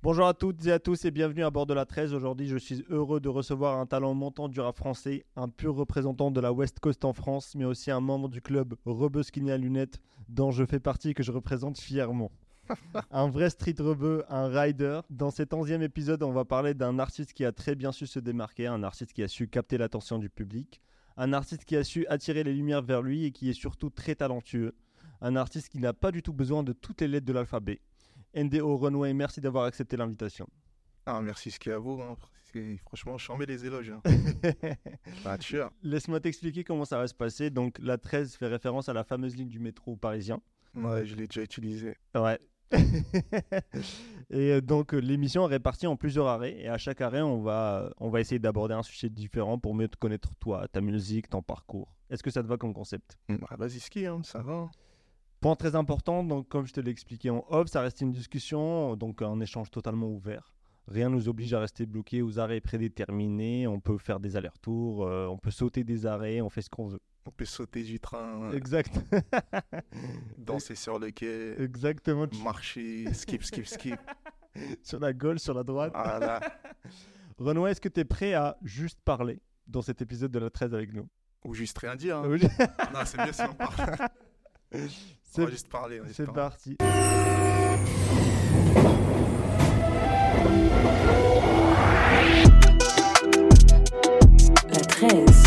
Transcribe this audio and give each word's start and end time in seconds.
Bonjour 0.00 0.28
à 0.28 0.32
toutes 0.32 0.64
et 0.64 0.70
à 0.70 0.78
tous 0.78 1.04
et 1.06 1.10
bienvenue 1.10 1.42
à 1.42 1.50
bord 1.50 1.66
de 1.66 1.74
la 1.74 1.84
13. 1.84 2.14
Aujourd'hui, 2.14 2.46
je 2.46 2.56
suis 2.56 2.84
heureux 2.88 3.18
de 3.18 3.28
recevoir 3.28 3.80
un 3.80 3.84
talent 3.84 4.14
montant 4.14 4.48
du 4.48 4.60
rap 4.60 4.76
français, 4.76 5.24
un 5.34 5.48
pur 5.48 5.74
représentant 5.74 6.30
de 6.30 6.40
la 6.40 6.52
West 6.52 6.78
Coast 6.78 7.04
en 7.04 7.12
France, 7.12 7.56
mais 7.56 7.64
aussi 7.64 7.90
un 7.90 7.98
membre 7.98 8.28
du 8.28 8.40
club 8.40 8.76
Rebeu 8.84 9.24
Skinny 9.24 9.50
à 9.50 9.56
lunettes, 9.56 9.98
dont 10.28 10.52
je 10.52 10.64
fais 10.64 10.78
partie 10.78 11.10
et 11.10 11.14
que 11.14 11.24
je 11.24 11.32
représente 11.32 11.80
fièrement. 11.80 12.30
un 13.10 13.28
vrai 13.28 13.50
street 13.50 13.74
rebeu, 13.80 14.24
un 14.28 14.46
rider. 14.46 15.00
Dans 15.10 15.32
cet 15.32 15.52
onzième 15.52 15.82
épisode, 15.82 16.22
on 16.22 16.30
va 16.30 16.44
parler 16.44 16.74
d'un 16.74 17.00
artiste 17.00 17.32
qui 17.32 17.44
a 17.44 17.50
très 17.50 17.74
bien 17.74 17.90
su 17.90 18.06
se 18.06 18.20
démarquer, 18.20 18.68
un 18.68 18.84
artiste 18.84 19.12
qui 19.12 19.24
a 19.24 19.28
su 19.28 19.48
capter 19.48 19.78
l'attention 19.78 20.20
du 20.20 20.30
public, 20.30 20.80
un 21.16 21.32
artiste 21.32 21.64
qui 21.64 21.74
a 21.74 21.82
su 21.82 22.06
attirer 22.06 22.44
les 22.44 22.54
lumières 22.54 22.82
vers 22.82 23.02
lui 23.02 23.24
et 23.24 23.32
qui 23.32 23.50
est 23.50 23.52
surtout 23.52 23.90
très 23.90 24.14
talentueux, 24.14 24.76
un 25.20 25.34
artiste 25.34 25.70
qui 25.70 25.80
n'a 25.80 25.92
pas 25.92 26.12
du 26.12 26.22
tout 26.22 26.32
besoin 26.32 26.62
de 26.62 26.72
toutes 26.72 27.00
les 27.00 27.08
lettres 27.08 27.26
de 27.26 27.32
l'alphabet. 27.32 27.80
NDO 28.34 28.76
Runway, 28.76 29.14
merci 29.14 29.40
d'avoir 29.40 29.64
accepté 29.64 29.96
l'invitation. 29.96 30.48
Ah, 31.06 31.20
merci, 31.22 31.50
ce 31.50 31.58
qui 31.58 31.70
est 31.70 31.72
à 31.72 31.78
vous. 31.78 32.00
Hein. 32.02 32.16
Franchement, 32.84 33.18
je 33.18 33.32
mets 33.32 33.46
les 33.46 33.64
éloges. 33.64 33.90
Hein. 33.90 34.02
Sûr. 35.40 35.70
Laisse-moi 35.82 36.20
t'expliquer 36.20 36.64
comment 36.64 36.84
ça 36.84 36.98
va 36.98 37.06
se 37.06 37.14
passer. 37.14 37.50
Donc, 37.50 37.78
la 37.78 37.98
13 37.98 38.36
fait 38.36 38.46
référence 38.46 38.88
à 38.88 38.92
la 38.92 39.04
fameuse 39.04 39.36
ligne 39.36 39.48
du 39.48 39.58
métro 39.58 39.96
parisien. 39.96 40.40
Ouais, 40.74 41.06
je 41.06 41.14
l'ai 41.14 41.26
déjà 41.26 41.42
utilisé. 41.42 41.96
Ouais. 42.14 42.38
et 44.30 44.52
euh, 44.52 44.60
donc, 44.60 44.92
l'émission 44.92 45.46
est 45.48 45.52
répartie 45.52 45.86
en 45.86 45.96
plusieurs 45.96 46.26
arrêts. 46.26 46.58
Et 46.58 46.68
à 46.68 46.78
chaque 46.78 47.00
arrêt, 47.00 47.22
on 47.22 47.40
va, 47.42 47.90
on 47.98 48.10
va 48.10 48.20
essayer 48.20 48.38
d'aborder 48.38 48.74
un 48.74 48.82
sujet 48.82 49.08
différent 49.08 49.58
pour 49.58 49.74
mieux 49.74 49.88
te 49.88 49.96
connaître 49.96 50.34
toi, 50.36 50.68
ta 50.68 50.80
musique, 50.80 51.28
ton 51.28 51.42
parcours. 51.42 51.94
Est-ce 52.10 52.22
que 52.22 52.30
ça 52.30 52.42
te 52.42 52.48
va 52.48 52.56
comme 52.56 52.74
concept? 52.74 53.18
Ah, 53.48 53.56
Vas-y, 53.56 53.80
ski, 53.80 54.06
hein, 54.06 54.20
ça 54.24 54.40
va. 54.40 54.70
Point 55.40 55.54
très 55.54 55.76
important, 55.76 56.24
donc 56.24 56.48
comme 56.48 56.66
je 56.66 56.72
te 56.72 56.80
l'ai 56.80 56.90
expliqué 56.90 57.30
en 57.30 57.44
off, 57.48 57.68
ça 57.68 57.80
reste 57.80 58.00
une 58.00 58.10
discussion, 58.12 58.96
donc 58.96 59.22
un 59.22 59.38
échange 59.40 59.70
totalement 59.70 60.08
ouvert. 60.08 60.52
Rien 60.88 61.10
nous 61.10 61.28
oblige 61.28 61.52
à 61.54 61.60
rester 61.60 61.86
bloqué 61.86 62.22
aux 62.22 62.38
arrêts 62.40 62.60
prédéterminés. 62.60 63.66
On 63.68 63.78
peut 63.78 63.98
faire 63.98 64.18
des 64.20 64.36
allers-retours, 64.36 65.06
euh, 65.06 65.26
on 65.26 65.36
peut 65.36 65.50
sauter 65.50 65.84
des 65.84 66.06
arrêts, 66.06 66.40
on 66.40 66.48
fait 66.48 66.62
ce 66.62 66.70
qu'on 66.70 66.88
veut. 66.88 67.00
On 67.26 67.30
peut 67.30 67.44
sauter 67.44 67.82
du 67.82 68.00
train, 68.00 68.50
Exact. 68.52 68.98
danser 70.38 70.74
sur 70.74 70.98
le 70.98 71.10
quai, 71.10 71.60
Exactement. 71.62 72.26
Marcher, 72.42 73.12
skip, 73.12 73.42
skip, 73.44 73.66
skip. 73.66 73.96
Sur 74.82 74.98
la 74.98 75.12
gauche, 75.12 75.38
sur 75.38 75.54
la 75.54 75.62
droite. 75.62 75.92
Voilà. 75.94 76.40
Renoir, 77.38 77.68
est-ce 77.68 77.80
que 77.80 77.88
tu 77.88 78.00
es 78.00 78.04
prêt 78.04 78.34
à 78.34 78.56
juste 78.64 78.98
parler 79.04 79.40
dans 79.68 79.82
cet 79.82 80.02
épisode 80.02 80.32
de 80.32 80.38
la 80.40 80.50
13 80.50 80.74
avec 80.74 80.92
nous? 80.92 81.06
Ou 81.44 81.54
juste 81.54 81.78
rien 81.78 81.94
dire. 81.94 82.16
hein. 82.16 82.28
Non, 82.92 83.00
c'est 83.04 83.24
mieux 83.24 83.32
si 83.32 83.42
on 83.42 83.54
parle. 83.54 84.08
On 85.30 85.34
C'est 85.36 85.44
va 85.44 85.50
juste 85.50 85.68
parler. 85.68 86.00
c'est 86.12 86.24
parler. 86.26 86.34
parti. 86.36 86.76
La 94.68 94.80
13. 94.80 95.42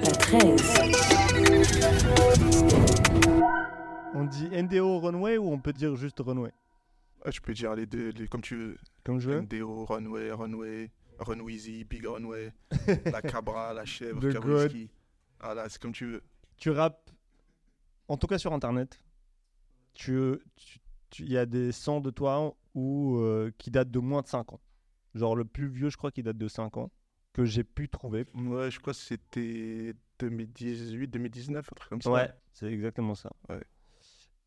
La 0.00 0.10
13. 0.10 0.74
On 4.14 4.24
dit 4.24 4.48
NDO 4.50 4.98
Runway 5.00 5.38
ou 5.38 5.52
on 5.52 5.58
peut 5.58 5.72
dire 5.72 5.94
juste 5.96 6.18
Runway? 6.20 6.50
Ouais, 7.24 7.32
je 7.32 7.40
peux 7.40 7.52
dire 7.54 7.74
les 7.74 7.86
deux, 7.86 8.10
les- 8.10 8.26
comme 8.28 8.40
tu 8.42 8.56
veux. 8.56 8.76
Comme 9.04 9.18
je 9.20 9.30
veux. 9.30 9.40
NDO, 9.42 9.84
Runway, 9.86 10.30
Runway, 10.32 10.90
Runweezy, 11.18 11.84
Big 11.84 12.06
Runway, 12.06 12.52
la 13.06 13.22
Cabra, 13.22 13.72
la 13.72 13.84
chèvre, 13.84 14.20
The 14.20 14.32
Kawiski. 14.32 14.90
Voilà, 15.40 15.68
c'est 15.68 15.80
comme 15.80 15.92
tu 15.92 16.06
veux. 16.06 16.22
Tu 16.56 16.70
rappes, 16.70 17.10
en 18.08 18.16
tout 18.16 18.26
cas 18.26 18.38
sur 18.38 18.52
internet, 18.52 18.98
tu, 19.94 20.38
il 21.18 21.32
y 21.32 21.38
a 21.38 21.46
des 21.46 21.72
sons 21.72 22.00
de 22.00 22.10
toi 22.10 22.56
où, 22.74 23.18
euh, 23.18 23.52
qui 23.58 23.70
datent 23.70 23.90
de 23.90 23.98
moins 23.98 24.22
de 24.22 24.26
5 24.26 24.52
ans. 24.52 24.60
Genre 25.14 25.36
le 25.36 25.44
plus 25.44 25.68
vieux, 25.68 25.90
je 25.90 25.96
crois, 25.96 26.10
qui 26.10 26.22
date 26.22 26.36
de 26.36 26.48
5 26.48 26.76
ans, 26.76 26.90
que 27.32 27.44
j'ai 27.44 27.64
pu 27.64 27.88
trouver. 27.88 28.26
Ouais, 28.34 28.70
je 28.70 28.80
crois 28.80 28.92
que 28.92 28.98
c'était 28.98 29.94
2018, 30.18 31.08
2019, 31.08 31.58
un 31.58 31.74
truc 31.74 31.88
comme 31.88 32.02
ça. 32.02 32.10
Ouais, 32.10 32.30
c'est 32.52 32.66
exactement 32.66 33.14
ça. 33.14 33.30
Ouais. 33.48 33.62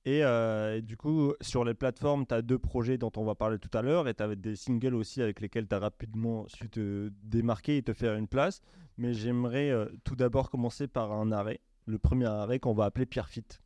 Et, 0.08 0.24
euh, 0.24 0.78
et 0.78 0.82
du 0.82 0.96
coup, 0.96 1.34
sur 1.42 1.66
les 1.66 1.74
plateformes, 1.74 2.26
tu 2.26 2.34
as 2.34 2.42
deux 2.42 2.58
projets 2.58 2.98
dont 2.98 3.12
on 3.18 3.26
va 3.26 3.36
parler 3.36 3.60
tout 3.60 3.78
à 3.78 3.82
l'heure, 3.82 4.08
et 4.08 4.14
tu 4.14 4.24
avais 4.24 4.38
des 4.38 4.56
singles 4.56 4.96
aussi 4.96 5.22
avec 5.22 5.42
lesquels 5.42 5.68
tu 5.68 5.76
as 5.76 5.80
rapidement 5.80 6.48
su 6.48 6.70
te 6.70 7.12
démarquer 7.24 7.76
et 7.76 7.84
te 7.84 7.92
faire 7.92 8.16
une 8.16 8.30
place. 8.30 8.62
Mais 8.98 9.14
j'aimerais 9.14 9.70
euh, 9.70 9.86
tout 10.06 10.16
d'abord 10.16 10.50
commencer 10.50 10.88
par 10.88 11.12
un 11.12 11.34
arrêt, 11.34 11.60
le 11.88 12.00
premier 12.00 12.28
arrêt 12.28 12.58
qu'on 12.58 12.74
va 12.74 12.86
appeler 12.86 13.06
Pierrefitte. 13.06 13.62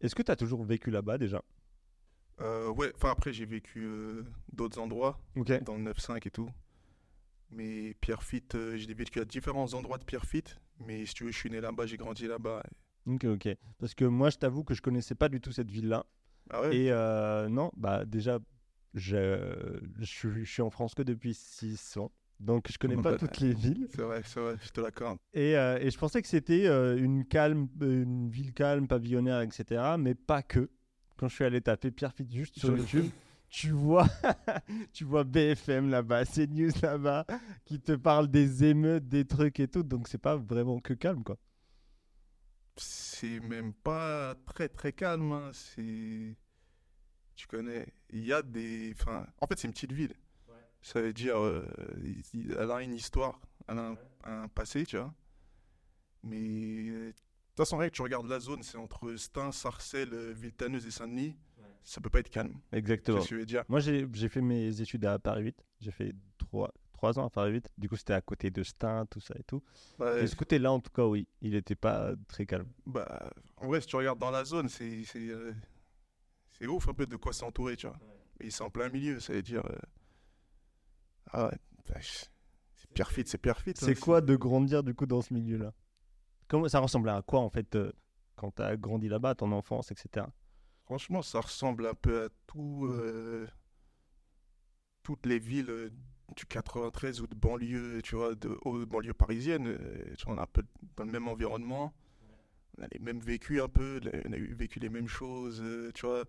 Est-ce 0.00 0.14
que 0.14 0.22
tu 0.22 0.30
as 0.30 0.36
toujours 0.36 0.62
vécu 0.62 0.92
là-bas 0.92 1.18
déjà? 1.18 1.42
Euh, 2.40 2.70
ouais, 2.70 2.92
enfin 2.94 3.10
après 3.10 3.32
j'ai 3.32 3.44
vécu 3.44 3.80
euh, 3.86 4.22
d'autres 4.52 4.78
endroits, 4.78 5.18
dans 5.34 5.74
le 5.74 5.82
9-5 5.90 6.28
et 6.28 6.30
tout. 6.30 6.48
Mais 7.50 7.94
Pierrefitte, 8.00 8.56
j'ai 8.76 8.94
vécu 8.94 9.18
à 9.18 9.24
différents 9.24 9.74
endroits 9.74 9.98
de 9.98 10.04
Pierrefitte. 10.04 10.60
Mais 10.86 11.04
si 11.06 11.14
tu 11.14 11.24
veux, 11.24 11.32
je 11.32 11.38
suis 11.38 11.50
né 11.50 11.60
là-bas, 11.60 11.86
j'ai 11.86 11.96
grandi 11.96 12.28
là-bas. 12.28 12.62
Ok, 13.06 13.24
ok. 13.24 13.48
Parce 13.78 13.94
que 13.94 14.04
moi, 14.04 14.30
je 14.30 14.38
t'avoue 14.38 14.64
que 14.64 14.74
je 14.74 14.82
connaissais 14.82 15.14
pas 15.14 15.28
du 15.28 15.40
tout 15.40 15.52
cette 15.52 15.70
ville-là. 15.70 16.06
Ah 16.50 16.60
ouais 16.62 16.76
Et 16.76 16.90
euh, 16.90 17.48
non, 17.48 17.70
bah 17.76 18.04
déjà, 18.04 18.38
je, 18.94 19.78
je, 19.98 20.04
suis- 20.04 20.44
je 20.44 20.50
suis 20.50 20.62
en 20.62 20.70
France 20.70 20.94
que 20.94 21.02
depuis 21.02 21.34
6 21.34 21.96
ans. 21.96 22.10
Donc, 22.40 22.70
je 22.70 22.78
connais 22.78 22.96
pas 22.96 23.12
Bah, 23.12 23.18
toutes 23.18 23.40
les 23.40 23.54
villes. 23.54 23.86
C'est 23.94 24.02
vrai, 24.02 24.22
c'est 24.24 24.40
vrai, 24.40 24.56
je 24.62 24.68
te 24.70 24.80
l'accorde. 24.80 25.18
Et, 25.32 25.56
euh, 25.56 25.78
et 25.80 25.90
je 25.90 25.98
pensais 25.98 26.20
que 26.22 26.28
c'était 26.28 26.66
euh, 26.66 26.96
une 26.96 27.24
calme, 27.24 27.68
euh, 27.82 28.02
une 28.02 28.28
ville 28.30 28.52
calme, 28.52 28.86
pavillonnaire, 28.86 29.40
etc. 29.40 29.96
Mais 29.98 30.14
pas 30.14 30.42
que. 30.42 30.70
Quand 31.16 31.28
je 31.28 31.34
suis 31.34 31.44
allé 31.44 31.60
taper 31.60 31.90
Pierrefitte 31.92 32.32
juste 32.32 32.58
sur 32.58 32.76
YouTube, 32.76 33.10
tu 33.48 33.70
vois, 33.70 34.06
tu 34.92 35.04
vois 35.04 35.22
BFM 35.24 35.88
là-bas, 35.88 36.24
CNews 36.24 36.72
là-bas, 36.82 37.24
qui 37.64 37.78
te 37.80 37.92
parlent 37.92 38.28
des 38.28 38.64
émeutes, 38.64 39.08
des 39.08 39.24
trucs 39.24 39.60
et 39.60 39.68
tout. 39.68 39.82
Donc 39.84 40.08
c'est 40.08 40.18
pas 40.18 40.36
vraiment 40.36 40.80
que 40.80 40.92
calme, 40.94 41.22
quoi. 41.22 41.36
C'est 42.76 43.40
même 43.40 43.72
pas 43.72 44.34
très 44.46 44.68
très 44.68 44.92
calme. 44.92 45.32
hein, 45.32 45.50
C'est. 45.52 46.36
Tu 47.36 47.46
connais, 47.48 47.86
il 48.10 48.24
y 48.24 48.32
a 48.32 48.42
des. 48.42 48.94
Enfin, 48.98 49.26
en 49.40 49.46
fait, 49.46 49.58
c'est 49.58 49.66
une 49.68 49.72
petite 49.74 49.92
ville. 49.92 50.14
Ça 50.82 51.00
veut 51.00 51.12
dire, 51.14 51.38
euh, 51.38 51.66
elle 52.58 52.70
a 52.70 52.82
une 52.82 52.92
histoire, 52.92 53.40
elle 53.68 53.78
a 53.78 53.88
un, 53.88 53.96
un 54.24 54.48
passé, 54.48 54.84
tu 54.84 54.98
vois. 54.98 55.14
Mais 56.22 56.36
euh, 56.90 57.06
de 57.08 57.12
toute 57.12 57.56
façon, 57.56 57.78
rien 57.78 57.88
que 57.88 57.94
tu 57.94 58.02
regardes 58.02 58.26
la 58.28 58.38
zone, 58.38 58.62
c'est 58.62 58.76
entre 58.76 59.14
Stein, 59.16 59.50
Sarcelles, 59.50 60.12
euh, 60.12 60.32
Villetaneuse 60.32 60.86
et 60.86 60.90
Saint-Denis. 60.90 61.36
Ça 61.82 62.00
peut 62.00 62.10
pas 62.10 62.20
être 62.20 62.30
calme. 62.30 62.58
Exactement. 62.72 63.18
Qu'est-ce 63.18 63.28
que 63.30 63.34
je 63.34 63.40
veux 63.40 63.46
dire? 63.46 63.62
Moi, 63.68 63.80
j'ai 63.80 64.06
j'ai 64.12 64.28
fait 64.28 64.40
mes 64.42 64.80
études 64.80 65.04
à 65.06 65.18
Paris 65.18 65.42
8. 65.44 65.56
J'ai 65.80 65.90
fait 65.90 66.14
3, 67.12 67.18
ans 67.22 67.26
à 67.26 67.30
Paris 67.30 67.52
8. 67.52 67.70
Du 67.78 67.88
coup, 67.88 67.96
c'était 67.96 68.12
à 68.14 68.20
côté 68.20 68.50
de 68.50 68.62
Stein, 68.62 69.06
tout 69.06 69.20
ça 69.20 69.34
et 69.38 69.42
tout. 69.44 69.62
Et 70.18 70.26
ce 70.26 70.36
côté-là, 70.36 70.72
en 70.72 70.80
tout 70.80 70.90
cas, 70.90 71.04
oui, 71.04 71.28
il 71.42 71.52
n'était 71.52 71.74
pas 71.74 72.12
très 72.28 72.46
calme. 72.46 72.68
bah, 72.86 73.30
En 73.58 73.66
vrai, 73.68 73.80
si 73.80 73.86
tu 73.86 73.96
regardes 73.96 74.18
dans 74.18 74.30
la 74.30 74.44
zone, 74.44 74.68
c'est 74.68 75.04
c'est 75.04 75.28
euh, 75.28 75.52
c'est 76.52 76.66
ouf 76.66 76.88
un 76.88 76.94
peu 76.94 77.06
de 77.06 77.16
quoi 77.16 77.32
c'est 77.32 77.44
entouré, 77.44 77.76
tu 77.76 77.86
vois. 77.86 77.98
Et 78.40 78.50
c'est 78.50 78.62
en 78.62 78.70
plein 78.70 78.88
milieu, 78.88 79.20
ça 79.20 79.32
veut 79.32 79.42
dire. 79.42 79.64
euh, 79.66 79.78
Ah 81.32 81.46
ouais, 81.48 81.58
bah, 81.88 82.00
c'est 82.00 82.28
Pierrefitte, 82.94 83.28
c'est 83.28 83.44
hein, 83.46 83.54
C'est 83.78 83.98
quoi 84.00 84.20
de 84.20 84.36
grandir, 84.36 84.82
du 84.82 84.94
coup, 84.94 85.06
dans 85.06 85.20
ce 85.20 85.34
milieu-là? 85.34 85.72
Comment 86.48 86.68
Ça 86.68 86.78
ressemblait 86.80 87.12
à 87.12 87.22
quoi, 87.22 87.40
en 87.40 87.50
fait, 87.50 87.74
euh, 87.76 87.92
quand 88.36 88.52
tu 88.54 88.62
as 88.62 88.76
grandi 88.76 89.08
là-bas, 89.08 89.34
ton 89.34 89.50
enfance, 89.52 89.90
etc. 89.90 90.26
Franchement, 90.84 91.22
ça 91.22 91.40
ressemble 91.40 91.86
un 91.86 91.94
peu 91.94 92.24
à 92.24 92.28
tout, 92.46 92.86
euh, 92.90 93.46
toutes 95.02 95.26
les 95.26 95.38
villes 95.38 95.70
euh, 95.70 95.90
du 96.36 96.46
93 96.46 97.20
ou 97.20 97.26
de 97.26 97.34
banlieue, 97.34 98.00
tu 98.02 98.16
vois, 98.16 98.34
de 98.34 98.48
aux 98.62 98.84
banlieues 98.86 99.14
parisiennes. 99.14 99.66
euh, 99.68 100.14
tu 100.16 100.24
vois, 100.26 100.34
on 100.34 100.38
est 100.38 100.42
un 100.42 100.46
peu 100.46 100.62
dans 100.96 101.04
le 101.04 101.10
même 101.12 101.28
environnement. 101.28 101.92
On 102.78 102.82
a 102.82 102.86
les 102.92 102.98
mêmes 102.98 103.20
vécus 103.20 103.60
un 103.60 103.68
peu, 103.68 104.00
on 104.24 104.32
a 104.32 104.36
vécu 104.36 104.80
les 104.80 104.88
mêmes 104.88 105.06
choses, 105.08 105.60
euh, 105.62 105.92
tu 105.94 106.06
vois, 106.06 106.24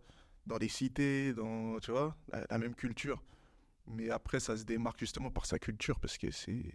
dans 0.46 0.58
les 0.58 0.70
cités, 0.70 1.34
dans, 1.34 1.80
tu 1.80 1.92
vois, 1.92 2.16
la, 2.32 2.46
la 2.50 2.58
même 2.60 2.76
culture. 2.76 3.24
Mais 3.88 4.10
après, 4.10 4.40
ça 4.40 4.56
se 4.58 4.64
démarque 4.64 5.00
justement 5.00 5.32
par 5.32 5.46
sa 5.46 5.58
culture 5.60 6.00
parce 6.00 6.18
que 6.18 6.30
c'est, 6.32 6.74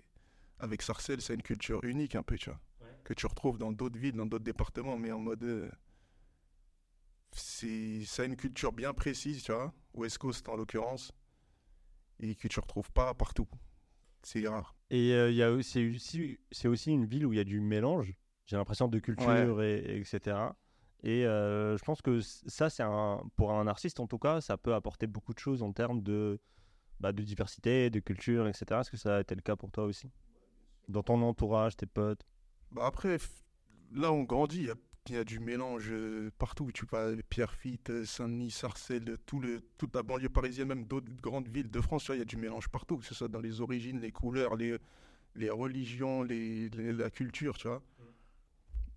avec 0.58 0.82
Sarcelles, 0.82 1.20
c'est 1.20 1.34
une 1.34 1.42
culture 1.42 1.84
unique 1.84 2.14
un 2.16 2.22
peu, 2.22 2.36
tu 2.36 2.50
vois, 2.50 2.60
que 3.04 3.14
tu 3.14 3.26
retrouves 3.26 3.58
dans 3.58 3.70
d'autres 3.72 3.98
villes, 3.98 4.14
dans 4.16 4.26
d'autres 4.26 4.44
départements, 4.44 4.96
mais 4.96 5.12
en 5.12 5.20
mode. 5.20 5.42
euh, 5.44 5.70
c'est 7.32 8.04
ça 8.04 8.22
a 8.22 8.24
une 8.26 8.36
culture 8.36 8.72
bien 8.72 8.92
précise, 8.92 9.42
tu 9.44 9.52
vois, 9.52 9.72
West 9.94 10.18
Coast 10.18 10.48
en 10.48 10.56
l'occurrence, 10.56 11.12
et 12.20 12.34
que 12.34 12.48
tu 12.48 12.60
retrouves 12.60 12.90
pas 12.92 13.14
partout. 13.14 13.48
C'est 14.22 14.46
rare. 14.46 14.76
Et 14.90 15.12
euh, 15.14 15.30
il 15.30 15.36
y 15.36 15.42
a 15.42 15.50
aussi- 15.50 15.70
c'est 15.70 15.88
aussi, 15.94 16.38
c'est 16.50 16.68
aussi 16.68 16.90
une 16.92 17.06
ville 17.06 17.26
où 17.26 17.32
il 17.32 17.36
y 17.36 17.40
a 17.40 17.44
du 17.44 17.60
mélange, 17.60 18.14
j'ai 18.46 18.56
l'impression, 18.56 18.88
de 18.88 18.98
culture, 18.98 19.62
et, 19.62 19.76
et 19.78 19.96
etc. 19.98 20.56
Et 21.02 21.24
euh, 21.26 21.78
je 21.78 21.84
pense 21.84 22.02
que 22.02 22.20
ça, 22.20 22.68
c'est 22.68 22.82
un, 22.82 23.22
pour 23.36 23.52
un 23.52 23.66
artiste 23.66 24.00
en 24.00 24.06
tout 24.06 24.18
cas, 24.18 24.40
ça 24.40 24.58
peut 24.58 24.74
apporter 24.74 25.06
beaucoup 25.06 25.32
de 25.32 25.38
choses 25.38 25.62
en 25.62 25.72
termes 25.72 26.02
de, 26.02 26.38
bah, 26.98 27.12
de 27.12 27.22
diversité, 27.22 27.88
de 27.88 28.00
culture, 28.00 28.46
etc. 28.48 28.80
Est-ce 28.82 28.90
que 28.90 28.96
ça 28.98 29.16
a 29.16 29.20
été 29.20 29.34
le 29.34 29.40
cas 29.40 29.56
pour 29.56 29.70
toi 29.70 29.84
aussi? 29.84 30.10
Dans 30.88 31.02
ton 31.02 31.22
entourage, 31.22 31.76
tes 31.76 31.86
potes? 31.86 32.26
Bah 32.72 32.86
après, 32.86 33.16
là 33.92 34.12
on 34.12 34.24
grandit, 34.24 34.58
il 34.58 34.66
y 34.66 34.70
a, 34.70 34.74
qu'il 35.10 35.16
y 35.18 35.20
a 35.20 35.24
du 35.24 35.40
mélange 35.40 35.88
euh, 35.90 36.30
partout. 36.38 36.70
Tu 36.72 36.86
vas 36.86 37.10
Pierrefitte, 37.28 37.90
euh, 37.90 38.04
Saint-Denis, 38.04 38.50
Sarcelles, 38.52 39.16
tout 39.26 39.40
le, 39.40 39.60
toute 39.76 39.94
la 39.94 40.02
banlieue 40.04 40.28
parisienne, 40.28 40.68
même 40.68 40.84
d'autres 40.84 41.10
grandes 41.20 41.48
villes 41.48 41.70
de 41.70 41.80
France, 41.80 42.02
vois, 42.08 42.16
il 42.16 42.20
y 42.20 42.22
a 42.22 42.24
du 42.24 42.36
mélange 42.36 42.68
partout, 42.68 42.98
que 42.98 43.04
ce 43.04 43.14
soit 43.14 43.28
dans 43.28 43.40
les 43.40 43.60
origines, 43.60 44.00
les 44.00 44.12
couleurs, 44.12 44.56
les, 44.56 44.76
les 45.34 45.50
religions, 45.50 46.22
les, 46.22 46.68
les- 46.70 46.92
la 46.92 47.10
culture, 47.10 47.58
tu 47.58 47.66
vois. 47.68 47.82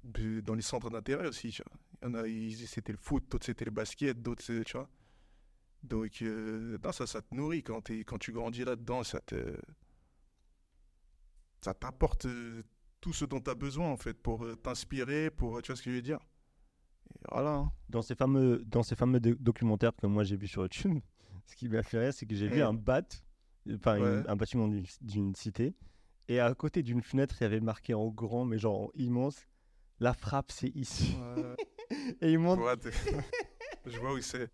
De- 0.04 0.42
Dans 0.42 0.54
les 0.56 0.62
centres 0.62 0.90
d'intérêt 0.90 1.28
aussi, 1.28 1.50
tu 1.50 1.64
vois. 1.64 1.80
Il 2.02 2.06
y 2.10 2.12
en 2.12 2.56
a, 2.56 2.68
c'était 2.68 2.92
le 2.92 2.98
foot, 2.98 3.24
d'autres 3.30 3.46
c'était 3.46 3.66
le 3.66 3.72
basket, 3.72 4.22
d'autres, 4.22 4.44
tu 4.44 4.64
vois. 4.74 4.90
Donc, 5.84 6.22
euh, 6.22 6.78
non, 6.84 6.92
ça, 6.92 7.08
ça 7.08 7.22
te 7.22 7.34
nourrit 7.36 7.64
quand, 7.64 7.82
t'es- 7.82 8.04
quand 8.04 8.18
tu 8.20 8.32
grandis 8.34 8.64
là-dedans, 8.66 9.04
ça 9.04 9.20
te. 9.22 9.36
Ça 11.62 11.74
t'apporte 11.74 12.26
euh, 12.26 12.64
tout 13.04 13.12
ce 13.14 13.26
dont 13.26 13.42
tu 13.42 13.50
as 13.52 13.56
besoin, 13.56 13.90
en 13.92 13.98
fait, 13.98 14.14
pour 14.14 14.46
euh, 14.46 14.56
t'inspirer, 14.56 15.30
pour. 15.30 15.62
Tu 15.62 15.68
vois 15.72 15.76
ce 15.76 15.84
que 15.84 15.90
je 15.92 15.96
veux 15.98 16.02
dire? 16.02 16.20
Et 17.16 17.20
voilà. 17.30 17.56
hein. 17.56 17.72
Dans 17.90 18.02
ces 18.02 18.16
fameux, 18.16 18.64
dans 18.66 18.82
ces 18.82 18.96
fameux 18.96 19.20
do- 19.20 19.36
documentaires 19.36 19.92
que 19.96 20.08
moi 20.08 20.24
j'ai 20.24 20.38
vu 20.38 20.48
sur 20.48 20.62
YouTube, 20.62 21.00
ce 21.46 21.56
qui 21.58 21.68
m'a 21.68 21.84
fait 21.84 22.00
rire, 22.00 22.14
c'est 22.14 22.26
que 22.26 22.34
j'ai 22.34 22.48
vu 22.48 22.62
un 22.62 22.74
bat, 22.74 23.02
enfin 23.76 23.98
une- 23.98 24.04
Ouais. 24.04 24.24
un 24.28 24.36
bâtiment 24.38 24.70
d'une- 24.70 25.36
cité, 25.36 25.76
et 26.30 26.40
à 26.40 26.54
côté 26.56 26.82
d'une 26.82 27.02
fenêtre, 27.02 27.36
il 27.42 27.44
y 27.44 27.46
avait 27.46 27.60
marqué 27.60 27.94
en 27.94 28.08
grand, 28.08 28.46
mais 28.46 28.58
genre 28.58 28.84
en 28.84 28.90
immense, 28.96 29.46
la 30.00 30.14
frappe 30.14 30.52
c'est 30.52 30.70
ici. 30.76 31.18
Et 32.22 32.32
il 32.32 32.40
montre, 32.40 32.64
je 33.86 34.00
vois 34.00 34.14
où 34.14 34.22
c'est. 34.22 34.50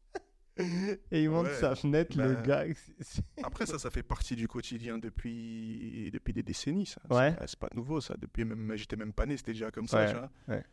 et 1.11 1.23
il 1.23 1.29
Ouais. 1.29 1.53
sa 1.56 1.75
fenêtre, 1.75 2.17
le 2.17 2.35
Bah. 2.35 2.41
gars. 2.41 2.65
Après, 3.44 3.65
ça, 3.65 3.79
ça 3.79 3.89
fait 3.89 4.03
partie 4.03 4.35
du 4.35 4.47
quotidien 4.47 4.97
depuis, 4.97 6.09
depuis 6.11 6.33
des 6.33 6.44
décennies. 6.44 6.85
Ça. 6.85 7.01
Ouais. 7.09 7.35
C'est- 7.47 7.57
pas 7.59 7.69
nouveau, 7.75 8.01
ça. 8.01 8.15
Depuis 8.17 8.45
même, 8.45 8.75
j'étais 8.75 8.95
même 8.95 9.13
pas 9.13 9.25
né, 9.25 9.38
c'était 9.38 9.53
déjà 9.53 9.71
comme 9.71 9.88
ça. 9.88 10.29
Ouais. 10.47 10.63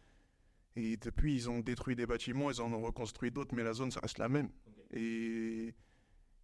Et 0.77 0.97
depuis, 0.97 1.35
ils 1.35 1.49
ont 1.50 1.61
détruit 1.61 1.97
des 1.97 2.06
bâtiments, 2.06 2.50
ils 2.50 2.61
en 2.61 2.73
ont 2.73 2.83
reconstruit 2.83 3.31
d'autres, 3.31 3.55
mais 3.55 3.62
la 3.65 3.73
zone, 3.73 3.91
ça 3.91 4.00
reste 4.00 4.19
la 4.19 4.29
même. 4.29 4.50
Et, 4.93 5.75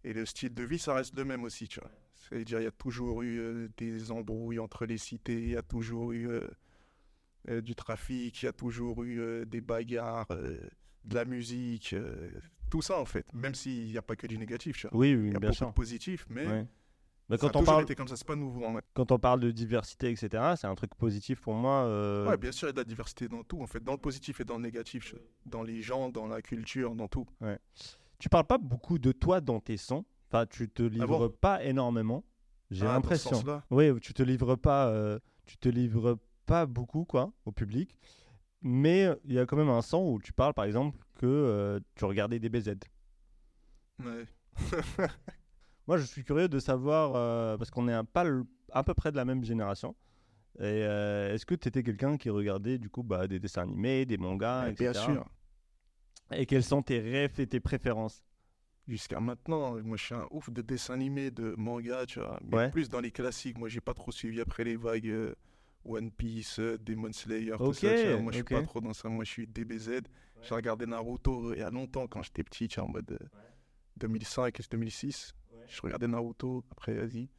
et 0.03 0.13
le 0.13 0.25
style 0.25 0.53
de 0.53 0.63
vie, 0.63 0.79
ça 0.79 0.93
reste 0.95 1.15
le 1.15 1.23
même 1.23 1.43
aussi, 1.43 1.67
tu 1.67 1.79
vois. 1.79 1.91
C'est-à-dire, 2.13 2.59
il 2.59 2.63
y 2.63 2.67
a 2.67 2.71
toujours 2.71 3.21
eu 3.21 3.39
euh, 3.39 3.67
des 3.77 4.09
embrouilles 4.11 4.59
entre 4.59 4.85
les 4.85 4.97
cités, 4.97 5.39
il 5.41 5.49
y 5.49 5.55
a 5.57 5.61
toujours 5.61 6.13
eu 6.13 6.29
euh, 6.29 6.47
euh, 7.49 7.61
du 7.61 7.75
trafic, 7.75 8.41
il 8.41 8.45
y 8.45 8.49
a 8.49 8.53
toujours 8.53 9.03
eu 9.03 9.45
des 9.45 9.61
bagarres, 9.61 10.27
de 10.29 11.13
la 11.15 11.25
musique, 11.25 11.93
tout 12.73 12.81
ça 12.81 12.99
en 12.99 13.05
fait. 13.05 13.25
Même 13.33 13.53
s'il 13.53 13.85
n'y 13.85 13.97
a 13.99 14.01
pas 14.01 14.15
que 14.15 14.25
du 14.25 14.37
négatif, 14.39 14.77
tu 14.77 14.87
vois. 14.87 14.97
Oui, 14.97 15.13
oui, 15.15 15.27
Il 15.27 15.33
y 15.33 15.35
a 15.35 15.39
bien 15.39 15.49
beaucoup 15.49 15.57
sûr. 15.57 15.67
de 15.67 15.73
positif, 15.73 16.25
mais 16.29 16.47
Ouais. 16.47 16.67
Mais 17.29 17.37
ça 17.37 17.45
a 17.45 17.49
quand 17.51 17.59
on 17.61 17.63
parle, 17.63 17.83
été 17.83 17.93
comme 17.95 18.07
ça, 18.07 18.15
c'est 18.17 18.25
pas 18.27 18.35
nouveau. 18.35 18.65
en 18.65 18.73
fait. 18.75 18.83
quand 18.95 19.11
on 19.11 19.19
parle 19.19 19.39
de 19.39 19.51
diversité, 19.51 20.09
etc., 20.09 20.53
c'est 20.57 20.67
un 20.67 20.73
truc 20.75 20.93
positif 20.95 21.39
pour 21.39 21.53
moi. 21.53 21.85
euh, 21.85 22.27
Ouais, 22.27 22.35
bien 22.37 22.51
sûr, 22.51 22.67
il 22.67 22.69
y 22.69 22.71
a 22.71 22.73
de 22.73 22.79
la 22.79 22.83
diversité 22.83 23.27
dans 23.29 23.43
tout, 23.43 23.61
en 23.61 23.67
fait, 23.67 23.81
dans 23.83 23.93
le 23.93 23.97
positif 23.99 24.41
et 24.41 24.43
dans 24.43 24.55
le 24.57 24.63
négatif, 24.63 25.13
dans 25.45 25.61
les 25.63 25.81
gens, 25.83 26.09
dans 26.09 26.25
la 26.27 26.41
culture, 26.41 26.95
dans 26.95 27.07
tout. 27.07 27.25
Tu 28.19 28.27
parles 28.27 28.45
pas 28.47 28.57
beaucoup 28.57 28.97
de 28.99 29.11
toi 29.11 29.39
dans 29.39 29.59
tes 29.59 29.77
sons. 29.77 30.03
Enfin, 30.29 30.45
tu 30.47 30.67
te 30.67 30.81
livres 30.83 31.27
bon 31.29 31.35
pas 31.39 31.63
énormément. 31.63 32.23
J'ai 32.71 32.87
Ah, 32.87 32.93
l'impression. 32.93 33.39
Oui, 33.69 33.91
tu 34.01 34.13
te 34.13 34.23
livres 34.23 34.55
pas, 34.55 34.87
euh, 34.89 35.19
tu 35.45 35.57
te 35.57 35.69
livres 35.69 36.17
pas 36.47 36.65
beaucoup 36.65 37.05
quoi 37.05 37.31
au 37.45 37.51
public. 37.51 37.95
Mais 38.63 39.05
euh, 39.05 39.15
il 39.25 39.33
y 39.33 39.39
a 39.39 39.45
quand 39.45 39.57
même 39.57 39.69
un 39.69 39.81
son 39.81 40.09
où 40.13 40.19
tu 40.21 40.31
parles 40.33 40.53
par 40.53 40.65
exemple 40.65 40.97
que 41.15 41.25
euh, 41.25 41.79
tu 41.95 42.05
regardais 42.05 42.39
des 42.39 42.49
BZ. 42.49 42.75
Ouais. 44.03 44.25
Moi, 45.87 45.97
je 45.97 46.03
suis 46.05 46.23
curieux 46.23 46.47
de 46.47 46.59
savoir 46.59 47.13
euh, 47.15 47.57
parce 47.57 47.69
qu'on 47.69 47.87
est 47.89 47.93
un, 47.93 48.05
pas 48.05 48.23
le- 48.23 48.45
à 48.71 48.83
peu 48.83 48.93
près 48.93 49.11
de 49.11 49.17
la 49.17 49.25
même 49.25 49.43
génération. 49.43 49.95
Et 50.59 50.63
euh, 50.63 51.33
est-ce 51.33 51.45
que 51.45 51.55
tu 51.55 51.67
étais 51.67 51.83
quelqu'un 51.83 52.15
qui 52.15 52.29
regardait 52.29 52.77
du 52.77 52.89
coup 52.89 53.03
bah, 53.03 53.27
des 53.27 53.39
dessins 53.39 53.63
animés, 53.63 54.05
des 54.05 54.17
mangas, 54.17 54.69
etc. 54.69 54.91
bien 54.91 55.01
sûr. 55.01 55.25
Et 56.31 56.45
quels 56.45 56.63
sont 56.63 56.81
tes 56.81 56.99
rêves 56.99 57.39
et 57.39 57.47
tes 57.47 57.59
préférences? 57.59 58.23
Jusqu'à 58.87 59.19
maintenant, 59.19 59.81
moi 59.81 59.97
je 59.97 60.03
suis 60.05 60.15
un 60.15 60.27
ouf 60.31 60.49
de 60.49 60.61
dessins 60.61 60.93
animés, 60.93 61.31
de 61.31 61.53
mangas, 61.57 62.05
tu 62.05 62.19
vois. 62.19 62.39
Mais 62.43 62.55
Ouais. 62.57 62.69
plus 62.71 62.89
dans 62.89 62.99
les 63.01 63.11
classiques. 63.11 63.57
Moi 63.57 63.67
j'ai 63.69 63.81
pas 63.81 63.93
trop 63.93 64.11
suivi 64.11 64.39
après 64.41 64.63
les 64.63 64.75
vagues 64.75 65.07
euh, 65.07 65.35
One 65.85 66.11
Piece, 66.11 66.59
euh, 66.59 66.77
Demon 66.77 67.11
Slayer, 67.11 67.55
tout 67.57 67.73
ça. 67.73 67.87
tu 67.95 68.09
vois. 68.09 68.21
Moi 68.21 68.31
je 68.31 68.37
suis 68.37 68.43
pas 68.43 68.61
trop 68.67 68.81
dans 68.81 68.93
ça. 68.93 69.09
Moi 69.09 69.23
je 69.25 69.29
suis 69.31 69.47
DBZ. 69.47 70.01
J'ai 70.41 70.55
regardé 70.55 70.85
Naruto 70.85 71.49
euh, 71.51 71.53
il 71.55 71.59
y 71.59 71.63
a 71.63 71.69
longtemps 71.69 72.07
quand 72.07 72.21
j'étais 72.23 72.43
petit, 72.43 72.67
tu 72.67 72.79
vois, 72.79 72.89
en 72.89 72.91
mode 72.91 73.11
euh, 73.11 73.25
2005 73.97 74.59
et 74.59 74.63
2006. 74.71 75.33
Je 75.67 75.81
regardais 75.81 76.07
Naruto, 76.07 76.63
après 76.71 76.93
vas-y. 76.93 77.29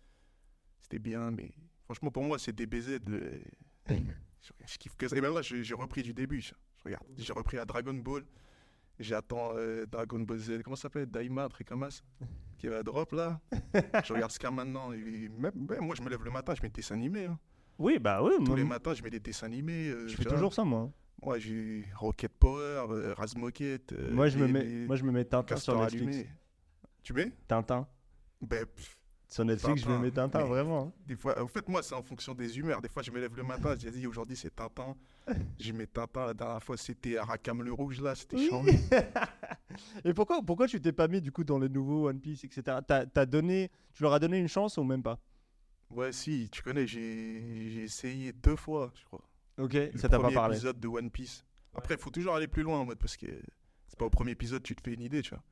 C'était 0.81 0.99
bien, 0.99 1.31
mais 1.31 1.53
franchement 1.85 2.11
pour 2.11 2.23
moi 2.25 2.39
c'est 2.39 2.53
DBZ. 2.53 3.01
le- 3.07 3.41
je, 3.89 4.51
je 4.67 4.79
kiffe 4.79 4.97
que 4.97 5.09
ça. 5.09 5.17
Et 5.17 5.21
même 5.21 5.35
là 5.35 5.43
j'ai 5.43 5.75
repris 5.75 6.03
du 6.03 6.13
début. 6.15 6.41
Je 6.43 6.53
regarde, 6.85 7.05
j'ai 7.17 7.33
repris 7.33 7.59
à 7.59 7.65
Dragon 7.65 7.95
Ball. 7.95 8.25
J'attends 8.99 9.51
euh, 9.57 9.87
Dragon 9.87 10.21
Ball 10.21 10.39
Z. 10.39 10.63
Comment 10.63 10.77
ça 10.77 10.83
s'appelle? 10.83 11.07
Daima, 11.07 11.45
un 11.45 11.49
truc 11.49 11.67
comme 11.67 11.91
ça 11.91 12.03
Qui 12.59 12.69
va 12.69 12.83
drop 12.85 13.11
là. 13.13 13.41
je 14.05 14.13
regarde 14.13 14.31
ce 14.31 14.39
qu'il 14.39 14.45
y 14.49 14.53
a 14.53 14.55
maintenant. 14.55 14.93
Et 14.93 15.29
même, 15.31 15.53
même 15.69 15.81
moi, 15.81 15.97
je 15.97 16.03
me 16.03 16.09
lève 16.09 16.23
le 16.23 16.31
matin, 16.31 16.55
je 16.55 16.63
mets 16.63 16.69
des 16.69 16.75
dessins 16.75 16.95
animés. 16.95 17.25
hein. 17.27 17.39
Oui, 17.79 17.99
bah 17.99 18.23
oui. 18.23 18.33
Tous 18.39 18.45
moi, 18.45 18.57
les 18.57 18.65
matins, 18.65 18.95
je 18.95 19.03
mets 19.03 19.11
des 19.11 19.21
dessins 19.21 19.47
animés. 19.47 19.89
euh, 19.89 20.05
je 20.07 20.11
tu 20.13 20.17
fais 20.19 20.23
vois. 20.25 20.33
toujours 20.33 20.55
ça 20.55 20.65
moi. 20.65 20.91
Moi, 21.23 21.39
j'ai 21.39 21.85
Rocket 21.97 22.33
Power, 22.39 22.87
euh, 22.91 23.15
Razmoket. 23.15 23.93
euh, 23.93 24.11
moi, 24.13 24.29
je 24.29 24.39
me 24.39 24.47
les- 24.47 24.53
mets, 24.53 24.65
les 24.65 24.87
moi 24.87 24.97
je 24.97 25.05
me 25.05 25.11
mets 25.13 25.25
Tintin 25.25 25.57
sur 25.57 25.73
castors 25.75 25.81
Netflix. 25.83 26.07
allumés. 26.17 26.29
Tu 27.03 27.13
mets? 27.13 27.33
Tintin. 27.49 27.87
Ben, 28.41 28.67
pff, 28.67 28.99
Sur 29.27 29.45
Netflix, 29.47 29.83
je 29.83 29.87
me 29.89 29.93
Tintin, 29.95 30.03
mets 30.03 30.11
Tintin, 30.11 30.39
mais- 30.43 30.49
vraiment. 30.49 30.83
hein. 30.89 30.93
des 31.07 31.17
fois, 31.17 31.43
en 31.43 31.49
fait, 31.49 31.67
moi, 31.69 31.83
c'est 31.83 31.95
en 31.95 32.03
fonction 32.03 32.35
des 32.35 32.57
humeurs. 32.59 32.81
Des 32.83 32.89
fois, 32.89 33.03
je 33.03 33.11
me 33.11 33.19
lève 33.19 33.35
le 33.35 33.43
matin, 33.43 33.75
je 33.77 33.89
dis, 33.89 34.07
aujourd'hui, 34.07 34.37
c'est 34.37 34.55
Tintin. 34.55 34.95
Je 35.59 35.73
mets 35.73 35.87
Tintin. 35.87 36.27
La 36.27 36.35
dernière 36.35 36.63
fois, 36.63 36.77
c'était 36.77 37.17
Arrakam 37.17 37.63
le 37.63 37.73
Rouge, 37.73 38.01
là. 38.01 38.15
C'était 38.15 38.37
Oui. 38.37 38.51
Et 40.05 40.13
pourquoi, 40.15 40.41
pourquoi 40.43 40.69
tu 40.69 40.81
t'es 40.81 40.93
pas 40.93 41.09
mis 41.09 41.21
du 41.21 41.33
coup 41.33 41.43
dans 41.43 41.59
les 41.59 41.69
nouveaux 41.69 42.09
One 42.09 42.21
Piece, 42.21 42.45
etc. 42.45 42.79
T'as, 42.87 43.07
t'as 43.07 43.27
donné, 43.27 43.71
tu 43.93 44.03
leur 44.03 44.13
as 44.13 44.19
donné 44.19 44.39
une 44.39 44.47
chance 44.49 44.77
ou 44.79 44.85
même 44.85 45.03
pas? 45.03 45.19
Ouais, 45.95 46.13
si, 46.13 46.49
tu 46.51 46.63
connais, 46.63 46.87
j'ai 46.87 47.83
essayé 47.85 48.33
deux 48.33 48.57
fois, 48.57 48.93
je 48.97 49.05
crois. 49.05 49.25
Ok, 49.59 49.75
le 49.75 49.93
ça 49.97 50.09
t'a 50.09 50.17
pas 50.17 50.25
premier 50.25 50.35
parlé. 50.35 50.57
épisode 50.57 50.81
de 50.81 50.89
One 50.89 51.11
Piece. 51.11 51.45
Après, 51.75 51.95
il 51.95 52.01
faut 52.01 52.11
toujours 52.11 52.35
aller 52.35 52.49
plus 52.49 52.63
loin 52.63 52.81
en 52.81 52.85
mode 52.85 52.99
parce 52.99 53.17
que 53.17 53.27
c'est 53.87 53.99
pas 53.99 54.05
au 54.05 54.11
premier 54.11 54.33
épisode 54.33 54.63
tu 54.63 54.75
te 54.75 54.83
fais 54.83 54.95
une 54.95 55.03
idée, 55.03 55.23
tu 55.23 55.31
vois. 55.31 55.43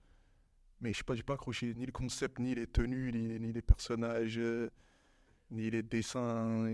Mais 0.80 0.92
je 0.92 0.98
sais 0.98 1.04
pas, 1.04 1.14
j'ai 1.14 1.22
pas 1.22 1.34
accroché 1.34 1.72
ni 1.74 1.86
le 1.86 1.92
concept, 1.92 2.40
ni 2.40 2.54
les 2.54 2.66
tenues, 2.66 3.12
ni, 3.12 3.38
ni 3.38 3.52
les 3.52 3.62
personnages, 3.62 4.38
euh, 4.38 4.68
ni 5.50 5.70
les 5.70 5.82
dessins, 5.82 6.66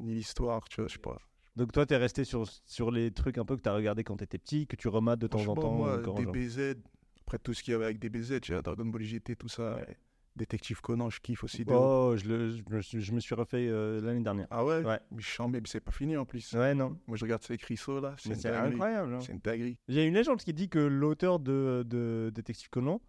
ni 0.00 0.14
l'histoire, 0.14 0.68
tu 0.68 0.82
vois, 0.82 0.88
je 0.88 0.94
sais 0.94 0.98
pas. 0.98 1.18
Donc 1.56 1.72
toi, 1.72 1.86
t'es 1.86 1.96
resté 1.96 2.24
sur, 2.24 2.46
sur 2.66 2.90
les 2.90 3.10
trucs 3.10 3.38
un 3.38 3.44
peu 3.44 3.56
que 3.56 3.62
t'as 3.62 3.74
regardé 3.74 4.04
quand 4.04 4.16
t'étais 4.16 4.38
petit, 4.38 4.66
que 4.66 4.76
tu 4.76 4.88
remates 4.88 5.20
de 5.20 5.28
temps 5.28 5.46
en 5.46 5.54
temps. 5.54 5.72
moi. 5.72 5.98
DBZ, 5.98 6.74
après 7.22 7.38
tout 7.38 7.54
ce 7.54 7.62
qu'il 7.62 7.72
y 7.72 7.74
avait 7.74 7.86
avec 7.86 7.98
DBZ, 7.98 8.40
tu 8.40 8.52
vois, 8.52 8.60
Dragon 8.60 8.84
Ball 8.84 9.02
GT, 9.02 9.36
tout 9.36 9.48
ça. 9.48 9.76
Ouais. 9.76 9.96
Détective 10.36 10.80
Conan, 10.80 11.10
je 11.10 11.20
kiffe 11.20 11.44
aussi. 11.44 11.64
Oh, 11.68 12.14
je, 12.16 12.24
le- 12.28 12.50
je 12.50 12.62
me 12.68 12.82
suis, 12.82 13.00
je 13.00 13.12
me 13.12 13.20
suis 13.20 13.34
refait 13.34 13.68
euh, 13.68 14.00
l'année 14.00 14.22
dernière. 14.22 14.48
Ah 14.50 14.64
ouais? 14.64 14.82
Ouais. 14.82 14.98
Mais 15.12 15.22
mais 15.52 15.60
c'est 15.66 15.80
pas 15.80 15.92
fini 15.92 16.16
en 16.16 16.24
plus. 16.24 16.52
Ouais, 16.54 16.74
non. 16.74 16.98
Moi, 17.06 17.16
je 17.16 17.24
regarde 17.24 17.42
ces 17.42 17.56
cristaux 17.56 18.00
là, 18.00 18.14
c'est 18.18 18.46
incroyable. 18.46 19.14
hein. 19.14 19.18
C'est 19.20 19.32
une 19.32 19.38
dinguerie. 19.38 19.78
Il 19.88 19.94
y 19.94 20.00
a 20.00 20.04
une 20.04 20.14
légende 20.14 20.38
qui 20.40 20.52
dit 20.52 20.68
que 20.68 20.78
l'auteur 20.80 21.38
de, 21.38 21.84
de 21.86 22.32
Détective 22.34 22.68
Conan 22.70 23.00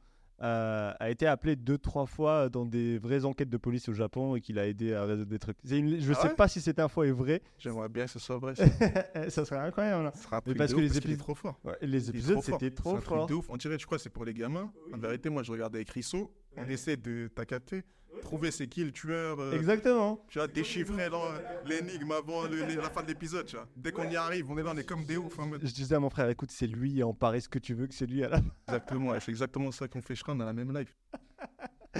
euh, 0.41 0.91
a 0.99 1.09
été 1.09 1.25
appelé 1.27 1.55
deux, 1.55 1.77
trois 1.77 2.05
fois 2.05 2.49
dans 2.49 2.65
des 2.65 2.97
vraies 2.99 3.23
enquêtes 3.23 3.49
de 3.49 3.55
police 3.57 3.87
au 3.87 3.93
Japon 3.93 4.35
et 4.35 4.41
qu'il 4.41 4.59
a 4.59 4.67
aidé 4.67 4.93
à 4.93 5.05
résoudre 5.05 5.29
des 5.29 5.39
trucs. 5.39 5.57
Une- 5.69 5.97
Je 5.99 6.11
Ah 6.11 6.15
sais 6.15 6.27
ouais? 6.27 6.35
pas 6.35 6.47
si 6.49 6.59
cette 6.59 6.77
info 6.79 7.03
est 7.03 7.11
vraie. 7.11 7.41
J'aimerais 7.57 7.87
bien 7.87 8.03
que 8.05 8.11
ce 8.11 8.19
soit 8.19 8.37
vrai. 8.37 8.53
ça. 8.53 8.65
ça 9.29 9.45
serait 9.45 9.59
incroyable. 9.61 10.05
hein. 10.07 10.11
Ce 10.13 10.23
sera 10.23 10.37
un 10.37 10.41
truc 10.41 10.57
parce 10.57 10.71
de 10.71 10.75
que 10.75 10.81
ouf 10.81 10.89
les 10.91 10.97
épisodes- 10.97 11.17
trop 11.19 11.35
fort. 11.35 11.57
Ouais, 11.63 11.77
les 11.81 12.09
épisodes, 12.09 12.41
c'était 12.41 12.69
trop 12.71 12.97
fort. 12.97 13.29
On 13.49 13.55
dirait, 13.57 13.79
je 13.79 13.85
crois, 13.85 13.97
c'est 13.97 14.09
pour 14.09 14.25
les 14.25 14.33
gamins. 14.33 14.71
En 14.93 14.97
vérité, 14.97 15.29
moi, 15.29 15.41
je 15.41 15.51
regardais 15.51 15.77
avec 15.79 15.89
Risso. 15.89 16.31
On 16.57 16.67
essaie 16.69 16.97
de, 16.97 17.29
t'as 17.33 17.45
capté, 17.45 17.83
trouver 18.21 18.49
c'est 18.51 18.67
qui 18.67 18.83
le 18.83 18.91
tueur. 18.91 19.39
euh, 19.39 19.51
Exactement. 19.53 20.23
tu 20.29 20.39
vois, 20.39 20.47
déchiffrer 20.47 21.09
dans, 21.09 21.25
euh, 21.25 21.37
l'énigme 21.65 22.11
avant 22.11 22.43
le- 22.47 22.65
la 22.75 22.89
fin 22.89 23.03
de 23.03 23.07
l'épisode, 23.07 23.45
tu 23.45 23.55
vois. 23.55 23.67
Dès 23.75 23.91
qu'on 23.91 24.09
y 24.09 24.15
arrive, 24.15 24.49
on 24.49 24.57
est 24.57 24.63
là, 24.63 24.71
on 24.73 24.77
est 24.77 24.85
comme 24.85 25.05
des 25.05 25.17
en 25.17 25.29
mode- 25.47 25.65
Je 25.65 25.73
disais 25.73 25.95
à 25.95 25.99
mon 25.99 26.09
frère, 26.09 26.29
écoute, 26.29 26.51
c'est 26.51 26.67
lui, 26.67 27.03
en 27.03 27.13
parie 27.13 27.41
ce 27.41 27.49
que 27.49 27.59
tu 27.59 27.73
veux 27.73 27.87
que 27.87 27.93
c'est 27.93 28.05
lui 28.05 28.23
à 28.23 28.29
la 28.29 28.41
Exactement, 28.67 29.11
ouais, 29.11 29.19
c'est 29.19 29.31
exactement 29.31 29.71
ça 29.71 29.87
qu'on 29.87 30.01
fait, 30.01 30.15
je 30.15 30.23
crois, 30.23 30.33
dans 30.35 30.45
la 30.45 30.53
même 30.53 30.71
live. 30.75 30.93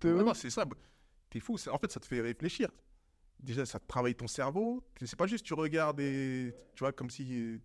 De 0.00 0.12
Ouais, 0.12 0.20
ouf. 0.20 0.26
non, 0.26 0.34
c'est 0.34 0.50
ça. 0.50 0.64
T'es 1.30 1.40
fou. 1.40 1.56
c'est- 1.56 1.70
En 1.70 1.78
fait, 1.78 1.90
ça 1.90 2.00
te 2.00 2.06
fait 2.06 2.20
réfléchir. 2.20 2.68
Déjà, 3.40 3.64
ça 3.66 3.78
te 3.78 3.86
travaille 3.86 4.14
ton 4.14 4.26
cerveau. 4.26 4.84
C'est 5.02 5.16
pas 5.16 5.26
juste 5.26 5.44
tu 5.44 5.54
regardes 5.54 6.00
et 6.00 6.54
tu 6.74 6.80
vois, 6.80 6.92
comme 6.92 7.10
si. 7.10 7.26
euh, 7.40 7.58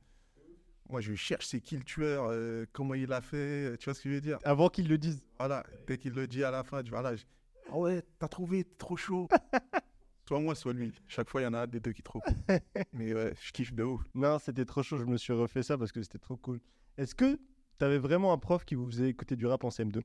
Moi, 0.90 1.02
je 1.02 1.14
cherche 1.16 1.46
c'est 1.48 1.60
qui 1.60 1.76
le 1.78 1.84
tueur, 1.84 2.28
euh, 2.30 2.66
comment 2.72 2.94
il 2.94 3.12
a 3.12 3.20
fait, 3.22 3.78
tu 3.78 3.86
vois 3.86 3.94
ce 3.94 4.02
que 4.02 4.10
je 4.10 4.16
veux 4.16 4.22
dire? 4.22 4.40
Avant 4.44 4.70
qu'ils 4.70 4.88
le 4.88 4.98
disent. 4.98 5.22
Voilà, 5.38 5.66
dès 5.86 5.98
qu'il 5.98 6.14
le 6.14 6.28
dit 6.28 6.44
à 6.44 6.52
la 6.52 6.64
fin, 6.64 6.82
tu 6.82 6.92
vois, 6.92 7.02
là, 7.02 7.16
je- 7.16 7.26
ah 7.70 7.78
ouais, 7.78 8.02
t'as 8.20 8.28
trouvé, 8.30 8.64
t'es 8.64 8.76
trop 8.78 8.96
chaud. 8.96 9.28
soit 10.28 10.40
moi, 10.40 10.56
soit 10.56 10.74
lui. 10.74 10.94
Chaque 11.08 11.30
fois, 11.30 11.42
il 11.42 11.44
y 11.44 11.48
en 11.48 11.54
a 11.54 11.60
un 11.64 11.68
des 11.68 11.80
deux 11.82 11.92
qui 11.92 12.04
trouve. 12.04 12.22
Mais 12.94 13.14
ouais, 13.14 13.34
je 13.42 13.52
kiffe 13.52 13.74
de 13.74 13.84
ouf. 13.84 14.02
Non, 14.16 14.40
c'était 14.40 14.66
trop 14.66 14.82
chaud, 14.84 14.98
je 14.98 15.04
me 15.06 15.18
suis 15.18 15.34
refait 15.34 15.64
ça 15.64 15.78
parce 15.78 15.92
que 15.92 16.02
c'était 16.02 16.20
trop 16.20 16.38
cool. 16.38 16.62
Est-ce 16.98 17.14
que 17.16 17.38
t'avais 17.78 17.98
vraiment 17.98 18.32
un 18.32 18.38
prof 18.38 18.64
qui 18.64 18.76
vous 18.76 18.88
faisait 18.88 19.10
écouter 19.10 19.36
du 19.36 19.46
rap 19.46 19.64
en 19.66 19.70
CM2 19.70 20.02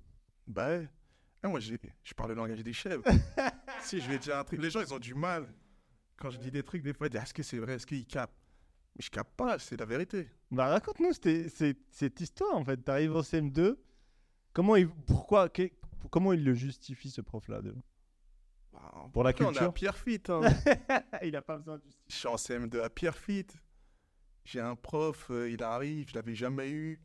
Bah 0.48 0.68
ouais. 0.68 0.88
Ah, 1.44 1.48
moi, 1.48 1.58
je 1.60 1.74
parle 2.16 2.30
le 2.30 2.36
langage 2.36 2.62
des 2.62 2.72
chèvres. 2.72 3.02
si 3.82 4.00
je 4.00 4.08
vais 4.08 4.18
dire 4.18 4.36
un 4.36 4.44
truc, 4.44 4.60
les 4.60 4.70
gens, 4.70 4.80
ils 4.80 4.92
ont 4.94 4.98
du 4.98 5.14
mal. 5.14 5.46
Quand 6.16 6.30
je 6.30 6.38
dis 6.38 6.50
des 6.52 6.62
trucs, 6.62 6.82
des 6.82 6.92
fois, 6.92 7.06
ils 7.08 7.10
disent 7.10 7.20
est-ce 7.20 7.34
que 7.34 7.42
c'est 7.42 7.58
vrai, 7.58 7.74
est-ce 7.74 7.86
qu'ils 7.86 8.06
capent 8.06 8.32
Mais 8.96 9.02
je 9.02 9.10
capte 9.10 9.34
pas, 9.36 9.58
c'est 9.58 9.78
la 9.78 9.86
vérité. 9.86 10.28
Bah 10.50 10.66
raconte-nous 10.68 11.12
cette, 11.14 12.20
histoire 12.20 12.54
en 12.56 12.64
fait. 12.64 12.76
T'arrives 12.78 13.16
en 13.16 13.20
CM2. 13.22 13.76
Comment 14.52 14.76
il, 14.76 14.88
pourquoi, 14.88 15.48
que- 15.48 15.70
comment 16.10 16.32
il 16.34 16.44
le 16.44 16.52
justifie 16.54 17.10
ce 17.10 17.22
prof-là 17.22 17.62
de- 17.62 17.74
Bah, 18.72 19.08
Pour 19.12 19.24
la 19.24 19.30
après, 19.30 19.44
On 19.44 19.48
est 19.48 19.50
à 19.58 19.70
culture. 19.70 19.72
Pierrefitte. 19.74 20.28
Hein. 20.30 20.40
Il 21.22 21.34
a 21.36 21.42
pas 21.42 21.56
besoin 21.56 21.78
de 21.78 21.82
justifier. 21.84 22.04
je 22.08 22.16
suis 22.16 22.28
en 22.28 22.36
CM2 22.36 22.80
à 22.82 22.90
Pierrefitte. 22.90 23.54
J'ai 24.44 24.60
un 24.60 24.74
prof, 24.76 25.28
euh, 25.30 25.48
il 25.50 25.62
arrive, 25.62 26.08
je 26.10 26.14
l'avais 26.14 26.34
jamais 26.34 26.68
eu. 26.70 27.00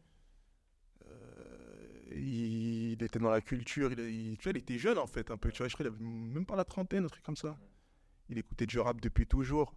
Euh, 1.06 2.04
il, 2.12 2.92
il 2.94 3.04
était 3.04 3.20
dans 3.20 3.30
la 3.30 3.42
culture, 3.42 3.92
il, 3.92 4.00
il- 4.00 4.38
tu 4.38 4.44
vois, 4.50 4.52
il 4.52 4.58
était 4.62 4.78
jeune 4.80 4.98
en 4.98 5.08
fait, 5.08 5.30
un 5.32 5.38
peu. 5.38 5.52
Tu 5.52 5.60
vois, 5.60 5.68
je 5.68 5.74
crois 5.76 5.86
qu'il 5.86 5.94
avait 5.96 6.04
même 6.04 6.46
pas 6.46 6.56
la 6.56 6.66
trentaine, 6.66 7.06
un 7.06 7.10
truc 7.10 7.24
comme 7.24 7.36
ça. 7.36 7.58
Il 8.30 8.38
écoutait 8.38 8.66
du 8.66 8.80
rap 8.80 9.00
depuis 9.00 9.26
toujours. 9.28 9.74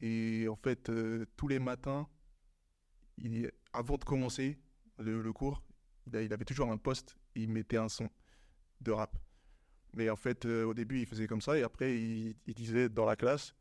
Et 0.00 0.46
en 0.48 0.56
fait, 0.56 0.90
euh, 0.90 1.24
tous 1.36 1.48
les 1.48 1.58
matins, 1.58 2.08
il, 3.18 3.50
avant 3.72 3.96
de 3.96 4.04
commencer 4.04 4.58
le, 4.98 5.22
le 5.22 5.32
cours, 5.32 5.62
il, 6.06 6.32
avait 6.32 6.44
toujours 6.44 6.70
un 6.70 6.76
poste, 6.76 7.16
il 7.34 7.50
mettait 7.50 7.78
un 7.78 7.88
son 7.88 8.08
de 8.80 8.92
rap. 8.92 9.16
Mais 9.94 10.10
en 10.10 10.16
fait, 10.16 10.44
euh, 10.44 10.64
au 10.64 10.74
début, 10.74 11.00
il 11.00 11.06
faisait 11.06 11.26
comme 11.26 11.40
ça, 11.40 11.58
et 11.58 11.62
après, 11.62 11.96
il, 11.98 12.36
il 12.46 12.54
disait 12.54 12.88
dans 12.88 13.06
la 13.06 13.16
classe, 13.16 13.54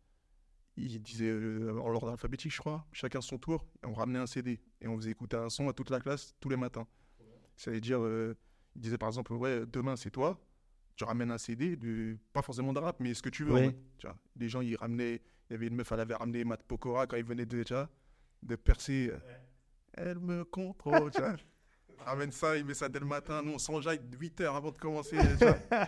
il 0.76 1.02
disait 1.02 1.30
euh, 1.30 1.72
en 1.80 1.88
ordre 1.94 2.10
alphabétique, 2.10 2.52
je 2.54 2.60
crois, 2.60 2.86
chacun 2.92 3.22
son 3.22 3.38
tour, 3.38 3.66
et 3.84 3.88
on 3.88 3.94
ramenait 3.94 4.20
un 4.20 4.28
CD, 4.28 4.60
et 4.82 4.88
on 4.88 4.98
faisait 4.98 5.12
écouter 5.12 5.38
un 5.38 5.50
son 5.50 5.70
à 5.70 5.74
toute 5.74 5.90
la 5.90 6.02
classe 6.02 6.36
tous 6.40 6.50
les 6.50 6.58
matins. 6.58 6.88
Ça 7.56 7.72
veut 7.72 7.80
dire, 7.80 8.00
il 8.76 8.82
disait 8.82 8.98
par 8.98 9.08
exemple, 9.08 9.32
ouais, 9.32 9.66
demain 9.66 9.96
c'est 9.96 10.12
toi, 10.12 10.38
tu 10.98 11.04
ramènes 11.06 11.32
un 11.32 11.38
CD, 11.38 11.76
de, 11.76 12.18
pas 12.34 12.42
forcément 12.42 12.74
de 12.74 12.80
rap, 12.80 13.00
mais 13.00 13.14
ce 13.14 13.22
que 13.22 13.30
tu 13.30 13.44
veux. 13.46 13.52
en 13.52 13.56
Oui. 13.56 13.66
mode, 13.66 13.76
tu 13.98 14.08
vois. 14.08 14.18
Les 14.36 14.50
gens, 14.50 14.62
ils 14.62 14.76
ramenaient, 14.76 15.22
il 15.50 15.54
y 15.54 15.56
avait 15.56 15.68
une 15.68 15.76
meuf, 15.76 15.92
elle 15.92 16.00
avait 16.00 16.16
ramené 16.16 16.44
Matt 16.44 16.64
Pokora 16.64 17.08
quand 17.08 17.18
il 17.18 17.24
venait 17.26 17.46
de, 17.46 17.64
vois, 17.70 17.90
de 18.44 18.56
percer. 18.56 19.12
Elle 19.94 20.20
me 20.20 20.44
contrôle, 20.46 21.12
tu 21.12 21.22
vois. 21.22 21.36
Ramène 22.00 22.32
ça, 22.32 22.56
il 22.58 22.66
met 22.66 22.74
ça 22.74 22.90
dès 22.90 23.00
le 23.00 23.06
matin, 23.06 23.42
nous 23.44 23.54
on 23.54 23.58
s'enjaille 23.58 24.02
8 24.20 24.42
heures 24.42 24.56
avant 24.56 24.72
de 24.72 24.78
commencer, 24.78 25.18
tu 25.18 25.46
vois. 25.46 25.58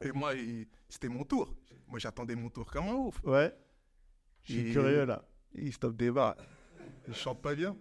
Et 0.00 0.12
moi, 0.12 0.34
il- 0.34 0.66
c'était 0.88 1.08
mon 1.08 1.24
tour. 1.24 1.54
Moi, 1.86 1.98
j'attendais 1.98 2.34
mon 2.34 2.48
tour 2.48 2.70
comme 2.70 2.86
un 2.88 2.94
ouf. 2.94 3.22
Ouais. 3.24 3.52
Je 4.44 4.52
suis 4.54 4.68
Et- 4.68 4.72
curieux 4.72 5.04
là. 5.04 5.24
Il 5.54 5.72
stoppe 5.72 5.96
des 5.96 6.10
bars. 6.10 6.36
Je 7.08 7.12
chante 7.12 7.42
pas 7.42 7.54
bien. 7.54 7.76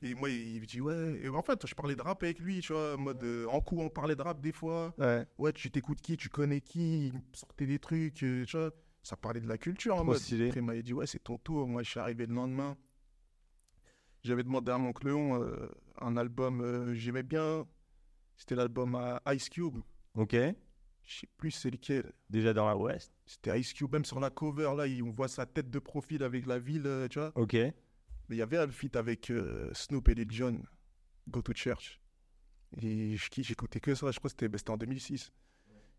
Et 0.00 0.14
moi, 0.14 0.30
il 0.30 0.60
me 0.60 0.66
dit, 0.66 0.80
ouais. 0.80 1.20
Et 1.22 1.28
en 1.28 1.42
fait, 1.42 1.66
je 1.66 1.74
parlais 1.74 1.96
de 1.96 2.02
rap 2.02 2.22
avec 2.22 2.38
lui, 2.38 2.60
tu 2.60 2.72
vois, 2.72 2.94
en 2.94 2.98
mode. 2.98 3.22
euh, 3.24 3.46
en 3.48 3.60
coup, 3.60 3.80
on 3.80 3.88
parlait 3.90 4.14
de 4.14 4.22
rap 4.22 4.40
des 4.40 4.52
fois. 4.52 4.94
Ouais. 4.96 5.26
Ouais, 5.38 5.52
tu 5.52 5.70
t'écoutes 5.72 6.00
qui, 6.00 6.16
tu 6.16 6.28
connais 6.28 6.60
qui, 6.60 7.08
il 7.08 7.14
me 7.14 7.20
sortait 7.32 7.66
des 7.66 7.80
trucs, 7.80 8.22
euh, 8.22 8.44
tu 8.46 8.56
vois. 8.56 8.70
Ça 9.08 9.16
parlait 9.16 9.40
de 9.40 9.48
la 9.48 9.56
culture 9.56 9.94
en 9.94 10.00
Trop 10.00 10.04
mode. 10.04 10.18
stylé. 10.18 10.48
Après, 10.48 10.60
il 10.60 10.66
m'a 10.66 10.76
dit, 10.76 10.92
ouais, 10.92 11.06
c'est 11.06 11.24
ton 11.24 11.38
tour. 11.38 11.66
Moi, 11.66 11.82
je 11.82 11.88
suis 11.88 11.98
arrivé 11.98 12.26
le 12.26 12.34
lendemain. 12.34 12.76
J'avais 14.22 14.42
demandé 14.42 14.70
à 14.70 14.76
mon 14.76 14.92
Cléon 14.92 15.42
euh, 15.42 15.66
un 15.98 16.18
album, 16.18 16.60
euh, 16.60 16.92
j'aimais 16.92 17.22
bien. 17.22 17.66
C'était 18.36 18.54
l'album 18.54 18.94
à 18.96 19.22
Ice 19.32 19.48
Cube. 19.48 19.78
Ok. 20.14 20.34
Je 20.34 21.20
sais 21.20 21.26
plus 21.38 21.52
c'est 21.52 21.70
lequel. 21.70 22.12
Déjà 22.28 22.52
dans 22.52 22.66
la 22.66 22.76
West. 22.76 23.10
C'était 23.24 23.58
Ice 23.58 23.72
Cube, 23.72 23.90
même 23.94 24.04
sur 24.04 24.20
la 24.20 24.28
cover, 24.28 24.74
là, 24.76 24.84
on 25.02 25.10
voit 25.10 25.28
sa 25.28 25.46
tête 25.46 25.70
de 25.70 25.78
profil 25.78 26.22
avec 26.22 26.44
la 26.44 26.58
ville, 26.58 26.86
euh, 26.86 27.08
tu 27.08 27.18
vois. 27.18 27.32
Ok. 27.34 27.54
Mais 27.54 27.72
il 28.28 28.36
y 28.36 28.42
avait 28.42 28.58
un 28.58 28.68
feat 28.68 28.94
avec 28.94 29.32
Snoop 29.72 30.06
et 30.10 30.16
Lil 30.16 30.30
Jon, 30.30 30.60
Go 31.28 31.40
to 31.40 31.54
Church. 31.54 31.98
Et 32.82 33.16
j'écoutais 33.16 33.80
que 33.80 33.94
ça, 33.94 34.10
je 34.10 34.18
crois 34.18 34.30
que 34.30 34.46
c'était 34.46 34.70
en 34.70 34.76
2006. 34.76 35.32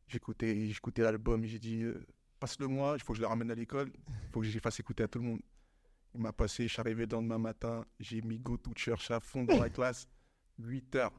J'écoutais 0.08 0.68
j'écoutais 0.68 1.02
l'album 1.02 1.44
j'ai 1.44 1.58
dit, 1.58 1.86
euh, 2.40 2.42
passe-le 2.42 2.68
moi, 2.68 2.94
il 2.98 3.02
faut 3.04 3.14
que 3.14 3.18
je 3.18 3.22
le 3.22 3.28
ramène 3.28 3.52
à 3.52 3.56
l'école, 3.56 3.92
il 3.96 4.30
faut 4.32 4.40
que 4.42 4.46
je 4.48 4.54
les 4.54 4.60
fasse 4.60 4.80
écouter 4.80 5.04
à 5.04 5.08
tout 5.08 5.20
le 5.20 5.26
monde. 5.26 5.40
Il 6.16 6.22
m'a 6.22 6.34
passé, 6.34 6.64
je 6.68 6.74
suis 6.74 6.80
arrivé 6.80 7.06
le 7.06 7.12
lendemain 7.12 7.38
matin, 7.38 7.86
j'ai 8.00 8.22
mis 8.22 8.40
Go 8.40 8.58
to 8.58 8.72
Church 8.76 9.12
à 9.12 9.20
fond 9.20 9.44
dans 9.44 9.60
la 9.60 9.70
classe, 9.70 10.08
8 10.58 10.96
heures. 10.96 11.14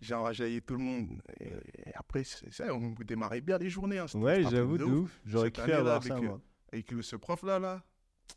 J'ai 0.00 0.14
enrageaillé 0.14 0.60
tout 0.60 0.74
le 0.74 0.82
monde. 0.82 1.22
Et, 1.40 1.48
et 1.48 1.94
après, 1.94 2.22
c'est 2.24 2.52
ça, 2.52 2.74
on 2.74 2.90
démarrait 3.04 3.40
bien 3.40 3.58
les 3.58 3.70
journées. 3.70 3.98
hein. 3.98 4.06
Ouais, 4.14 4.42
j'avoue 4.42 4.76
de 4.78 4.84
ouf. 4.84 5.04
ouf. 5.04 5.20
J'aurais 5.24 5.50
kiffé 5.50 5.72
avoir 5.72 5.96
avec, 5.96 6.08
ça 6.08 6.18
euh, 6.18 6.22
moi. 6.22 6.40
Avec 6.72 6.92
ce 7.00 7.16
prof-là, 7.16 7.58
là, 7.58 7.82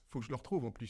faut 0.10 0.20
que 0.20 0.26
je 0.26 0.30
le 0.30 0.36
retrouve 0.36 0.66
en 0.66 0.72
plus. 0.72 0.88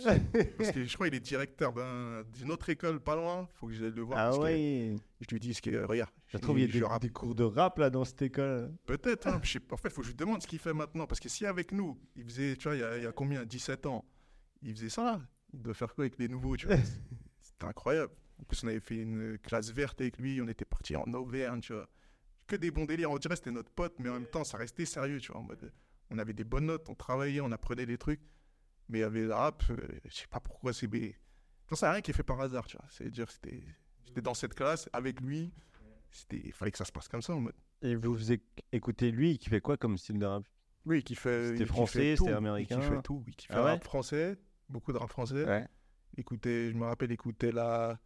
Parce 0.58 0.72
que 0.72 0.86
je 0.86 0.94
crois 0.94 1.08
qu'il 1.08 1.16
est 1.16 1.20
directeur 1.20 1.74
d'un- 1.74 2.24
d'une 2.34 2.52
autre 2.52 2.70
école 2.70 3.00
pas 3.00 3.16
loin. 3.16 3.48
Faut 3.56 3.68
que 3.68 3.74
j'aille 3.74 3.92
le 3.92 4.02
voir. 4.02 4.18
Ah 4.20 4.38
ouais. 4.38 4.96
Je 5.20 5.28
lui 5.30 5.40
dis 5.40 5.54
ce 5.54 5.62
que 5.62 5.86
regarde. 5.86 6.12
Je 6.28 6.38
trouve 6.38 6.60
il 6.60 6.62
y 6.74 6.84
a 6.84 7.00
des, 7.00 7.10
cours 7.10 7.36
de 7.36 7.44
rap 7.44 7.78
là 7.80 7.90
dans 7.90 8.06
cette 8.06 8.22
école. 8.22 8.74
Peut-être. 8.86 9.28
Hein, 9.28 9.42
en 9.72 9.78
fait, 9.78 9.90
faut 9.90 10.02
que 10.02 10.08
je 10.08 10.12
lui 10.12 10.18
demande 10.18 10.42
ce 10.42 10.48
qu'il 10.48 10.60
fait 10.60 10.74
maintenant. 10.74 11.06
Parce 11.06 11.20
que 11.20 11.28
si 11.28 11.46
avec 11.46 11.72
nous, 11.72 12.00
il 12.16 12.24
faisait, 12.24 12.56
tu 12.56 12.68
vois, 12.68 12.76
il 12.78 12.80
y 12.80 12.84
a, 12.84 12.98
il 12.98 13.04
y 13.04 13.08
a 13.08 13.12
combien 13.12 13.44
17 13.46 13.86
ans. 13.88 14.06
Il 14.62 14.74
faisait 14.76 14.90
ça. 14.90 15.22
Il 15.54 15.62
doit 15.62 15.74
faire 15.74 15.94
quoi 15.94 16.04
avec 16.04 16.18
les 16.18 16.28
nouveaux 16.28 16.56
tu 16.56 16.68
vois? 16.68 16.78
C'était 17.42 17.66
incroyable. 17.66 18.14
En 18.40 18.44
plus, 18.44 18.64
on 18.64 18.68
avait 18.68 18.80
fait 18.80 18.98
une 18.98 19.38
classe 19.40 19.72
verte 19.72 20.00
avec 20.00 20.18
lui. 20.18 20.42
On 20.42 20.48
était 20.48 20.66
parti 20.66 20.96
en 20.96 21.14
Auvergne, 21.14 21.60
tu 21.60 21.74
vois. 21.74 21.90
Que 22.48 22.56
des 22.56 22.72
bons 22.72 22.86
délires. 22.86 23.12
On 23.12 23.18
dirait 23.18 23.34
que 23.34 23.40
c'était 23.40 23.52
notre 23.52 23.72
pote, 23.72 23.96
mais 24.00 24.10
en 24.10 24.14
même 24.14 24.28
temps, 24.28 24.44
ça 24.44 24.58
restait 24.58 24.86
sérieux, 24.86 25.20
tu 25.20 25.32
vois. 25.32 25.42
en 25.42 25.44
mode, 25.44 25.72
on 26.10 26.18
avait 26.18 26.34
des 26.34 26.44
bonnes 26.46 26.68
notes, 26.68 26.88
on 26.90 26.96
travaillait, 26.96 27.42
on 27.42 27.52
apprenait 27.52 27.86
des 27.86 27.98
trucs. 27.98 28.22
Mais 28.90 29.00
il 29.00 29.02
y 29.02 29.06
avait 29.06 29.22
le 29.22 29.34
rap, 29.34 29.64
je 30.06 30.14
sais 30.16 30.28
pas 30.28 30.40
pourquoi 30.40 30.74
c'est. 30.74 30.88
mais- 30.92 31.16
J'en 31.70 31.76
sais 31.76 31.88
rien 31.90 32.02
qui 32.02 32.10
est 32.12 32.14
fait 32.16 32.24
par 32.24 32.42
hasard, 32.42 32.66
tu 32.66 32.76
vois. 32.78 32.86
C'est-à-dire, 32.90 33.30
c'était. 33.30 33.64
J'étais 34.06 34.22
dans 34.22 34.34
cette 34.34 34.56
classe 34.56 34.90
avec 34.92 35.22
lui. 35.22 35.54
C'était, 36.12 36.42
il 36.44 36.52
fallait 36.52 36.72
que 36.72 36.78
ça 36.80 36.86
se 36.86 36.92
passe 36.92 37.08
comme 37.08 37.22
ça 37.22 37.36
en 37.36 37.40
mode. 37.42 37.54
Et 37.84 37.96
vous 37.96 38.16
faisiez 38.18 38.42
écouter 38.72 39.12
lui 39.12 39.38
qui 39.38 39.50
fait 39.50 39.62
quoi 39.62 39.78
comme 39.78 39.96
style 39.98 40.18
de 40.18 40.26
rap? 40.26 40.44
Oui, 40.86 41.04
qui 41.04 41.14
fait. 41.14 41.50
C'était 41.50 41.66
français, 41.68 42.16
c'était 42.18 42.32
américain. 42.34 42.80
Il 42.82 42.84
fait 42.84 43.02
tout. 43.04 43.24
Il 43.28 43.36
kiffait 43.36 43.54
Ah 43.54 43.64
ouais? 43.64 43.72
rap 43.74 43.84
français, 43.84 44.38
beaucoup 44.68 44.92
de 44.92 44.98
rap 44.98 45.10
français. 45.10 45.46
Ouais. 45.46 45.68
Écoutez, 46.18 46.72
je 46.72 46.76
me 46.76 46.86
rappelle, 46.86 47.12
écouter 47.12 47.52
la. 47.52 48.00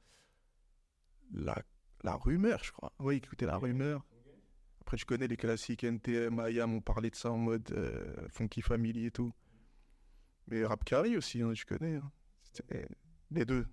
La, 1.32 1.56
la 2.04 2.16
rumeur, 2.16 2.62
je 2.63 2.72
crois. 2.74 2.92
Oui, 3.00 3.16
écouter 3.16 3.46
la 3.46 3.58
rumeur. 3.58 4.06
Après, 4.82 4.98
je 4.98 5.06
connais 5.06 5.28
les 5.28 5.38
classiques 5.38 5.84
NTM, 5.86 6.44
IAM, 6.50 6.74
on 6.74 6.82
parlait 6.82 7.10
de 7.10 7.16
ça 7.16 7.32
en 7.32 7.38
mode 7.38 7.72
euh, 7.72 8.28
Funky 8.30 8.62
Family 8.62 9.06
et 9.06 9.12
tout. 9.12 9.34
Mais 10.48 10.66
Rap 10.66 10.84
Carry 10.84 11.18
aussi, 11.18 11.42
hein, 11.42 11.54
je 11.54 11.66
connais. 11.66 11.96
hein. 11.96 12.12
C'était 12.52 12.88
les 13.32 13.46
deux. 13.46 13.66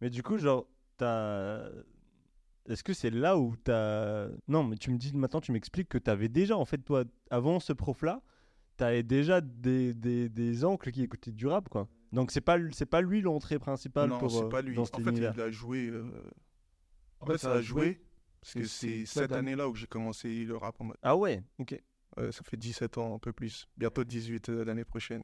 Mais 0.00 0.10
du 0.10 0.22
coup, 0.22 0.38
genre, 0.38 0.68
t'as. 0.96 1.68
Est-ce 2.68 2.84
que 2.84 2.92
c'est 2.92 3.10
là 3.10 3.38
où 3.38 3.56
t'as. 3.56 4.28
Non, 4.46 4.62
mais 4.64 4.76
tu 4.76 4.90
me 4.90 4.98
dis 4.98 5.14
maintenant, 5.16 5.40
tu 5.40 5.52
m'expliques 5.52 5.88
que 5.88 5.98
t'avais 5.98 6.28
déjà, 6.28 6.56
en 6.56 6.64
fait, 6.64 6.78
toi, 6.78 7.04
avant 7.30 7.60
ce 7.60 7.72
prof-là, 7.72 8.22
t'avais 8.76 9.02
déjà 9.02 9.40
des, 9.40 9.94
des, 9.94 10.28
des 10.28 10.64
oncles 10.64 10.90
qui 10.92 11.02
écoutaient 11.02 11.32
du 11.32 11.46
rap, 11.46 11.68
quoi. 11.68 11.88
Donc 12.12 12.30
c'est 12.30 12.40
pas, 12.40 12.58
c'est 12.72 12.86
pas 12.86 13.00
lui 13.02 13.20
l'entrée 13.20 13.58
principale 13.58 14.08
non, 14.10 14.18
pour, 14.18 14.30
c'est 14.30 14.44
euh, 14.44 14.48
pas 14.48 14.62
lui. 14.62 14.74
dans 14.74 14.82
En 14.82 14.86
fait, 14.86 15.00
univers. 15.10 15.32
il 15.34 15.40
a 15.40 15.50
joué. 15.50 15.88
euh, 15.88 16.04
En 17.20 17.26
fait, 17.26 17.38
ça 17.38 17.52
a 17.54 17.60
joué. 17.62 18.00
Parce 18.40 18.52
C'est- 18.52 18.60
que 18.60 18.66
c'est 18.66 18.86
c'est 18.88 18.98
cette 19.06 19.08
cette 19.22 19.32
année. 19.32 19.52
année-là 19.52 19.68
où 19.68 19.74
j'ai 19.74 19.86
commencé 19.88 20.44
le 20.44 20.56
rap 20.56 20.80
en 20.80 20.84
mode. 20.84 20.96
Ah 21.02 21.16
ouais, 21.16 21.42
ok. 21.58 21.80
Ça 22.16 22.42
fait 22.44 22.56
17 22.56 22.98
ans, 22.98 23.14
un 23.14 23.18
peu 23.18 23.32
plus. 23.32 23.68
Bientôt 23.76 24.02
18 24.04 24.48
euh, 24.48 24.64
l'année 24.64 24.84
prochaine. 24.84 25.22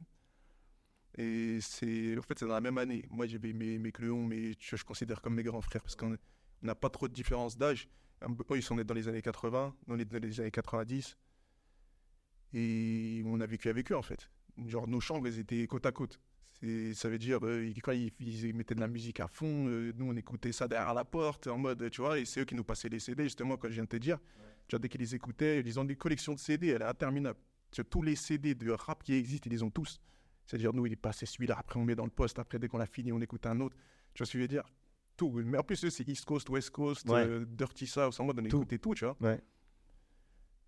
Et 1.17 1.59
c'est. 1.61 2.17
En 2.17 2.21
fait, 2.21 2.37
c'est 2.39 2.45
dans 2.45 2.53
la 2.53 2.61
même 2.61 2.77
année. 2.77 3.05
Moi, 3.09 3.25
j'avais 3.27 3.53
mes, 3.53 3.77
mes 3.77 3.91
cléons, 3.91 4.23
mais 4.25 4.53
je, 4.59 4.75
je 4.75 4.83
considère 4.83 5.21
comme 5.21 5.35
mes 5.35 5.43
grands 5.43 5.61
frères 5.61 5.81
parce 5.81 5.95
qu'on 5.95 6.13
on 6.13 6.65
n'a 6.65 6.75
pas 6.75 6.89
trop 6.89 7.07
de 7.07 7.13
différence 7.13 7.57
d'âge. 7.57 7.87
Eux, 8.23 8.55
ils 8.57 8.63
sont 8.63 8.75
nés 8.75 8.83
dans 8.83 8.93
les 8.93 9.07
années 9.07 9.21
80, 9.21 9.75
nous, 9.87 9.95
on 9.95 9.99
est 9.99 10.05
dans 10.05 10.19
les 10.19 10.39
années 10.39 10.51
90. 10.51 11.15
Et 12.53 13.21
on 13.25 13.39
a 13.41 13.45
vécu 13.45 13.69
avec 13.69 13.91
eux, 13.91 13.95
en 13.97 14.01
fait. 14.01 14.29
Genre, 14.67 14.87
nos 14.87 14.99
chambres, 15.01 15.27
elles 15.27 15.39
étaient 15.39 15.65
côte 15.67 15.85
à 15.85 15.91
côte. 15.91 16.19
Ça 16.93 17.09
veut 17.09 17.17
dire, 17.19 17.45
euh, 17.45 17.65
ils- 17.65 17.81
quand 17.81 17.91
ils, 17.91 18.11
ils 18.19 18.53
mettaient 18.55 18.73
de 18.75 18.79
la 18.79 18.87
musique 18.87 19.19
à 19.19 19.27
fond, 19.27 19.67
euh, 19.67 19.91
nous, 19.97 20.05
on 20.09 20.15
écoutait 20.15 20.53
ça 20.53 20.67
derrière 20.67 20.93
la 20.93 21.03
porte, 21.03 21.47
en 21.47 21.57
mode, 21.57 21.89
tu 21.91 22.01
vois, 22.01 22.17
et 22.17 22.25
c'est 22.25 22.39
eux 22.41 22.45
qui 22.45 22.55
nous 22.55 22.63
passaient 22.63 22.89
les 22.89 22.99
CD, 22.99 23.23
justement, 23.23 23.57
comme 23.57 23.69
je 23.69 23.75
viens 23.75 23.83
de 23.83 23.89
te 23.89 23.97
dire. 23.97 24.17
Tu 24.67 24.75
vois, 24.75 24.79
dès 24.79 24.87
qu'ils 24.89 25.01
les 25.01 25.13
écoutaient, 25.13 25.59
ils 25.59 25.79
ont 25.79 25.83
des 25.83 25.97
collections 25.97 26.33
de 26.33 26.39
CD, 26.39 26.69
elle 26.69 26.81
est 26.81 26.85
interminable. 26.85 27.37
Tu 27.71 27.81
vois, 27.81 27.89
tous 27.89 28.01
les 28.01 28.15
CD 28.15 28.55
de 28.55 28.71
rap 28.71 29.03
qui 29.03 29.13
existent, 29.13 29.47
ils 29.49 29.53
les 29.53 29.61
ont 29.63 29.69
tous. 29.69 29.99
C'est-à-dire, 30.45 30.73
nous, 30.73 30.85
il 30.85 30.93
est 30.93 30.95
passé 30.97 31.25
celui-là, 31.25 31.55
après 31.57 31.79
on 31.79 31.85
met 31.85 31.95
dans 31.95 32.05
le 32.05 32.11
poste, 32.11 32.37
après 32.39 32.59
dès 32.59 32.67
qu'on 32.67 32.79
a 32.79 32.85
fini, 32.85 33.11
on 33.11 33.19
écoute 33.21 33.45
un 33.47 33.59
autre. 33.61 33.75
Tu 34.13 34.19
vois 34.19 34.27
ce 34.27 34.33
que 34.33 34.37
je 34.37 34.43
veux 34.43 34.47
dire? 34.47 34.63
Tout. 35.17 35.31
Mais 35.31 35.57
en 35.57 35.63
plus, 35.63 35.75
c'est 35.89 36.07
East 36.07 36.25
Coast, 36.25 36.49
West 36.49 36.69
Coast, 36.71 37.09
Ouais. 37.09 37.25
euh, 37.25 37.45
Dirty 37.47 37.87
South, 37.87 38.19
en 38.19 38.25
mode, 38.25 38.39
on 38.39 38.45
écoutait 38.45 38.77
tout, 38.77 38.93
tu 38.93 39.05
vois? 39.05 39.17
Ouais. 39.21 39.41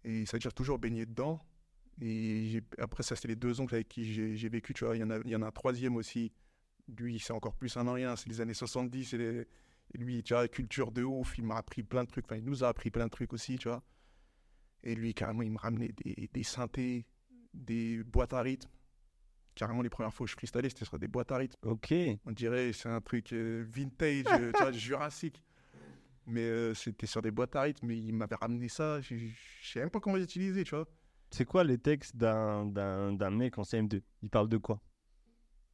Et 0.04 0.26
ça 0.26 0.38
veut 0.38 0.40
dire 0.42 0.54
toujours 0.54 0.80
baigné 0.80 1.06
dedans. 1.06 1.40
Et 2.02 2.62
après, 2.78 3.04
ça, 3.04 3.16
c'était 3.16 3.30
les 3.30 3.36
deux 3.36 3.60
oncles 3.60 3.76
avec 3.76 3.88
qui 3.90 4.06
j'ai 4.38 4.50
vécu, 4.50 4.74
tu 4.74 4.86
vois. 4.86 4.96
Il 4.96 5.00
y, 5.00 5.04
en 5.04 5.10
a, 5.10 5.18
il 5.26 5.30
y 5.32 5.36
en 5.36 5.42
a 5.42 5.48
un 5.48 5.52
troisième 5.52 5.96
aussi. 5.96 6.32
Lui, 6.98 7.20
c'est 7.20 7.34
encore 7.34 7.56
plus 7.56 7.76
un 7.76 7.88
en 7.88 7.94
rien. 7.94 8.16
C'est 8.16 8.30
les 8.30 8.40
années 8.40 8.54
70. 8.54 9.14
Et, 9.14 9.18
les- 9.18 9.48
et 9.94 9.98
lui, 9.98 10.24
tu 10.24 10.34
vois, 10.34 10.48
culture 10.48 10.92
de 10.92 11.04
ouf. 11.04 11.38
Il 11.38 11.44
m'a 11.46 11.58
appris 11.58 11.84
plein 11.84 12.04
de 12.04 12.10
trucs. 12.10 12.26
Enfin, 12.26 12.38
il 12.38 12.46
nous 12.46 12.64
a 12.64 12.68
appris 12.70 12.92
plein 12.92 13.06
de 13.06 13.10
trucs 13.12 13.34
aussi, 13.34 13.58
tu 13.58 13.68
vois. 13.68 13.84
Et 14.84 14.96
lui, 14.96 15.14
carrément, 15.14 15.42
il 15.42 15.52
me 15.52 15.58
ramenait 15.58 15.92
des, 15.92 16.30
des 16.32 16.44
synthés, 16.44 17.06
des 17.54 18.04
boîtes 18.04 18.34
à 18.34 18.42
rythme. 18.42 18.70
Carrément, 19.58 19.82
les 19.82 19.90
premières 19.90 20.14
fois 20.14 20.26
où 20.26 20.28
je 20.28 20.34
freestallais, 20.34 20.70
c'était 20.70 20.86
sur 20.86 21.00
des 21.00 21.08
boîtes 21.08 21.32
à 21.32 21.38
rythme. 21.38 21.58
Ok. 21.64 21.92
On 22.26 22.32
dirait 22.32 22.72
c'est 22.74 22.90
un 22.90 23.02
truc 23.02 23.34
euh, 23.34 23.66
vintage, 23.68 24.26
euh, 24.30 24.52
tu 24.56 24.62
vois, 24.62 24.72
jurassique. 24.72 25.44
Mais 26.28 26.42
euh, 26.44 26.74
c'était 26.76 27.08
sur 27.08 27.24
des 27.24 27.32
boîtes 27.32 27.56
à 27.56 27.62
rythme, 27.64 27.88
mais 27.88 27.98
il 27.98 28.14
m'avait 28.14 28.36
ramené 28.36 28.70
ça. 28.70 29.02
Je 29.02 29.16
sais 29.64 29.80
même 29.80 29.90
pas 29.90 30.00
comment 30.00 30.16
l'utiliser, 30.18 30.64
tu 30.64 30.76
vois. 30.76 30.86
C'est 31.32 31.46
quoi 31.46 31.64
les 31.64 31.80
textes 31.80 32.16
d'un, 32.16 32.68
d'un, 32.68 33.14
d'un 33.14 33.32
mec 33.32 33.58
en 33.58 33.64
CM2 33.64 34.02
Il 34.22 34.30
parle 34.30 34.48
de 34.48 34.58
quoi? 34.58 34.80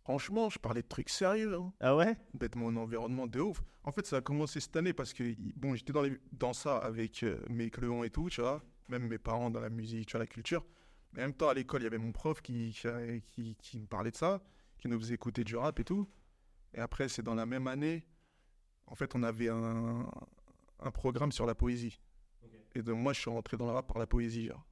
Franchement, 0.03 0.49
je 0.49 0.59
parlais 0.59 0.81
de 0.81 0.87
trucs 0.87 1.09
sérieux. 1.09 1.53
Hein. 1.55 1.73
Ah 1.81 1.95
ouais? 1.95 2.15
Bête 2.33 2.55
mon 2.55 2.75
environnement 2.77 3.27
de 3.27 3.39
ouf. 3.41 3.61
En 3.83 3.91
fait, 3.91 4.05
ça 4.05 4.17
a 4.17 4.21
commencé 4.21 4.59
cette 4.61 4.75
année 4.77 4.93
parce 4.93 5.13
que 5.13 5.23
bon, 5.55 5.75
j'étais 5.75 5.91
dans, 5.93 6.01
les- 6.03 6.17
dans 6.31 6.53
ça 6.53 6.77
avec 6.77 7.25
mes 7.49 7.69
cléons 7.69 8.03
et 8.03 8.09
tout, 8.09 8.29
tu 8.29 8.39
vois. 8.41 8.61
Même 8.89 9.07
mes 9.07 9.17
parents 9.17 9.49
dans 9.49 9.59
la 9.61 9.69
musique, 9.69 10.07
tu 10.07 10.11
vois, 10.13 10.19
la 10.19 10.27
culture. 10.27 10.65
Mais 11.13 11.21
en 11.23 11.27
même 11.27 11.33
temps, 11.33 11.49
à 11.49 11.53
l'école, 11.53 11.81
il 11.81 11.83
y 11.85 11.87
avait 11.87 11.97
mon 11.97 12.11
prof 12.11 12.41
qui, 12.41 12.71
qui, 12.73 13.21
qui- 13.31 13.55
qui 13.55 13.79
me 13.79 13.85
parlait 13.85 14.11
de 14.11 14.15
ça, 14.15 14.41
qui 14.79 14.87
nous 14.87 14.99
faisait 14.99 15.13
écouter 15.15 15.43
du 15.43 15.55
rap 15.55 15.79
et 15.79 15.83
tout. 15.83 16.07
Et 16.73 16.79
après, 16.79 17.07
c'est 17.07 17.21
dans 17.23 17.35
la 17.35 17.45
même 17.45 17.67
année, 17.67 18.03
en 18.87 18.95
fait, 18.95 19.15
on 19.15 19.23
avait 19.23 19.49
un, 19.49 20.09
un 20.79 20.91
programme 20.91 21.31
sur 21.31 21.45
la 21.45 21.55
poésie. 21.55 21.99
Et 22.75 22.81
donc, 22.81 22.97
moi, 22.97 23.13
je 23.13 23.19
suis 23.21 23.29
rentré 23.29 23.57
dans 23.57 23.65
le 23.67 23.71
rap 23.73 23.87
par 23.87 23.99
la 23.99 24.07
poésie, 24.07 24.47
genre. 24.47 24.65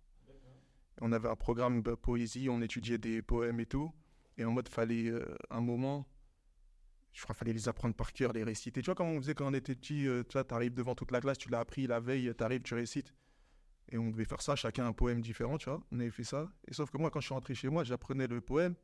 On 1.01 1.11
avait 1.11 1.29
un 1.29 1.35
programme 1.35 1.81
de 1.83 1.93
poésie, 1.95 2.49
on 2.49 2.61
étudiait 2.61 2.97
des 2.97 3.21
poèmes 3.21 3.59
et 3.59 3.65
tout. 3.67 3.91
Et 4.37 4.45
en 4.45 4.51
mode, 4.51 4.67
fallait 4.67 5.07
euh, 5.09 5.35
un 5.51 5.61
moment, 5.61 6.07
je 7.13 7.21
crois 7.21 7.35
fallait 7.35 7.53
les 7.53 7.67
apprendre 7.69 7.93
par 7.95 8.13
cœur, 8.13 8.33
les 8.33 8.43
réciter. 8.43 8.81
Tu 8.81 8.85
vois 8.87 8.95
comment 8.95 9.11
on 9.11 9.19
faisait 9.21 9.35
quand 9.35 9.47
on 9.47 9.53
était 9.53 9.75
petit, 9.75 10.07
euh, 10.07 10.23
tu 10.23 10.33
vois, 10.33 10.43
t'arrives 10.43 10.73
devant 10.73 10.95
toute 10.95 11.11
la 11.11 11.21
classe, 11.21 11.37
tu 11.37 11.49
l'as 11.49 11.59
appris 11.59 11.85
la 11.85 11.99
veille, 11.99 12.33
t'arrives, 12.35 12.61
tu 12.63 12.73
récites. 12.73 13.13
Et 13.91 13.97
on 13.97 14.09
devait 14.09 14.25
faire 14.25 14.41
ça, 14.41 14.55
chacun 14.55 14.85
un 14.85 14.93
poème 14.93 15.21
différent, 15.21 15.57
tu 15.57 15.69
vois. 15.69 15.81
On 15.91 15.99
avait 15.99 16.11
fait 16.11 16.23
ça. 16.23 16.49
Et 16.67 16.73
sauf 16.73 16.89
que 16.89 16.97
moi, 16.97 17.11
quand 17.11 17.19
je 17.19 17.25
suis 17.25 17.33
rentré 17.33 17.53
chez 17.53 17.69
moi, 17.69 17.83
j'apprenais 17.83 18.27
le 18.27 18.39
poème. 18.39 18.75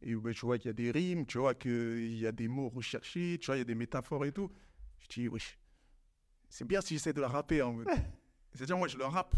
Et 0.00 0.14
ouais, 0.14 0.32
je 0.32 0.40
vois 0.42 0.58
qu'il 0.58 0.68
y 0.68 0.70
a 0.70 0.74
des 0.74 0.90
rimes, 0.90 1.26
tu 1.26 1.38
vois 1.38 1.54
qu'il 1.54 2.16
y 2.18 2.26
a 2.26 2.32
des 2.32 2.46
mots 2.46 2.68
recherchés, 2.68 3.38
tu 3.40 3.46
vois, 3.46 3.56
il 3.56 3.60
y 3.60 3.62
a 3.62 3.64
des 3.64 3.74
métaphores 3.74 4.24
et 4.24 4.32
tout. 4.32 4.50
Je 5.00 5.08
dis, 5.08 5.28
oui, 5.28 5.40
c'est 6.48 6.66
bien 6.66 6.80
si 6.80 6.94
j'essaie 6.94 7.12
de 7.12 7.20
la 7.20 7.28
rapper. 7.28 7.62
En 7.62 7.72
mode. 7.72 7.88
C'est-à-dire, 8.52 8.78
moi, 8.78 8.86
je 8.86 8.96
le 8.96 9.04
rappe. 9.04 9.34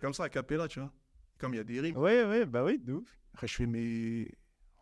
Comme 0.00 0.14
ça, 0.14 0.24
à 0.24 0.28
capella, 0.28 0.68
tu 0.68 0.78
vois. 0.78 0.92
Comme 1.38 1.54
il 1.54 1.56
y 1.56 1.60
a 1.60 1.64
des 1.64 1.80
rimes. 1.80 1.96
Ouais, 1.96 2.24
ouais, 2.24 2.46
bah 2.46 2.64
oui, 2.64 2.78
de 2.78 2.94
ouf. 2.94 3.18
Après, 3.32 3.48
je 3.48 3.54
fais, 3.54 3.66
mais 3.66 4.28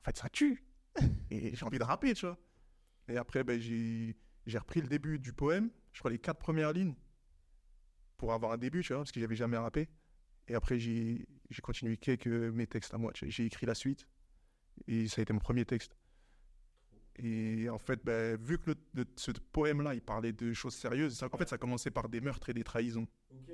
en 0.00 0.02
fait, 0.02 0.16
ça 0.16 0.28
tue. 0.28 0.64
Et 1.30 1.56
j'ai 1.56 1.64
envie 1.64 1.78
de 1.78 1.84
rapper, 1.84 2.14
tu 2.14 2.26
vois. 2.26 2.36
Et 3.08 3.16
après, 3.16 3.42
ben, 3.42 3.58
j'ai 3.58 4.16
j'ai 4.48 4.58
repris 4.58 4.80
le 4.80 4.88
début 4.88 5.18
du 5.18 5.32
poème, 5.32 5.70
je 5.92 5.98
crois 5.98 6.10
les 6.10 6.18
quatre 6.18 6.38
premières 6.38 6.72
lignes, 6.72 6.94
pour 8.18 8.32
avoir 8.34 8.52
un 8.52 8.58
début, 8.58 8.82
tu 8.82 8.92
vois, 8.92 8.98
parce 9.02 9.12
que 9.12 9.20
j'avais 9.20 9.36
jamais 9.36 9.56
rappé. 9.56 9.88
Et 10.48 10.54
après, 10.54 10.78
j'ai 10.78 11.26
j'ai 11.50 11.62
continué 11.62 11.96
quelques 11.96 12.26
mes 12.26 12.66
textes 12.66 12.92
à 12.92 12.98
moi. 12.98 13.10
J'ai 13.14 13.46
écrit 13.46 13.64
la 13.64 13.74
suite. 13.74 14.06
Et 14.86 15.08
ça 15.08 15.20
a 15.20 15.22
été 15.22 15.32
mon 15.32 15.38
premier 15.38 15.64
texte. 15.64 15.96
Et 17.20 17.68
en 17.68 17.78
fait, 17.78 18.04
ben, 18.04 18.36
vu 18.40 18.58
que 18.58 18.70
le- 18.70 18.76
le- 18.94 19.04
ce 19.16 19.32
poème-là, 19.32 19.94
il 19.94 20.00
parlait 20.02 20.32
de 20.32 20.52
choses 20.52 20.74
sérieuses, 20.74 21.16
ça- 21.16 21.28
en 21.32 21.36
fait, 21.36 21.48
ça 21.48 21.58
commençait 21.58 21.90
par 21.90 22.08
des 22.08 22.20
meurtres 22.20 22.48
et 22.50 22.54
des 22.54 22.62
trahisons. 22.62 23.08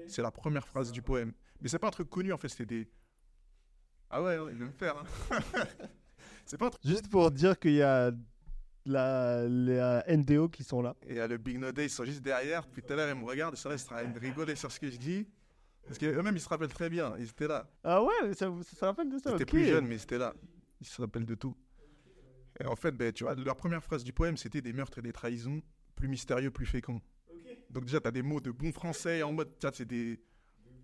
C'est 0.07 0.21
la 0.23 0.31
première 0.31 0.67
phrase 0.69 0.93
du 0.93 1.01
poème. 1.01 1.33
Mais 1.61 1.69
c'est 1.69 1.79
pas 1.79 1.89
un 1.89 1.93
truc 1.93 2.11
connu, 2.11 2.33
en 2.33 2.37
fait, 2.39 2.49
c'était 2.49 2.67
des. 2.67 2.91
Ah 4.11 4.23
ouais, 4.23 4.39
ouais, 4.39 4.53
il 4.53 4.59
veut 4.59 4.67
me 4.67 4.73
faire. 4.73 4.97
hein. 4.99 5.05
c'est 6.45 6.59
pas 6.59 6.67
un 6.67 6.71
truc. 6.71 6.83
Juste 6.85 7.09
pour 7.09 7.31
dire 7.31 7.59
qu'il 7.59 7.73
y 7.75 7.83
a 7.83 8.13
la, 8.87 9.47
les 9.49 10.01
NDO 10.17 10.49
qui 10.49 10.63
sont 10.65 10.83
là. 10.83 10.95
Et 11.07 11.21
a 11.21 11.27
le 11.27 11.39
Big 11.39 11.59
No 11.59 11.73
Day, 11.73 11.87
ils 11.87 11.91
sont 11.91 12.05
juste 12.05 12.23
derrière. 12.23 12.65
Depuis 12.67 12.83
tout 12.83 12.93
à 12.93 12.97
l'heure, 12.97 13.09
ils 13.09 13.21
me 13.21 13.25
regardent. 13.27 13.55
Là, 13.55 13.73
ils 13.73 13.79
sont 13.79 13.95
en 13.95 13.97
train 13.97 14.05
de 14.05 14.19
rigoler 14.19 14.57
sur 14.57 14.71
ce 14.71 14.81
que 14.81 14.91
je 14.91 14.97
dis. 14.97 15.27
Parce 15.87 15.99
qu'eux-mêmes, 15.99 16.37
ils 16.37 16.41
se 16.41 16.49
rappellent 16.49 16.69
très 16.69 16.89
bien. 16.89 17.15
Ils 17.19 17.29
étaient 17.29 17.49
là. 17.49 17.71
Ah 17.83 18.03
ouais, 18.03 18.35
ça, 18.35 18.47
se 18.63 18.85
rappelle 18.85 19.11
de 19.11 19.19
ça 19.19 19.31
Ils 19.31 19.35
étaient 19.35 19.45
ok. 19.45 19.51
plus 19.51 19.67
jeunes, 19.67 19.87
mais 19.87 19.97
ils 19.97 20.03
étaient 20.03 20.19
là. 20.19 20.35
Ils 20.81 20.87
se 20.87 21.01
rappellent 21.01 21.27
de 21.27 21.35
tout. 21.35 21.55
Et 22.61 22.67
en 22.67 22.77
fait, 22.77 22.93
ben, 22.93 23.13
tu 23.13 23.25
vois, 23.25 23.35
la 23.35 23.55
première 23.55 23.83
phrase 23.83 24.05
du 24.05 24.13
poème, 24.13 24.37
c'était 24.37 24.63
des 24.63 24.73
meurtres 24.73 24.99
et 24.99 25.03
des 25.03 25.13
trahisons, 25.13 25.61
plus 25.97 26.09
mystérieux, 26.09 26.51
plus 26.51 26.67
féconds. 26.67 27.01
Donc 27.71 27.85
déjà, 27.85 28.01
tu 28.01 28.09
as 28.09 28.13
des 28.13 28.23
mots 28.23 28.41
de 28.41 28.51
bon 28.51 28.73
français 28.73 29.23
en 29.23 29.33
mode, 29.33 29.59
tu 29.59 29.67
c'est 29.73 29.85
des... 29.85 30.21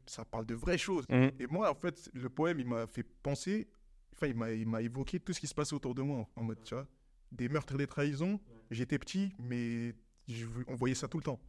Ça 0.06 0.24
parle 0.24 0.46
de 0.46 0.54
vraies 0.54 0.78
choses. 0.78 1.04
Mhm. 1.08 1.30
Et 1.38 1.46
moi, 1.46 1.70
en 1.70 1.74
fait, 1.74 2.10
le 2.14 2.28
poème, 2.28 2.58
il 2.58 2.66
m'a 2.66 2.86
fait 2.88 3.04
penser, 3.04 3.68
enfin, 4.12 4.26
il 4.26 4.34
m'a, 4.34 4.50
il 4.50 4.66
m'a 4.66 4.82
évoqué 4.82 5.20
tout 5.20 5.32
ce 5.32 5.38
qui 5.38 5.46
se 5.46 5.54
passait 5.54 5.74
autour 5.74 5.94
de 5.94 6.02
moi, 6.02 6.26
en 6.34 6.42
mode, 6.42 6.60
tu 6.64 6.74
vois, 6.74 6.88
des 7.32 7.48
meurtres 7.48 7.74
et 7.74 7.78
des 7.78 7.86
trahisons. 7.86 8.40
J'étais 8.70 8.98
petit, 8.98 9.32
mais 9.38 9.94
je- 10.28 10.46
on 10.68 10.74
voyait 10.74 10.94
ça 10.94 11.08
tout 11.08 11.18
le 11.18 11.24
temps. 11.24 11.40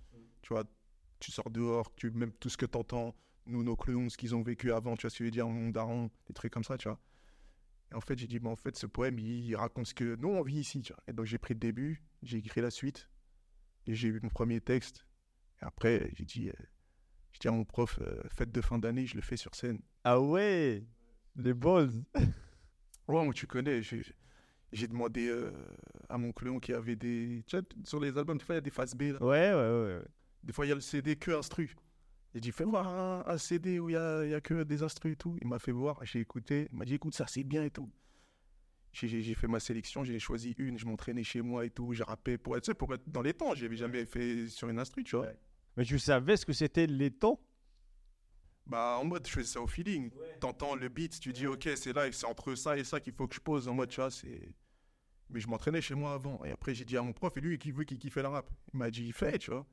Tu 0.41 0.53
vois, 0.53 0.63
tu 1.19 1.31
sors 1.31 1.49
dehors, 1.49 1.93
tu, 1.95 2.09
même 2.11 2.31
tout 2.33 2.49
ce 2.49 2.57
que 2.57 2.65
tu 2.65 2.77
entends, 2.77 3.15
nous, 3.45 3.63
nos 3.63 3.75
clowns, 3.75 4.09
ce 4.09 4.17
qu'ils 4.17 4.35
ont 4.35 4.41
vécu 4.41 4.71
avant, 4.71 4.95
tu 4.95 5.01
vois 5.03 5.09
ce 5.11 5.17
que 5.17 5.23
je 5.23 5.27
veux 5.27 5.31
dire, 5.31 5.47
mon 5.47 5.69
daron, 5.69 6.09
des 6.27 6.33
trucs 6.33 6.51
comme 6.53 6.63
ça, 6.63 6.77
tu 6.77 6.87
vois. 6.87 6.99
Et 7.91 7.95
en 7.95 8.01
fait, 8.01 8.17
j'ai 8.17 8.27
dit, 8.27 8.39
bah, 8.39 8.49
en 8.49 8.55
fait, 8.55 8.75
ce 8.77 8.85
poème, 8.85 9.19
il, 9.19 9.45
il 9.45 9.55
raconte 9.55 9.85
ce 9.87 9.93
que 9.93 10.15
nous, 10.15 10.29
on 10.29 10.41
vit 10.41 10.59
ici, 10.59 10.81
tu 10.81 10.93
vois. 10.93 11.03
Et 11.07 11.13
donc, 11.13 11.25
j'ai 11.25 11.37
pris 11.37 11.53
le 11.53 11.59
début, 11.59 12.01
j'ai 12.23 12.37
écrit 12.37 12.61
la 12.61 12.71
suite, 12.71 13.09
et 13.87 13.93
j'ai 13.93 14.07
eu 14.07 14.19
mon 14.21 14.29
premier 14.29 14.61
texte. 14.61 15.05
Et 15.61 15.65
après, 15.65 16.11
j'ai 16.15 16.25
dit, 16.25 16.49
euh, 16.49 16.53
je 17.33 17.39
dis 17.39 17.47
à 17.47 17.51
mon 17.51 17.65
prof, 17.65 17.99
euh, 18.01 18.21
fête 18.29 18.51
de 18.51 18.61
fin 18.61 18.79
d'année, 18.79 19.05
je 19.05 19.15
le 19.15 19.21
fais 19.21 19.37
sur 19.37 19.53
scène. 19.55 19.79
Ah 20.03 20.19
ouais, 20.21 20.85
les 21.35 21.53
balls. 21.53 21.91
Ouais, 23.07 23.23
moi, 23.25 23.33
tu 23.33 23.45
connais, 23.47 23.81
j'ai 23.83 24.03
j'ai 24.71 24.87
demandé 24.87 25.27
euh, 25.27 25.51
à 26.09 26.17
mon 26.17 26.31
clone 26.31 26.59
qui 26.59 26.73
avait 26.73 26.95
des. 26.95 27.43
Tu 27.47 27.57
vois, 27.57 27.65
sur 27.83 27.99
les 27.99 28.17
albums, 28.17 28.37
des 28.37 28.43
fois, 28.43 28.55
il 28.55 28.57
y 28.57 28.59
a 28.59 28.61
des 28.61 28.69
phases 28.69 28.95
B. 28.95 29.01
là. 29.03 29.21
Ouais, 29.23 29.53
ouais, 29.53 29.53
ouais. 29.53 29.95
ouais. 29.97 30.01
Des 30.43 30.53
fois, 30.53 30.65
il 30.65 30.69
y 30.69 30.71
a 30.71 30.75
le 30.75 30.81
CD 30.81 31.15
que 31.15 31.31
instru. 31.31 31.75
J'ai 32.33 32.39
dit, 32.39 32.51
fais 32.51 32.63
voir 32.63 32.87
un, 32.87 33.23
un 33.27 33.37
CD 33.37 33.79
où 33.79 33.89
il 33.89 33.93
y 33.93 33.97
a, 33.97 34.25
y 34.25 34.33
a 34.33 34.39
que 34.41 34.63
des 34.63 34.83
instrus 34.83 35.13
et 35.13 35.15
tout. 35.17 35.37
Il 35.41 35.47
m'a 35.47 35.59
fait 35.59 35.73
voir, 35.73 35.99
j'ai 36.05 36.19
écouté. 36.19 36.69
Il 36.71 36.77
m'a 36.77 36.85
dit, 36.85 36.93
écoute, 36.95 37.13
ça, 37.13 37.25
c'est 37.27 37.43
bien 37.43 37.63
et 37.63 37.69
tout. 37.69 37.89
J'ai- 38.93 39.33
fait 39.35 39.47
ma 39.47 39.59
sélection, 39.59 40.03
j'ai 40.03 40.19
choisi 40.19 40.53
une, 40.57 40.77
je 40.77 40.85
m'entraînais 40.85 41.23
chez 41.23 41.41
moi 41.41 41.65
et 41.65 41.69
tout. 41.69 41.93
J'ai 41.93 42.03
rappé 42.03 42.37
pour 42.37 42.57
être, 42.57 42.63
tu 42.63 42.71
sais, 42.71 42.73
pour 42.73 42.93
être 42.93 43.09
dans 43.09 43.21
les 43.21 43.33
temps. 43.33 43.55
J'avais 43.55 43.77
jamais 43.77 44.05
fait 44.05 44.47
sur 44.47 44.67
une 44.69 44.79
instru, 44.79 45.03
tu 45.03 45.15
vois. 45.15 45.27
Ouais. 45.27 45.37
Mais 45.77 45.85
tu 45.85 45.97
savais 45.97 46.35
ce 46.35 46.45
que 46.45 46.51
c'était 46.53 46.87
les 46.87 47.11
temps? 47.11 47.39
Bah, 48.71 48.97
en 48.99 49.03
mode, 49.05 49.27
je 49.27 49.31
faisais 49.33 49.47
ça 49.53 49.61
au 49.61 49.67
feeling. 49.67 50.09
T'entends 50.39 50.75
le 50.75 50.87
beat, 50.87 51.19
tu 51.19 51.33
dis, 51.33 51.45
ok, 51.45 51.69
c'est 51.75 51.91
là, 51.93 52.09
c'est 52.11 52.25
entre 52.25 52.55
ça 52.55 52.77
et 52.77 52.83
ça 52.85 52.99
qu'il 53.01 53.13
faut 53.13 53.27
que 53.27 53.35
je 53.35 53.41
pose. 53.41 53.67
En 53.67 53.73
mode, 53.73 53.89
tu 53.89 53.97
vois, 53.99 54.09
c'est. 54.09 54.53
Mais 55.29 55.39
je 55.41 55.47
m'entraînais 55.47 55.81
chez 55.81 55.93
moi 55.95 56.13
avant. 56.13 56.43
Et 56.45 56.51
après, 56.51 56.73
j'ai 56.73 56.85
dit 56.85 56.95
à 56.97 57.01
mon 57.01 57.11
prof, 57.13 57.35
et 57.35 57.41
lui, 57.41 57.57
qui 57.57 57.71
veut 57.71 57.83
qu'il 57.83 57.99
kiffait 57.99 58.21
le 58.21 58.29
rap. 58.29 58.49
Il 58.73 58.79
m'a 58.79 58.89
dit, 58.89 59.11
fais, 59.11 59.37
tu 59.37 59.51
vois. 59.51 59.65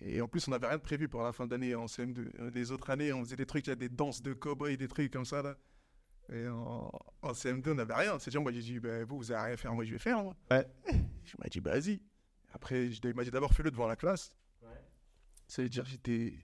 Et 0.00 0.20
en 0.20 0.28
plus, 0.28 0.46
on 0.48 0.50
n'avait 0.52 0.66
rien 0.68 0.76
de 0.76 0.82
prévu 0.82 1.08
pour 1.08 1.22
la 1.22 1.32
fin 1.32 1.46
d'année 1.46 1.74
en 1.74 1.86
CM2. 1.86 2.30
Euh, 2.40 2.50
Les 2.54 2.70
autres 2.72 2.90
années, 2.90 3.12
on 3.12 3.24
faisait 3.24 3.36
des 3.36 3.46
trucs, 3.46 3.66
il 3.66 3.70
y 3.70 3.72
a 3.72 3.76
des 3.76 3.88
danses 3.88 4.22
de 4.22 4.32
cow-boy, 4.32 4.76
des 4.76 4.86
trucs 4.88 5.12
comme 5.12 5.24
ça, 5.24 5.42
là. 5.42 5.56
Et 6.32 6.46
en, 6.48 6.90
en 7.22 7.32
CM2, 7.32 7.70
on 7.70 7.74
n'avait 7.74 7.94
rien. 7.94 8.18
C'est-à-dire, 8.18 8.40
moi, 8.42 8.52
j'ai 8.52 8.60
dit, 8.60 8.78
ben, 8.80 9.04
vous, 9.04 9.18
vous 9.18 9.24
n'avez 9.26 9.44
rien 9.46 9.54
à 9.54 9.56
faire, 9.56 9.72
moi, 9.74 9.84
je 9.84 9.92
vais 9.92 9.98
faire. 9.98 10.22
moi. 10.22 10.36
Ouais. 10.50 10.66
Je 11.24 11.34
m'a 11.38 11.48
dit, 11.48 11.60
bah, 11.60 11.72
vas-y. 11.72 12.00
Après, 12.52 12.86
il 12.88 13.14
m'a 13.14 13.22
dit 13.24 13.30
d'abord, 13.30 13.52
fais-le 13.52 13.70
devant 13.70 13.86
la 13.86 13.96
classe. 13.96 14.32
Ça 15.46 15.62
veut 15.62 15.68
dire, 15.68 15.84
j'étais. 15.84 16.34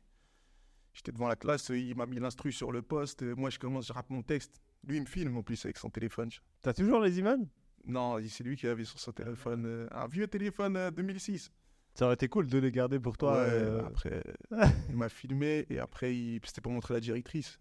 J'étais 0.95 1.13
devant 1.13 1.29
la 1.29 1.37
classe, 1.37 1.69
il 1.71 1.95
m'a 1.97 2.07
mis 2.07 2.19
l'instru 2.21 2.53
sur 2.53 2.71
le 2.73 2.81
poste. 2.81 3.23
Moi, 3.23 3.51
je 3.51 3.59
commence, 3.59 3.89
je 3.89 3.93
rappe 3.93 4.11
mon 4.11 4.23
texte. 4.23 4.61
Lui, 4.87 4.97
il 4.97 5.01
me 5.03 5.07
filme 5.07 5.37
en 5.37 5.43
plus 5.43 5.63
avec 5.65 5.77
son 5.77 5.91
téléphone. 5.91 6.31
T'as 6.63 6.73
toujours 6.73 7.01
les 7.01 7.19
images? 7.19 7.41
Non, 7.87 8.17
c'est 8.29 8.45
lui 8.45 8.57
qui 8.57 8.67
avait 8.67 8.85
sur 8.85 8.99
son 8.99 9.13
téléphone 9.13 9.65
euh, 9.67 9.89
un 9.91 10.07
vieux 10.07 10.27
téléphone 10.29 10.77
euh, 10.77 10.91
2006. 10.91 11.51
Ça 11.95 12.07
aurait 12.07 12.15
été 12.15 12.29
cool 12.29 12.47
de 12.47 12.59
les 12.59 12.71
garder 12.73 12.99
pour 12.99 13.19
toi. 13.19 13.33
Ouais, 13.35 13.39
euh, 13.51 13.85
Après, 13.85 14.23
il 14.89 14.97
m'a 14.97 15.09
filmé 15.09 15.67
et 15.69 15.79
après, 15.79 16.15
il- 16.17 16.41
c'était 16.45 16.61
pour 16.61 16.73
montrer 16.73 16.95
la 16.95 17.01
directrice 17.01 17.59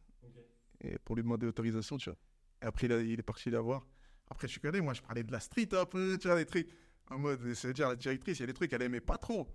et 0.81 0.97
pour 0.99 1.15
lui 1.15 1.23
demander 1.23 1.45
l'autorisation, 1.45 1.97
tu 1.97 2.09
vois. 2.09 2.17
Et 2.61 2.65
après, 2.65 2.87
il, 2.87 2.93
a- 2.93 3.01
il 3.01 3.19
est 3.19 3.23
parti 3.23 3.49
la 3.49 3.61
voir. 3.61 3.85
Après, 4.29 4.47
je 4.47 4.59
connais, 4.59 4.79
moi, 4.81 4.93
je 4.93 5.01
parlais 5.01 5.23
de 5.23 5.31
la 5.31 5.39
street 5.39 5.69
un 5.73 5.85
peu, 5.85 6.17
tu 6.19 6.27
vois, 6.27 6.37
des 6.37 6.45
trucs. 6.45 6.69
En 7.09 7.17
mode, 7.19 7.53
c'est-à-dire, 7.53 7.89
la 7.89 7.95
directrice, 7.95 8.37
il 8.39 8.41
y 8.41 8.43
a 8.43 8.47
des 8.47 8.53
trucs 8.53 8.69
qu'elle 8.69 8.81
aimait 8.81 9.01
pas 9.01 9.17
trop. 9.17 9.47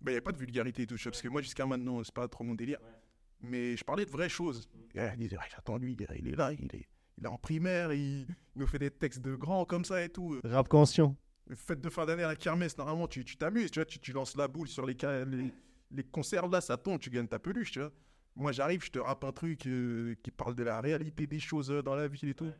Ben, 0.00 0.10
il 0.12 0.14
n'y 0.14 0.18
a 0.18 0.22
pas 0.22 0.32
de 0.32 0.38
vulgarité 0.38 0.82
et 0.82 0.86
tout, 0.86 0.96
tu 0.96 1.02
vois, 1.04 1.12
parce 1.12 1.22
que 1.22 1.28
moi, 1.28 1.40
jusqu'à 1.42 1.64
maintenant, 1.66 2.02
c'est 2.04 2.14
pas 2.14 2.26
trop 2.28 2.42
mon 2.44 2.54
délire. 2.54 2.78
Mais 3.40 3.76
je 3.76 3.84
parlais 3.84 4.04
de 4.04 4.10
vraies 4.10 4.28
choses. 4.28 4.68
Et 4.94 4.98
elle 4.98 5.16
disait, 5.16 5.36
j'attends 5.50 5.76
lui, 5.76 5.92
il 5.92 6.02
est 6.02 6.36
là, 6.36 6.52
il 6.52 6.74
est, 6.74 6.88
il 7.16 7.24
est 7.24 7.28
en 7.28 7.38
primaire, 7.38 7.92
il, 7.92 8.22
il 8.22 8.26
nous 8.56 8.66
fait 8.66 8.78
des 8.78 8.90
textes 8.90 9.20
de 9.20 9.34
grands 9.34 9.64
comme 9.64 9.84
ça 9.84 10.02
et 10.02 10.08
tout. 10.08 10.40
Rap 10.44 10.68
conscient. 10.68 11.16
Fête 11.54 11.80
de 11.80 11.88
fin 11.88 12.04
d'année 12.04 12.24
à 12.24 12.28
la 12.28 12.36
kermesse, 12.36 12.76
normalement, 12.76 13.08
tu 13.08 13.24
t'amuses, 13.24 13.70
tu 13.70 13.78
vois, 13.78 13.86
tu, 13.86 13.98
tu 13.98 14.12
lances 14.12 14.36
la 14.36 14.48
boule 14.48 14.68
sur 14.68 14.84
les, 14.84 14.96
les, 15.26 15.52
les 15.90 16.04
conserves, 16.04 16.50
là, 16.50 16.60
ça 16.60 16.76
tombe, 16.76 17.00
tu 17.00 17.10
gagnes 17.10 17.28
ta 17.28 17.38
peluche, 17.38 17.70
tu 17.70 17.80
vois. 17.80 17.92
Moi, 18.36 18.52
j'arrive, 18.52 18.84
je 18.84 18.90
te 18.90 18.98
rappe 18.98 19.24
un 19.24 19.32
truc 19.32 19.66
euh, 19.66 20.14
qui 20.22 20.30
parle 20.30 20.54
de 20.54 20.62
la 20.62 20.80
réalité 20.80 21.26
des 21.26 21.40
choses 21.40 21.70
euh, 21.70 21.82
dans 21.82 21.94
la 21.94 22.06
vie 22.06 22.28
et 22.28 22.34
tout. 22.34 22.52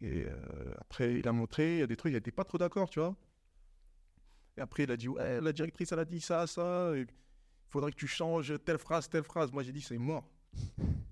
Et 0.00 0.26
euh, 0.26 0.74
après, 0.78 1.14
il 1.14 1.26
a 1.26 1.32
montré, 1.32 1.76
il 1.76 1.78
y 1.80 1.82
a 1.82 1.86
des 1.86 1.96
trucs, 1.96 2.12
il 2.12 2.14
n'était 2.14 2.30
pas 2.30 2.44
trop 2.44 2.58
d'accord, 2.58 2.90
tu 2.90 3.00
vois. 3.00 3.16
Et 4.56 4.60
après, 4.60 4.84
il 4.84 4.90
a 4.92 4.96
dit, 4.96 5.08
ouais, 5.08 5.40
la 5.40 5.52
directrice, 5.52 5.90
elle 5.92 5.98
a 5.98 6.04
dit 6.04 6.20
ça, 6.20 6.46
ça, 6.46 6.92
faudrait 7.68 7.90
que 7.92 7.96
tu 7.96 8.06
changes 8.06 8.54
telle 8.64 8.78
phrase, 8.78 9.08
telle 9.08 9.24
phrase. 9.24 9.52
Moi, 9.52 9.62
j'ai 9.62 9.72
dit, 9.72 9.80
c'est 9.80 9.98
mort. 9.98 10.28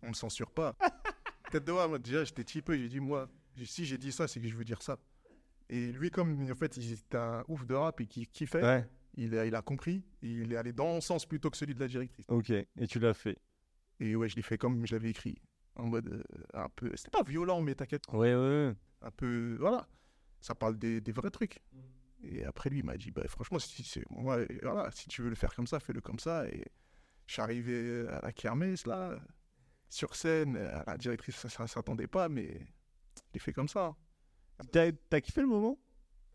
On 0.02 0.08
me 0.08 0.14
censure 0.14 0.50
pas. 0.50 0.76
Tête 1.50 1.64
de 1.64 1.72
moi, 1.72 1.86
moi, 1.88 1.98
déjà, 1.98 2.24
j'étais 2.24 2.44
typé, 2.44 2.78
j'ai 2.78 2.88
dit, 2.88 3.00
moi, 3.00 3.28
si 3.64 3.84
j'ai 3.84 3.98
dit 3.98 4.10
ça, 4.12 4.26
c'est 4.26 4.40
que 4.40 4.48
je 4.48 4.56
veux 4.56 4.64
dire 4.64 4.82
ça. 4.82 4.98
Et 5.68 5.92
lui, 5.92 6.10
comme 6.10 6.42
en 6.50 6.54
fait, 6.54 6.76
il 6.76 6.92
était 6.92 7.16
un 7.16 7.44
ouf 7.48 7.64
de 7.66 7.74
rap 7.74 8.00
et 8.00 8.06
qui 8.06 8.26
kiffait, 8.26 8.62
Ouais. 8.62 8.88
il, 9.16 9.36
a, 9.38 9.46
il 9.46 9.54
a 9.54 9.62
compris, 9.62 10.02
il 10.22 10.52
est 10.52 10.56
allé 10.56 10.72
dans 10.72 10.86
mon 10.86 11.00
sens 11.00 11.24
plutôt 11.26 11.50
que 11.50 11.56
celui 11.56 11.74
de 11.74 11.80
la 11.80 11.88
directrice. 11.88 12.26
Ok. 12.28 12.50
Et 12.50 12.86
tu 12.88 12.98
l'as 12.98 13.14
fait? 13.14 13.38
Et 14.00 14.16
ouais, 14.16 14.28
je 14.28 14.36
l'ai 14.36 14.42
fait 14.42 14.58
comme 14.58 14.84
je 14.86 14.94
l'avais 14.94 15.10
écrit, 15.10 15.36
en 15.76 15.84
mode 15.86 16.08
euh, 16.08 16.22
un 16.54 16.68
peu. 16.68 16.90
C'était 16.96 17.10
pas 17.10 17.22
violent, 17.22 17.60
mais 17.62 17.74
t'inquiète, 17.74 18.02
Ouais, 18.12 18.34
ouais. 18.34 18.40
ouais. 18.68 18.74
un 19.02 19.10
peu. 19.12 19.56
Voilà, 19.60 19.86
ça 20.40 20.54
parle 20.54 20.76
des, 20.76 21.00
des 21.00 21.12
vrais 21.12 21.30
trucs. 21.30 21.60
Et 22.30 22.44
après, 22.44 22.70
lui, 22.70 22.78
il 22.80 22.84
m'a 22.84 22.96
dit, 22.96 23.10
bah, 23.10 23.22
franchement, 23.28 23.58
si, 23.58 23.84
moi, 24.10 24.38
euh, 24.38 24.46
voilà, 24.62 24.90
si 24.92 25.08
tu 25.08 25.22
veux 25.22 25.28
le 25.28 25.34
faire 25.34 25.54
comme 25.54 25.66
ça, 25.66 25.80
fais-le 25.80 26.00
comme 26.00 26.18
ça. 26.18 26.46
Et 26.48 26.64
je 27.26 27.32
suis 27.32 27.42
arrivé 27.42 28.06
à 28.08 28.20
la 28.22 28.32
kermesse, 28.32 28.86
là, 28.86 29.18
sur 29.88 30.14
scène, 30.16 30.56
à 30.56 30.84
la 30.86 30.96
directrice, 30.98 31.36
ça, 31.36 31.48
ça 31.48 31.66
s'attendait 31.66 32.06
pas, 32.06 32.28
mais 32.28 32.48
je 33.16 33.22
l'ai 33.34 33.40
fait 33.40 33.52
comme 33.52 33.68
ça. 33.68 33.94
T'as 34.72 34.92
t'as 35.10 35.20
kiffé 35.20 35.40
le 35.40 35.48
moment? 35.48 35.78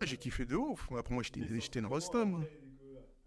J'ai 0.01 0.17
kiffé 0.17 0.45
de 0.45 0.55
ouf. 0.55 0.87
Après, 0.97 1.13
moi, 1.13 1.23
j'étais 1.23 1.41
j'étais 1.59 1.79
une 1.79 1.85
rosta, 1.87 2.23
moi. 2.25 2.41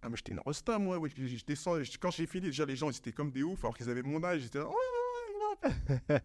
Ah, 0.03 0.09
mais 0.09 0.17
j'étais 0.17 0.33
une 0.33 0.41
rosta, 0.41 0.79
moi. 0.79 0.99
ouais. 0.99 1.11
Je, 1.17 1.45
descends, 1.45 1.77
quand 2.01 2.11
j'ai 2.11 2.27
fini, 2.27 2.47
déjà, 2.47 2.65
les 2.65 2.77
gens, 2.77 2.91
ils 2.91 2.97
étaient 2.97 3.13
comme 3.13 3.31
des 3.31 3.43
oufs, 3.43 3.63
alors 3.65 3.77
qu'ils 3.77 3.89
avaient 3.91 4.03
mon 4.03 4.23
âge. 4.25 4.49
Ouais. 4.55 6.21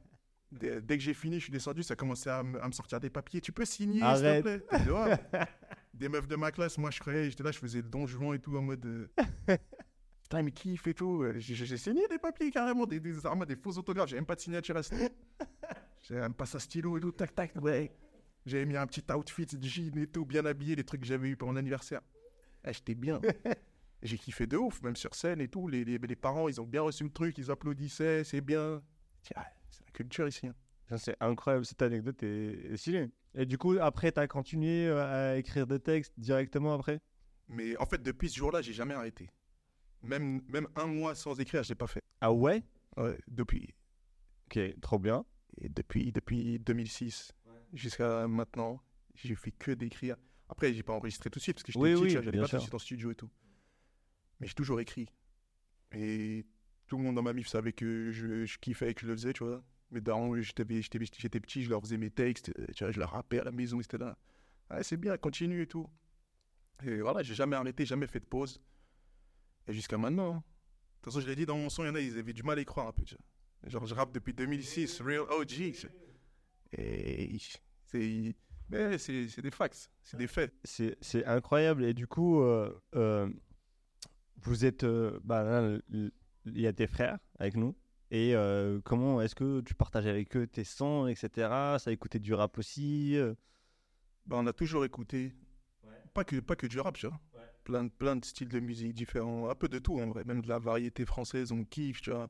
Dès, 0.52 0.82
que 0.97 1.00
j'ai 1.04 1.13
fini, 1.13 1.36
je 1.39 1.43
suis 1.43 1.52
descendu, 1.52 1.84
ça 1.84 1.95
commençait 1.95 2.30
à, 2.30 2.41
me- 2.41 2.62
à 2.63 2.67
me 2.67 2.71
sortir 2.71 3.00
des 3.02 3.10
papiers. 3.10 3.41
Tu 3.41 3.52
peux 3.52 3.65
signer, 3.65 4.00
s'il 4.15 4.23
te 4.38 4.41
plaît? 4.41 4.62
Des 5.98 6.10
meufs 6.10 6.28
de 6.28 6.36
ma 6.36 6.52
classe, 6.52 6.78
moi, 6.78 6.92
je 6.92 7.00
croyais, 7.00 7.30
j'étais 7.30 7.44
là, 7.44 7.52
je 7.52 7.60
faisais 7.60 7.82
le 7.82 7.90
don 7.90 8.06
juan 8.06 8.34
et 8.36 8.40
tout, 8.40 8.56
en 8.56 8.62
mode. 8.62 8.86
euh, 8.86 9.08
Putain, 10.24 10.44
mais 10.44 10.52
kiff 10.52 10.86
et 10.88 10.94
tout. 10.94 11.24
J'ai 11.38 11.56
j'ai 11.56 11.78
signé 11.78 12.08
des 12.08 12.18
papiers 12.20 12.52
carrément, 12.52 12.86
des, 12.86 13.00
des, 13.00 13.12
vraiment 13.12 13.46
des 13.46 13.56
faux 13.56 13.78
autographes. 13.78 14.10
J'ai 14.10 14.18
même 14.18 14.26
pas 14.26 14.36
de 14.36 14.42
signature 14.42 14.76
à 14.78 14.84
ce 14.84 14.94
J'ai 16.04 16.16
même 16.16 16.34
pas 16.34 16.46
ça 16.46 16.60
stylo 16.60 16.98
et 16.98 17.02
tout, 17.02 17.12
tac, 17.12 17.34
tac, 17.34 17.56
ouais. 17.62 17.92
J'avais 18.46 18.66
mis 18.66 18.78
un 18.78 18.86
petit 18.88 19.04
outfit 19.14 19.46
de 19.46 19.64
jean 19.68 19.98
et 19.98 20.08
tout, 20.08 20.26
bien 20.26 20.46
habillé, 20.46 20.76
les 20.76 20.84
trucs 20.84 21.02
que 21.02 21.08
j'avais 21.08 21.30
eu 21.30 21.36
pour 21.38 21.48
mon 21.50 21.56
anniversaire. 21.56 22.02
Ah, 22.64 22.72
J'étais 22.72 22.96
bien. 22.96 23.20
J'ai 24.04 24.18
kiffé 24.18 24.46
de 24.46 24.58
ouf, 24.58 24.82
même 24.84 24.96
sur 24.96 25.16
scène 25.16 25.42
et 25.42 25.48
tout. 25.48 25.68
Les, 25.68 25.84
les, 25.84 25.98
les 25.98 26.16
parents, 26.16 26.48
ils 26.48 26.62
ont 26.62 26.66
bien 26.66 26.82
reçu 26.84 27.04
le 27.04 27.10
truc, 27.10 27.38
ils 27.40 27.50
applaudissaient, 27.50 28.24
c'est 28.24 28.42
bien. 28.42 28.82
C'est 29.24 29.36
la 29.36 29.92
culture 29.94 30.28
ici. 30.28 30.48
hein. 30.48 30.54
C'est 30.95 31.17
incroyable, 31.19 31.65
cette 31.65 31.82
anecdote 31.82 32.23
est 32.23 32.71
est 32.71 32.78
stylée. 32.78 33.10
Et 33.36 33.45
du 33.45 33.58
coup, 33.58 33.78
après, 33.80 34.12
t'as 34.12 34.28
continué 34.28 34.88
euh, 34.88 35.34
à 35.34 35.38
écrire 35.38 35.67
des 35.67 35.80
textes 35.80 36.13
directement 36.17 36.73
après? 36.73 37.02
Mais 37.50 37.76
en 37.78 37.86
fait, 37.86 38.02
depuis 38.02 38.30
ce 38.30 38.38
jour-là, 38.38 38.62
j'ai 38.62 38.73
jamais 38.73 38.93
arrêté. 38.93 39.30
Même, 40.02 40.41
même 40.47 40.67
un 40.76 40.88
mois 40.88 41.15
sans 41.15 41.39
écrire, 41.39 41.63
je 41.63 41.69
l'ai 41.69 41.76
pas 41.76 41.88
fait. 41.88 42.04
Ah 42.21 42.32
ouais? 42.32 42.63
Ouais, 42.95 43.17
depuis. 43.28 43.73
Ok, 44.45 44.60
trop 44.82 45.00
bien. 45.00 45.26
Et 45.60 45.69
depuis, 45.69 46.12
depuis 46.12 46.60
2006 46.60 47.34
jusqu'à 47.73 48.28
maintenant, 48.28 48.82
j'ai 49.15 49.36
fait 49.36 49.52
que 49.52 49.71
d'écrire. 49.71 50.15
Après, 50.50 50.73
j'ai 50.73 50.84
pas 50.84 50.93
enregistré 50.93 51.30
tout 51.30 51.39
de 51.39 51.43
suite 51.43 51.58
parce 51.58 51.63
que 51.63 51.71
j'étais 51.73 51.84
Oui, 51.84 51.93
petit, 51.93 52.02
oui, 52.02 52.08
tu 52.08 52.13
j'allais 52.13 52.32
pas 52.39 52.47
tout 52.47 52.56
de 52.56 52.62
suite 52.62 52.73
en 52.73 52.80
studio 52.80 53.12
et 53.12 53.15
tout. 53.15 53.30
Mais 54.39 54.47
j'ai 54.47 54.54
toujours 54.54 54.80
écrit. 54.80 55.10
Et 55.91 56.45
tout 56.88 56.97
le 56.97 57.04
monde 57.04 57.15
dans 57.15 57.23
ma 57.23 57.34
mif 57.34 57.47
savait 57.47 57.73
que 57.73 58.12
je, 58.12 58.45
je 58.45 58.58
kiffais 58.60 58.91
et 58.91 58.93
que 58.93 59.02
je 59.02 59.08
le 59.08 59.13
faisais, 59.13 59.34
tu 59.34 59.43
vois. 59.43 59.63
Mes 59.91 60.02
darons, 60.02 60.36
j'étais 60.41 60.65
petit, 60.65 61.63
je 61.63 61.69
leur 61.69 61.82
faisais 61.82 61.97
mes 61.97 62.10
textes, 62.10 62.52
euh, 62.60 62.65
tu 62.76 62.84
vois, 62.84 62.91
je 62.91 63.00
leur 63.00 63.12
rappais 63.12 63.39
à 63.39 63.43
la 63.45 63.52
maison, 63.52 63.82
c'était 63.82 63.97
là. 63.97 64.17
Ah, 64.69 64.84
c'est 64.84 64.97
bien, 64.97 65.17
continue 65.17 65.62
et 65.62 65.67
tout. 65.67 65.88
Et 66.84 67.00
voilà, 67.00 67.23
j'ai 67.23 67.34
jamais 67.34 67.56
arrêté, 67.56 67.86
jamais 67.86 68.08
fait 68.08 68.19
de 68.19 68.26
pause. 68.26 68.60
Et 69.67 69.73
jusqu'à 69.73 69.97
maintenant. 69.97 70.36
hein. 70.36 70.38
De 70.38 71.02
toute 71.04 71.13
façon, 71.13 71.21
je 71.21 71.28
l'ai 71.28 71.36
dit 71.36 71.45
dans 71.45 71.58
mon 71.58 71.69
son, 71.69 71.84
il 71.84 71.88
y 71.88 71.89
en 71.89 71.95
a, 71.95 72.02
ils 72.02 72.17
avaient 72.17 72.34
du 72.34 72.43
mal 72.43 72.58
à 72.58 72.62
y 72.62 72.65
croire 72.65 72.88
un 72.88 72.91
peu, 72.91 73.04
tu 73.04 73.15
vois. 73.15 73.69
Genre, 73.69 73.86
je 73.86 73.95
rappe 73.95 74.12
depuis 74.12 74.34
2006, 74.34 75.02
Real 75.02 75.21
OG. 75.21 75.88
Et 76.73 77.38
c'est. 77.86 78.36
Mais 78.69 78.97
c'est 78.97 79.41
des 79.41 79.52
facts, 79.52 79.89
c'est 80.04 80.17
des 80.17 80.28
faits. 80.28 80.54
C'est 80.65 81.26
incroyable. 81.26 81.86
Et 81.86 81.93
du 81.93 82.06
coup, 82.08 82.41
euh, 82.41 82.78
euh, 82.95 83.30
vous 84.38 84.65
êtes. 84.65 84.86
bah, 85.23 85.43
là, 85.43 85.80
il 85.89 86.12
y 86.45 86.67
a 86.67 86.73
tes 86.73 86.88
frères 86.88 87.17
avec 87.39 87.56
nous. 87.56 87.73
Et 88.12 88.36
euh, 88.36 88.80
comment 88.86 89.22
est-ce 89.22 89.36
que 89.36 89.62
tu 89.62 89.76
partages 89.76 90.08
avec 90.08 90.36
eux 90.38 90.48
tes 90.48 90.63
sons, 90.63 91.08
etc. 91.08 91.78
Ça 91.80 91.89
a 91.89 91.91
écouté 91.93 92.20
du 92.20 92.34
rap 92.34 92.58
aussi 92.58 93.17
Bah, 94.26 94.38
on 94.39 94.48
a 94.48 94.54
toujours 94.54 94.86
écouté, 94.86 95.34
pas, 96.13 96.24
que, 96.24 96.39
pas 96.39 96.56
que 96.56 96.67
du 96.67 96.80
rap, 96.80 96.96
tu 96.98 97.08
vois. 97.08 97.20
Plein, 97.63 97.84
de- 97.84 97.89
plein 97.89 98.15
de 98.15 98.24
styles 98.24 98.48
de 98.48 98.62
musique 98.62 98.93
différents, 98.93 99.50
un 99.50 99.56
peu 99.56 99.67
de 99.67 99.78
tout 99.80 100.00
en 100.00 100.08
vrai, 100.08 100.24
même 100.24 100.41
de 100.41 100.48
la 100.48 100.58
variété 100.58 101.06
française, 101.06 101.52
on 101.52 101.65
kiffe, 101.65 102.02
tu 102.02 102.12
vois. 102.12 102.30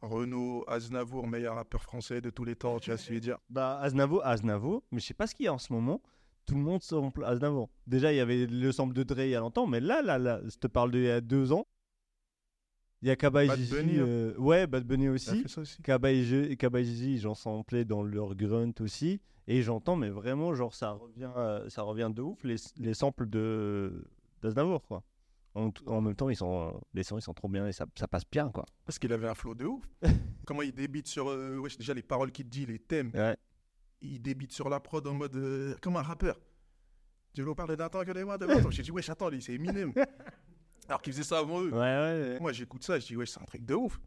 Renaud, 0.00 0.64
Aznavour, 0.68 1.26
meilleur 1.26 1.56
rappeur 1.56 1.82
français 1.82 2.20
de 2.20 2.30
tous 2.30 2.44
les 2.44 2.56
temps, 2.56 2.78
tu 2.78 2.90
vois 2.90 2.96
ce 2.96 3.04
que 3.04 3.08
je 3.10 3.14
veux 3.14 3.20
dire? 3.20 3.38
Bah, 3.50 3.78
Aznavour, 3.80 4.24
Aznavour, 4.24 4.82
mais 4.92 5.00
je 5.00 5.06
sais 5.06 5.14
pas 5.14 5.26
ce 5.26 5.34
qu'il 5.34 5.44
y 5.44 5.48
a 5.48 5.52
en 5.54 5.58
ce 5.58 5.72
moment. 5.72 6.02
Tout 6.46 6.54
le 6.54 6.60
monde 6.60 6.82
sample 6.82 7.24
Aznavour. 7.24 7.68
Déjà, 7.86 8.12
il 8.12 8.16
y 8.16 8.20
avait 8.20 8.46
le 8.46 8.72
sample 8.72 8.94
de 8.94 9.02
Dre 9.02 9.20
il 9.20 9.30
y 9.30 9.34
a 9.34 9.40
longtemps, 9.40 9.66
mais 9.66 9.80
là, 9.80 10.00
là, 10.00 10.18
là, 10.18 10.40
je 10.44 10.56
te 10.56 10.66
parle 10.68 10.90
d'il 10.92 11.02
y 11.02 11.10
a 11.10 11.20
deux 11.20 11.52
ans. 11.52 11.66
Il 13.02 13.08
y 13.08 13.10
a 13.10 13.16
Kaba 13.16 13.46
Bad 13.46 13.60
Bunny, 13.68 13.98
hein. 13.98 14.06
euh, 14.06 14.34
Ouais, 14.38 14.66
Bad 14.66 14.84
Bunny 14.84 15.08
aussi. 15.08 15.44
aussi. 15.56 15.82
Kaba 15.82 16.10
et 16.12 16.22
Gigi, 16.24 17.18
j'en 17.18 17.34
samplais 17.34 17.84
dans 17.84 18.02
leur 18.02 18.34
grunt 18.34 18.72
aussi. 18.80 19.20
Et 19.46 19.62
j'entends, 19.62 19.94
mais 19.96 20.08
vraiment, 20.10 20.54
genre, 20.54 20.74
ça 20.74 20.90
revient, 20.92 21.30
euh, 21.36 21.68
ça 21.68 21.82
revient 21.82 22.10
de 22.12 22.20
ouf, 22.22 22.42
les, 22.42 22.56
les 22.78 22.94
samples 22.94 23.28
de 23.28 24.04
d'Aznavour, 24.42 24.82
quoi. 24.86 25.02
En, 25.54 25.70
en 25.86 26.00
même 26.00 26.14
temps, 26.16 26.28
ils 26.28 26.36
sont, 26.36 26.78
les 26.94 27.02
sons, 27.02 27.16
ils 27.18 27.22
sont 27.22 27.32
trop 27.32 27.48
bien 27.48 27.66
et 27.66 27.72
ça, 27.72 27.86
ça 27.96 28.08
passe 28.08 28.24
bien, 28.30 28.50
quoi. 28.50 28.66
Parce 28.84 28.98
qu'il 28.98 29.12
avait 29.12 29.28
un 29.28 29.34
flow 29.34 29.54
de 29.54 29.64
ouf. 29.66 29.84
Comment 30.46 30.62
il 30.62 30.72
débite 30.72 31.06
sur. 31.06 31.28
euh, 31.28 31.58
wesh, 31.58 31.78
déjà 31.78 31.94
les 31.94 32.02
paroles 32.02 32.32
qu'il 32.32 32.48
dit, 32.48 32.66
les 32.66 32.78
thèmes. 32.78 33.10
Ouais. 33.14 33.36
Il 34.02 34.20
débite 34.20 34.52
sur 34.52 34.68
la 34.68 34.80
prod 34.80 35.06
en 35.06 35.14
mode. 35.14 35.36
euh, 35.36 35.74
comme 35.80 35.96
un 35.96 36.02
rappeur. 36.02 36.38
Je 37.36 37.42
vous 37.42 37.54
parle 37.54 37.76
d'un 37.76 37.88
temps 37.88 38.02
que 38.04 38.10
des 38.12 38.24
mois 38.24 38.36
de. 38.38 38.46
J'ai 38.70 38.82
dit, 38.82 38.90
wesh, 38.90 39.08
attends, 39.10 39.28
lui, 39.28 39.40
c'est 39.40 39.54
Eminem. 39.54 39.92
Alors 40.88 41.02
qu'il 41.02 41.12
faisait 41.12 41.24
ça 41.24 41.38
avant 41.38 41.62
eux. 41.62 41.70
Ouais, 41.70 41.78
ouais, 41.78 42.30
ouais. 42.34 42.38
Moi, 42.40 42.52
j'écoute 42.52 42.82
ça, 42.84 42.98
je 42.98 43.06
dis, 43.06 43.16
wesh, 43.16 43.30
c'est 43.30 43.40
un 43.42 43.44
truc 43.44 43.64
de 43.64 43.74
ouf. 43.74 43.98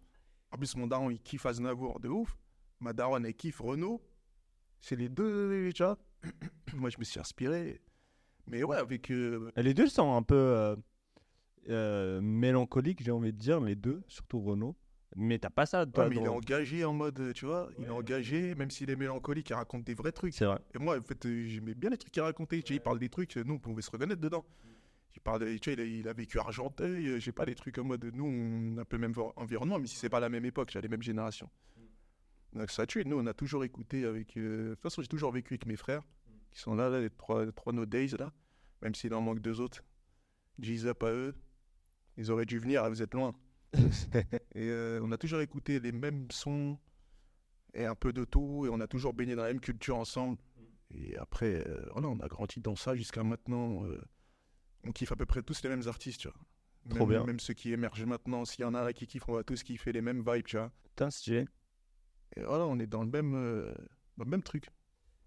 En 0.51 0.57
plus, 0.57 0.75
mon 0.75 0.87
daron, 0.87 1.09
il 1.09 1.19
kiffe 1.21 1.45
Aznavour 1.45 1.99
de 1.99 2.07
ouf. 2.09 2.37
Ma 2.79 2.93
daronne, 2.93 3.25
elle 3.25 3.33
kiffe 3.35 3.59
Renault. 3.59 4.01
C'est 4.79 4.95
les 4.95 5.09
deux, 5.09 5.71
tu 5.73 5.83
vois. 5.83 5.97
Moi, 6.73 6.89
je 6.89 6.97
me 6.97 7.03
suis 7.03 7.19
inspiré. 7.19 7.81
Mais 8.47 8.63
ouais, 8.63 8.77
avec. 8.77 9.11
euh, 9.11 9.51
Les 9.57 9.73
deux 9.73 9.87
sont 9.87 10.15
un 10.15 10.23
peu 10.23 10.35
euh, 10.35 10.75
euh, 11.69 12.21
mélancoliques, 12.21 13.03
j'ai 13.03 13.11
envie 13.11 13.33
de 13.33 13.37
dire, 13.37 13.59
les 13.59 13.75
deux, 13.75 14.01
surtout 14.07 14.39
Renault. 14.39 14.75
Mais 15.15 15.39
t'as 15.39 15.49
pas 15.49 15.65
ça, 15.65 15.85
toi. 15.87 16.03
ouais, 16.03 16.09
mais 16.11 16.15
il 16.17 16.23
est 16.25 16.27
engagé 16.29 16.85
en 16.85 16.93
mode, 16.93 17.33
tu 17.33 17.45
vois, 17.45 17.69
il 17.79 17.85
est 17.85 17.89
engagé, 17.89 18.53
même 18.55 18.69
s'il 18.69 18.89
est 18.91 18.95
mélancolique, 18.95 19.49
il 19.49 19.53
raconte 19.55 19.83
des 19.83 19.95
vrais 19.95 20.11
trucs. 20.11 20.35
C'est 20.35 20.45
vrai. 20.45 20.59
Et 20.73 20.77
moi, 20.77 20.97
en 20.97 21.01
fait, 21.01 21.25
euh, 21.25 21.45
j'aimais 21.47 21.73
bien 21.73 21.89
les 21.89 21.97
trucs 21.97 22.11
qu'il 22.13 22.21
racontait. 22.21 22.61
Tu 22.61 22.69
sais, 22.69 22.75
il 22.75 22.79
parle 22.81 22.99
des 22.99 23.09
trucs, 23.09 23.35
nous, 23.37 23.55
on 23.55 23.59
pouvait 23.59 23.81
se 23.81 23.89
reconnaître 23.91 24.21
dedans. 24.21 24.45
Il 25.19 25.21
parle, 25.21 25.41
de- 25.41 25.57
tu 25.57 25.73
vois, 25.73 25.83
il 25.83 25.85
a, 25.85 25.97
il 25.99 26.07
a 26.07 26.13
vécu 26.13 26.39
Argenteuil, 26.39 27.07
euh, 27.09 27.19
j'ai 27.19 27.33
pas 27.33 27.45
des 27.45 27.53
trucs 27.53 27.77
en 27.77 27.83
mode, 27.83 28.05
nous, 28.13 28.23
on 28.25 28.77
a 28.77 28.81
un 28.81 28.85
peu 28.85 28.95
le 28.95 29.01
même 29.01 29.13
environnement, 29.35 29.77
mais 29.77 29.85
si 29.87 29.97
c'est 29.97 30.07
pas 30.09 30.21
la 30.21 30.29
même 30.29 30.45
époque, 30.45 30.69
j'ai 30.71 30.79
les 30.79 30.87
mêmes 30.87 31.01
générations. 31.03 31.49
Donc 32.53 32.71
ça 32.71 32.87
tue. 32.87 33.03
Nous, 33.05 33.17
on 33.19 33.25
a 33.27 33.33
toujours 33.33 33.63
écouté 33.65 34.05
avec. 34.05 34.37
euh, 34.37 34.69
De 34.69 34.73
toute 34.75 34.81
façon, 34.81 35.01
j'ai 35.01 35.07
toujours 35.09 35.31
vécu 35.31 35.53
avec 35.55 35.65
mes 35.65 35.75
frères, 35.75 36.01
qui 36.51 36.59
sont 36.61 36.73
là, 36.73 36.89
là 36.89 37.01
les 37.01 37.09
trois, 37.09 37.51
trois 37.51 37.73
No 37.73 37.85
Days, 37.85 38.15
là, 38.17 38.31
même 38.81 38.95
s'il 38.95 39.13
en 39.13 39.21
manque 39.21 39.39
deux 39.41 39.59
autres. 39.59 39.83
G's 40.59 40.85
up 40.85 41.03
à 41.03 41.11
eux. 41.11 41.35
Ils 42.17 42.31
auraient 42.31 42.45
dû 42.45 42.57
venir, 42.57 42.89
vous 42.89 43.01
êtes 43.01 43.13
loin. 43.13 43.35
Et 44.55 44.69
euh, 44.69 44.99
on 45.03 45.11
a 45.11 45.17
toujours 45.17 45.41
écouté 45.41 45.79
les 45.79 45.91
mêmes 45.91 46.27
sons 46.31 46.79
et 47.75 47.85
un 47.85 47.93
peu 47.93 48.11
de 48.13 48.23
tout, 48.25 48.65
et 48.65 48.69
on 48.69 48.79
a 48.79 48.87
toujours 48.87 49.13
baigné 49.13 49.35
dans 49.35 49.43
la 49.43 49.49
même 49.49 49.59
culture 49.61 49.95
ensemble. 49.97 50.37
Et 50.95 51.15
après, 51.17 51.67
euh, 51.67 51.85
voilà, 51.91 52.07
on 52.07 52.19
a 52.19 52.27
grandi 52.27 52.59
dans 52.61 52.75
ça 52.75 52.95
jusqu'à 52.95 53.21
maintenant. 53.23 53.83
On 54.85 54.91
kiffe 54.91 55.11
à 55.11 55.15
peu 55.15 55.25
près 55.25 55.41
tous 55.41 55.61
les 55.63 55.69
mêmes 55.69 55.87
artistes, 55.87 56.21
tu 56.21 56.27
vois. 56.27 56.37
Trop 56.89 57.05
même, 57.05 57.09
bien. 57.09 57.25
Même 57.25 57.39
ceux 57.39 57.53
qui 57.53 57.71
émergent 57.73 58.05
maintenant, 58.05 58.45
s'il 58.45 58.61
y 58.61 58.65
en 58.65 58.73
a 58.73 58.93
qui 58.93 59.05
kiffe, 59.07 59.27
on 59.27 59.33
va 59.33 59.43
tous 59.43 59.63
kiffer 59.63 59.91
les 59.91 60.01
mêmes 60.01 60.23
vibes, 60.25 60.45
tu 60.45 60.57
vois. 60.57 60.71
Putain, 60.83 61.09
stylé. 61.09 61.45
Et 62.35 62.41
voilà, 62.43 62.65
on 62.65 62.79
est 62.79 62.87
dans 62.87 63.03
le 63.03 63.09
même, 63.09 63.33
euh, 63.35 63.73
dans 64.17 64.23
le 64.23 64.29
même 64.29 64.43
truc. 64.43 64.69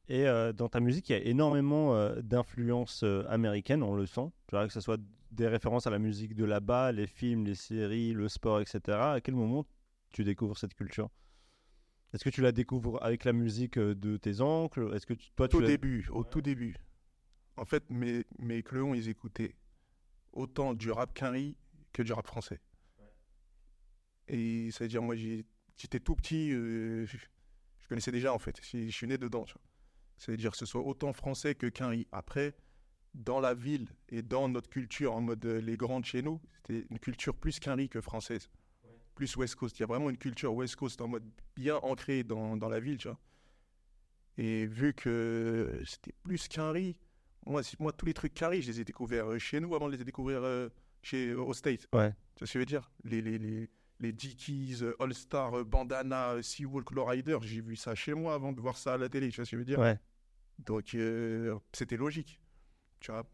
Et 0.08 0.26
euh, 0.26 0.52
dans 0.52 0.68
ta 0.68 0.80
musique, 0.80 1.08
il 1.10 1.12
y 1.12 1.16
a 1.16 1.24
énormément 1.24 1.94
euh, 1.94 2.20
d'influences 2.22 3.04
américaines, 3.28 3.82
on 3.82 3.94
le 3.94 4.06
sent. 4.06 4.30
Tu 4.48 4.56
vois, 4.56 4.66
que 4.66 4.72
ce 4.72 4.80
soit 4.80 5.00
des 5.30 5.48
références 5.48 5.86
à 5.86 5.90
la 5.90 5.98
musique 5.98 6.34
de 6.34 6.44
là-bas, 6.44 6.92
les 6.92 7.06
films, 7.06 7.44
les 7.44 7.54
séries, 7.54 8.12
le 8.12 8.28
sport, 8.28 8.60
etc. 8.60 8.80
À 9.14 9.20
quel 9.20 9.34
moment 9.34 9.66
tu 10.12 10.24
découvres 10.24 10.58
cette 10.58 10.74
culture? 10.74 11.08
Est-ce 12.12 12.24
que 12.24 12.30
tu 12.30 12.42
la 12.42 12.52
découvres 12.52 13.02
avec 13.02 13.24
la 13.24 13.32
musique 13.32 13.78
de 13.78 14.16
tes 14.18 14.40
oncles? 14.42 14.90
Est-ce 14.94 15.06
que 15.06 15.14
tu- 15.14 15.30
toi, 15.34 15.48
tu 15.48 15.56
Au 15.56 15.62
début, 15.62 16.06
au 16.10 16.24
tout 16.24 16.42
début. 16.42 16.76
En 17.62 17.64
fait, 17.64 17.88
mes, 17.90 18.24
mes 18.40 18.64
cléons, 18.64 18.92
ils 18.92 19.08
écoutaient 19.08 19.54
autant 20.32 20.74
du 20.74 20.90
rap 20.90 21.14
quinri 21.14 21.56
que 21.92 22.02
du 22.02 22.12
rap 22.12 22.26
français. 22.26 22.60
Et 24.26 24.72
ça 24.72 24.82
veut 24.82 24.88
dire, 24.88 25.00
moi, 25.00 25.14
j'étais 25.14 26.00
tout 26.00 26.16
petit, 26.16 26.50
euh, 26.50 27.06
je, 27.06 27.16
je 27.78 27.88
connaissais 27.88 28.10
déjà, 28.10 28.34
en 28.34 28.40
fait. 28.40 28.60
Je, 28.60 28.78
je 28.86 28.90
suis 28.90 29.06
né 29.06 29.16
dedans, 29.16 29.44
tu 29.44 29.52
vois. 29.52 29.62
Ça 30.16 30.32
veut 30.32 30.38
dire 30.38 30.50
que 30.50 30.56
ce 30.56 30.66
soit 30.66 30.80
autant 30.80 31.12
français 31.12 31.54
que 31.54 31.68
quinri. 31.68 32.08
Après, 32.10 32.56
dans 33.14 33.38
la 33.38 33.54
ville 33.54 33.86
et 34.08 34.22
dans 34.22 34.48
notre 34.48 34.68
culture, 34.68 35.14
en 35.14 35.20
mode 35.20 35.44
euh, 35.44 35.60
les 35.60 35.76
grandes 35.76 36.04
chez 36.04 36.20
nous, 36.20 36.40
c'était 36.56 36.84
une 36.90 36.98
culture 36.98 37.36
plus 37.36 37.60
quinri 37.60 37.88
que 37.88 38.00
française. 38.00 38.50
Plus 39.14 39.36
West 39.36 39.54
Coast. 39.54 39.78
Il 39.78 39.82
y 39.82 39.84
a 39.84 39.86
vraiment 39.86 40.10
une 40.10 40.18
culture 40.18 40.52
West 40.52 40.74
Coast 40.74 41.00
en 41.00 41.06
mode 41.06 41.30
bien 41.54 41.76
ancrée 41.76 42.24
dans, 42.24 42.56
dans 42.56 42.68
la 42.68 42.80
ville, 42.80 42.98
tu 42.98 43.06
vois. 43.06 43.20
Et 44.36 44.66
vu 44.66 44.94
que 44.94 45.80
c'était 45.84 46.14
plus 46.24 46.48
qu'un 46.48 46.72
riz, 46.72 46.96
moi, 47.46 47.62
moi, 47.78 47.92
tous 47.92 48.06
les 48.06 48.14
trucs 48.14 48.34
carrés, 48.34 48.62
je 48.62 48.70
les 48.70 48.80
ai 48.80 48.84
découverts 48.84 49.30
euh, 49.30 49.38
chez 49.38 49.60
nous 49.60 49.74
avant 49.74 49.88
de 49.88 49.96
les 49.96 50.04
découvrir 50.04 50.42
euh, 50.42 50.68
chez, 51.02 51.34
au 51.34 51.52
State. 51.52 51.88
Ouais. 51.92 52.10
Tu 52.36 52.40
vois 52.40 52.46
ce 52.46 52.52
que 52.52 52.52
je 52.52 52.58
veux 52.58 52.66
dire? 52.66 52.90
Les, 53.04 53.20
les, 53.20 53.38
les, 53.38 53.68
les 54.02 54.12
Dickies, 54.12 54.78
euh, 54.82 54.94
All 55.00 55.14
Star, 55.14 55.54
euh, 55.54 55.64
Bandana, 55.64 56.42
Seawalk, 56.42 56.90
Lowrider, 56.90 57.38
j'ai 57.42 57.60
vu 57.60 57.76
ça 57.76 57.94
chez 57.94 58.14
moi 58.14 58.34
avant 58.34 58.52
de 58.52 58.60
voir 58.60 58.76
ça 58.76 58.94
à 58.94 58.98
la 58.98 59.08
télé. 59.08 59.30
Tu 59.30 59.36
vois 59.36 59.44
ce 59.44 59.52
que 59.52 59.56
je 59.56 59.58
veux 59.58 59.64
dire? 59.64 59.78
Ouais. 59.78 59.98
Donc, 60.58 60.94
euh, 60.94 61.56
c'était 61.72 61.96
logique. 61.96 62.40
Tu 63.00 63.10
vois 63.10 63.24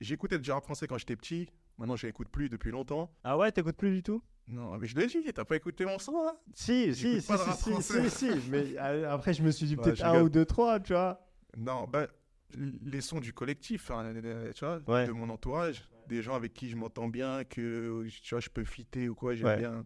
J'écoutais 0.00 0.38
déjà 0.38 0.54
rap 0.54 0.64
français 0.64 0.86
quand 0.86 0.98
j'étais 0.98 1.16
petit. 1.16 1.48
Maintenant, 1.78 1.96
je 1.96 2.06
n'écoute 2.06 2.28
plus 2.28 2.48
depuis 2.48 2.70
longtemps. 2.70 3.12
Ah 3.24 3.38
ouais, 3.38 3.50
t'écoutes 3.52 3.76
plus 3.76 3.90
du 3.90 4.02
tout? 4.02 4.22
Non, 4.48 4.76
mais 4.78 4.86
je 4.86 4.96
l'ai 4.96 5.06
dit, 5.06 5.22
t'as 5.32 5.44
pas 5.44 5.56
écouté 5.56 5.84
mon 5.84 5.98
son, 5.98 6.16
hein? 6.26 6.36
Si, 6.54 6.94
si, 6.94 7.20
si, 7.20 7.32
si, 7.32 7.82
si, 7.82 7.82
si, 7.82 8.10
si, 8.10 8.50
mais 8.50 8.76
après 8.78 9.34
je 9.34 9.42
me 9.42 9.50
suis 9.50 9.66
dit 9.66 9.76
Ouais, 9.76 9.82
peut-être 9.82 10.04
un 10.04 10.22
ou 10.22 10.30
deux, 10.30 10.46
trois, 10.46 10.80
tu 10.80 10.94
vois. 10.94 11.20
Non, 11.56 11.86
ben, 11.86 12.08
les 12.56 13.00
sons 13.00 13.20
du 13.20 13.32
collectif, 13.32 13.90
hein, 13.90 14.12
tu 14.54 14.64
vois, 14.64 14.80
Ouais. 14.86 15.06
de 15.06 15.12
mon 15.12 15.28
entourage, 15.28 15.88
des 16.08 16.22
gens 16.22 16.34
avec 16.34 16.54
qui 16.54 16.70
je 16.70 16.76
m'entends 16.76 17.08
bien, 17.08 17.44
que 17.44 18.06
tu 18.08 18.30
vois, 18.34 18.40
je 18.40 18.48
peux 18.48 18.64
fitter 18.64 19.08
ou 19.08 19.14
quoi, 19.14 19.34
j'aime 19.34 19.46
Ouais. 19.46 19.58
bien, 19.58 19.84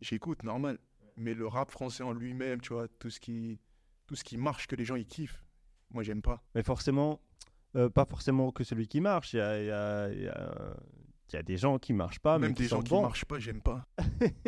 j'écoute, 0.00 0.42
normal. 0.42 0.78
Mais 1.16 1.34
le 1.34 1.46
rap 1.46 1.70
français 1.70 2.02
en 2.02 2.12
lui-même, 2.12 2.60
tu 2.60 2.72
vois, 2.72 2.88
tout 2.88 3.10
ce 3.10 3.20
qui, 3.20 3.58
tout 4.06 4.14
ce 4.14 4.24
qui 4.24 4.36
marche, 4.36 4.66
que 4.66 4.76
les 4.76 4.84
gens 4.84 4.96
ils 4.96 5.06
kiffent, 5.06 5.42
moi 5.90 6.02
j'aime 6.02 6.22
pas. 6.22 6.42
Mais 6.54 6.62
forcément, 6.62 7.20
euh, 7.76 7.88
pas 7.88 8.04
forcément 8.06 8.50
que 8.50 8.64
celui 8.64 8.88
qui 8.88 9.00
marche. 9.00 9.32
Il 9.34 9.38
y 9.38 9.40
a, 9.40 9.62
y 9.62 9.70
a- 9.70 10.12
y 10.12 10.26
a- 10.28 10.76
y 11.32 11.36
a 11.36 11.42
des 11.42 11.56
gens 11.56 11.78
qui 11.78 11.92
marchent 11.94 12.18
pas, 12.20 12.38
Même 12.38 12.50
mais 12.50 12.54
qui 12.54 12.62
des 12.62 12.68
gens 12.68 12.82
qui 12.82 12.90
bons. 12.90 13.02
marchent 13.02 13.24
pas, 13.24 13.38
j'aime 13.38 13.60
pas. 13.62 13.86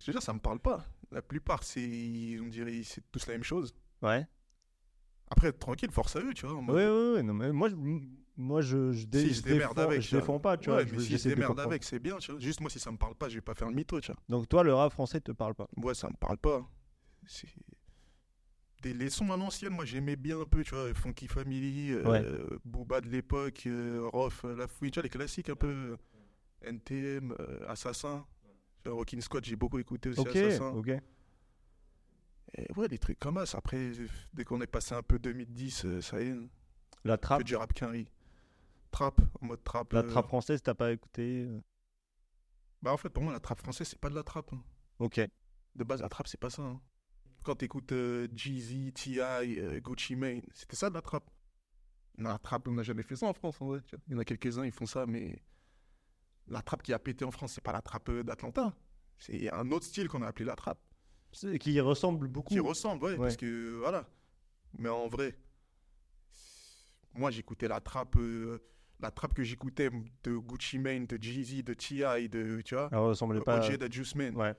Je 0.00 0.06
veux 0.06 0.12
dire, 0.12 0.22
ça 0.22 0.32
me 0.32 0.38
parle 0.38 0.60
pas. 0.60 0.84
La 1.10 1.22
plupart, 1.22 1.62
c'est, 1.64 2.38
on 2.40 2.46
dirait, 2.48 2.82
c'est 2.84 3.02
tous 3.10 3.26
la 3.26 3.34
même 3.34 3.42
chose. 3.44 3.74
ouais. 4.02 4.26
Après, 5.30 5.52
tranquille, 5.52 5.90
force 5.90 6.16
à 6.16 6.20
eux, 6.20 6.32
tu 6.34 6.46
vois. 6.46 6.56
en 6.56 6.62
mode- 6.62 6.76
Ouais, 6.76 6.86
ouais, 6.86 7.12
ouais, 7.16 7.22
non, 7.22 7.34
mais 7.34 7.52
moi, 7.52 7.68
je, 7.68 7.74
moi, 8.36 8.60
je, 8.62 8.92
je, 8.92 9.06
dé- 9.06 9.20
Si, 9.28 9.34
je 9.34 9.42
défends, 9.42 9.72
avec, 9.76 10.00
je 10.00 10.16
défends 10.16 10.38
pas, 10.40 10.56
tu 10.56 10.70
Ouais, 10.70 10.84
vois. 10.84 10.86
je- 10.86 11.00
si 11.00 11.12
de 11.22 11.34
démerde 11.34 11.60
avec, 11.60 11.84
c'est 11.84 11.98
bien, 11.98 12.16
tu 12.18 12.32
vois. 12.32 12.40
Juste 12.40 12.60
moi, 12.60 12.70
si 12.70 12.78
ça 12.78 12.90
me 12.90 12.96
parle 12.96 13.14
pas, 13.14 13.28
je 13.28 13.34
vais 13.34 13.40
pas 13.40 13.54
faire 13.54 13.68
le 13.68 13.74
mytho, 13.74 14.00
tu 14.00 14.10
vois. 14.12 14.20
Donc 14.28 14.48
toi, 14.48 14.62
le 14.64 14.72
rap 14.74 14.92
français 14.92 15.20
te 15.20 15.32
parle 15.32 15.54
pas. 15.54 15.66
Moi, 15.76 15.94
ça 15.94 16.08
me 16.08 16.16
parle 16.16 16.38
pas. 16.38 16.66
C'est 17.26 17.48
des 18.82 18.94
leçons 18.94 19.30
à 19.32 19.36
l'ancienne, 19.36 19.72
moi 19.72 19.84
j'aimais 19.84 20.14
bien 20.14 20.40
un 20.40 20.44
peu, 20.44 20.62
tu 20.62 20.72
vois, 20.74 20.94
Funky 20.94 21.26
Family, 21.26 21.90
euh, 21.92 22.04
Ouais. 22.08 22.24
Booba 22.64 23.00
de 23.00 23.08
l'époque, 23.08 23.64
euh, 23.66 24.08
Rof, 24.12 24.44
euh, 24.44 24.54
La 24.56 24.68
Fouine, 24.68 24.92
tu 24.92 25.00
vois, 25.00 25.02
les 25.02 25.08
classiques 25.08 25.48
un 25.50 25.56
peu, 25.56 25.66
euh, 25.66 25.96
NTM, 26.62 27.34
euh, 27.40 27.68
Assassin. 27.68 28.24
Rockin' 28.86 29.20
Squad, 29.20 29.44
j'ai 29.44 29.56
beaucoup 29.56 29.78
écouté 29.80 30.10
aussi 30.10 30.26
Assassin. 30.26 30.70
ok. 30.70 30.90
Et 32.56 32.66
ouais, 32.76 32.88
des 32.88 32.98
trucs 32.98 33.18
comme 33.18 33.44
ça. 33.46 33.58
Après, 33.58 33.92
dès 34.32 34.44
qu'on 34.44 34.60
est 34.60 34.66
passé 34.66 34.94
un 34.94 35.02
peu 35.02 35.18
2010, 35.18 35.84
euh, 35.84 36.00
ça 36.00 36.20
y 36.22 36.28
est, 36.28 36.36
La 37.04 37.16
que 37.16 37.22
trappe, 37.22 37.42
du 37.44 37.56
rap 37.56 37.72
qu'un 37.72 37.88
riz. 37.88 38.08
Trap, 38.90 39.20
en 39.40 39.46
mode 39.46 39.62
trap. 39.64 39.92
la 39.92 40.00
euh, 40.00 40.08
trappe 40.08 40.26
française, 40.28 40.62
t'as 40.62 40.74
pas 40.74 40.92
écouté. 40.92 41.44
euh, 41.46 41.60
Bah 42.80 42.92
en 42.92 42.96
fait, 42.96 43.10
pour 43.10 43.22
moi, 43.22 43.32
la 43.32 43.40
trap 43.40 43.58
française, 43.60 43.88
c'est 43.88 43.98
pas 44.00 44.08
de 44.08 44.14
la 44.14 44.22
trap. 44.22 44.50
hein. 44.54 44.62
Ok. 44.98 45.20
De 45.74 45.84
base, 45.84 46.00
la 46.00 46.08
trap, 46.08 46.26
c'est 46.26 46.40
pas 46.40 46.50
ça. 46.50 46.62
hein. 46.62 46.80
Quand 47.42 47.54
t'écoutes 47.56 47.92
euh, 47.92 48.28
Jeezy, 48.34 48.92
T.I., 48.92 49.20
euh, 49.20 49.80
Gucci 49.80 50.16
Mane, 50.16 50.42
c'était 50.54 50.76
ça 50.76 50.88
de 50.88 50.94
la 50.94 51.02
trap. 51.02 51.28
Non, 52.16 52.30
la 52.30 52.38
trap, 52.38 52.66
on 52.66 52.72
n'a 52.72 52.82
jamais 52.82 53.02
fait 53.02 53.14
ça 53.14 53.26
en 53.26 53.32
France, 53.34 53.60
en 53.60 53.66
vrai. 53.66 53.80
Il 54.08 54.12
y 54.14 54.16
en 54.16 54.18
a 54.18 54.24
quelques-uns, 54.24 54.64
ils 54.64 54.72
font 54.72 54.86
ça, 54.86 55.06
mais 55.06 55.40
la 56.48 56.62
trap 56.62 56.82
qui 56.82 56.92
a 56.92 56.98
pété 56.98 57.24
en 57.24 57.30
France, 57.30 57.52
c'est 57.52 57.60
pas 57.62 57.72
la 57.72 57.82
trap 57.82 58.08
euh, 58.08 58.24
d'Atlanta. 58.24 58.74
C'est 59.18 59.52
un 59.52 59.70
autre 59.70 59.84
style 59.84 60.08
qu'on 60.08 60.22
a 60.22 60.26
appelé 60.28 60.44
la 60.46 60.56
trap. 60.56 60.78
Qui 61.60 61.80
ressemble 61.80 62.28
beaucoup. 62.28 62.54
Qui 62.54 62.60
ressemble, 62.60 63.04
ouais, 63.04 63.12
Ouais. 63.12 63.18
parce 63.18 63.36
que 63.36 63.76
voilà. 63.78 64.08
Mais 64.78 64.88
en 64.88 65.08
vrai, 65.08 65.34
moi, 67.14 67.30
j'écoutais 67.30 67.68
la 67.68 67.80
trap, 67.80 68.16
euh, 68.16 68.58
la 69.00 69.10
trap 69.10 69.34
que 69.34 69.42
j'écoutais 69.42 69.90
de 70.24 70.36
Gucci 70.36 70.78
Mane, 70.78 71.06
de 71.06 71.18
Jeezy, 71.20 71.62
de 71.62 71.74
T.I., 71.74 72.28
de, 72.28 72.60
tu 72.64 72.74
vois, 72.74 72.88
Elle 72.92 72.98
ressemblait 72.98 73.40
pas. 73.40 73.58
OJ, 73.60 73.78
de 73.78 73.92
Juice 73.92 74.14
Man. 74.14 74.34
Ouais. 74.36 74.54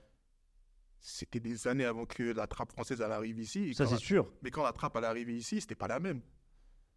C'était 1.02 1.40
des 1.40 1.66
années 1.66 1.86
avant 1.86 2.04
que 2.04 2.22
la 2.22 2.46
trappe 2.46 2.72
française 2.72 3.00
elle 3.00 3.12
arrive 3.12 3.38
ici. 3.38 3.72
Ça, 3.74 3.86
c'est 3.86 3.92
la- 3.94 3.98
sûr. 3.98 4.30
Mais 4.42 4.50
quand 4.50 4.62
la 4.62 4.72
trappe 4.72 4.94
elle 4.96 5.04
est 5.04 5.06
arrivée 5.06 5.34
ici, 5.36 5.60
c'était 5.60 5.74
pas 5.74 5.88
la 5.88 5.98
même. 5.98 6.20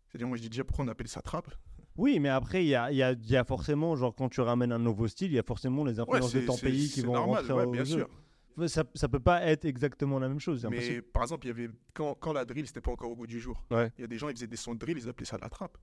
C'est-à-dire, 0.09 0.27
moi 0.27 0.35
je 0.35 0.41
dis 0.41 0.49
déjà 0.49 0.65
pourquoi 0.65 0.83
on 0.83 0.87
appelle 0.89 1.07
ça 1.07 1.21
trappe? 1.21 1.49
Oui, 1.95 2.19
mais 2.19 2.27
après, 2.29 2.65
il 2.65 2.67
y 2.69 2.75
a, 2.75 2.91
y, 2.91 3.01
a, 3.01 3.13
y 3.13 3.35
a 3.37 3.43
forcément, 3.45 3.95
genre, 3.95 4.13
quand 4.15 4.27
tu 4.27 4.41
ramènes 4.41 4.71
un 4.73 4.79
nouveau 4.79 5.07
style, 5.07 5.31
il 5.31 5.35
y 5.35 5.39
a 5.39 5.43
forcément 5.43 5.85
les 5.85 5.99
Ouais, 5.99 6.01
influences 6.01 6.33
de 6.33 6.39
c'est 6.41 6.45
ton 6.47 6.57
pays 6.57 6.89
qui 6.89 7.01
vont 7.01 7.13
normal, 7.13 7.37
rentrer 7.45 7.53
ouais, 7.53 7.65
au 7.65 7.71
bien 7.71 7.83
jeu. 7.85 7.99
sûr. 7.99 8.09
Ouais, 8.57 8.67
Ça, 8.67 8.83
ça 8.93 9.07
peut 9.09 9.19
pas 9.19 9.41
être 9.43 9.65
exactement 9.65 10.19
la 10.19 10.27
même 10.29 10.39
chose. 10.39 10.65
Mais 10.69 11.01
par 11.01 11.23
exemple, 11.23 11.45
il 11.45 11.49
y 11.49 11.51
avait 11.51 11.69
quand, 11.93 12.13
quand 12.15 12.33
la 12.33 12.45
drill 12.45 12.67
c'était 12.67 12.81
pas 12.81 12.91
encore 12.91 13.09
au 13.11 13.15
goût 13.15 13.27
du 13.27 13.39
jour. 13.39 13.63
Ouais. 13.71 13.91
Il 13.97 14.01
y 14.01 14.03
a 14.03 14.07
des 14.07 14.17
gens 14.17 14.29
ils 14.29 14.35
faisaient 14.35 14.47
des 14.47 14.55
sons 14.57 14.73
de 14.75 14.79
drill, 14.79 14.97
ils 14.97 15.09
appelaient 15.09 15.25
ça 15.25 15.37
de 15.37 15.41
la 15.41 15.49
trappe. 15.49 15.77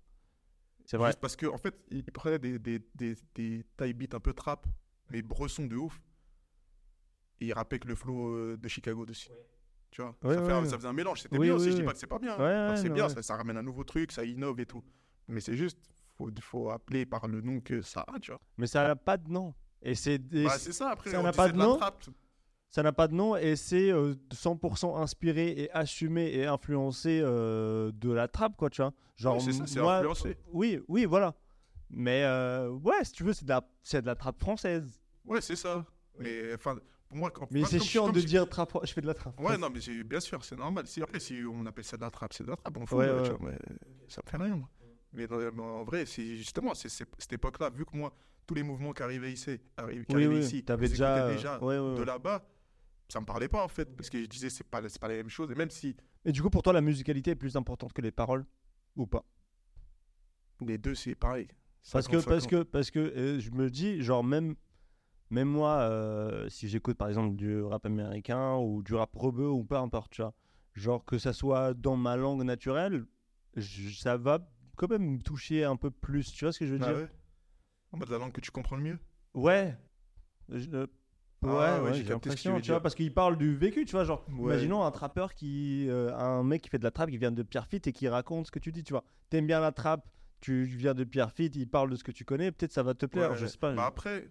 C'est 0.85 0.97
vrai. 0.97 1.09
Juste 1.09 1.21
parce 1.21 1.37
que 1.37 1.47
en 1.47 1.59
fait, 1.59 1.75
ils 1.91 2.05
prenaient 2.05 2.39
des, 2.39 2.59
des, 2.59 2.81
des, 2.95 3.15
des 3.35 3.65
taille 3.77 3.93
beats 3.95 4.17
un 4.17 4.21
peu 4.21 4.33
trap, 4.33 4.67
mais 5.11 5.23
bressons 5.23 5.67
de 5.67 5.77
ouf. 5.77 6.01
Et 7.41 7.47
ils 7.47 7.53
rappaient 7.53 7.75
avec 7.77 7.85
le 7.87 7.95
flow 7.95 8.35
euh, 8.35 8.57
de 8.57 8.69
Chicago 8.69 9.07
dessus. 9.07 9.31
Tu 9.91 10.03
vois, 10.03 10.17
Ouais, 10.23 10.35
ça, 10.35 10.45
fait 10.47 10.53
un- 10.53 10.63
ouais. 10.63 10.69
ça 10.69 10.77
faisait 10.77 10.89
un 10.89 10.93
mélange. 10.93 11.23
C'était 11.23 11.39
Oui, 11.39 11.47
bien 11.47 11.55
oui, 11.55 11.61
aussi, 11.61 11.71
je 11.71 11.75
oui. 11.75 11.81
dis 11.81 11.87
pas 11.87 11.93
que 11.93 11.99
c'est 11.99 12.07
pas 12.07 12.19
bien. 12.19 12.37
Ouais, 12.37 12.71
ouais, 12.71 12.77
c'est 12.77 12.91
bien, 12.91 13.09
ouais. 13.09 13.15
ça, 13.15 13.23
ça 13.23 13.37
ramène 13.37 13.57
un 13.57 13.63
nouveau 13.63 13.83
truc, 13.85 14.13
ça 14.13 14.25
innove 14.25 14.61
et 14.61 14.67
tout. 14.67 14.85
Mais 15.27 15.41
c'est 15.41 15.57
juste, 15.57 15.79
faut, 16.17 16.31
faut 16.41 16.71
appeler 16.71 17.07
par 17.07 17.27
le 17.29 17.41
nom 17.41 17.61
que 17.61 17.83
ça 17.83 18.05
a, 18.07 18.19
tu 18.21 18.31
vois. 18.31 18.41
Mais 18.59 18.67
ça 18.67 18.87
n'a 18.87 18.95
pas 18.97 19.17
de 19.17 19.29
nom. 19.31 19.55
Et 19.83 19.95
c'est 19.95 20.19
Bah, 20.19 20.59
c'est- 20.59 20.73
ça, 20.73 20.91
après, 20.91 21.11
ça 21.11 21.19
on 21.21 21.23
n'a 21.23 21.33
pas 21.33 21.49
de 21.51 21.57
nom. 21.57 21.79
Ça 22.71 22.83
n'a 22.83 22.93
pas 22.93 23.09
de 23.09 23.15
nom 23.15 23.37
et 23.37 23.57
c'est 23.57 23.91
euh, 23.91 24.15
100% 24.33 24.97
inspiré 25.01 25.49
et 25.51 25.71
assumé 25.73 26.31
et 26.33 26.47
influencé 26.47 27.21
euh, 27.23 27.91
de 27.95 28.11
la 28.13 28.29
trappe, 28.29 28.57
quoi, 28.57 28.71
tu 28.71 28.81
vois. 28.81 28.93
Genre, 29.17 29.35
Ouais, 29.35 29.41
c'est 29.41 29.53
ça, 29.53 29.67
c'est 29.67 29.81
moi- 29.81 29.97
influencé. 29.97 30.37
Oui, 30.53 30.81
oui, 30.89 31.05
voilà. 31.05 31.35
Mais 31.91 32.23
euh, 32.25 32.71
ouais, 32.71 33.03
si 33.05 33.13
tu 33.13 33.25
veux, 33.25 33.33
c'est 33.33 33.45
de 33.45 33.51
la, 33.51 33.69
c'est 33.83 34.01
de 34.01 34.07
la 34.07 34.15
trappe 34.15 34.39
française. 34.39 35.01
Ouais, 35.25 35.41
c'est 35.41 35.57
ça. 35.57 35.85
Mais 36.19 36.55
enfin, 36.55 36.77
pour 37.09 37.19
moi, 37.19 37.31
quand, 37.31 37.51
Mais 37.51 37.65
c'est 37.65 37.81
chiant 37.81 38.09
de 38.11 38.21
dire 38.21 38.49
trappe. 38.49 38.73
Je 38.85 38.93
fais 38.93 39.01
de 39.01 39.07
la 39.09 39.15
trappe. 39.15 39.39
Ouais, 39.41 39.59
non, 39.59 39.69
mais 39.69 39.81
bien 40.05 40.21
sûr, 40.21 40.45
c'est 40.45 40.57
normal. 40.57 40.87
Si, 40.87 41.03
après, 41.03 41.19
si 41.19 41.43
on 41.53 41.67
appelle 41.67 41.83
ça 41.85 41.97
de 41.97 42.03
la 42.03 42.11
trappe, 42.11 42.33
c'est 42.33 42.45
de 42.45 42.51
la 42.51 42.57
trappe, 42.57 42.77
on 42.77 42.87
fout. 42.87 42.99
Ouais, 42.99 43.07
euh, 43.09 43.33
ouais. 43.33 43.37
mais 43.41 43.59
ça 44.09 44.23
me 44.25 44.31
fait 44.31 44.37
rien, 44.37 44.55
moi. 44.57 44.69
Mais, 45.13 45.27
en 45.33 45.83
vrai, 45.83 46.07
c'est 46.07 46.37
justement 46.37 46.73
c'est 46.75 46.89
cette 46.89 47.33
époque-là, 47.33 47.71
vu 47.71 47.85
que 47.85 47.97
moi, 47.97 48.13
tous 48.47 48.55
les 48.55 48.63
mouvements 48.63 48.93
qui 48.93 49.03
arrivaient 49.03 49.33
ici, 49.33 49.59
arri- 49.77 50.05
qui 50.05 50.15
Oui, 50.15 50.23
arrivaient 50.27 50.35
oui. 50.37 50.41
ici, 50.45 50.65
les 50.69 50.77
déjà, 50.89 51.27
euh, 51.27 51.33
déjà 51.33 51.59
de 51.59 52.03
là-bas, 52.05 52.45
ça 53.11 53.21
me 53.21 53.27
parlait 53.27 53.49
pas 53.49 53.65
en 53.65 53.69
fait, 53.69 53.95
parce 53.97 54.09
que 54.11 54.21
je 54.23 54.27
disais 54.27 54.51
c'est 54.51 54.65
pas, 54.65 54.87
c'est 54.89 55.01
pas 55.01 55.09
la 55.09 55.17
même 55.17 55.29
chose. 55.29 55.51
Et 55.51 55.55
même 55.55 55.71
si 55.71 55.97
Et 56.25 56.33
du 56.33 56.43
coup, 56.43 56.51
pour 56.51 56.63
toi, 56.63 56.73
la 56.73 56.81
musicalité 56.81 57.33
est 57.33 57.37
plus 57.37 57.57
importante 57.57 57.93
que 57.93 58.03
les 58.03 58.11
paroles 58.13 58.45
ou 58.97 59.07
pas? 59.07 59.25
Les 60.61 60.79
deux, 60.79 60.95
c'est 60.95 61.15
pareil. 61.15 61.49
Parce 61.93 62.07
que, 62.07 62.17
50-50. 62.17 62.25
parce 62.29 62.47
que, 62.47 62.63
parce 62.63 62.91
que 62.91 62.99
euh, 62.99 63.41
je 63.41 63.51
me 63.51 63.71
dis, 63.71 64.03
genre, 64.03 64.23
même, 64.23 64.55
même 65.31 65.49
moi, 65.49 65.79
euh, 65.81 66.49
si 66.49 66.69
j'écoute 66.69 66.99
par 66.99 67.09
exemple 67.09 67.37
du 67.37 67.63
rap 67.63 67.87
américain 67.87 68.57
ou 68.57 68.83
du 68.83 68.95
rap 68.95 69.15
rebeu 69.17 69.49
ou 69.49 69.65
peu 69.65 69.77
importe, 69.77 70.13
tu 70.13 70.23
vois, 70.23 70.35
genre 70.75 71.05
que 71.05 71.19
ça 71.19 71.33
soit 71.33 71.75
dans 71.75 71.97
ma 71.97 72.17
langue 72.17 72.43
naturelle, 72.43 73.07
je- 73.57 73.91
ça 73.99 74.17
va 74.19 74.39
quand 74.77 74.89
même 74.91 75.17
me 75.17 75.19
toucher 75.23 75.65
un 75.65 75.77
peu 75.77 75.91
plus. 75.91 76.33
Tu 76.33 76.45
vois 76.45 76.53
ce 76.53 76.59
que 76.59 76.67
je 76.67 76.75
veux 76.75 76.81
Ah 76.81 76.87
dire? 76.87 76.97
ouais? 76.97 77.09
En 77.93 77.99
mode 77.99 78.11
la 78.11 78.19
langue 78.19 78.33
que 78.33 78.41
tu 78.41 78.51
comprends 78.51 78.77
le 78.77 78.83
mieux? 78.83 78.99
Ouais. 79.35 79.77
Je- 80.49 80.87
Ah 81.43 81.81
ouais, 81.83 81.91
ouais, 81.91 81.95
j'ai 81.95 82.05
capté 82.05 82.31
ce 82.31 82.35
que 82.37 82.41
tu 82.41 82.49
l'impression, 82.49 82.55
veux 82.57 82.61
tu 82.61 82.71
vois, 82.71 82.81
parce 82.81 82.95
qu'il 82.95 83.15
parle 83.15 83.39
du 83.39 83.57
vécu, 83.57 83.85
tu 83.87 83.93
vois, 83.93 84.05
genre, 84.05 84.25
Ouais. 84.29 84.53
imaginons 84.53 84.85
un 84.85 84.91
trappeur 84.91 85.33
qui, 85.35 85.87
euh, 85.89 86.15
un 86.15 86.43
mec 86.43 86.61
qui 86.63 86.69
fait 86.69 86.79
de 86.79 86.85
la 86.85 86.91
trappe, 86.91 87.11
qui 87.11 87.17
vient 87.17 87.33
de 87.33 87.43
Pierrefitte 87.43 87.87
et 87.87 87.93
qui 87.93 88.09
raconte 88.09 88.47
ce 88.47 88.51
que 88.51 88.59
tu 88.59 88.73
dis, 88.73 88.85
tu 88.85 88.93
vois. 88.93 89.05
T'aimes 89.31 89.47
bien 89.47 89.61
la 89.61 89.73
trappe, 89.73 90.07
tu 90.41 90.65
viens 90.65 90.93
de 90.95 91.05
Pierrefitte, 91.05 91.57
il 91.57 91.67
parle 91.67 91.89
de 91.91 91.97
ce 91.97 92.05
que 92.05 92.13
tu 92.13 92.25
connais, 92.27 92.53
peut-être 92.53 92.73
ça 92.73 92.83
va 92.83 92.93
te 92.95 93.07
plaire, 93.07 93.31
Ouais. 93.31 93.37
je 93.39 93.47
sais 93.47 93.57
pas. 93.59 93.73
Bah 93.75 93.87
après, 93.87 94.31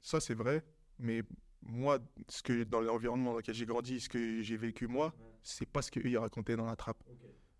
ça 0.00 0.18
c'est 0.20 0.34
vrai, 0.34 0.64
mais 0.98 1.22
moi, 1.62 1.98
ce 2.28 2.42
que 2.42 2.64
dans 2.64 2.80
l'environnement 2.80 3.32
dans 3.32 3.38
lequel 3.38 3.54
j'ai 3.54 3.66
grandi, 3.66 4.00
ce 4.00 4.08
que 4.08 4.40
j'ai 4.42 4.56
vécu 4.56 4.86
moi, 4.86 5.12
c'est 5.42 5.68
pas 5.68 5.82
ce 5.82 5.90
qu'eux 5.90 6.06
ils 6.06 6.16
racontaient 6.18 6.56
dans 6.56 6.66
la 6.66 6.76
trappe. 6.76 7.02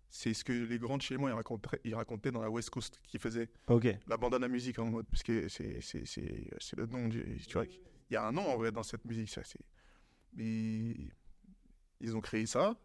C'est 0.09 0.33
ce 0.33 0.43
que 0.45 0.53
les 0.53 0.79
grands 0.79 0.97
de 0.97 1.01
chez 1.01 1.17
moi 1.17 1.29
ils 1.29 1.33
racontaient, 1.33 1.81
ils 1.83 1.93
racontaient 1.93 2.31
dans 2.31 2.41
la 2.41 2.49
West 2.49 2.69
Coast 2.69 2.99
qui 3.07 3.19
faisaient 3.19 3.49
Ok. 3.67 3.87
la 4.07 4.17
bandana 4.17 4.47
musique 4.47 4.79
en 4.79 4.85
mode, 4.85 5.05
parce 5.07 5.21
que 5.21 5.47
c'est 5.49 6.77
le 6.77 6.85
nom, 6.87 7.09
du, 7.09 7.37
tu 7.45 7.53
vois. 7.53 7.65
Il 8.09 8.13
y 8.13 8.17
a 8.17 8.25
un 8.25 8.31
nom 8.31 8.47
en 8.47 8.57
vrai 8.57 8.71
dans 8.71 8.83
cette 8.83 9.03
musique, 9.05 9.29
ça. 9.29 9.41
Mais 10.33 10.95
ils 11.99 12.15
ont 12.15 12.21
créé 12.21 12.45
ça. 12.45 12.75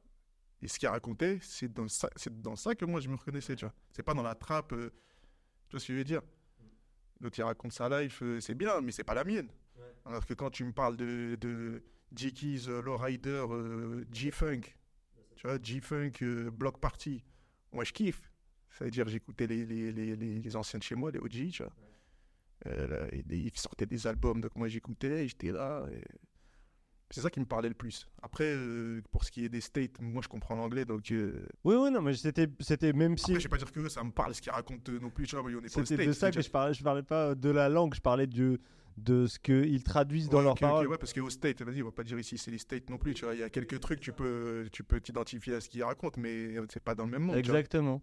Et 0.61 0.69
ce 0.69 0.79
qu'ils 0.79 0.89
racontaient, 0.89 1.39
c'est 1.43 1.73
dans, 1.73 1.89
ça, 1.89 2.09
c'est 2.17 2.41
dans 2.41 2.55
ça 2.57 2.75
que 2.75 2.85
moi 2.85 3.01
je 3.01 3.09
me 3.09 3.17
reconnaissais, 3.17 3.57
tu 3.57 3.65
vois. 3.65 3.75
C'est 3.91 4.03
pas 4.03 4.15
dans 4.15 4.23
la 4.23 4.35
trappe, 4.35 4.73
euh, 4.73 4.91
tu 5.69 5.73
vois 5.73 5.81
ce 5.81 5.89
que 5.89 5.93
je 5.93 5.99
veux 5.99 6.05
dire? 6.05 6.23
L'autre 7.21 7.39
il 7.39 7.43
raconte 7.43 7.73
sa 7.73 7.89
life, 7.89 8.23
euh, 8.23 8.41
c'est 8.41 8.55
bien, 8.55 8.81
mais 8.81 8.93
c'est 8.93 9.05
pas 9.05 9.15
la 9.15 9.25
mienne. 9.25 9.49
Alors 10.05 10.25
que 10.25 10.35
quand 10.35 10.51
tu 10.51 10.65
me 10.65 10.73
parles 10.73 10.97
de, 10.97 11.37
de 11.41 11.83
G-Keys, 12.15 12.69
euh, 12.69 12.81
Lowrider, 12.83 13.45
euh, 13.49 14.05
G-Funk, 14.13 14.61
tu 15.37 15.47
vois, 15.47 15.59
G-Funk, 15.61 16.51
Block 16.53 16.79
Party, 16.79 17.25
moi 17.73 17.85
je 17.85 17.93
kiffe. 17.93 18.31
Ça 18.71 18.85
veut 18.85 18.91
dire 18.91 19.07
j'écoutais 19.09 19.47
les, 19.47 19.67
les, 19.67 19.93
les, 19.93 20.17
les, 20.17 20.39
les 20.41 20.57
anciens 20.57 20.79
de 20.79 20.85
chez 20.85 20.95
moi, 20.95 21.11
les 21.11 21.19
OG, 21.19 21.51
tu 21.51 21.63
vois. 21.63 21.73
Euh, 22.67 22.87
là, 22.87 23.07
et 23.13 23.23
des- 23.23 23.39
ils 23.39 23.57
sortaient 23.59 23.87
des 23.87 24.07
albums, 24.07 24.41
donc 24.41 24.55
moi 24.57 24.69
j'écoutais, 24.69 25.27
j'étais 25.27 25.51
là. 25.51 25.85
et 25.93 26.01
C'est 27.11 27.21
ça 27.21 27.29
qui 27.29 27.41
me 27.41 27.45
parlait 27.45 27.69
le 27.69 27.75
plus. 27.75 28.07
Après, 28.23 28.55
euh, 28.55 29.03
pour 29.11 29.25
ce 29.25 29.31
qui 29.31 29.45
est 29.45 29.49
des 29.51 29.61
States, 29.61 30.01
moi 30.01 30.23
je 30.23 30.29
comprends 30.29 30.55
l'anglais, 30.55 30.85
donc. 30.87 31.11
euh, 31.11 31.45
Oui, 31.65 31.75
oui, 31.75 31.91
non, 31.91 32.01
mais 32.01 32.15
c'était, 32.15 32.49
c'était 32.61 32.93
même 32.95 33.19
si. 33.19 33.33
Après, 33.33 33.41
je 33.41 33.45
vais 33.49 33.51
pas 33.51 33.57
dire 33.59 33.71
que 33.73 33.89
ça 33.89 34.03
me 34.05 34.11
parle 34.13 34.35
ce 34.35 34.41
qu'ils 34.41 34.53
racontent 34.53 34.91
euh, 34.93 34.99
non 34.99 35.11
plus, 35.11 35.27
tu 35.27 35.37
vois, 35.37 35.45
mais 35.47 35.55
on 35.55 35.59
est 35.59 35.63
pas 35.63 35.69
C'était 35.69 35.95
States. 35.97 36.07
de 36.07 36.13
ça 36.13 36.31
que 36.31 36.41
je 36.41 36.49
parlais. 36.51 36.73
Je 36.73 36.83
parlais 36.83 37.03
pas 37.03 37.35
de 37.35 37.51
la 37.51 37.69
langue, 37.69 37.95
je 37.95 38.01
parlais 38.01 38.27
du, 38.27 38.59
de 38.97 39.27
ce 39.27 39.39
qu'ils 39.39 39.83
traduisent 39.83 40.29
dans 40.31 40.41
leurs 40.41 40.53
ok, 40.53 40.59
ok, 40.63 40.69
paroles. 40.69 40.87
ouais, 40.89 40.99
parce 40.99 41.13
qu'aux 41.13 41.29
States, 41.31 41.61
vas-y, 41.63 41.83
on 41.83 41.87
va 41.87 41.93
pas 41.93 42.05
dire 42.05 42.19
ici 42.19 42.39
c'est 42.39 42.51
les 42.51 42.59
States 42.59 42.89
non 42.89 42.97
plus, 42.97 43.13
tu 43.15 43.25
vois. 43.27 43.35
Il 43.35 43.41
y 43.41 43.45
a 43.45 43.51
quelques 43.51 43.81
trucs, 43.81 44.01
tu 44.01 44.13
peux 44.13 44.69
tu 44.73 44.83
peux 44.85 45.01
t'identifier 45.01 45.57
à 45.57 45.61
ce 45.61 45.69
qu'ils 45.69 45.83
racontent, 45.85 46.19
mais 46.21 46.55
c'est 46.73 46.83
pas 46.83 46.95
dans 46.95 47.05
le 47.05 47.11
même 47.11 47.23
monde. 47.23 47.37
Exactement. 47.37 48.01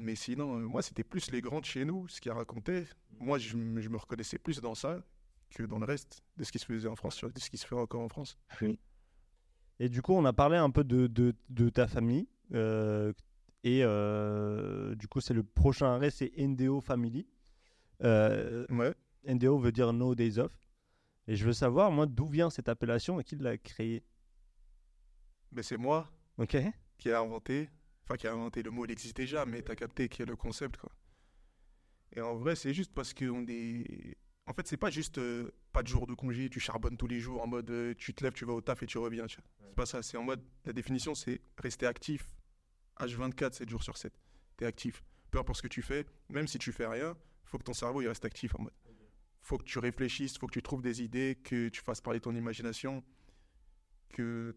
Mais 0.00 0.14
sinon, 0.16 0.56
euh, 0.58 0.66
moi, 0.66 0.82
c'était 0.82 1.04
plus 1.04 1.30
les 1.30 1.40
grands 1.40 1.60
de 1.60 1.64
chez 1.66 1.84
nous, 1.84 2.08
ce 2.08 2.20
qu'ils 2.20 2.32
racontaient. 2.32 2.86
Moi, 3.18 3.38
je, 3.38 3.56
me- 3.56 3.80
je 3.80 3.88
me 3.88 3.96
reconnaissais 3.98 4.38
plus 4.38 4.60
dans 4.60 4.74
ça 4.74 5.04
que 5.50 5.62
dans 5.64 5.78
le 5.78 5.84
reste 5.84 6.22
de 6.36 6.44
ce 6.44 6.50
qui 6.52 6.58
se 6.58 6.64
faisait 6.64 6.88
en 6.88 6.96
France, 6.96 7.22
de 7.24 7.38
ce 7.38 7.50
qui 7.50 7.58
se 7.58 7.66
fait 7.66 7.74
encore 7.74 8.00
en 8.02 8.08
France. 8.08 8.38
Et 9.78 9.88
du 9.88 10.00
coup, 10.02 10.12
on 10.14 10.24
a 10.24 10.32
parlé 10.32 10.56
un 10.56 10.70
peu 10.70 10.84
de, 10.84 11.06
de, 11.06 11.34
de 11.48 11.68
ta 11.68 11.86
famille. 11.86 12.28
euh, 12.54 13.12
Et 13.64 13.80
euh, 13.82 14.94
du 14.94 15.06
coup, 15.08 15.20
c'est 15.20 15.34
le 15.34 15.42
prochain 15.42 15.86
arrêt, 15.86 16.10
c'est 16.10 16.32
NDO 16.38 16.80
Family. 16.80 17.26
Euh, 18.02 18.66
Ouais. 18.70 18.94
NDO 19.26 19.58
veut 19.58 19.72
dire 19.72 19.92
No 19.92 20.14
Days 20.14 20.38
Off. 20.38 20.56
Et 21.26 21.36
je 21.36 21.44
veux 21.44 21.52
savoir, 21.52 21.90
moi, 21.90 22.06
d'où 22.06 22.26
vient 22.26 22.48
cette 22.50 22.68
appellation 22.68 23.20
et 23.20 23.24
qui 23.24 23.36
l'a 23.36 23.58
créée? 23.58 24.02
Mais 25.52 25.62
c'est 25.62 25.76
moi 25.76 26.08
Ok 26.38 26.56
qui 26.96 27.10
a 27.10 27.20
inventé. 27.20 27.68
Enfin, 28.10 28.16
qui 28.16 28.26
a 28.26 28.32
inventé 28.32 28.64
le 28.64 28.72
mot, 28.72 28.84
il 28.86 28.90
existe 28.90 29.16
déjà, 29.16 29.46
mais 29.46 29.62
t'as 29.62 29.76
capté 29.76 30.08
qui 30.08 30.22
est 30.22 30.26
le 30.26 30.34
concept, 30.34 30.78
quoi. 30.78 30.90
Et 32.16 32.20
en 32.20 32.34
vrai, 32.34 32.56
c'est 32.56 32.74
juste 32.74 32.92
parce 32.92 33.14
qu'on 33.14 33.46
est. 33.46 34.16
En 34.46 34.52
fait, 34.52 34.66
c'est 34.66 34.76
pas 34.76 34.90
juste 34.90 35.18
euh, 35.18 35.52
pas 35.70 35.84
de 35.84 35.86
jour 35.86 36.08
de 36.08 36.14
congé, 36.14 36.50
tu 36.50 36.58
charbonnes 36.58 36.96
tous 36.96 37.06
les 37.06 37.20
jours 37.20 37.40
en 37.40 37.46
mode 37.46 37.70
euh, 37.70 37.94
tu 37.96 38.12
te 38.12 38.24
lèves, 38.24 38.32
tu 38.32 38.44
vas 38.44 38.54
au 38.54 38.60
taf 38.60 38.82
et 38.82 38.86
tu 38.86 38.98
reviens. 38.98 39.28
tu 39.28 39.36
vois. 39.36 39.44
C'est 39.68 39.76
pas 39.76 39.86
ça, 39.86 40.02
c'est 40.02 40.16
en 40.16 40.24
mode. 40.24 40.42
La 40.64 40.72
définition, 40.72 41.14
c'est 41.14 41.40
rester 41.56 41.86
actif 41.86 42.26
H24, 42.98 43.52
7 43.52 43.68
jours 43.68 43.84
sur 43.84 43.96
7. 43.96 44.12
T'es 44.56 44.66
actif. 44.66 45.04
Peu 45.30 45.38
importe 45.38 45.58
ce 45.58 45.62
que 45.62 45.68
tu 45.68 45.82
fais, 45.82 46.04
même 46.30 46.48
si 46.48 46.58
tu 46.58 46.72
fais 46.72 46.88
rien, 46.88 47.16
faut 47.44 47.58
que 47.58 47.62
ton 47.62 47.74
cerveau 47.74 48.02
il 48.02 48.08
reste 48.08 48.24
actif 48.24 48.56
en 48.56 48.62
mode. 48.64 48.74
Faut 49.40 49.56
que 49.56 49.62
tu 49.62 49.78
réfléchisses, 49.78 50.36
faut 50.36 50.48
que 50.48 50.52
tu 50.54 50.62
trouves 50.62 50.82
des 50.82 51.00
idées, 51.00 51.38
que 51.44 51.68
tu 51.68 51.80
fasses 51.80 52.00
parler 52.00 52.18
ton 52.18 52.34
imagination, 52.34 53.04
que 54.08 54.56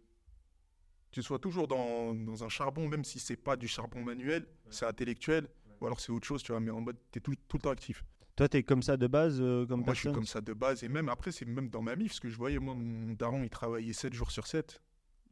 tu 1.13 1.21
sois 1.23 1.39
toujours 1.39 1.67
dans, 1.67 2.13
dans 2.13 2.43
un 2.43 2.49
charbon, 2.49 2.87
même 2.89 3.03
si 3.05 3.19
c'est 3.19 3.37
pas 3.37 3.55
du 3.55 3.67
charbon 3.67 4.01
manuel, 4.03 4.45
c'est 4.69 4.85
intellectuel, 4.85 5.47
ou 5.79 5.85
alors 5.85 5.99
c'est 5.99 6.11
autre 6.11 6.25
chose, 6.27 6.43
tu 6.43 6.51
vois, 6.51 6.59
mais 6.59 6.71
en 6.71 6.81
mode, 6.81 6.97
tu 7.11 7.19
es 7.19 7.21
tout, 7.21 7.33
tout 7.47 7.57
le 7.57 7.61
temps 7.61 7.69
actif. 7.69 8.03
Toi, 8.35 8.49
t'es 8.49 8.63
comme 8.63 8.81
ça 8.81 8.97
de 8.97 9.05
base, 9.07 9.39
euh, 9.39 9.65
comme 9.67 9.81
Moi, 9.81 9.93
je 9.93 9.99
suis 9.99 10.07
personne 10.07 10.13
comme 10.15 10.25
ça 10.25 10.41
de 10.41 10.53
base, 10.53 10.83
et 10.83 10.89
même 10.89 11.07
après, 11.07 11.31
c'est 11.31 11.45
même 11.45 11.69
dans 11.69 11.83
ma 11.83 11.93
vie, 11.95 12.07
parce 12.07 12.19
que 12.19 12.29
je 12.29 12.35
voyais, 12.37 12.57
moi, 12.59 12.73
mon 12.75 13.13
daron, 13.13 13.43
il 13.43 13.49
travaillait 13.49 13.93
7 13.93 14.13
jours 14.13 14.31
sur 14.31 14.47
7, 14.47 14.81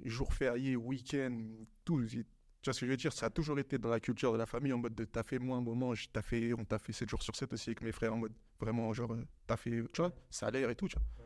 jours 0.06 0.34
fériés, 0.34 0.76
week-end, 0.76 1.36
tout. 1.84 2.02
il- 2.04 2.26
Tu 2.63 2.70
vois 2.70 2.74
ce 2.76 2.80
que 2.82 2.86
je 2.86 2.91
veux 2.91 2.98
dire 2.98 3.12
Ça 3.12 3.26
a 3.26 3.30
toujours 3.32 3.58
été 3.58 3.80
dans 3.80 3.89
la 3.89 4.00
culture 4.00 4.32
de 4.34 4.38
la 4.38 4.46
famille, 4.46 4.72
en 4.72 4.78
mode 4.78 4.94
de 4.94 5.04
t'as 5.06 5.24
fait 5.24 5.39
moi 5.39 5.58
un 5.58 5.62
moment, 5.62 5.96
je 5.96 6.08
t'as 6.13 6.22
fait, 6.22 6.54
on 6.54 6.63
t'a 6.63 6.78
fait 6.78 6.94
7 6.94 7.10
jours 7.10 7.24
sur 7.24 7.36
7 7.36 7.52
aussi 7.54 7.72
avec 7.72 7.82
mes 7.82 7.91
frères, 7.91 8.13
en 8.13 8.17
mode 8.17 8.34
vraiment, 8.60 8.94
genre, 8.94 9.13
euh, 9.13 9.26
t'as 9.48 9.58
fait, 9.58 9.82
tu 9.91 10.02
vois, 10.02 10.13
salaire 10.30 10.70
et 10.70 10.76
tout, 10.76 10.88
tu 10.88 10.96
vois. 10.96 11.26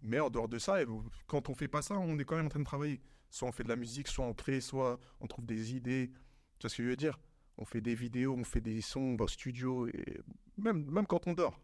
Mais 0.00 0.20
en 0.20 0.30
dehors 0.30 0.48
de 0.48 0.58
ça, 0.58 0.78
quand 1.26 1.48
on 1.50 1.54
fait 1.54 1.68
pas 1.68 1.82
ça, 1.82 1.98
on 1.98 2.18
est 2.18 2.24
quand 2.24 2.36
même 2.36 2.46
en 2.46 2.50
train 2.50 2.60
de 2.60 2.64
travailler. 2.64 3.00
Soit 3.30 3.48
on 3.48 3.52
fait 3.52 3.64
de 3.64 3.68
la 3.68 3.76
musique, 3.76 4.08
soit 4.08 4.24
on 4.24 4.34
crée, 4.34 4.60
soit 4.60 4.98
on 5.20 5.26
trouve 5.26 5.46
des 5.46 5.74
idées. 5.74 6.10
Tu 6.58 6.62
vois 6.62 6.70
ce 6.70 6.76
que 6.76 6.82
je 6.82 6.88
veux 6.88 6.96
dire? 6.96 7.18
On 7.56 7.64
fait 7.64 7.80
des 7.80 7.94
vidéos, 7.94 8.34
on 8.36 8.44
fait 8.44 8.60
des 8.60 8.80
sons 8.80 9.14
dans 9.14 9.24
le 9.24 9.30
studio, 9.30 9.86
et 9.88 10.20
même, 10.56 10.84
même 10.90 11.06
quand 11.06 11.26
on 11.26 11.32
dort. 11.34 11.60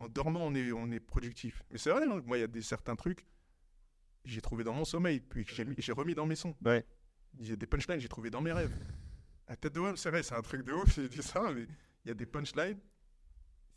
En 0.00 0.08
dormant, 0.08 0.40
on 0.46 0.54
est, 0.54 0.72
on 0.72 0.90
est 0.90 1.00
productif. 1.00 1.62
Mais 1.70 1.78
c'est 1.78 1.90
vrai, 1.90 2.04
hein, 2.08 2.22
moi, 2.24 2.38
il 2.38 2.40
y 2.40 2.44
a 2.44 2.48
des 2.48 2.62
certains 2.62 2.96
trucs, 2.96 3.26
j'ai 4.24 4.40
trouvé 4.40 4.64
dans 4.64 4.72
mon 4.72 4.84
sommeil, 4.84 5.20
puis 5.20 5.44
que 5.44 5.52
j'ai 5.54 5.64
mis- 5.64 5.74
j'ai 5.78 5.92
remis 5.92 6.14
dans 6.14 6.26
mes 6.26 6.36
sons. 6.36 6.54
Ouais. 6.64 6.84
Il 7.38 7.48
y 7.48 7.52
a 7.52 7.56
des 7.56 7.66
punchlines, 7.66 7.98
j'ai 8.00 8.08
trouvé 8.08 8.30
dans 8.30 8.40
mes 8.40 8.52
rêves. 8.52 8.72
La 9.48 9.56
tête 9.56 9.74
de 9.74 9.80
Wam, 9.80 9.96
c'est 9.96 10.10
vrai, 10.10 10.22
c'est 10.22 10.34
un 10.34 10.42
truc 10.42 10.62
de 10.64 10.72
ouf, 10.72 10.94
j'ai 10.94 11.08
dit 11.08 11.22
ça, 11.22 11.52
mais 11.52 11.66
il 12.04 12.08
y 12.08 12.10
a 12.10 12.14
des 12.14 12.26
punchlines. 12.26 12.78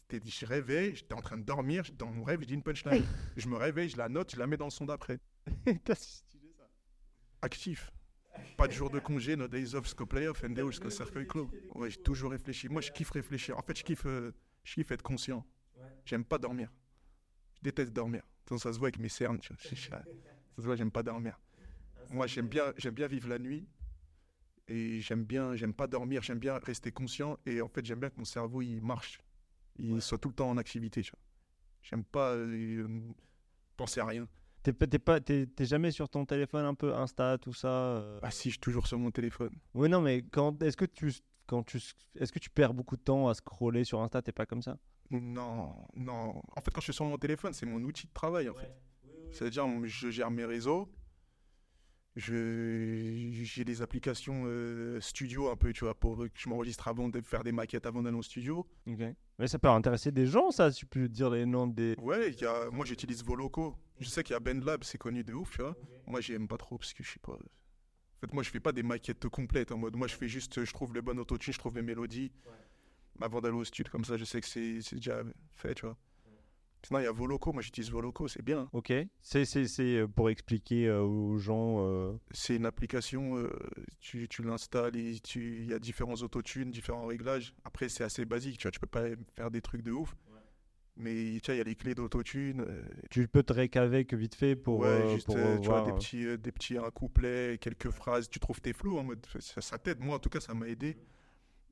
Je 0.10 0.46
rêvais, 0.46 0.96
j'étais 0.96 1.13
en 1.13 1.22
train 1.22 1.38
de 1.38 1.44
dormir, 1.44 1.84
dans 1.98 2.10
mon 2.12 2.24
rêve, 2.24 2.40
je 2.42 2.46
dis 2.46 2.54
une 2.54 2.63
punchline. 2.63 3.04
je 3.36 3.48
me 3.50 3.58
réveille, 3.58 3.90
je 3.90 3.98
la 3.98 4.08
note, 4.08 4.32
je 4.32 4.40
la 4.40 4.48
mets 4.48 4.56
dans 4.58 4.66
le 4.66 4.72
son 4.72 4.86
d'après. 4.86 5.20
Putain, 5.66 5.96
c'est 5.96 6.20
stylé, 6.20 6.54
ça. 6.58 6.70
Actif. 7.41 7.91
Pas 8.56 8.67
de 8.67 8.73
jour 8.73 8.89
de 8.89 9.00
congé, 9.00 9.36
no 9.36 9.47
days 9.47 9.76
off, 9.76 9.86
jusqu'au 9.86 10.06
playoff, 10.06 10.43
NDO 10.43 10.71
jusqu'au 10.71 10.89
cercueil 10.89 11.28
clos. 11.28 11.50
Ouais, 11.76 11.89
j'ai 11.89 12.02
toujours 12.02 12.32
réfléchi. 12.32 12.69
Moi, 12.69 12.82
je 12.82 12.91
kiffe 12.91 13.12
réfléchir. 13.12 13.58
En 13.58 13.62
fait, 13.62 13.78
je 13.78 13.84
kiffe, 13.84 14.06
euh, 14.06 14.34
je 14.63 14.73
kiffe 14.76 14.91
être 14.91 15.04
conscient. 15.04 15.45
J'aime 16.06 16.23
pas 16.23 16.38
dormir. 16.38 16.71
Je 17.56 17.62
déteste 17.62 17.93
dormir. 17.93 18.23
Donc, 18.47 18.60
ça 18.60 18.71
se 18.73 18.80
voit 18.80 18.88
avec 18.88 19.00
mes 19.00 19.10
cernes. 19.10 19.39
Ça 19.41 20.62
se 20.62 20.62
voit, 20.62 20.76
j'aime 20.76 20.91
pas 20.91 21.04
dormir. 21.04 21.39
Moi, 22.10 22.28
j'aime 22.28 22.47
bien, 22.47 22.73
j'aime 22.78 22.93
bien 22.93 23.08
vivre 23.08 23.28
la 23.28 23.39
nuit. 23.39 23.67
Et 24.67 25.00
j'aime 25.02 25.23
bien, 25.23 25.56
j'aime 25.56 25.73
pas 25.73 25.88
dormir. 25.88 26.21
J'aime 26.23 26.39
bien 26.39 26.58
rester 26.58 26.91
conscient. 26.91 27.38
Et 27.45 27.62
en 27.62 27.67
fait, 27.67 27.86
j'aime 27.86 28.00
bien 28.00 28.10
que 28.10 28.17
mon 28.17 28.26
cerveau, 28.26 28.62
il 28.62 28.82
marche. 28.82 29.19
Il 29.78 30.02
soit 30.02 30.17
tout 30.17 30.30
le 30.30 30.36
temps 30.36 30.50
en 30.50 30.58
activité. 30.58 31.04
J'aime 31.82 32.04
pas 32.04 32.34
euh, 32.34 32.88
penser 33.76 34.00
à 34.00 34.06
rien. 34.06 34.28
T'es 34.74 35.00
pas- 35.00 35.20
t'es 35.20 35.48
jamais 35.60 35.92
sur 35.92 36.10
ton 36.10 36.26
téléphone 36.26 36.66
un 36.66 36.74
peu 36.74 36.94
Insta, 36.94 37.38
tout 37.38 37.54
ça 37.54 37.68
euh 37.70 38.20
Ah 38.22 38.32
si, 38.32 38.50
je 38.50 38.54
suis 38.54 38.60
toujours 38.60 38.88
sur 38.88 39.00
mon 39.00 39.12
téléphone. 39.12 39.52
Oui, 39.74 39.88
non, 39.90 40.02
mais 40.02 40.24
quand 40.24 40.62
est-ce 40.64 40.78
que 40.78 40.86
tu 40.86 41.14
quand 41.46 41.64
tu 41.64 41.80
est-ce 42.16 42.32
que 42.32 42.40
tu 42.40 42.50
perds 42.50 42.74
beaucoup 42.74 42.98
de 42.98 43.02
temps 43.02 43.30
à 43.30 43.34
scroller 43.34 43.84
sur 43.84 44.02
Insta 44.02 44.22
T'es 44.22 44.32
pas 44.34 44.46
comme 44.46 44.62
ça? 44.62 44.78
Non, 45.10 45.74
non. 45.96 46.42
En 46.56 46.62
fait, 46.62 46.72
quand 46.72 46.82
je 46.82 46.86
suis 46.86 46.94
sur 46.94 47.06
mon 47.06 47.18
téléphone, 47.18 47.54
c'est 47.54 47.66
mon 47.66 47.82
outil 47.84 48.08
de 48.08 48.14
travail, 48.14 48.50
en 48.50 48.54
fait. 48.54 48.74
C'est-à-dire, 49.32 49.66
je 49.86 50.10
gère 50.10 50.30
mes 50.32 50.46
réseaux. 50.46 50.90
Je, 52.16 53.30
j'ai 53.44 53.64
des 53.64 53.82
applications 53.84 54.44
euh, 54.48 55.00
studio 55.00 55.50
un 55.50 55.56
peu, 55.56 55.72
tu 55.72 55.84
vois, 55.84 55.94
pour 55.94 56.18
que 56.18 56.30
je 56.34 56.50
m'enregistre 56.50 56.88
avant 56.88 57.10
de 57.10 57.22
faire 57.22 57.44
des 57.44 57.52
maquettes 57.52 57.86
avant 57.86 58.02
d'aller 58.02 58.18
au 58.18 58.24
studio. 58.24 58.66
Ok. 58.88 59.00
Mais 59.38 59.48
ça 59.48 59.60
peut 59.60 59.70
intéresser 59.70 60.12
des 60.12 60.26
gens, 60.26 60.50
ça. 60.50 60.72
Si 60.72 60.80
tu 60.80 60.86
peux 60.88 61.08
dire 61.08 61.30
les 61.30 61.46
noms 61.46 61.68
des. 61.68 61.96
Ouais, 62.00 62.32
il 62.32 62.42
y 62.42 62.46
a, 62.46 62.70
moi 62.72 62.86
j'utilise 62.86 63.24
Voloco. 63.24 63.76
Je 64.00 64.08
sais 64.10 64.24
qu'il 64.24 64.34
y 64.34 64.38
a 64.38 64.40
Ben 64.40 64.64
Lab, 64.64 64.84
c'est 64.84 64.98
connu 64.98 65.24
de 65.24 65.34
ouf, 65.34 65.52
tu 65.56 65.62
vois. 65.62 65.76
Moi, 66.06 66.22
j'aime 66.22 66.48
pas 66.48 66.58
trop 66.58 66.78
parce 66.78 66.94
que 66.94 67.04
je 67.04 67.12
sais 67.12 67.20
pas. 67.20 67.34
En 67.34 68.20
fait, 68.22 68.34
moi, 68.34 68.44
je 68.44 68.50
fais 68.50 68.60
pas 68.60 68.72
des 68.72 68.84
maquettes 68.84 69.28
complètes 69.28 69.72
en 69.72 69.78
mode. 69.78 69.96
Moi, 69.96 70.08
je 70.08 70.16
fais 70.16 70.28
juste, 70.28 70.64
je 70.64 70.74
trouve 70.74 70.94
le 70.94 71.02
bon 71.02 71.20
autotune, 71.20 71.54
je 71.54 71.60
trouve 71.60 71.76
les 71.76 71.82
mélodies. 71.82 72.32
Avant 73.20 73.42
d'aller 73.42 73.56
au 73.56 73.64
studio, 73.64 73.92
comme 73.92 74.06
ça, 74.06 74.18
je 74.18 74.26
sais 74.26 74.42
que 74.42 74.48
c'est, 74.48 74.80
déjà 74.96 75.24
fait, 75.56 75.74
tu 75.74 75.86
vois. 75.86 75.98
Sinon, 76.84 77.00
il 77.00 77.04
y 77.04 77.08
a 77.08 77.12
Voloco. 77.12 77.52
Moi, 77.52 77.64
j'utilise 77.64 77.90
Voloco, 77.90 78.28
c'est 78.28 78.44
bien. 78.44 78.70
Ok. 78.72 78.94
C'est 79.20 79.46
c'est 79.46 79.68
c'est 79.68 79.98
euh, 79.98 80.08
pour 80.08 80.30
expliquer 80.30 80.88
euh, 80.88 81.02
aux 81.02 81.38
gens. 81.38 81.78
euh, 81.80 82.14
C'est 82.32 82.56
une 82.56 82.68
application, 82.68 83.36
euh, 83.38 83.50
tu, 84.00 84.28
tu 84.30 84.44
l'installes 84.44 84.96
il 84.96 85.66
y 85.66 85.74
a 85.74 85.80
différents 85.80 86.14
autotunes, 86.22 86.70
différents 86.70 87.08
réglages. 87.08 87.54
Après, 87.66 87.90
c'est 87.90 88.04
assez 88.04 88.24
basique, 88.26 88.60
tu 88.60 88.64
vois, 88.64 88.72
tu 88.72 88.80
peux 88.80 88.86
pas 88.88 89.08
faire 89.36 89.50
des 89.50 89.62
trucs 89.62 89.82
de 89.82 89.92
ouf. 89.92 90.16
Mais 91.00 91.40
tu 91.42 91.46
vois, 91.46 91.56
il 91.56 91.58
y 91.60 91.62
a 91.62 91.64
les 91.64 91.76
clés 91.76 91.94
d'autotune. 91.94 92.62
euh, 92.62 92.84
Tu 93.12 93.28
peux 93.28 93.44
te 93.44 93.54
rec 93.54 93.76
avec 93.76 94.14
vite 94.16 94.34
fait 94.36 94.56
pour. 94.56 94.80
ouais, 94.80 94.88
euh, 94.88 95.14
juste, 95.14 95.28
pour, 95.28 95.38
euh, 95.38 95.58
tu 95.60 95.68
vois, 95.68 95.82
voir, 95.82 95.86
des 95.86 95.94
petits, 95.94 96.38
des 96.40 96.52
petits 96.52 96.78
un 96.78 96.90
couplet, 96.90 97.58
quelques 97.62 97.92
phrases, 97.92 98.28
tu 98.30 98.40
trouves 98.40 98.60
tes 98.62 98.74
flots 98.74 98.98
en 98.98 99.04
mode. 99.04 99.26
Ça, 99.40 99.62
ça 99.62 99.78
t'aide, 99.78 100.00
moi 100.00 100.16
en 100.16 100.20
tout 100.20 100.30
cas, 100.30 100.40
ça 100.40 100.54
m'a 100.56 100.68
aidé. 100.68 100.98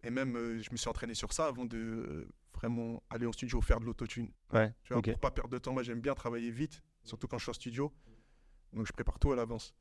Et 0.04 0.12
même, 0.12 0.36
euh, 0.38 0.62
je 0.62 0.70
me 0.72 0.78
suis 0.78 0.88
entraîné 0.88 1.16
sur 1.16 1.34
ça 1.34 1.48
avant 1.48 1.66
de 1.66 2.28
vraiment 2.54 3.02
aller 3.10 3.26
en 3.26 3.32
studio 3.32 3.60
faire 3.62 3.80
de 3.80 3.86
l'autotune. 3.86 4.30
Ouais. 4.54 4.72
Tu 4.84 4.90
vois, 4.94 5.00
ok. 5.00 5.10
pour 5.12 5.20
pas 5.20 5.32
perdre 5.32 5.50
de 5.50 5.58
temps, 5.58 5.74
moi 5.74 5.82
j'aime 5.82 6.00
bien 6.02 6.14
travailler 6.14 6.52
vite, 6.52 6.84
surtout 7.04 7.28
quand 7.28 7.38
je 7.40 7.44
suis 7.44 7.50
en 7.50 7.54
studio. 7.54 7.92
Donc 8.74 8.86
je 8.86 8.94
prépare 8.94 9.18
tout 9.18 9.32
à 9.32 9.36
l'avance. 9.36 9.74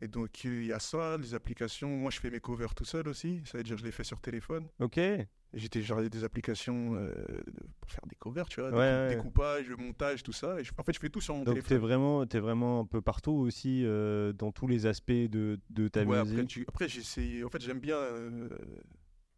Et 0.00 0.08
donc 0.08 0.44
il 0.44 0.64
y 0.64 0.72
a 0.72 0.78
ça, 0.78 1.18
les 1.18 1.34
applications. 1.34 1.88
Moi 1.88 2.10
je 2.10 2.18
fais 2.20 2.30
mes 2.30 2.40
covers 2.40 2.74
tout 2.74 2.84
seul 2.86 3.06
aussi, 3.08 3.42
ça 3.44 3.58
veut 3.58 3.64
dire 3.64 3.74
que 3.76 3.80
je 3.80 3.84
les 3.84 3.92
fais 3.92 4.04
sur 4.04 4.20
téléphone. 4.20 4.66
Ok. 4.80 4.98
J'ai 5.54 5.68
téléchargé 5.70 6.10
des 6.10 6.24
applications 6.24 6.94
euh, 6.96 7.10
pour 7.80 7.90
faire 7.90 8.06
des 8.06 8.16
covers, 8.16 8.46
tu 8.48 8.60
vois, 8.60 8.70
Ouais, 8.70 8.76
décou- 8.76 9.08
ouais. 9.08 9.08
découpage, 9.16 9.70
montage, 9.70 10.22
tout 10.22 10.32
ça. 10.32 10.60
Et 10.60 10.64
je- 10.64 10.72
en 10.76 10.82
fait 10.82 10.92
je 10.92 11.00
fais 11.00 11.08
tout 11.08 11.22
sur 11.22 11.34
mon 11.34 11.42
Donc 11.44 11.54
téléphone. 11.54 11.78
vraiment 11.78 12.26
t'es 12.26 12.38
vraiment 12.38 12.80
un 12.80 12.84
peu 12.84 13.00
partout 13.00 13.32
aussi 13.32 13.82
euh, 13.86 14.34
dans 14.34 14.52
tous 14.52 14.66
les 14.66 14.84
aspects 14.84 15.10
de 15.10 15.58
de 15.70 15.88
ta 15.88 16.04
Ouais, 16.04 16.20
musique. 16.22 16.34
après, 16.38 16.46
tu- 16.46 16.64
après 16.68 16.88
j'essaie. 16.88 17.42
En 17.44 17.48
fait 17.48 17.62
j'aime 17.62 17.80
bien, 17.80 17.96
euh, 17.96 18.48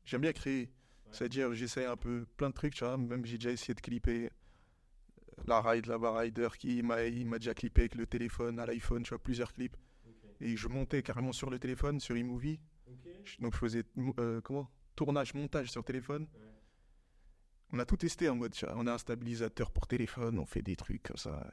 j'aime 0.04 0.20
bien 0.22 0.32
créer. 0.32 0.72
C'est-à-dire 1.12 1.54
j'essaie 1.54 1.86
un 1.86 1.96
peu 1.96 2.26
plein 2.36 2.48
de 2.50 2.54
trucs, 2.54 2.74
tu 2.74 2.84
vois. 2.84 2.96
Même 2.96 3.24
j'ai 3.24 3.38
déjà 3.38 3.50
essayé 3.52 3.74
de 3.74 3.80
clipper 3.80 4.30
la 5.46 5.60
ride, 5.62 5.86
la 5.86 5.96
rider 6.18 6.48
qui 6.58 6.82
m'a 6.82 7.04
il 7.04 7.26
m'a 7.26 7.38
déjà 7.38 7.54
clippé 7.54 7.82
avec 7.82 7.94
le 7.94 8.06
téléphone, 8.06 8.58
à 8.58 8.66
l'iPhone, 8.66 9.02
tu 9.04 9.10
vois, 9.10 9.18
plusieurs 9.18 9.52
clips. 9.52 9.76
Et 10.40 10.56
je 10.56 10.66
montais 10.68 11.02
carrément 11.02 11.32
sur 11.32 11.50
le 11.50 11.58
téléphone, 11.60 12.00
sur 12.00 12.16
iMovie. 12.16 12.58
Je- 13.24 13.36
Donc 13.40 13.54
je 13.54 13.58
faisais 13.58 13.84
comment? 14.42 14.68
Tournage, 15.00 15.32
montage 15.32 15.70
sur 15.70 15.82
téléphone. 15.82 16.26
On 17.72 17.78
a 17.78 17.86
tout 17.86 17.96
testé 17.96 18.28
en 18.28 18.36
mode, 18.36 18.54
on 18.74 18.86
a 18.86 18.92
un 18.92 18.98
stabilisateur 18.98 19.70
pour 19.70 19.86
téléphone, 19.86 20.38
on 20.38 20.44
fait 20.44 20.60
des 20.60 20.76
trucs 20.76 21.02
comme 21.02 21.16
ça. 21.16 21.48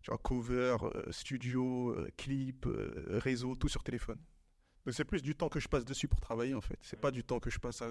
tu 0.00 0.10
vois, 0.10 0.18
cover, 0.18 0.76
euh, 0.82 1.12
studio, 1.12 1.90
euh, 1.90 2.08
clip, 2.16 2.66
euh, 2.66 3.18
réseau, 3.22 3.54
tout 3.54 3.68
sur 3.68 3.82
téléphone. 3.82 4.18
Donc 4.86 4.94
c'est 4.94 5.04
plus 5.04 5.22
du 5.22 5.34
temps 5.34 5.50
que 5.50 5.60
je 5.60 5.68
passe 5.68 5.84
dessus 5.84 6.08
pour 6.08 6.20
travailler 6.20 6.54
en 6.54 6.62
fait. 6.62 6.78
C'est 6.80 6.98
pas 6.98 7.10
du 7.10 7.22
temps 7.22 7.38
que 7.38 7.50
je 7.50 7.58
passe 7.58 7.82
à. 7.82 7.88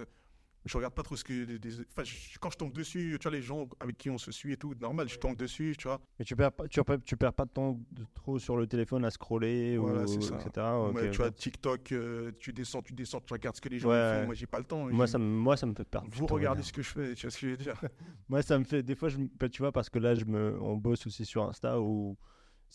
Je 0.66 0.78
regarde 0.78 0.94
pas 0.94 1.04
trop 1.04 1.16
ce 1.18 1.24
que. 1.26 1.44
des- 1.44 1.60
des- 1.60 1.82
Enfin, 1.92 2.04
je- 2.06 2.38
quand 2.40 2.50
je 2.50 2.58
tombe 2.58 2.72
dessus, 2.72 3.18
tu 3.20 3.24
vois, 3.28 3.36
les 3.36 3.42
gens 3.42 3.68
avec 3.82 3.98
qui 3.98 4.10
on 4.10 4.18
se 4.18 4.32
suit 4.32 4.54
et 4.54 4.58
tout, 4.58 4.74
normal, 4.80 5.10
je 5.10 5.18
tombe 5.20 5.36
dessus, 5.36 5.76
tu 5.78 5.88
vois. 5.90 6.00
Mais 6.18 6.24
tu 6.24 6.36
perds 6.38 6.54
pas 6.54 6.68
tu 6.70 6.82
perds, 6.84 6.98
tu 7.04 7.18
perds 7.18 7.34
pas 7.34 7.44
de 7.46 7.50
temps 7.50 7.80
de- 7.92 8.06
trop 8.14 8.40
sur 8.40 8.56
le 8.56 8.66
téléphone 8.66 9.04
à 9.04 9.12
scroller 9.12 9.78
Voilà, 9.78 10.04
ou 10.04 10.22
ça. 10.22 10.36
etc. 10.38 10.66
Ouais, 10.94 11.12
tu 11.12 11.18
vois, 11.18 11.32
TikTok, 11.32 11.92
euh, 11.92 12.32
tu 12.40 12.54
descends, 12.54 12.82
tu 12.82 12.94
descends, 12.94 13.20
tu 13.20 13.34
regardes 13.34 13.56
ce 13.58 13.62
que 13.62 13.68
les 13.70 13.80
gens 13.80 13.90
Ouais, 13.90 14.20
font. 14.20 14.26
Moi, 14.28 14.36
j'ai 14.36 14.48
pas 14.48 14.60
le 14.60 14.64
temps. 14.66 14.90
Moi 14.90 15.06
ça 15.08 15.18
me 15.18 15.26
moi 15.26 15.58
ça 15.58 15.66
me 15.66 15.74
fait 15.74 15.84
perdre. 15.84 16.08
Vous 16.12 16.28
regardez 16.28 16.64
ce 16.64 16.72
que 16.72 16.82
je 16.82 16.90
fais, 16.90 17.14
tu 17.16 17.24
vois 17.28 17.32
ce 17.32 17.38
que 17.42 17.48
je 17.48 17.52
veux 17.52 17.58
dire. 17.58 17.76
Moi, 18.30 18.42
ça 18.42 18.58
me 18.58 18.64
fait. 18.64 18.82
Des 18.84 18.96
fois, 18.96 19.10
je, 19.10 19.18
bah, 19.38 19.50
tu 19.50 19.62
vois, 19.62 19.74
parce 19.74 19.90
que 19.90 20.00
là, 20.00 20.16
je 20.16 20.24
me, 20.24 20.58
on 20.62 20.78
bosse 20.78 21.06
aussi 21.08 21.26
sur 21.26 21.44
Insta 21.44 21.80
où 21.82 22.18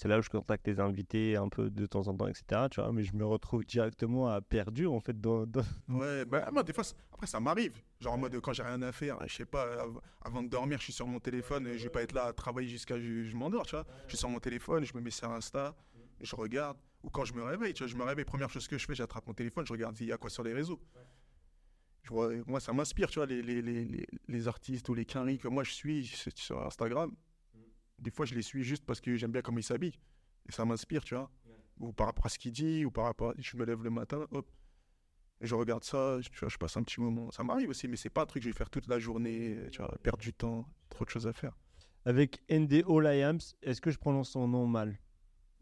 c'est 0.01 0.07
là 0.07 0.21
où 0.21 0.23
je 0.23 0.29
contacte 0.29 0.65
les 0.69 0.79
invités 0.79 1.35
un 1.35 1.49
peu 1.49 1.71
de 1.71 1.85
temps 1.85 2.07
en 2.07 2.17
temps, 2.17 2.29
etc. 2.29 2.69
Tu 2.71 2.81
vois, 2.81 2.93
mais 2.93 3.03
je 3.03 3.17
me 3.17 3.27
retrouve 3.27 3.65
directement 3.65 4.29
à 4.29 4.41
perdu 4.41 4.87
en 4.87 5.01
fait 5.01 5.21
dans. 5.21 5.45
Ouais, 5.89 6.25
bah, 6.25 6.49
moi, 6.53 6.63
des 6.63 6.73
fois, 6.73 6.85
après, 7.13 7.27
ça 7.27 7.41
m'arrive. 7.41 7.73
Genre, 7.99 8.13
en 8.13 8.19
mode, 8.19 8.41
quand 8.41 8.53
j'ai 8.53 8.63
rien 8.63 8.81
à 8.83 8.93
faire, 8.93 9.19
je 9.27 9.35
sais 9.35 9.45
pas, 9.45 9.65
av- 9.83 10.01
avant 10.21 10.45
de 10.45 10.49
dormir, 10.49 10.79
je 10.79 10.85
suis 10.85 10.93
sur 10.93 11.09
mon 11.09 11.19
téléphone 11.19 11.67
et 11.67 11.79
je 11.79 11.83
vais 11.83 11.91
pas 11.91 12.03
être 12.03 12.13
là 12.13 12.27
à 12.27 12.33
travailler 12.33 12.69
jusqu'à 12.69 12.97
je, 13.01 13.25
je 13.25 13.37
m'endors, 13.37 13.67
tu 13.67 13.75
vois. 13.75 13.85
Je 14.05 14.11
suis 14.11 14.19
sur 14.19 14.29
mon 14.29 14.39
téléphone, 14.39 14.85
je 14.85 14.95
me 14.95 15.01
mets 15.01 15.11
sur 15.11 15.29
Insta, 15.33 15.75
je 16.21 16.37
regarde. 16.37 16.79
Ou 17.03 17.11
quand 17.11 17.25
je 17.25 17.35
me 17.35 17.43
réveille, 17.43 17.75
tu 17.75 17.83
vois, 17.83 17.91
je 17.91 17.97
me 17.97 18.05
réveille, 18.05 18.25
première 18.25 18.51
chose 18.51 18.69
que 18.69 18.79
je 18.79 18.87
fais, 18.87 18.95
j'attrape 18.95 19.27
mon 19.27 19.35
téléphone, 19.35 19.67
je 19.67 19.73
regarde 19.73 19.97
il 19.99 20.07
y 20.07 20.13
a 20.13 20.17
quoi 20.17 20.31
sur 20.31 20.45
les 20.45 20.53
réseaux. 20.53 20.81
Moi, 22.47 22.61
ça 22.61 22.73
m'inspire, 22.73 23.11
tu 23.11 23.19
vois, 23.19 23.27
les, 23.27 23.43
les, 23.43 23.61
les, 23.63 24.07
les, 24.29 24.49
artistes 24.49 24.89
ou 24.89 24.95
les 24.95 25.05
quinries 25.05 25.39
que 25.39 25.49
moi 25.49 25.65
je 25.65 25.73
suis 25.73 26.07
sur 26.07 26.65
Instagram. 26.65 27.13
Des 27.99 28.11
fois, 28.11 28.27
je 28.27 28.35
les 28.35 28.43
suis 28.43 28.63
juste 28.63 28.85
parce 28.87 29.01
que 29.01 29.17
j'aime 29.17 29.33
bien 29.33 29.43
comment 29.43 29.59
ils 29.59 29.63
s'habillent. 29.65 29.99
Et 30.49 30.53
ça 30.53 30.65
m'inspire, 30.65 31.05
tu 31.05 31.15
vois. 31.15 31.31
Ou 31.81 31.93
par 31.93 32.07
rapport 32.09 32.27
à 32.27 32.29
ce 32.29 32.39
qu'il 32.39 32.53
dit, 32.53 32.85
ou 32.85 32.91
par 32.91 33.05
rapport 33.05 33.31
à... 33.31 33.35
Je 33.39 33.57
me 33.57 33.65
lève 33.65 33.83
le 33.83 33.91
matin, 33.91 34.27
hop. 34.31 34.49
Et 35.41 35.47
je 35.47 35.55
regarde 35.55 35.85
ça, 35.85 36.21
je- 36.21 36.29
tu 36.29 36.39
vois, 36.41 36.49
je 36.49 36.57
passe 36.59 36.77
un 36.77 36.83
petit 36.83 37.01
moment. 37.01 37.31
Ça 37.31 37.45
m'arrive 37.45 37.69
aussi, 37.71 37.87
mais 37.87 37.97
c'est 37.97 38.11
pas 38.11 38.23
un 38.23 38.27
truc 38.27 38.43
que 38.43 38.49
je 38.49 38.53
vais 38.53 38.57
faire 38.59 38.71
toute 38.71 38.89
la 38.89 38.99
journée, 38.99 39.57
tu 39.71 39.79
vois, 39.79 39.95
perdre 40.03 40.19
du 40.19 40.33
temps, 40.33 40.69
trop 40.89 41.05
de 41.05 41.11
choses 41.11 41.27
à 41.29 41.33
faire. 41.33 41.57
Avec 42.05 42.41
NDO 42.51 42.99
Liams, 43.01 43.39
est-ce 43.63 43.81
que 43.81 43.91
je 43.93 43.99
prononce 43.99 44.31
son 44.31 44.49
nom 44.49 44.67
mal? 44.67 44.99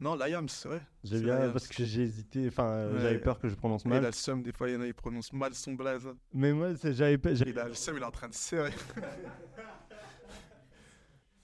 Non, 0.01 0.14
Liams, 0.14 0.49
c'est 0.49 0.68
vrai. 0.68 0.82
J'ai 1.05 1.20
bien 1.20 1.51
parce 1.51 1.66
que 1.68 1.84
j'ai 1.84 2.03
hésité, 2.03 2.49
enfin 2.49 2.64
euh, 2.68 2.95
Ouais. 2.95 3.01
j'avais 3.01 3.18
peur 3.18 3.39
que 3.39 3.49
je 3.49 3.55
prononce 3.55 3.82
Il 3.84 3.89
mal. 3.89 4.05
a 4.05 4.09
le 4.09 4.12
seum, 4.14 4.43
des 4.43 4.53
fois, 4.53 4.68
il 4.68 4.74
y 4.74 4.76
en 4.76 4.80
a, 4.82 4.87
ils 4.87 4.95
prononcent 4.95 5.32
mal 5.32 5.55
son 5.55 5.74
blaze. 5.74 6.07
Mais 6.32 6.53
moi 6.53 6.74
j'avais 6.82 7.18
j'avais- 7.34 7.51
Il 7.51 7.59
a 7.59 7.68
le 7.68 7.74
seum, 7.74 7.97
il 7.97 8.03
est 8.03 8.07
en 8.07 8.11
train 8.11 8.28
de 8.28 8.34
serrer. 8.34 8.72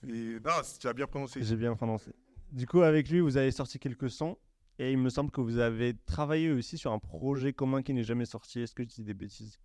Et 0.08 0.38
non, 0.40 0.50
tu 0.80 0.88
as 0.88 0.92
bien 0.92 1.06
prononcé. 1.06 1.42
j'ai 1.42 1.56
bien 1.56 1.74
prononcé. 1.76 2.12
Du 2.50 2.66
coup 2.66 2.80
avec 2.82 3.08
lui 3.08 3.20
vous 3.20 3.36
avez 3.36 3.50
sorti 3.50 3.78
quelques 3.78 4.10
sons 4.10 4.36
et 4.78 4.90
il 4.92 4.98
me 4.98 5.08
semble 5.10 5.30
que 5.30 5.40
vous 5.40 5.58
avez 5.58 5.94
travaillé 6.06 6.50
aussi 6.50 6.76
sur 6.76 6.92
un 6.92 6.98
projet 6.98 7.52
commun 7.52 7.82
qui 7.82 7.94
n'est 7.94 8.02
jamais 8.04 8.24
sorti. 8.26 8.60
Est-ce 8.60 8.74
que 8.74 8.82
je 8.82 8.88
dis 8.88 9.04
des 9.04 9.14
bêtises? 9.14 9.58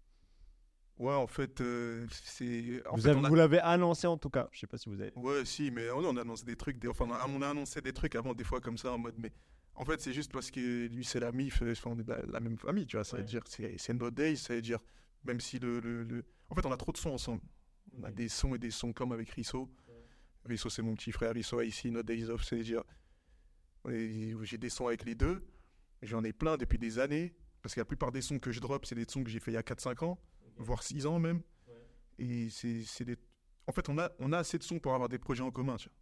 Ouais, 0.97 1.13
en 1.13 1.27
fait, 1.27 1.61
euh, 1.61 2.07
c'est. 2.09 2.81
en 2.87 2.95
Vous 2.95 3.03
fait, 3.03 3.09
avez- 3.09 3.19
on 3.19 3.23
a- 3.25 3.29
vous 3.29 3.35
l'avez 3.35 3.59
annoncé 3.59 4.07
en 4.07 4.17
tout 4.17 4.31
cas. 4.31 4.47
Je 4.51 4.59
sais 4.59 4.65
pas 4.67 4.77
si 4.79 4.89
vous 4.89 4.99
avez. 4.99 5.11
Ouais, 5.15 5.45
si, 5.45 5.69
mais 5.69 5.91
on, 5.91 5.99
on 5.99 6.17
annonce 6.17 6.43
des 6.43 6.55
trucs. 6.55 6.79
Des... 6.79 6.87
Enfin, 6.87 7.05
on 7.07 7.11
a, 7.13 7.27
on 7.29 7.41
a 7.43 7.49
annoncé 7.49 7.81
des 7.81 7.93
trucs 7.93 8.15
avant, 8.15 8.33
des 8.33 8.43
fois, 8.43 8.59
comme 8.61 8.79
ça, 8.79 8.91
en 8.93 8.97
mode. 8.97 9.13
Mais 9.19 9.31
en 9.75 9.85
fait, 9.85 10.01
c'est 10.01 10.11
juste 10.13 10.31
parce 10.31 10.49
que 10.49 10.87
lui, 10.87 11.05
c'est 11.05 11.19
la 11.19 11.31
MIF, 11.31 11.61
euh, 11.61 11.71
enfin, 11.73 11.91
on 11.93 11.99
est 11.99 12.03
de 12.03 12.09
la, 12.11 12.23
la 12.25 12.39
même 12.39 12.57
famille, 12.57 12.87
tu 12.87 12.95
vois. 12.97 13.03
Ça 13.03 13.15
veut 13.17 13.21
Ouais. 13.21 13.27
dire, 13.29 13.43
c'est 13.47 13.75
c'est 13.77 13.93
No 13.93 14.09
Days, 14.09 14.37
ça 14.37 14.55
veut 14.55 14.61
dire, 14.63 14.79
même 15.23 15.39
si 15.39 15.59
le, 15.59 15.79
le, 15.81 16.03
le- 16.03 16.25
En 16.49 16.55
fait, 16.55 16.65
on 16.65 16.71
a 16.71 16.77
trop 16.77 16.91
de 16.91 16.97
sons 16.97 17.11
ensemble. 17.11 17.41
On 17.95 18.03
a 18.03 18.09
des 18.11 18.27
sons 18.27 18.55
et 18.55 18.57
des 18.59 18.71
sons 18.71 18.91
comme 18.91 19.11
avec 19.11 19.29
Risso. 19.29 19.69
Risso, 20.47 20.69
c'est 20.69 20.81
mon 20.81 20.95
petit 20.95 21.11
frère. 21.11 21.33
Risso 21.33 21.59
a 21.59 21.65
ici 21.65 21.91
No 21.91 22.03
Days 22.03 22.29
Off, 22.29 22.43
c'est 22.43 22.59
et 23.89 24.35
J'ai 24.43 24.57
des 24.57 24.69
sons 24.69 24.87
avec 24.87 25.05
les 25.05 25.15
deux. 25.15 25.45
J'en 26.01 26.23
ai 26.23 26.33
plein 26.33 26.57
depuis 26.57 26.77
des 26.77 26.99
années. 26.99 27.35
Parce 27.61 27.73
que 27.73 27.81
la 27.81 27.85
plupart 27.85 28.11
des 28.11 28.21
sons 28.21 28.39
que 28.39 28.51
je 28.51 28.59
drop, 28.59 28.85
c'est 28.85 28.95
des 28.95 29.05
sons 29.07 29.23
que 29.23 29.29
j'ai 29.29 29.39
fait 29.39 29.51
il 29.51 29.55
y 29.55 29.57
a 29.57 29.61
4-5 29.61 30.05
ans, 30.05 30.19
voire 30.57 30.83
6 30.83 31.05
ans 31.05 31.19
même. 31.19 31.41
Et 32.19 32.49
c'est 32.49 33.03
des 33.03 33.17
en 33.67 33.73
fait, 33.73 33.89
on 33.89 33.97
a, 33.97 34.09
on 34.19 34.31
a 34.31 34.37
assez 34.39 34.57
de 34.57 34.63
sons 34.63 34.79
pour 34.79 34.93
avoir 34.93 35.09
des 35.09 35.19
projets 35.19 35.43
en 35.43 35.51
commun, 35.51 35.75
tu 35.75 35.89
vois. 35.89 35.97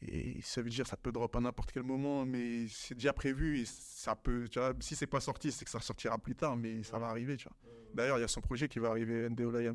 Et 0.00 0.40
ça 0.42 0.62
veut 0.62 0.70
dire 0.70 0.86
ça 0.86 0.96
peut 0.96 1.10
drop 1.10 1.34
à 1.34 1.40
n'importe 1.40 1.72
quel 1.72 1.82
moment, 1.82 2.24
mais 2.24 2.68
c'est 2.68 2.94
déjà 2.94 3.12
prévu 3.12 3.58
et 3.58 3.64
ça 3.64 4.14
peut, 4.14 4.46
tu 4.48 4.60
vois, 4.60 4.72
si 4.78 4.94
c'est 4.94 5.08
pas 5.08 5.18
sorti, 5.18 5.50
c'est 5.50 5.64
que 5.64 5.70
ça 5.72 5.80
sortira 5.80 6.16
plus 6.18 6.36
tard, 6.36 6.56
mais 6.56 6.84
ça 6.84 7.00
va 7.00 7.08
arriver, 7.08 7.36
tu 7.36 7.48
vois. 7.48 7.56
D'ailleurs, 7.94 8.18
il 8.18 8.20
y 8.20 8.24
a 8.24 8.28
son 8.28 8.40
projet 8.40 8.68
qui 8.68 8.78
va 8.78 8.90
arriver, 8.90 9.28
NDO 9.28 9.50
Liams. 9.50 9.74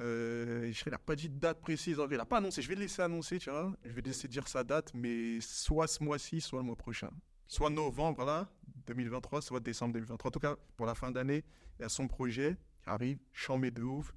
Euh, 0.00 0.72
je 0.72 0.82
il 0.86 0.90
n'a 0.90 0.98
pas 0.98 1.14
dit 1.14 1.28
de 1.28 1.38
date 1.38 1.60
précise, 1.60 2.00
il 2.10 2.16
n'a 2.16 2.24
pas 2.24 2.38
annoncé, 2.38 2.62
je 2.62 2.68
vais 2.68 2.74
le 2.74 2.82
laisser 2.82 3.02
annoncer, 3.02 3.38
tu 3.38 3.50
vois. 3.50 3.72
Je 3.84 3.90
vais 3.90 4.00
laisser 4.02 4.28
dire 4.28 4.48
sa 4.48 4.64
date, 4.64 4.92
mais 4.94 5.40
soit 5.40 5.86
ce 5.86 6.02
mois-ci, 6.02 6.40
soit 6.40 6.60
le 6.60 6.64
mois 6.64 6.76
prochain. 6.76 7.10
Soit 7.46 7.70
novembre, 7.70 8.24
là, 8.24 8.48
2023, 8.86 9.42
soit 9.42 9.60
décembre 9.60 9.92
2023. 9.94 10.28
En 10.28 10.32
tout 10.32 10.40
cas, 10.40 10.56
pour 10.76 10.86
la 10.86 10.94
fin 10.94 11.10
d'année, 11.10 11.44
il 11.78 11.82
y 11.82 11.84
a 11.84 11.88
son 11.88 12.08
projet 12.08 12.56
qui 12.82 12.88
arrive, 12.90 13.18
chambé 13.32 13.70
de 13.70 13.82
ouf. 13.82 14.14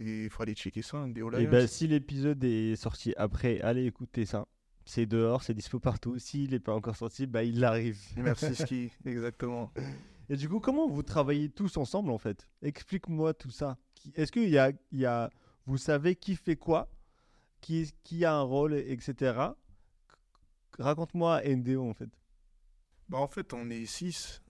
Et 0.00 0.24
il 0.24 0.30
faut 0.30 0.42
aller 0.42 0.54
checker 0.54 0.82
ça, 0.82 1.06
NDO 1.06 1.30
Et 1.32 1.42
Liams. 1.42 1.50
ben 1.50 1.66
si 1.68 1.86
l'épisode 1.86 2.42
est 2.42 2.74
sorti 2.76 3.14
après, 3.16 3.60
allez 3.60 3.86
écouter 3.86 4.26
ça. 4.26 4.46
C'est 4.84 5.06
dehors, 5.06 5.42
c'est 5.42 5.54
dispo 5.54 5.78
partout. 5.78 6.18
S'il 6.18 6.50
n'est 6.50 6.58
pas 6.58 6.74
encore 6.74 6.96
sorti, 6.96 7.26
bah 7.26 7.44
il 7.44 7.64
arrive. 7.64 7.98
Merci 8.16 8.54
Ski, 8.54 8.90
exactement. 9.06 9.72
Et 10.28 10.36
du 10.36 10.48
coup, 10.48 10.58
comment 10.58 10.88
vous 10.88 11.02
travaillez 11.02 11.48
tous 11.48 11.76
ensemble 11.76 12.10
en 12.10 12.18
fait? 12.18 12.48
Explique-moi 12.62 13.34
tout 13.34 13.50
ça. 13.50 13.78
Qui- 14.04 14.12
Est-ce 14.14 14.30
qu'il 14.30 14.48
y 14.50 14.58
a, 14.58 14.70
il 14.92 14.98
y 15.00 15.06
a, 15.06 15.30
vous 15.66 15.78
savez 15.78 16.14
qui 16.14 16.36
fait 16.36 16.56
quoi, 16.56 16.88
qui, 17.62 17.90
qui 18.04 18.24
a 18.26 18.34
un 18.34 18.42
rôle, 18.42 18.74
etc. 18.74 19.54
Raconte-moi 20.78 21.42
NDO 21.44 21.88
en 21.88 21.94
fait. 21.94 22.10
Bah 23.08 23.18
en 23.18 23.28
fait, 23.28 23.52
on 23.54 23.68
est 23.70 23.86
six. 23.86 24.42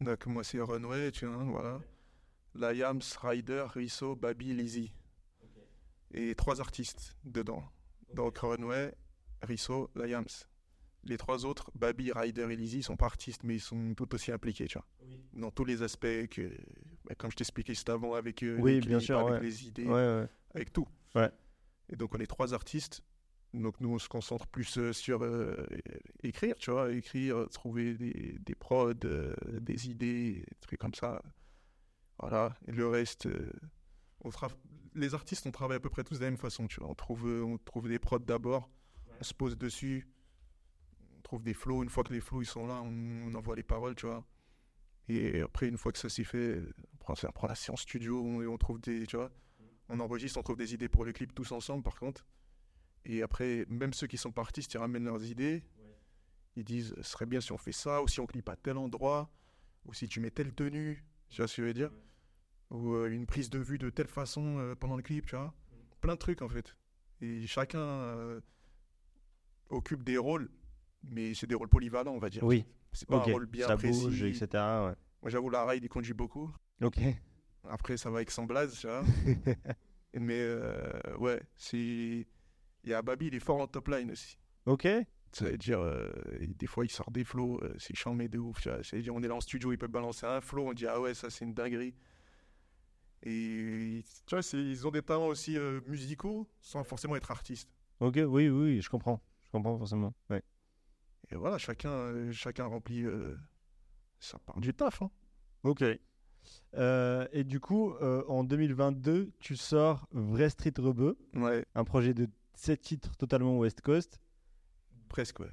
Donc 0.00 0.26
moi 0.26 0.42
c'est 0.44 0.60
Runway, 0.60 1.12
tu 1.12 1.26
vois, 1.26 1.44
voilà. 1.44 1.80
Liams, 2.54 3.00
Ryder, 3.20 3.66
Risso, 3.74 4.16
Babi, 4.16 4.52
Lizzy. 4.54 4.92
Et 6.14 6.34
trois 6.34 6.60
artistes 6.60 7.16
dedans. 7.24 7.62
Donc 8.14 8.38
Runway, 8.38 8.94
Risso, 9.42 9.90
Liams. 9.94 10.26
Les 11.04 11.16
trois 11.16 11.44
autres, 11.44 11.70
Babi, 11.74 12.12
Ryder 12.12 12.46
et 12.50 12.56
Lizzy, 12.56 12.82
sont 12.82 12.96
pas 12.96 13.06
artistes, 13.06 13.42
mais 13.42 13.56
ils 13.56 13.60
sont 13.60 13.94
tout 13.94 14.14
aussi 14.14 14.30
impliqués, 14.30 14.66
tu 14.66 14.78
vois. 14.78 14.86
Dans 15.32 15.50
tous 15.50 15.64
les 15.64 15.82
aspects 15.82 16.28
que, 16.30 16.48
bah, 17.04 17.14
comme 17.16 17.30
je 17.32 17.36
t'expliquais 17.36 17.74
juste 17.74 17.88
avant, 17.88 18.14
avec 18.14 18.42
euh, 18.44 18.56
Oui, 18.60 18.74
les 18.74 18.80
bien 18.80 18.98
clips, 18.98 19.06
sûr, 19.06 19.18
avec 19.18 19.32
ouais. 19.34 19.40
les 19.40 19.66
idées, 19.66 19.84
Ouais, 19.86 19.92
ouais. 19.92 20.26
avec 20.54 20.72
tout. 20.72 20.86
Ouais. 21.16 21.30
Et 21.88 21.96
donc 21.96 22.14
on 22.14 22.18
est 22.18 22.26
trois 22.26 22.54
artistes. 22.54 23.02
Donc 23.52 23.80
nous 23.80 23.90
on 23.92 23.98
se 23.98 24.08
concentre 24.08 24.46
plus 24.46 24.78
euh, 24.78 24.92
sur 24.94 25.22
euh, 25.24 25.56
écrire, 26.22 26.54
tu 26.56 26.70
vois, 26.70 26.90
écrire, 26.92 27.48
trouver 27.50 27.94
des, 27.94 28.38
des 28.38 28.54
prods, 28.54 28.92
euh, 29.04 29.34
des 29.60 29.90
idées, 29.90 30.34
des 30.48 30.56
trucs 30.60 30.78
comme 30.80 30.94
ça. 30.94 31.20
Voilà. 32.18 32.54
Et 32.68 32.72
le 32.72 32.86
reste, 32.86 33.26
euh, 33.26 33.50
on 34.22 34.30
tra- 34.30 34.54
les 34.94 35.14
artistes 35.14 35.46
on 35.46 35.50
travaille 35.50 35.76
à 35.78 35.80
peu 35.80 35.90
près 35.90 36.04
tous 36.04 36.18
de 36.18 36.24
la 36.24 36.30
même 36.30 36.38
façon, 36.38 36.66
tu 36.68 36.80
vois. 36.80 36.88
On 36.88 36.94
trouve, 36.94 37.26
on 37.26 37.58
trouve 37.58 37.88
des 37.88 37.98
prods 37.98 38.20
d'abord, 38.20 38.70
on 39.20 39.24
se 39.24 39.34
pose 39.34 39.58
dessus, 39.58 40.06
trouve 41.32 41.42
des 41.42 41.54
flows. 41.54 41.82
Une 41.82 41.88
fois 41.88 42.04
que 42.04 42.12
les 42.12 42.20
flows 42.20 42.42
ils 42.42 42.46
sont 42.46 42.66
là, 42.66 42.82
on, 42.82 43.28
on 43.28 43.34
envoie 43.34 43.56
les 43.56 43.62
paroles, 43.62 43.94
tu 43.94 44.06
vois. 44.06 44.24
Et 45.08 45.40
après 45.40 45.66
une 45.66 45.78
fois 45.78 45.90
que 45.90 45.98
ça 45.98 46.08
s'est 46.08 46.24
fait, 46.24 46.60
on 46.94 46.96
prend, 46.98 47.14
on 47.26 47.32
prend 47.32 47.48
la 47.48 47.54
séance 47.54 47.80
studio 47.80 48.42
et 48.42 48.46
on 48.46 48.58
trouve 48.58 48.80
des, 48.80 49.06
tu 49.06 49.16
vois 49.16 49.32
on 49.88 50.00
enregistre, 50.00 50.38
on 50.38 50.42
trouve 50.42 50.56
des 50.56 50.72
idées 50.74 50.88
pour 50.88 51.04
le 51.04 51.12
clip 51.12 51.34
tous 51.34 51.52
ensemble 51.52 51.82
par 51.82 51.96
contre. 51.96 52.26
Et 53.04 53.22
après, 53.22 53.66
même 53.68 53.92
ceux 53.92 54.06
qui 54.06 54.16
sont 54.16 54.32
pas 54.32 54.42
artistes, 54.42 54.72
ils 54.74 54.78
ramènent 54.78 55.04
leurs 55.04 55.24
idées. 55.24 55.64
Ils 56.56 56.64
disent, 56.64 56.94
ce 56.96 57.02
serait 57.02 57.26
bien 57.26 57.40
si 57.40 57.52
on 57.52 57.58
fait 57.58 57.72
ça, 57.72 58.02
ou 58.02 58.08
si 58.08 58.20
on 58.20 58.26
clip 58.26 58.48
à 58.48 58.56
tel 58.56 58.76
endroit, 58.76 59.30
ou 59.84 59.92
si 59.92 60.06
tu 60.08 60.20
mets 60.20 60.30
telle 60.30 60.54
tenue, 60.54 61.04
tu 61.30 61.38
vois 61.38 61.48
ce 61.48 61.56
que 61.56 61.62
je 61.62 61.66
veux 61.66 61.74
dire 61.74 61.90
Ou 62.70 62.94
euh, 62.94 63.10
une 63.10 63.26
prise 63.26 63.50
de 63.50 63.58
vue 63.58 63.78
de 63.78 63.90
telle 63.90 64.06
façon 64.06 64.58
euh, 64.58 64.74
pendant 64.74 64.96
le 64.96 65.02
clip, 65.02 65.26
tu 65.26 65.34
vois 65.34 65.52
Plein 66.00 66.14
de 66.14 66.18
trucs 66.18 66.42
en 66.42 66.48
fait. 66.48 66.76
Et 67.20 67.46
chacun 67.46 67.80
euh, 67.80 68.40
occupe 69.70 70.04
des 70.04 70.18
rôles, 70.18 70.50
mais 71.04 71.34
c'est 71.34 71.46
des 71.46 71.54
rôles 71.54 71.68
polyvalents, 71.68 72.12
on 72.12 72.18
va 72.18 72.30
dire. 72.30 72.42
Oui, 72.44 72.64
C'est 72.92 73.08
pas 73.08 73.18
ok. 73.18 73.28
un 73.28 73.32
rôle 73.32 73.46
bien 73.46 73.66
ça 73.66 73.76
précis. 73.76 74.02
bouge, 74.04 74.22
etc. 74.22 74.46
Ouais. 74.52 74.94
Moi 75.22 75.30
j'avoue, 75.30 75.50
la 75.50 75.64
ride, 75.66 75.84
il 75.84 75.88
conduit 75.88 76.14
beaucoup. 76.14 76.50
Ok. 76.82 76.98
Après, 77.68 77.96
ça 77.96 78.10
va 78.10 78.16
avec 78.16 78.30
son 78.30 78.44
blaze, 78.44 78.78
tu 78.78 78.86
vois. 78.86 79.04
Mais 80.14 80.40
euh, 80.40 80.90
ouais, 81.18 81.40
c'est. 81.56 81.78
Il 82.84 82.90
y 82.90 82.92
a 82.94 83.00
Babi, 83.02 83.28
il 83.28 83.34
est 83.34 83.40
fort 83.40 83.60
en 83.60 83.66
top 83.66 83.88
line 83.88 84.10
aussi. 84.10 84.36
ok. 84.66 84.86
Ça 85.34 85.46
veut 85.46 85.56
dire, 85.56 85.80
euh, 85.80 86.10
des 86.58 86.66
fois, 86.66 86.84
il 86.84 86.90
sort 86.90 87.10
des 87.10 87.24
flows, 87.24 87.58
euh, 87.62 87.72
c'est 87.78 87.96
chambé 87.96 88.28
de 88.28 88.38
ouf. 88.38 88.60
Tu 88.60 88.68
vois. 88.68 88.82
Ça 88.84 88.96
veut 88.96 89.02
dire, 89.02 89.14
on 89.14 89.22
est 89.22 89.28
là 89.28 89.34
en 89.34 89.40
studio, 89.40 89.72
il 89.72 89.78
peut 89.78 89.86
balancer 89.86 90.26
un 90.26 90.42
flow, 90.42 90.68
on 90.68 90.74
dit, 90.74 90.86
ah 90.86 91.00
ouais, 91.00 91.14
ça 91.14 91.30
c'est 91.30 91.46
une 91.46 91.54
dinguerie. 91.54 91.94
Et 93.24 94.02
tu 94.26 94.34
vois, 94.34 94.40
ils 94.52 94.86
ont 94.86 94.90
des 94.90 95.02
talents 95.02 95.28
aussi 95.28 95.56
euh, 95.56 95.80
musicaux 95.86 96.48
sans 96.60 96.82
forcément 96.84 97.16
être 97.16 97.30
artistes. 97.30 97.70
Ok, 98.00 98.18
oui, 98.26 98.48
oui, 98.48 98.80
je 98.82 98.90
comprends. 98.90 99.22
Je 99.44 99.50
comprends 99.50 99.78
forcément. 99.78 100.12
Ouais. 100.28 100.42
Et 101.32 101.36
voilà, 101.36 101.58
chacun, 101.58 101.90
euh, 101.90 102.30
chacun 102.32 102.66
remplit 102.66 103.04
euh, 103.04 103.34
sa 104.20 104.38
part 104.38 104.60
du 104.60 104.72
taf. 104.74 105.02
Hein. 105.02 105.10
Ok. 105.64 105.82
Euh, 106.74 107.26
et 107.32 107.44
du 107.44 107.60
coup, 107.60 107.92
euh, 108.02 108.24
en 108.28 108.44
2022, 108.44 109.32
tu 109.38 109.56
sors 109.56 110.06
Vrai 110.12 110.50
Street 110.50 110.74
Rebeu, 110.78 111.16
Ouais, 111.34 111.64
un 111.74 111.84
projet 111.84 112.14
de 112.14 112.28
7 112.54 112.80
titres 112.80 113.16
totalement 113.16 113.56
West 113.58 113.80
Coast. 113.80 114.20
presque, 115.08 115.40
ouais. 115.40 115.50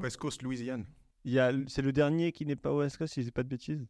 West 0.00 0.16
Coast, 0.18 0.42
Louisiane. 0.42 0.84
Il 1.24 1.32
y 1.32 1.38
a, 1.40 1.52
c'est 1.68 1.82
le 1.82 1.92
dernier 1.92 2.32
qui 2.32 2.44
n'est 2.46 2.56
pas 2.56 2.74
West 2.74 2.98
Coast, 2.98 3.14
si 3.14 3.20
je 3.22 3.26
dis 3.26 3.32
pas 3.32 3.42
de 3.42 3.48
bêtises. 3.48 3.86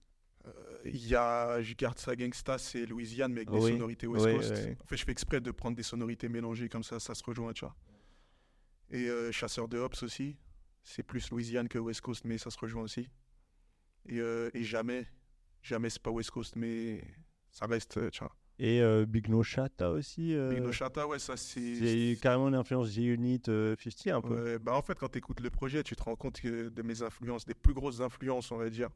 Euh, 0.47 0.53
Il 0.85 1.07
y 1.09 1.15
a, 1.17 1.61
je 1.63 1.75
garde 1.75 1.99
ça 1.99 2.15
gangsta, 2.15 2.59
c'est 2.59 2.87
Louisiane, 2.87 3.33
mais 3.33 3.39
avec 3.41 3.51
des 3.51 3.59
Oui, 3.59 3.73
sonorités 3.73 4.07
West 4.07 4.27
oui, 4.27 4.37
Coast. 4.37 4.53
oui. 4.67 4.77
En 4.83 4.87
fait, 4.87 4.97
je 4.97 5.05
fais 5.05 5.13
exprès 5.13 5.41
de 5.41 5.51
prendre 5.51 5.77
des 5.77 5.83
sonorités 5.83 6.29
mélangées 6.29 6.69
comme 6.69 6.85
ça, 6.85 7.01
ça 7.01 7.15
se 7.15 7.25
rejoint, 7.25 7.53
tu 7.53 7.65
vois. 7.65 7.75
Et 8.91 9.09
euh, 9.09 9.33
Chasseur 9.33 9.69
de 9.69 9.79
Hops 9.79 10.03
aussi, 10.03 10.37
c'est 10.83 11.03
plus 11.03 11.31
Louisiane 11.31 11.69
que 11.69 11.79
West 11.79 12.01
Coast, 12.01 12.25
mais 12.25 12.39
ça 12.39 12.51
se 12.51 12.59
rejoint 12.59 12.83
aussi. 12.83 13.09
Et, 14.09 14.21
euh, 14.21 14.51
et 14.55 14.63
jamais, 14.63 15.07
jamais 15.63 15.91
c'est 15.91 16.03
pas 16.03 16.11
West 16.11 16.31
Coast, 16.31 16.55
mais 16.57 17.03
ça 17.51 17.67
reste, 17.67 17.97
euh. 17.99 18.11
Et 18.59 18.81
Big 19.07 19.29
No 19.29 19.43
Chat, 19.43 19.69
t'as 19.77 19.89
aussi. 19.91 20.35
Big 20.49 20.61
No 20.61 20.73
Chata, 20.73 21.07
ouais, 21.07 21.19
ça 21.19 21.37
c'est. 21.37 21.75
c'est 21.75 22.19
carrément 22.23 22.49
une 22.49 22.55
influence 22.55 22.89
G-Unit 22.91 23.43
euh, 23.49 23.77
50 23.79 24.07
un 24.15 24.21
peu. 24.23 24.43
Ouais, 24.53 24.59
bah 24.59 24.75
en 24.75 24.83
fait, 24.83 24.95
quand 24.99 25.09
tu 25.11 25.19
écoutes 25.19 25.41
le 25.41 25.51
projet, 25.51 25.83
tu 25.83 25.95
te 25.95 26.03
rends 26.03 26.17
compte 26.17 26.41
que 26.41 26.69
de 26.71 26.83
mes 26.83 27.03
influences, 27.03 27.45
des 27.45 27.55
plus 27.55 27.75
grosses 27.75 28.01
influences, 28.01 28.51
on 28.53 28.57
va 28.57 28.71
dire, 28.71 28.89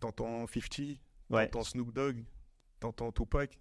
t'entends 0.00 0.46
50, 0.46 0.98
Ouais. 1.30 1.46
t'entends 1.48 1.64
Snoop 1.64 1.92
Dogg, 1.94 2.24
t'entends 2.80 3.10
Tupac, 3.12 3.58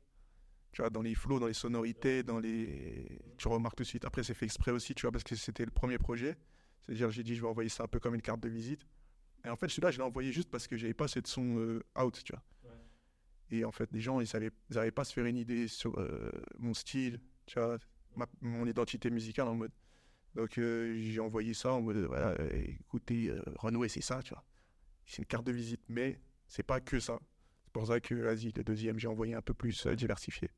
Tu 0.72 0.82
vois, 0.82 0.90
dans 0.90 1.02
les 1.02 1.16
flows, 1.16 1.40
dans 1.40 1.48
les 1.48 1.54
sonorités, 1.54 2.24
dans 2.24 2.40
les. 2.40 3.20
Tu 3.38 3.48
remarques 3.48 3.76
tout 3.76 3.84
de 3.84 3.88
suite. 3.88 4.06
Après, 4.06 4.24
c'est 4.24 4.34
fait 4.34 4.46
exprès 4.46 4.72
aussi, 4.72 4.96
tu 4.96 5.02
vois, 5.02 5.12
parce 5.12 5.24
que 5.24 5.36
c'était 5.36 5.66
le 5.66 5.72
premier 5.72 5.98
projet. 5.98 6.38
C'est-à-dire, 6.82 7.12
j'ai 7.12 7.24
dit, 7.24 7.36
je 7.36 7.42
vais 7.42 7.48
envoyer 7.48 7.70
ça 7.70 7.84
un 7.84 7.88
peu 7.88 8.00
comme 8.00 8.16
une 8.16 8.22
carte 8.22 8.40
de 8.40 8.50
visite. 8.50 8.86
Et 9.46 9.50
en 9.50 9.56
fait, 9.56 9.68
celui-là, 9.68 9.92
je 9.92 9.98
l'ai 9.98 10.04
envoyé 10.04 10.32
juste 10.32 10.50
parce 10.50 10.68
que 10.68 10.78
j'avais 10.78 10.94
pas 10.94 11.08
cette 11.08 11.28
son 11.28 11.58
euh, 11.58 11.84
out, 12.00 12.22
tu 12.24 12.32
vois. 12.32 12.42
Et 13.50 13.66
en 13.66 13.72
fait, 13.72 13.92
les 13.92 14.00
gens, 14.00 14.22
ils 14.22 14.28
savaient, 14.28 14.52
ils 14.70 14.76
n'arrivaient 14.76 14.92
pas 14.92 15.02
à 15.02 15.06
se 15.06 15.14
faire 15.14 15.26
une 15.26 15.36
idée 15.38 15.68
sur 15.68 16.00
euh, 16.00 16.32
mon 16.58 16.74
style, 16.74 17.20
tu 17.46 17.60
vois, 17.60 17.78
ma- 18.16 18.30
mon 18.40 18.66
identité 18.66 19.10
musicale 19.10 19.48
en 19.48 19.56
mode. 19.56 19.72
Donc, 20.36 20.58
euh, 20.58 20.96
j'ai 21.02 21.20
envoyé 21.20 21.54
ça 21.54 21.74
en 21.74 21.82
mode, 21.82 21.98
voilà, 22.06 22.36
écoutez, 22.54 23.34
Runway, 23.58 23.90
c'est 23.90 24.02
ça, 24.02 24.22
tu 24.24 24.34
vois. 24.34 24.46
C'est 25.06 25.18
une 25.18 25.26
carte 25.26 25.46
de 25.46 25.52
visite, 25.52 25.82
mais 25.90 26.22
c'est 26.48 26.64
pas 26.64 26.80
que 26.80 27.00
ça. 27.00 27.20
C'est 27.66 27.74
pour 27.74 27.88
ça 27.88 28.00
que, 28.00 28.16
vas-y, 28.16 28.54
le 28.56 28.64
deuxième, 28.64 28.98
j'ai 28.98 29.08
envoyé 29.10 29.34
un 29.34 29.42
peu 29.42 29.54
plus 29.54 29.86
diversifié. 29.88 30.50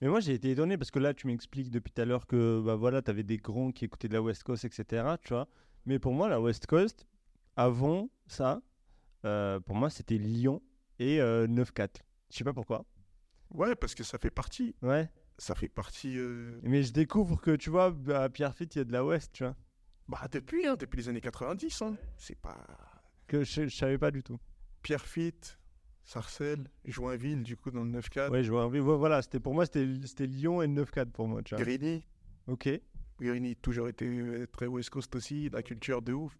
Mais 0.00 0.08
moi, 0.08 0.20
j'ai 0.20 0.34
été 0.34 0.50
étonné 0.50 0.76
parce 0.76 0.90
que 0.90 0.98
là, 0.98 1.14
tu 1.14 1.26
m'expliques 1.26 1.70
depuis 1.70 1.90
tout 1.92 2.02
à 2.02 2.04
l'heure 2.04 2.26
que 2.26 2.60
bah, 2.64 2.74
voilà, 2.76 3.00
tu 3.02 3.10
avais 3.10 3.22
des 3.22 3.38
grands 3.38 3.72
qui 3.72 3.84
écoutaient 3.86 4.08
de 4.08 4.12
la 4.14 4.22
West 4.22 4.42
Coast, 4.42 4.64
etc. 4.64 5.14
Tu 5.22 5.32
vois. 5.32 5.48
Mais 5.86 5.98
pour 5.98 6.12
moi, 6.12 6.28
la 6.28 6.40
West 6.40 6.66
Coast, 6.66 7.06
avant 7.56 8.10
ça, 8.26 8.60
euh, 9.24 9.58
pour 9.60 9.74
moi, 9.76 9.88
c'était 9.88 10.18
Lyon 10.18 10.60
et 10.98 11.20
euh, 11.20 11.46
9-4. 11.46 11.88
Je 12.30 12.36
sais 12.36 12.44
pas 12.44 12.52
pourquoi. 12.52 12.84
Ouais, 13.50 13.74
parce 13.74 13.94
que 13.94 14.04
ça 14.04 14.18
fait 14.18 14.30
partie. 14.30 14.74
Ouais. 14.82 15.08
Ça 15.38 15.54
fait 15.54 15.68
partie. 15.68 16.18
euh, 16.18 16.58
Mais 16.62 16.82
je 16.82 16.92
découvre 16.92 17.40
que, 17.40 17.56
tu 17.56 17.70
vois, 17.70 17.94
à 18.14 18.28
Pierrefitte, 18.28 18.74
il 18.74 18.78
y 18.78 18.80
a 18.82 18.84
de 18.84 18.92
la 18.92 19.04
West, 19.04 19.32
tu 19.32 19.44
vois. 19.44 19.56
Bah, 20.08 20.26
depuis, 20.30 20.66
hein, 20.66 20.76
depuis 20.78 20.98
les 20.98 21.08
années 21.08 21.20
90. 21.20 21.82
Hein. 21.82 21.96
C'est 22.16 22.38
pas. 22.38 22.56
Que 23.26 23.44
je, 23.44 23.66
je 23.68 23.74
savais 23.76 23.98
pas 23.98 24.10
du 24.10 24.22
tout. 24.22 24.38
Pierrefitte, 24.82 25.58
Sarcelles, 26.06 26.70
Joinville, 26.84 27.42
du 27.42 27.56
coup, 27.56 27.72
dans 27.72 27.82
le 27.82 27.90
9-4. 27.90 28.30
Ouais, 28.30 28.44
je 28.44 28.50
vois. 28.52 28.68
oui, 28.68 28.78
ouais, 28.78 28.96
Voilà, 28.96 29.22
c'était 29.22 29.40
pour 29.40 29.54
moi, 29.54 29.66
c'était 29.66 30.26
Lyon 30.26 30.62
et 30.62 30.68
9-4 30.68 31.06
pour 31.10 31.26
moi, 31.26 31.42
tu 31.42 31.56
vois. 31.56 31.64
Grigny. 31.64 32.06
Ok. 32.46 32.68
Grigny, 33.20 33.56
toujours 33.56 33.88
été 33.88 34.06
euh, 34.06 34.46
très 34.46 34.66
West 34.66 34.90
Coast 34.90 35.14
aussi, 35.16 35.50
la 35.50 35.64
culture 35.64 36.02
de 36.02 36.12
ouf. 36.12 36.38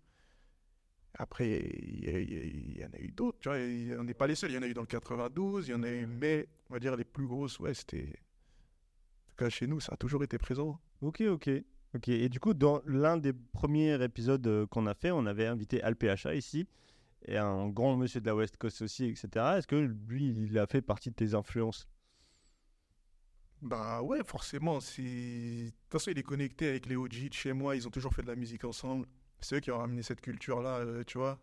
Après, 1.18 1.58
il 1.58 2.78
y, 2.78 2.84
en 2.84 2.92
a 2.92 3.00
eu 3.00 3.10
d'autres, 3.10 3.38
tu 3.40 3.48
vois, 3.48 3.58
on 3.98 4.04
n'est 4.04 4.14
pas 4.14 4.28
les 4.28 4.36
seuls. 4.36 4.52
Il 4.52 4.54
y 4.54 4.58
en 4.58 4.62
a 4.62 4.68
eu 4.68 4.74
dans 4.74 4.82
le 4.82 4.86
92, 4.86 5.66
il 5.66 5.70
y 5.72 5.74
en 5.74 5.82
a 5.82 5.90
eu, 5.90 6.06
mais 6.06 6.46
on 6.70 6.74
va 6.74 6.78
dire 6.78 6.94
les 6.94 7.04
plus 7.04 7.26
grosses, 7.26 7.58
ouais, 7.58 7.74
c'était. 7.74 8.04
En 8.04 9.30
tout 9.30 9.36
cas, 9.36 9.48
chez 9.48 9.66
nous, 9.66 9.80
ça 9.80 9.94
a 9.94 9.96
toujours 9.96 10.22
été 10.22 10.38
présent. 10.38 10.78
Ok, 11.00 11.22
ok. 11.22 11.50
Ok. 11.94 12.08
Et 12.08 12.28
du 12.28 12.38
coup, 12.38 12.54
dans 12.54 12.82
l'un 12.86 13.16
des 13.16 13.32
premiers 13.32 14.00
épisodes 14.04 14.46
euh, 14.46 14.66
qu'on 14.66 14.86
a 14.86 14.94
fait, 14.94 15.10
on 15.10 15.26
avait 15.26 15.46
invité 15.46 15.82
Al 15.82 15.96
PHA 15.96 16.34
ici, 16.34 16.66
et 17.24 17.36
un 17.38 17.68
grand 17.68 17.96
monsieur 17.96 18.20
de 18.20 18.26
la 18.26 18.34
West 18.36 18.56
Coast 18.58 18.82
aussi, 18.82 19.06
etc. 19.06 19.58
Est-ce 19.58 19.66
que 19.66 19.76
lui, 19.76 20.28
il 20.30 20.58
a 20.58 20.66
fait 20.66 20.82
partie 20.82 21.10
de 21.10 21.14
tes 21.16 21.34
influences? 21.34 21.88
Bah 23.62 24.02
ouais, 24.02 24.22
forcément. 24.24 24.78
De 24.78 25.70
toute 25.70 25.74
façon, 25.90 26.10
il 26.10 26.18
est 26.18 26.22
connecté 26.22 26.68
avec 26.68 26.86
les 26.86 26.96
OG 26.96 27.28
de 27.28 27.34
chez 27.34 27.52
moi. 27.52 27.74
Ils 27.76 27.86
ont 27.86 27.90
toujours 27.90 28.14
fait 28.14 28.22
de 28.22 28.26
la 28.28 28.36
musique 28.36 28.64
ensemble. 28.64 29.06
C'est 29.40 29.56
eux 29.56 29.60
qui 29.60 29.70
ont 29.70 29.78
ramené 29.78 30.02
cette 30.02 30.20
culture-là, 30.20 30.78
euh, 30.80 31.04
tu 31.04 31.18
vois, 31.18 31.40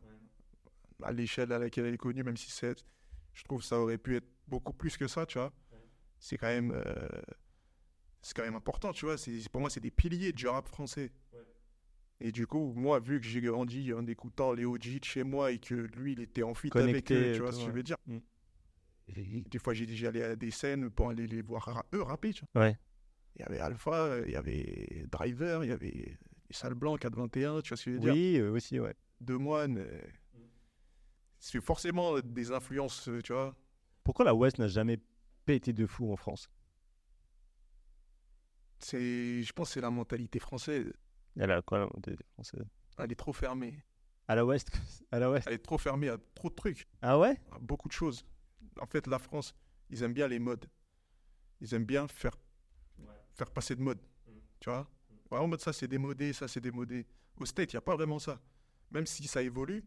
à 1.03 1.11
l'échelle 1.11 1.51
à 1.51 1.59
laquelle 1.59 1.86
elle 1.86 1.93
est 1.95 1.97
connue, 1.97 2.24
même 2.24 2.38
si 2.38 2.51
c'est. 2.51 2.86
Je 3.34 3.43
trouve 3.43 3.61
que 3.61 3.65
ça 3.65 3.80
aurait 3.80 3.97
pu 3.97 4.15
être 4.17 4.28
beaucoup 4.47 4.74
plus 4.74 4.97
que 4.97 5.07
ça, 5.07 5.26
tu 5.26 5.38
vois. 5.39 5.51
C'est 6.19 6.38
quand 6.38 6.47
même. 6.47 6.71
euh, 6.71 7.09
C'est 8.21 8.36
quand 8.36 8.43
même 8.43 8.55
important, 8.55 8.93
tu 8.93 9.05
vois. 9.05 9.15
Pour 9.51 9.61
moi, 9.61 9.69
c'est 9.69 9.80
des 9.82 9.91
piliers 9.91 10.32
du 10.32 10.47
rap 10.47 10.67
français. 10.67 11.11
Et 12.26 12.32
du 12.32 12.47
coup, 12.47 12.71
moi, 12.74 13.01
vu 13.01 13.19
que 13.19 13.28
j'ai 13.28 13.41
grandi 13.41 13.91
en 13.91 14.07
écoutant 14.07 14.53
les 14.53 14.63
OG 14.63 14.99
de 14.99 15.03
chez 15.03 15.24
moi 15.26 15.51
et 15.51 15.59
que 15.59 15.76
lui, 15.76 16.13
il 16.13 16.21
était 16.21 16.41
en 16.41 16.53
fit 16.53 16.69
avec 16.74 17.11
eux, 17.11 17.32
tu 17.34 17.41
vois 17.41 17.51
tout, 17.51 17.57
ce 17.57 17.65
que 17.65 17.71
je 17.71 17.76
veux 17.76 17.84
dire? 17.84 17.97
Mm. 18.07 18.19
Des 19.49 19.59
fois, 19.59 19.74
j'ai 19.74 19.86
déjà 19.86 20.07
allé 20.07 20.24
à 20.24 20.36
des 20.38 20.49
scènes 20.49 20.89
pour 20.89 21.09
aller 21.09 21.28
les 21.28 21.41
voir 21.41 21.63
ra- 21.63 21.86
eux 21.93 22.01
rapper, 22.01 22.32
tu 22.34 22.45
vois. 22.53 22.63
Ouais. 22.63 22.78
Il 23.36 23.41
y 23.41 23.43
avait 23.43 23.59
Alpha, 23.59 24.19
il 24.26 24.32
y 24.32 24.38
avait 24.38 25.05
Driver, 25.11 25.65
il 25.65 25.69
y 25.69 25.74
avait 25.74 25.89
les 25.91 26.17
Salles 26.51 26.76
Blancs 26.76 26.97
421, 27.01 27.61
tu 27.61 27.67
vois 27.69 27.78
ce 27.78 27.84
que 27.84 27.91
je 27.91 27.95
veux 27.97 27.99
dire? 28.01 28.13
Oui, 28.13 28.41
aussi, 28.41 28.80
ouais. 28.80 28.95
De 29.19 29.36
Moine. 29.36 29.80
euh, 29.80 30.01
C'est 31.39 31.59
forcément 31.59 32.17
des 32.21 32.51
influences, 32.53 33.09
tu 33.21 33.34
vois. 33.34 33.53
Pourquoi 34.05 34.24
la 34.24 34.34
West 34.34 34.59
n'a 34.59 34.69
jamais 34.69 34.97
pété 35.45 35.74
de 35.74 35.86
fou 35.86 36.09
en 36.09 36.15
France? 36.15 36.49
C'est, 38.80 39.43
je 39.43 39.51
pense 39.53 39.69
que 39.69 39.74
c'est 39.74 39.82
la 39.82 39.91
mentalité 39.91 40.39
française. 40.39 40.93
Elle 41.38 41.52
a 41.52 41.62
quoi 41.62 41.80
la 41.80 41.86
mentalité 41.86 42.24
française 42.34 42.66
Elle 42.98 43.12
est 43.12 43.16
trop 43.16 43.34
fermée. 43.34 43.84
À 44.28 44.36
la 44.36 44.46
West 44.46 44.72
À 45.12 45.20
la 45.20 45.30
West 45.30 45.48
Elle 45.48 45.54
est 45.56 45.64
trop 45.64 45.78
fermée 45.78 46.10
à 46.10 46.18
trop 46.36 46.50
de 46.50 46.56
trucs, 46.56 46.88
Ah 47.02 47.20
ouais? 47.20 47.40
À 47.52 47.60
beaucoup 47.60 47.88
de 47.88 47.94
choses. 47.94 48.26
En 48.80 48.86
fait, 48.86 49.06
la 49.08 49.20
France, 49.20 49.54
ils 49.90 50.02
aiment 50.04 50.14
bien 50.14 50.28
les 50.28 50.40
modes. 50.40 50.66
Ils 51.62 51.74
aiment 51.74 51.86
bien 51.86 52.08
faire, 52.08 52.36
faire 53.34 53.52
passer 53.52 53.76
de 53.76 53.82
mode. 53.82 54.00
Tu 54.60 54.70
vois? 54.70 54.90
Ouais, 55.32 55.38
En 55.40 55.48
mode 55.48 55.62
ça, 55.62 55.74
c'est 55.74 55.88
démodé, 55.88 56.34
ça, 56.34 56.48
c'est 56.48 56.62
démodé. 56.62 57.06
Au 57.40 57.46
State, 57.46 57.74
il 57.74 57.76
n'y 57.76 57.80
a 57.80 57.82
pas 57.82 57.96
vraiment 57.96 58.20
ça. 58.20 58.40
Même 58.92 59.06
si 59.06 59.28
ça 59.28 59.42
évolue, 59.42 59.84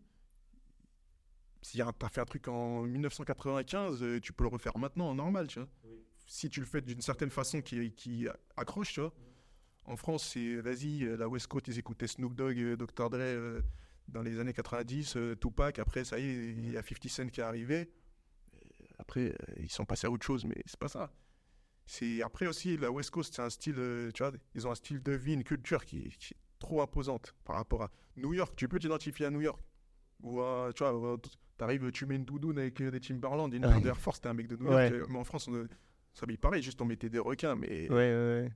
si 1.63 1.79
tu 1.79 1.83
as 1.83 2.09
fait 2.09 2.21
un 2.21 2.25
truc 2.25 2.49
en 2.49 2.83
1995, 2.83 4.03
euh, 4.03 4.21
tu 4.21 4.33
peux 4.33 4.45
le 4.45 4.49
refaire 4.51 4.77
maintenant, 4.79 5.15
normal, 5.15 5.47
tu 5.49 5.59
vois. 5.59 5.69
Si 6.27 6.49
tu 6.51 6.61
le 6.61 6.67
fais 6.67 6.81
d'une 6.81 7.01
certaine 7.01 7.31
façon 7.31 7.61
qui, 7.63 7.93
qui 7.93 8.27
accroche, 8.57 8.93
tu 8.93 9.01
vois. 9.01 9.13
En 9.87 9.97
France, 9.97 10.31
c'est 10.33 10.57
vas-y, 10.57 11.05
euh, 11.05 11.17
la 11.17 11.29
West 11.29 11.47
Coast, 11.47 11.69
ils 11.69 11.79
écoutaient 11.79 12.07
Snoop 12.09 12.35
Dogg, 12.35 12.59
euh, 12.59 12.77
Dr. 12.77 13.09
Dre 13.09 13.19
euh, 13.21 13.61
dans 14.09 14.23
les 14.23 14.39
années 14.41 14.53
90, 14.53 15.17
euh, 15.17 15.35
Tupac. 15.37 15.79
Après, 15.79 16.05
ça 16.05 16.19
y 16.19 16.25
est, 16.25 16.51
il 16.53 16.71
y 16.73 16.77
a 16.77 16.83
50 16.83 17.09
Cent 17.09 17.29
qui 17.29 17.41
est 17.41 17.45
arrivé. 17.45 17.89
Euh, 18.55 18.59
Après, 18.99 19.31
euh, 19.33 19.55
ils 19.59 19.71
sont 19.71 19.85
passés 19.85 20.07
à 20.07 20.11
autre 20.11 20.25
chose, 20.27 20.45
mais 20.45 20.61
c'est 20.67 20.79
pas 20.79 20.89
ça. 20.89 21.13
C'est 21.89 22.21
après 22.21 22.49
aussi 22.49 22.77
la 22.77 22.91
West 22.91 23.11
Coast, 23.11 23.35
c'est 23.35 23.43
un 23.43 23.51
style, 23.51 23.77
euh, 23.79 24.11
tu 24.13 24.25
vois, 24.25 24.33
ils 24.57 24.67
ont 24.67 24.73
un 24.73 24.75
style 24.75 25.01
de 25.03 25.13
vie, 25.13 25.35
une 25.35 25.45
culture 25.45 25.85
qui, 25.85 26.09
qui 26.19 26.35
est 26.35 26.37
trop 26.59 26.83
imposante 26.83 27.35
par 27.45 27.55
rapport 27.57 27.83
à 27.85 27.91
New 28.17 28.35
York. 28.35 28.55
Tu 28.57 28.67
peux 28.67 28.81
t'identifier 28.81 29.27
à 29.27 29.31
New 29.31 29.41
York. 29.43 29.61
Ou 30.23 30.41
à, 30.41 30.71
tu 30.75 30.83
vois, 30.83 31.13
euh, 31.13 31.17
t'arrives, 31.57 31.93
tu 31.93 32.07
mets 32.07 32.17
une 32.17 32.25
doudoune 32.25 32.59
avec 32.59 32.81
euh, 32.81 32.91
des 32.91 32.99
Timberland, 32.99 33.53
une 33.55 33.63
d'Air 33.83 34.01
Force, 34.01 34.21
t'es 34.21 34.29
un 34.29 34.35
mec 34.35 34.49
de 34.49 34.57
New 34.57 34.65
York. 34.65 34.77
Ouais. 34.77 34.93
Euh, 34.93 35.07
Mais 35.09 35.19
en 35.19 35.25
France, 35.25 35.47
on 35.47 35.55
euh, 35.55 35.69
s'habille 36.13 36.39
pareil, 36.39 36.61
juste 36.63 36.81
on 36.83 36.87
mettait 36.87 37.09
des 37.11 37.21
requins, 37.21 37.55
mais 37.55 37.89
Ouais, 37.89 37.95
ouais, 37.95 38.41
ouais. 38.43 38.53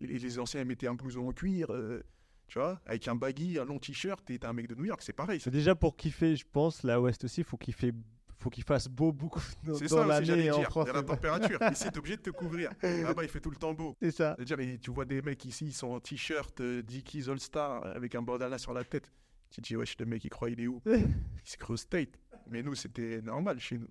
Les, 0.00 0.18
les 0.18 0.38
anciens 0.38 0.64
mettaient 0.64 0.86
un 0.86 0.94
blouson 0.94 1.28
en 1.28 1.32
cuir, 1.32 1.70
euh, 1.70 2.02
tu 2.46 2.58
vois, 2.58 2.80
avec 2.86 3.06
un 3.08 3.14
baggy, 3.14 3.58
un 3.58 3.64
long 3.64 3.78
t-shirt, 3.78 4.28
et 4.30 4.38
t'es 4.38 4.46
un 4.46 4.52
mec 4.52 4.68
de 4.68 4.74
New 4.74 4.86
York, 4.86 5.02
c'est 5.02 5.12
pareil. 5.12 5.40
C'est 5.40 5.50
déjà 5.50 5.74
pour 5.74 5.96
kiffer, 5.96 6.36
je 6.36 6.44
pense, 6.50 6.82
la 6.82 7.00
West 7.00 7.24
aussi, 7.24 7.44
faut 7.44 7.58
fait, 7.72 7.92
faut 8.38 8.50
qu'il 8.50 8.64
fasse 8.64 8.88
beau 8.88 9.12
beaucoup 9.12 9.42
dans, 9.64 9.74
C'est 9.74 9.88
ça 9.88 10.06
l'année 10.06 10.50
en. 10.50 10.62
France. 10.62 10.86
Il 10.86 10.88
y 10.88 10.96
a 10.96 11.00
la 11.00 11.02
température. 11.02 11.58
Ici, 11.70 11.90
t'es 11.90 11.98
obligé 11.98 12.16
de 12.16 12.22
te 12.22 12.30
couvrir. 12.30 12.70
Là-bas, 12.82 13.24
il 13.24 13.28
fait 13.28 13.40
tout 13.40 13.50
le 13.50 13.56
temps 13.56 13.74
beau. 13.74 13.96
C'est 14.00 14.12
ça. 14.12 14.34
C'est-à-dire, 14.36 14.56
mais 14.56 14.78
tu 14.78 14.90
vois 14.90 15.04
des 15.04 15.20
mecs 15.22 15.44
ici, 15.44 15.66
ils 15.66 15.72
sont 15.72 15.88
en 15.88 16.00
t-shirt 16.00 16.60
euh, 16.60 16.82
Dickies 16.82 17.28
All-Star 17.28 17.84
avec 17.86 18.14
un 18.14 18.22
bandana 18.22 18.58
sur 18.58 18.72
la 18.72 18.84
tête. 18.84 19.12
Tu 19.50 19.60
te 19.60 19.66
dis, 19.66 19.76
wesh, 19.76 19.96
le 19.98 20.06
mec, 20.06 20.24
il 20.24 20.30
croit 20.30 20.50
il 20.50 20.60
est 20.60 20.66
où? 20.66 20.80
Il 20.86 21.56
cru 21.58 21.74
au 21.74 21.76
State. 21.76 22.18
Mais 22.46 22.62
nous, 22.62 22.74
c'était 22.74 23.22
normal 23.22 23.58
chez 23.58 23.78
nous. 23.78 23.88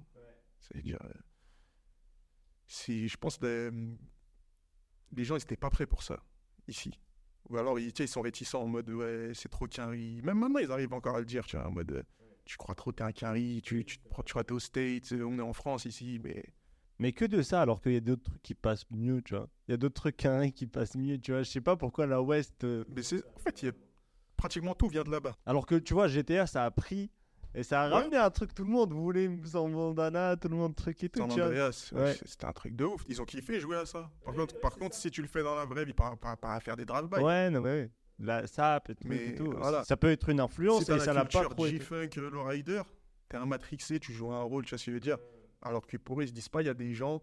C'est-à-dire, 0.60 1.00
euh, 1.04 1.14
si, 2.68 3.08
je 3.08 3.18
pense 3.18 3.40
les 5.16 5.24
gens, 5.24 5.36
ils 5.36 5.40
n'étaient 5.40 5.56
pas 5.56 5.70
prêts 5.70 5.86
pour 5.86 6.04
ça, 6.04 6.22
ici. 6.68 7.00
Ou 7.50 7.58
alors, 7.58 7.80
ils, 7.80 7.94
tu 7.94 8.06
sont 8.08 8.22
réticents 8.22 8.62
en 8.64 8.68
mode, 8.68 8.90
ouais, 8.90 9.32
c'est 9.34 9.50
trop 9.50 9.68
quinri. 9.68 10.22
Même 10.24 10.40
maintenant, 10.40 10.60
ils 10.60 10.72
arrivent 10.72 10.94
encore 10.94 11.16
à 11.16 11.20
le 11.20 11.26
dire, 11.26 11.46
tu 11.46 11.56
vois, 11.58 11.68
en 11.68 11.72
mode, 11.72 11.92
euh, 11.92 12.04
tu 12.46 12.58
crois 12.58 12.76
trop, 12.76 12.92
t'es 12.92 13.04
un 13.04 13.12
quinri, 13.14 13.62
tu, 13.64 13.86
tu, 13.86 13.98
prends- 14.10 14.24
tu 14.24 14.32
crois 14.34 14.44
t'es 14.44 14.52
au 14.54 14.60
State, 14.60 15.14
on 15.14 15.38
est 15.40 15.42
en 15.42 15.54
France 15.54 15.86
ici, 15.86 16.20
mais 16.24 16.44
Mais 17.00 17.14
que 17.14 17.26
de 17.26 17.42
ça, 17.42 17.62
alors 17.62 17.82
qu'il 17.82 17.94
y 17.94 17.98
a 17.98 18.02
d'autres 18.02 18.24
trucs 18.24 18.42
qui 18.42 18.54
passent 18.54 18.90
mieux, 18.92 19.22
tu 19.22 19.36
vois. 19.36 19.48
Il 19.68 19.72
y 19.72 19.74
a 19.74 19.78
d'autres 19.78 19.96
trucs 20.02 20.18
carrés 20.18 20.52
qui 20.52 20.68
passent 20.68 20.96
mieux, 20.96 21.18
tu 21.20 21.32
vois. 21.32 21.44
Je 21.44 21.50
sais 21.50 21.62
pas 21.62 21.76
pourquoi 21.78 22.06
la 22.08 22.22
West. 22.22 22.64
euh, 22.64 22.84
Mais 22.96 23.04
c'est, 23.04 23.24
en 23.36 23.40
fait, 23.40 23.62
il 23.62 23.66
y 23.68 23.70
a, 23.70 23.74
pratiquement 24.36 24.74
tout 24.76 24.88
vient 24.88 25.04
de 25.04 25.12
là-bas. 25.12 25.36
Alors 25.46 25.66
que 25.66 25.76
tu 25.76 25.94
vois, 25.94 26.08
GTA, 26.08 26.48
ça 26.48 26.66
a 26.66 26.72
pris. 26.72 27.12
Et 27.56 27.64
ça 27.64 27.84
a 27.84 27.88
Ouais. 27.88 27.94
ramené 27.96 28.18
un 28.18 28.30
truc, 28.30 28.54
tout 28.54 28.64
le 28.64 28.70
monde 28.70 28.94
voulait 28.94 29.30
son 29.46 29.70
bandana, 29.70 30.36
tout 30.38 30.48
le 30.48 30.56
monde 30.56 30.76
truc 30.76 31.04
et 31.04 31.10
tout. 31.10 31.20
San. 31.20 31.32
Andreas, 31.32 31.92
Ouais. 31.96 32.16
c'était 32.26 32.46
un 32.46 32.54
truc 32.54 32.76
de 32.76 32.86
ouf. 32.86 33.04
Ils 33.08 33.22
ont 33.22 33.26
kiffé 33.26 33.60
jouer 33.60 33.78
à 33.78 33.86
ça. 33.86 34.10
Par 34.24 34.34
contre, 34.36 34.60
par 34.60 34.76
contre 34.76 34.96
si 34.96 35.10
tu 35.10 35.22
le 35.22 35.28
fais 35.28 35.42
dans 35.44 35.56
la 35.56 35.66
vraie 35.66 35.86
vie, 35.86 35.94
pas, 35.94 36.16
pas, 36.16 36.36
pas 36.36 36.54
à 36.56 36.60
faire 36.60 36.76
des 36.76 36.86
drive-by. 36.86 37.20
Ouais, 37.22 37.50
non, 37.50 37.62
mais 37.62 37.70
ouais. 37.70 37.92
La 38.20 38.46
sap 38.48 38.90
et 38.90 38.96
tout, 38.96 39.08
Mais 39.08 39.28
et 39.30 39.36
tout. 39.36 39.52
voilà. 39.58 39.84
Ça 39.84 39.96
peut 39.98 40.10
être 40.12 40.30
une 40.30 40.40
influence 40.40 40.86
si 40.86 40.92
et 40.92 41.00
ça 41.00 41.08
la 41.08 41.22
l'a 41.22 41.26
pas 41.26 41.44
trop. 41.46 41.66
G-Funk, 41.68 42.10
euh, 42.18 42.30
Low 42.30 42.44
Rider, 42.44 42.82
t'es 43.30 43.38
un 43.38 43.46
matrixé, 43.46 44.00
tu 44.00 44.12
joues 44.14 44.32
un 44.32 44.42
rôle, 44.44 44.64
tu 44.66 44.72
vois 44.72 44.78
ce 44.80 44.86
que 44.86 44.92
je 44.92 44.96
veux 44.96 45.00
dire. 45.00 45.18
Alors 45.62 45.86
que 45.88 45.98
pour 45.98 46.20
eux, 46.20 46.24
ils 46.24 46.28
se 46.30 46.34
disent 46.34 46.50
pas, 46.50 46.62
il 46.62 46.66
y 46.66 46.70
a 46.70 46.74
des 46.74 46.94
gens, 46.94 47.22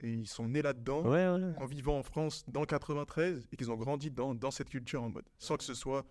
et 0.00 0.10
ils 0.12 0.26
sont 0.28 0.46
nés 0.48 0.62
là-dedans, 0.62 1.02
Ouais, 1.02 1.28
ouais. 1.28 1.52
en 1.56 1.66
vivant 1.66 1.98
en 1.98 2.02
France 2.02 2.44
dans 2.48 2.60
le 2.60 2.66
93, 2.66 3.46
et 3.52 3.56
qu'ils 3.56 3.70
ont 3.70 3.76
grandi 3.76 4.10
dans, 4.10 4.34
dans 4.34 4.50
cette 4.50 4.70
culture 4.70 5.02
en 5.02 5.08
mode. 5.08 5.24
Sans 5.38 5.56
que 5.56 5.64
ce 5.64 5.74
soit 5.74 6.04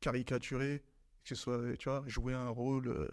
caricaturé, 0.00 0.82
que 1.24 1.28
ce 1.28 1.34
soit, 1.34 1.76
tu 1.78 1.88
vois, 1.88 2.02
jouer 2.06 2.34
un 2.34 2.48
rôle. 2.50 2.88
euh, 2.88 3.08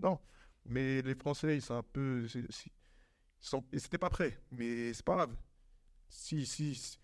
Non. 0.00 0.18
Mais 0.64 1.00
les 1.02 1.14
Français, 1.14 1.56
ils 1.56 1.62
sont 1.62 1.74
un 1.76 1.82
peu. 1.82 2.26
ils 2.34 2.46
sont- 3.40 3.64
Ils 3.72 3.76
n'étaient 3.76 3.98
pas 3.98 4.10
prêts, 4.10 4.38
mais 4.50 4.92
c'est 4.92 5.04
pas 5.04 5.14
grave. 5.16 5.36
Si, 6.08 6.44
si, 6.46 6.74
si- 6.74 6.98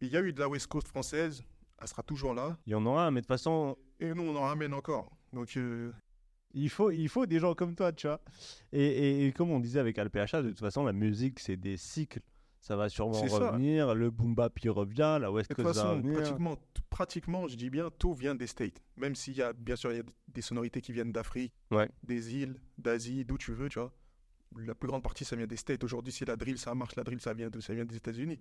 il 0.00 0.08
y 0.08 0.16
a 0.16 0.20
eu 0.20 0.32
de 0.32 0.40
la 0.40 0.48
West 0.48 0.66
Coast 0.68 0.86
française, 0.88 1.42
elle 1.80 1.88
sera 1.88 2.02
toujours 2.02 2.34
là, 2.34 2.56
Il 2.66 2.72
y 2.72 2.74
en 2.74 2.84
aura, 2.86 3.10
mais 3.10 3.20
de 3.20 3.24
toute 3.24 3.28
façon, 3.28 3.76
et 3.98 4.12
nous, 4.14 4.22
on 4.22 4.36
en 4.36 4.42
ramène 4.42 4.74
encore. 4.74 5.10
Donc, 5.32 5.56
euh, 5.56 5.92
il 6.52 6.68
faut, 6.70 6.90
il 6.90 7.08
faut 7.08 7.26
des 7.26 7.38
gens 7.38 7.54
comme 7.54 7.74
toi, 7.74 7.92
tu 7.92 8.06
vois. 8.06 8.20
Et, 8.72 8.84
et- 8.84 9.26
et 9.26 9.32
comme 9.32 9.50
on 9.50 9.60
disait 9.60 9.80
avec 9.80 9.98
AlPHA, 9.98 10.42
de 10.42 10.48
toute 10.50 10.60
façon, 10.60 10.84
la 10.84 10.92
musique, 10.92 11.40
c'est 11.40 11.56
des 11.56 11.76
cycles. 11.76 12.20
Ça 12.60 12.76
va 12.76 12.88
sûrement 12.88 13.14
C'est 13.14 13.28
ça. 13.28 13.50
revenir. 13.52 13.94
Le 13.94 14.10
boom 14.10 14.34
bap 14.34 14.58
il 14.62 14.70
revient, 14.70 15.18
la 15.20 15.30
West 15.32 15.50
De 15.50 15.54
toute 15.54 15.64
Coast 15.64 15.78
va 15.78 15.82
façon, 15.84 15.96
revenir. 15.96 16.14
pratiquement, 16.20 16.56
pratiquement, 16.90 17.48
je 17.48 17.56
dis 17.56 17.70
bien, 17.70 17.90
tout 17.90 18.14
vient 18.14 18.34
des 18.34 18.46
States. 18.46 18.82
Même 18.96 19.14
s'il 19.14 19.36
y 19.36 19.42
a, 19.42 19.52
bien 19.52 19.76
sûr, 19.76 19.90
il 19.92 19.96
y 19.96 20.00
a 20.00 20.04
des 20.28 20.42
sonorités 20.42 20.80
qui 20.80 20.92
viennent 20.92 21.12
d'Afrique, 21.12 21.52
Ouais. 21.70 21.88
des 22.02 22.34
îles, 22.36 22.60
d'Asie, 22.78 23.24
d'où 23.24 23.38
tu 23.38 23.52
veux, 23.52 23.68
tu 23.68 23.78
vois. 23.78 23.92
La 24.56 24.74
plus 24.74 24.88
grande 24.88 25.02
partie, 25.02 25.24
ça 25.24 25.36
vient 25.36 25.46
des 25.46 25.56
States. 25.56 25.82
Aujourd'hui, 25.84 26.12
si 26.12 26.24
la 26.24 26.36
drill, 26.36 26.58
ça 26.58 26.74
marche, 26.74 26.96
la 26.96 27.04
drill, 27.04 27.20
ça 27.20 27.32
vient 27.32 27.48
Ça 27.60 27.72
vient 27.72 27.84
des 27.84 27.96
États-Unis. 27.96 28.38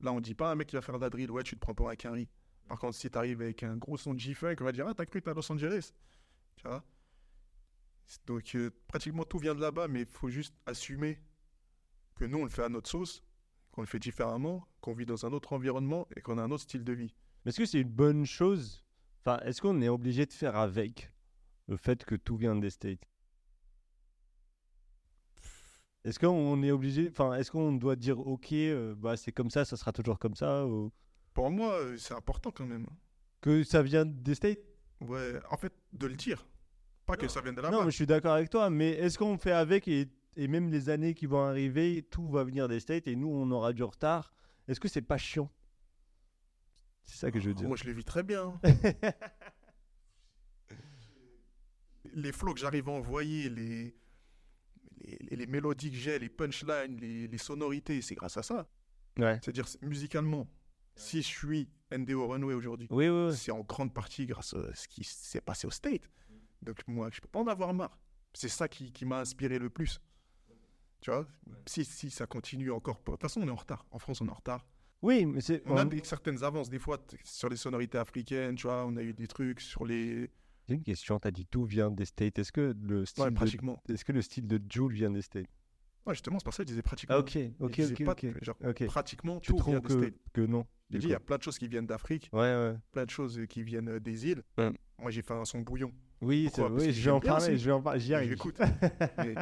Là, 0.00 0.12
on 0.12 0.20
dit 0.20 0.34
pas 0.34 0.50
un 0.50 0.54
mec 0.54 0.68
qui 0.68 0.76
va 0.76 0.82
faire 0.82 0.96
de 0.96 1.00
la 1.04 1.10
drill, 1.10 1.30
ouais, 1.30 1.42
tu 1.42 1.54
te 1.56 1.60
prends 1.60 1.74
pour 1.74 1.88
un 1.90 1.96
carry. 1.96 2.28
Par 2.68 2.78
contre, 2.78 2.94
si 2.96 3.10
tu 3.10 3.18
arrives 3.18 3.42
avec 3.42 3.62
un 3.64 3.76
gros 3.76 3.96
son 3.96 4.14
de 4.14 4.18
G-Funk, 4.20 4.54
on 4.60 4.64
va 4.64 4.72
dire, 4.72 4.86
ah, 4.88 4.94
t'as 4.94 5.04
cru 5.04 5.20
que 5.20 5.24
t'es 5.24 5.30
à 5.30 5.34
Los 5.34 5.50
Angeles. 5.52 5.92
Tu 6.56 6.66
vois? 6.66 6.82
Donc, 8.26 8.54
euh, 8.54 8.70
pratiquement 8.88 9.24
tout 9.24 9.38
vient 9.38 9.54
de 9.54 9.60
là-bas, 9.60 9.88
mais 9.88 10.00
il 10.02 10.06
faut 10.06 10.28
juste 10.28 10.54
assumer 10.66 11.18
que 12.16 12.24
nous, 12.24 12.38
on 12.38 12.44
le 12.44 12.50
fait 12.50 12.62
à 12.62 12.68
notre 12.68 12.88
sauce, 12.90 13.22
qu'on 13.72 13.80
le 13.80 13.86
fait 13.86 13.98
différemment, 13.98 14.66
qu'on 14.80 14.92
vit 14.92 15.06
dans 15.06 15.26
un 15.26 15.32
autre 15.32 15.52
environnement 15.52 16.06
et 16.14 16.20
qu'on 16.20 16.38
a 16.38 16.42
un 16.42 16.50
autre 16.50 16.62
style 16.62 16.84
de 16.84 16.92
vie. 16.92 17.14
Mais 17.44 17.48
est-ce 17.48 17.58
que 17.58 17.66
c'est 17.66 17.80
une 17.80 17.88
bonne 17.88 18.24
chose? 18.24 18.84
Enfin, 19.20 19.38
est-ce 19.44 19.60
qu'on 19.60 19.80
est 19.80 19.88
obligé 19.88 20.26
de 20.26 20.32
faire 20.32 20.56
avec 20.56 21.10
le 21.68 21.76
fait 21.76 22.04
que 22.04 22.14
tout 22.14 22.36
vient 22.36 22.54
des 22.54 22.70
States? 22.70 23.02
Est-ce 26.04 26.18
qu'on 26.18 26.62
est 26.62 26.72
obligé, 26.72 27.08
enfin, 27.10 27.34
est-ce 27.34 27.50
qu'on 27.50 27.72
doit 27.72 27.94
dire 27.96 28.18
ok, 28.18 28.52
euh, 28.52 28.94
bah 28.96 29.16
c'est 29.16 29.30
comme 29.30 29.50
ça, 29.50 29.64
ça 29.64 29.76
sera 29.76 29.92
toujours 29.92 30.18
comme 30.18 30.34
ça, 30.34 30.66
ou? 30.66 30.90
Pour 31.32 31.50
moi, 31.50 31.74
euh, 31.74 31.96
c'est 31.96 32.14
important 32.14 32.50
quand 32.50 32.66
même. 32.66 32.86
que 33.40 33.62
ça 33.62 33.82
vient 33.82 34.04
des 34.04 34.34
States? 34.34 34.58
Ouais, 35.00 35.34
en 35.50 35.56
fait, 35.56 35.72
de 35.92 36.06
le 36.06 36.16
dire. 36.16 36.44
Pas 37.06 37.16
que 37.16 37.28
ça 37.28 37.40
vienne 37.40 37.54
de 37.54 37.60
là-bas. 37.60 37.76
Non, 37.76 37.84
mais 37.84 37.90
je 37.90 37.96
suis 37.96 38.06
d'accord 38.06 38.32
avec 38.32 38.50
toi, 38.50 38.68
mais 38.70 38.90
est-ce 38.90 39.18
qu'on 39.18 39.38
fait 39.38 39.52
avec 39.52 39.88
et, 39.88 40.08
et 40.36 40.48
même 40.48 40.70
les 40.70 40.88
années 40.88 41.14
qui 41.14 41.26
vont 41.26 41.42
arriver, 41.44 42.02
tout 42.10 42.26
va 42.28 42.44
venir 42.44 42.68
des 42.68 42.80
States 42.80 43.06
et 43.08 43.16
nous 43.16 43.28
on 43.28 43.50
aura 43.50 43.72
du 43.72 43.82
retard 43.82 44.32
Est-ce 44.68 44.80
que 44.80 44.88
c'est 44.88 45.02
pas 45.02 45.18
chiant? 45.18 45.50
C'est 47.04 47.18
ça 47.18 47.30
que 47.30 47.40
je 47.40 47.48
veux 47.48 47.54
dire. 47.54 47.66
Moi, 47.66 47.76
je 47.76 47.84
le 47.84 47.92
vis 47.92 48.04
très 48.04 48.22
bien. 48.22 48.58
les 52.14 52.32
flows 52.32 52.54
que 52.54 52.60
j'arrive 52.60 52.88
à 52.88 52.92
envoyer, 52.92 53.48
les, 53.48 53.94
les, 55.00 55.36
les- 55.36 55.46
mélodies 55.46 55.90
que 55.90 55.96
j'ai, 55.96 56.18
les 56.18 56.28
punchlines, 56.28 56.96
les, 57.00 57.28
les 57.28 57.38
sonorités, 57.38 58.00
c'est 58.02 58.14
grâce 58.14 58.36
à 58.36 58.42
ça. 58.42 58.68
Ouais. 59.18 59.38
C'est-à-dire, 59.42 59.66
c'est- 59.68 59.82
musicalement, 59.82 60.48
si 60.94 61.22
je 61.22 61.28
suis 61.28 61.68
NDO 61.90 62.28
Runway 62.28 62.54
aujourd'hui, 62.54 62.86
Oui, 62.90 63.08
oui, 63.08 63.28
oui. 63.30 63.36
c'est 63.36 63.52
en 63.52 63.60
grande 63.62 63.94
partie 63.94 64.26
grâce 64.26 64.54
à 64.54 64.74
ce 64.74 64.88
qui 64.88 65.04
s'est 65.04 65.40
passé 65.40 65.66
au 65.66 65.70
State. 65.70 66.08
Donc, 66.62 66.78
moi, 66.86 67.08
je 67.12 67.20
peux 67.20 67.28
pas 67.28 67.40
en 67.40 67.46
avoir 67.46 67.72
marre. 67.74 67.98
C'est 68.34 68.48
ça 68.48 68.68
qui, 68.68 68.92
qui 68.92 69.04
m'a 69.04 69.20
inspiré 69.20 69.58
le 69.58 69.68
plus. 69.70 70.00
Tu 71.02 71.10
vois 71.10 71.26
si, 71.66 71.84
si 71.84 72.10
ça 72.10 72.26
continue 72.26 72.70
encore. 72.70 73.00
De 73.04 73.10
toute 73.10 73.20
façon, 73.20 73.40
on 73.42 73.46
est 73.48 73.50
en 73.50 73.54
retard. 73.56 73.84
En 73.90 73.98
France, 73.98 74.20
on 74.22 74.26
est 74.26 74.30
en 74.30 74.34
retard. 74.34 74.64
Oui, 75.02 75.26
mais 75.26 75.40
c'est. 75.40 75.62
On 75.66 75.76
a 75.76 75.84
des, 75.84 76.00
certaines 76.04 76.42
avances, 76.44 76.70
des 76.70 76.78
fois, 76.78 76.96
sur 77.24 77.48
les 77.48 77.56
sonorités 77.56 77.98
africaines, 77.98 78.54
tu 78.54 78.68
vois, 78.68 78.86
on 78.86 78.96
a 78.96 79.02
eu 79.02 79.12
des 79.12 79.26
trucs 79.26 79.60
sur 79.60 79.84
les... 79.84 80.30
J'ai 80.68 80.76
une 80.76 80.84
question, 80.84 81.18
t'as 81.18 81.32
dit 81.32 81.44
tout 81.44 81.64
vient 81.64 81.90
des 81.90 82.04
States? 82.04 82.38
Est-ce 82.38 82.52
que 82.52 82.74
le 82.80 83.04
style 83.04 83.24
Ouais, 83.24 83.30
de 83.30 83.34
pratiquement. 83.34 83.82
Est-ce 83.88 84.04
que 84.04 84.12
le 84.12 84.22
style 84.22 84.46
de 84.46 84.60
Jules 84.70 84.92
vient 84.92 85.10
des 85.10 85.22
States? 85.22 85.48
Ouais, 86.06 86.14
justement, 86.14 86.38
c'est 86.38 86.44
pour 86.44 86.54
ça 86.54 86.62
que 86.62 86.68
je 86.68 86.72
disais 86.74 86.82
pratiquement. 86.82 87.16
Ah, 87.16 87.20
ok, 87.20 87.36
ok, 87.58 87.74
Je 87.80 87.92
ok, 87.92 88.04
pas- 88.04 88.12
ok. 88.12 88.26
genre, 88.44 88.56
ok. 88.64 88.86
Pratiquement 88.86 89.40
Tu 89.40 89.50
tout 89.50 89.56
trouves 89.58 89.74
vient 89.74 89.80
des 89.80 89.88
que, 89.88 89.98
States. 89.98 90.14
que 90.32 90.40
non 90.42 90.64
J'ai 90.90 90.98
dit, 91.00 91.06
il 91.06 91.10
y 91.10 91.14
a 91.14 91.20
plein 91.20 91.36
de 91.38 91.42
choses 91.42 91.58
qui 91.58 91.66
viennent 91.66 91.86
d'Afrique, 91.86 92.30
Ouais, 92.32 92.38
ouais. 92.40 92.76
plein 92.92 93.04
de 93.04 93.10
choses 93.10 93.40
qui 93.48 93.64
viennent 93.64 93.88
euh, 93.88 93.98
des 94.00 94.28
îles. 94.28 94.42
Ouais. 94.56 94.70
Moi, 95.00 95.10
j'ai 95.10 95.22
fait 95.22 95.34
un 95.34 95.44
son 95.44 95.60
bouillon. 95.60 95.92
Oui, 96.20 96.44
Pourquoi? 96.44 96.70
oui 96.70 96.92
je 96.92 97.02
vais 97.04 97.10
en 97.10 97.18
parler, 97.20 97.58
je 97.58 97.64
vais 97.66 97.72
en 97.72 97.82
parler, 97.82 97.98
j'y 97.98 98.14
arrive. 98.14 98.30
J'écoute. 98.30 98.58
Mais, 99.18 99.34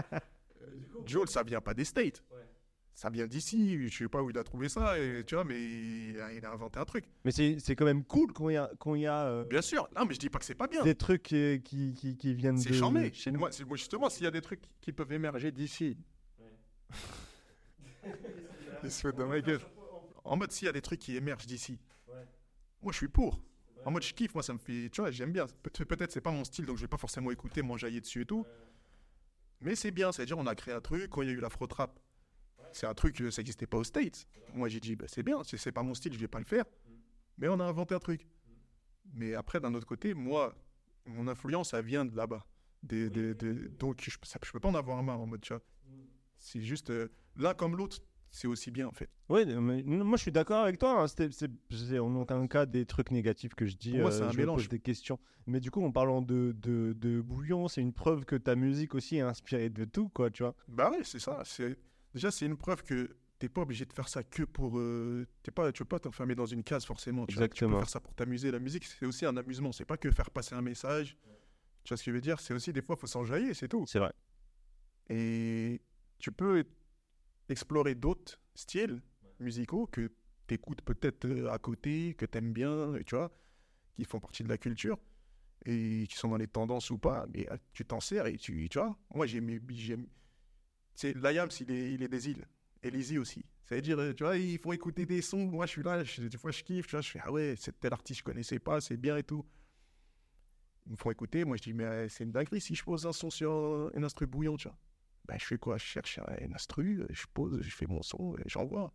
Joel, 1.07 1.29
ça 1.29 1.43
vient 1.43 1.61
pas 1.61 1.75
des 1.75 1.85
States. 1.85 2.23
Ça 2.93 3.09
vient 3.09 3.27
d'ici. 3.27 3.89
Je 3.89 3.97
sais 3.97 4.09
pas 4.09 4.23
où 4.23 4.29
il 4.31 4.37
a 4.37 4.45
trouvé 4.45 4.69
ça, 4.69 4.99
et, 4.99 5.25
tu 5.27 5.35
vois, 5.35 5.45
mais 5.45 5.59
il 5.59 6.21
a, 6.21 6.33
il 6.35 6.45
a 6.45 6.53
inventé 6.53 6.79
un 6.79 6.85
truc. 6.85 7.05
Mais 7.25 7.31
c'est 7.31 7.57
c'est 7.59 7.75
quand 7.75 7.87
même 7.87 8.05
cool 8.05 8.31
quand 8.33 8.51
il 8.51 8.55
y 8.55 8.57
a, 8.59 8.71
quand 8.79 8.95
il 8.95 9.03
y 9.03 9.07
a 9.07 9.25
euh, 9.27 9.45
Bien 9.45 9.63
sûr. 9.63 9.89
Non, 9.97 10.05
mais 10.05 10.13
je 10.15 10.19
dis 10.19 10.29
pas 10.29 10.39
que 10.39 10.45
c'est 10.45 10.55
pas 10.55 10.67
bien. 10.67 10.83
des 10.83 10.95
trucs 10.95 11.23
qui, 11.23 11.63
qui, 11.65 11.95
qui, 11.95 12.17
qui 12.19 12.35
viennent 12.35 12.59
C'est 12.59 12.69
de 12.71 12.75
charmé. 12.75 13.11
chez 13.15 13.31
nous. 13.33 13.39
Moi, 13.39 13.53
c'est- 13.53 13.65
moi, 13.65 13.77
justement, 13.79 14.11
s'il 14.11 14.25
y 14.25 14.27
a 14.27 14.31
des 14.31 14.43
trucs 14.43 14.61
qui 14.83 14.93
peuvent 14.93 15.13
émerger 15.13 15.51
d'ici. 15.51 15.97
Il 18.85 18.91
se 18.91 19.01
fait 19.09 19.13
dans 19.17 19.27
ma 19.29 19.41
gueule. 19.41 19.61
En 20.25 20.37
mode, 20.37 20.53
s'il 20.53 20.67
y 20.67 20.69
a 20.69 20.73
des 20.73 20.83
trucs 20.83 21.01
qui 21.01 21.17
émergent 21.17 21.47
d'ici, 21.47 21.79
moi, 22.83 22.93
je 22.93 22.97
suis 22.99 23.09
pour. 23.09 23.41
En 23.85 23.91
mode, 23.91 24.03
je 24.03 24.13
kiffe, 24.13 24.35
moi, 24.35 24.43
ça 24.43 24.53
me 24.53 24.59
fait. 24.59 24.89
Tu 24.91 25.01
vois, 25.01 25.11
j'aime 25.11 25.33
bien. 25.33 25.47
Peut- 25.63 25.85
Peut-être, 25.85 26.13
c'est 26.13 26.21
pas 26.21 26.31
mon 26.31 26.45
style, 26.45 26.67
donc 26.67 26.77
je 26.77 26.83
vais 26.83 26.89
pas 26.89 26.97
forcément 26.99 27.31
écouter, 27.31 27.63
m'enjailler 27.63 28.01
dessus 28.01 28.23
et 28.23 28.27
tout. 28.27 28.47
Mais 29.61 29.75
c'est 29.77 29.91
bien, 29.91 30.11
c'est-à-dire, 30.13 30.39
on 30.39 30.47
a 30.47 30.55
créé 30.55 30.73
un 30.75 30.81
truc, 30.81 31.11
quand 31.11 31.23
il 31.23 31.29
y 31.29 31.31
a 31.31 31.35
eu 31.35 31.41
l'afro-trap, 31.41 31.99
c'est 32.73 32.87
un 32.87 32.95
truc, 32.95 33.17
ça 33.31 33.41
n'existait 33.43 33.67
pas 33.67 33.79
aux 33.79 33.85
States. 33.85 34.27
Moi, 34.55 34.69
j'ai 34.69 34.81
dit, 34.81 34.97
bah, 34.97 35.07
c'est 35.09 35.23
bien, 35.23 35.43
c'est 35.45 35.73
pas 35.73 35.83
mon 35.83 35.95
style, 35.95 36.13
je 36.15 36.19
vais 36.19 36.29
pas 36.29 36.39
le 36.39 36.45
faire. 36.45 36.65
Mais 37.39 37.49
on 37.49 37.59
a 37.61 37.65
inventé 37.65 37.95
un 37.95 37.99
truc. 37.99 38.27
Mais 39.13 39.35
après, 39.35 39.61
d'un 39.61 39.75
autre 39.75 39.87
côté, 39.87 40.15
moi, 40.15 40.55
mon 41.07 41.27
influence, 41.29 41.75
elle 41.75 41.85
vient 41.85 42.05
de 42.05 42.15
là-bas. 42.17 42.47
Donc, 43.79 44.01
je, 44.03 44.11
ça- 44.23 44.39
je 44.45 44.51
peux 44.53 44.61
pas 44.61 44.69
en 44.69 44.75
avoir 44.75 45.03
marre 45.03 45.21
en 45.21 45.27
mode, 45.27 45.41
tu 45.41 45.53
vois. 45.53 45.63
C'est 46.39 46.61
juste, 46.63 46.91
euh, 46.91 47.09
l'un 47.37 47.53
comme 47.55 47.77
l'autre, 47.77 47.99
c'est 48.31 48.47
aussi 48.47 48.71
bien, 48.71 48.87
en 48.89 48.93
fait. 48.93 49.09
Oui, 49.29 49.45
mais 49.47 49.83
moi 49.83 50.17
je 50.17 50.23
suis 50.23 50.33
d'accord 50.33 50.63
avec 50.65 50.79
toi. 50.79 51.03
hein, 51.03 51.07
C'est 51.71 51.99
en 51.99 52.15
aucun 52.17 52.47
cas 52.47 52.67
des 52.67 52.87
trucs 52.87 53.11
négatifs 53.11 53.55
que 53.55 53.67
je 53.67 53.77
dis. 53.77 53.91
Pour 53.93 54.01
moi, 54.01 54.09
euh, 54.13 54.19
c'est 54.19 54.23
un 54.25 54.31
je 54.33 54.37
mélange. 54.37 54.63
pose 54.63 54.69
des 54.69 54.79
questions. 54.81 55.19
Mais 55.47 55.61
du 55.61 55.71
coup, 55.71 55.85
en 55.85 55.91
parlant 55.91 56.23
de, 56.23 56.55
de, 56.59 56.93
de 56.99 57.21
bouillon, 57.21 57.67
c'est 57.69 57.81
une 57.81 57.93
preuve 57.93 58.25
que 58.25 58.37
ta 58.37 58.55
musique 58.57 58.95
aussi 58.95 59.17
est 59.17 59.21
inspirée 59.23 59.69
de 59.71 59.85
tout, 59.85 60.09
quoi, 60.11 60.31
tu 60.31 60.43
vois. 60.43 60.55
Bah 60.69 60.91
ouais, 60.91 61.03
c'est 61.03 61.19
ça. 61.19 61.43
Déjà, 62.15 62.31
c'est 62.31 62.47
une 62.47 62.57
preuve 62.57 62.83
que 62.85 63.17
t'es 63.39 63.49
pas 63.49 63.63
obligé 63.63 63.85
de 63.87 63.93
faire 63.93 64.09
ça 64.09 64.23
que 64.23 64.43
pour... 64.43 64.79
euh, 64.79 65.27
t'es 65.43 65.51
pas, 65.51 65.73
tu 65.73 65.83
peux 65.83 65.89
pas 65.89 65.99
t'enfermer 65.99 66.35
dans 66.35 66.47
une 66.47 66.63
case, 66.63 66.85
forcément. 66.85 67.25
Tu 67.27 67.35
vois. 67.37 67.49
Tu 67.49 67.53
Exactement. 67.55 67.77
peux 67.79 67.85
faire 67.85 67.89
ça 67.91 68.01
pour 68.01 68.15
t'amuser. 68.15 68.51
La 68.51 68.59
musique, 68.59 68.85
c'est 68.85 69.07
aussi 69.07 69.25
un 69.27 69.37
amusement. 69.37 69.73
C'est 69.73 69.85
pas 69.87 69.97
que 69.97 70.11
faire 70.11 70.31
passer 70.31 70.55
un 70.55 70.63
message. 70.63 71.17
Tu 71.85 71.89
vois 71.89 71.97
ce 71.97 72.05
que 72.05 72.11
je 72.11 72.15
veux 72.15 72.21
dire? 72.21 72.39
C'est 72.39 72.53
aussi, 72.53 72.73
des 72.73 72.83
fois, 72.83 72.97
faut 72.97 73.07
s'enjailler, 73.07 73.55
c'est 73.55 73.69
tout. 73.69 73.85
C'est 73.87 73.99
vrai. 73.99 74.13
Et 75.09 75.81
tu 76.19 76.31
peux 76.33 76.65
explorer 77.53 77.95
d'autres 77.95 78.41
styles 78.55 79.03
musicaux 79.39 79.87
que 79.87 80.11
tu 80.47 80.55
écoutes 80.55 80.83
peut-être 80.83 81.25
euh, 81.27 81.51
à 81.53 81.59
côté, 81.59 82.15
que 82.15 82.27
tu 82.27 82.39
aimes 82.39 82.53
bien, 82.53 82.95
tu 83.07 83.15
vois, 83.17 83.31
qui 83.95 84.05
font 84.05 84.21
partie 84.21 84.43
de 84.43 84.49
la 84.49 84.59
culture 84.59 84.99
et 85.67 86.07
qui 86.09 86.17
sont 86.17 86.29
dans 86.29 86.37
les 86.39 86.49
tendances 86.49 86.91
ou 86.91 86.99
pas, 86.99 87.27
mais 87.35 87.51
euh, 87.51 87.57
tu 87.73 87.85
t'en 87.85 88.01
sers 88.01 88.27
et 88.27 88.37
tu, 88.37 88.69
tu 88.69 88.79
vois. 88.79 88.97
Moi, 89.15 89.27
j'aime. 89.27 90.07
c'est 90.95 91.15
Liams, 91.17 91.49
il 91.61 91.71
est, 91.71 91.93
il 91.95 92.03
est 92.03 92.09
des 92.09 92.31
îles. 92.31 92.47
Et 92.83 93.19
aussi. 93.19 93.45
Ça 93.65 93.75
veut 93.75 93.83
dire, 93.83 93.99
euh, 93.99 94.13
tu 94.15 94.25
vois, 94.25 94.37
il 94.39 94.59
faut 94.59 94.73
écouter 94.73 95.05
des 95.07 95.23
sons. 95.23 95.47
Moi, 95.47 95.67
je 95.67 95.73
suis 95.73 95.83
là, 95.83 96.03
je- 96.03 96.23
des 96.23 96.39
fois, 96.39 96.51
je 96.51 96.63
kiffe, 96.63 96.87
tu 96.87 96.93
vois, 96.93 97.03
je 97.03 97.11
fais, 97.11 97.21
ah 97.23 97.31
ouais, 97.31 97.55
c'est 97.59 97.79
tel 97.79 97.93
artiste, 97.93 98.21
je 98.21 98.25
connaissais 98.25 98.59
pas, 98.59 98.81
c'est 98.81 98.97
bien 98.97 99.17
et 99.19 99.23
tout. 99.23 99.45
Ils 100.87 100.93
me 100.93 100.97
font 100.97 101.11
écouter, 101.11 101.45
moi, 101.45 101.57
je 101.57 101.63
dis, 101.63 101.73
mais 101.73 102.09
c'est 102.09 102.25
une 102.25 102.33
dinguerie 102.33 102.61
si 102.61 102.75
je 102.75 102.83
pose 102.85 103.07
un 103.07 103.13
son 103.13 103.31
sur 103.31 103.91
un 103.95 104.03
instru 104.03 104.27
bouillon, 104.27 104.57
tu 104.57 104.69
vois. 104.69 104.77
Ben, 105.27 105.39
je 105.39 105.45
fais 105.45 105.59
quoi? 105.59 105.77
Je 105.79 105.85
cherche 105.85 106.19
un, 106.19 106.53
instru, 106.55 107.05
je 107.11 107.25
pose, 107.33 107.61
je 107.63 107.71
fais 107.71 107.87
mon 107.87 108.03
son 108.03 108.37
et 108.39 108.43
j'envoie. 108.47 108.93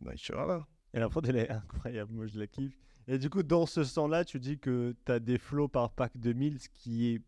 Ben, 0.00 0.12
je 0.16 0.22
suis 0.24 0.32
là. 0.34 0.66
Et 0.94 0.98
la 1.00 1.08
prod, 1.08 1.26
elle 1.26 1.36
est 1.36 1.50
incroyable. 1.50 2.12
Moi, 2.12 2.26
je 2.26 2.38
la 2.38 2.46
kiffe. 2.46 2.76
Et 3.06 3.18
du 3.18 3.28
coup, 3.30 3.42
dans 3.42 3.66
ce 3.66 3.84
sens-là, 3.84 4.24
tu 4.24 4.38
dis 4.40 4.58
que 4.58 4.94
tu 5.04 5.12
as 5.12 5.18
des 5.20 5.38
flows 5.38 5.68
par 5.68 5.90
pack 5.90 6.16
2000, 6.16 6.60
ce 6.60 6.68
qui 6.68 7.14
est 7.14 7.22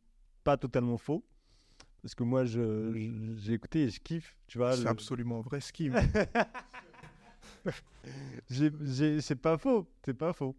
pas 0.44 0.56
totalement 0.56 0.96
faux. 0.98 1.24
Parce 2.02 2.14
que 2.14 2.22
moi, 2.22 2.44
je- 2.46 3.34
j'ai 3.38 3.52
écouté 3.54 3.84
et 3.84 3.90
je 3.90 4.00
kiffe. 4.00 4.36
Tu 4.46 4.56
vois, 4.58 4.74
C'est 4.76 4.84
le- 4.84 4.88
absolument 4.88 5.40
vrai 5.42 5.60
ce 5.60 5.72
qui 5.72 5.90
c'est 8.48 9.36
pas 9.40 9.58
faux. 9.58 9.90
C'est 10.04 10.14
pas 10.14 10.32
faux. 10.32 10.56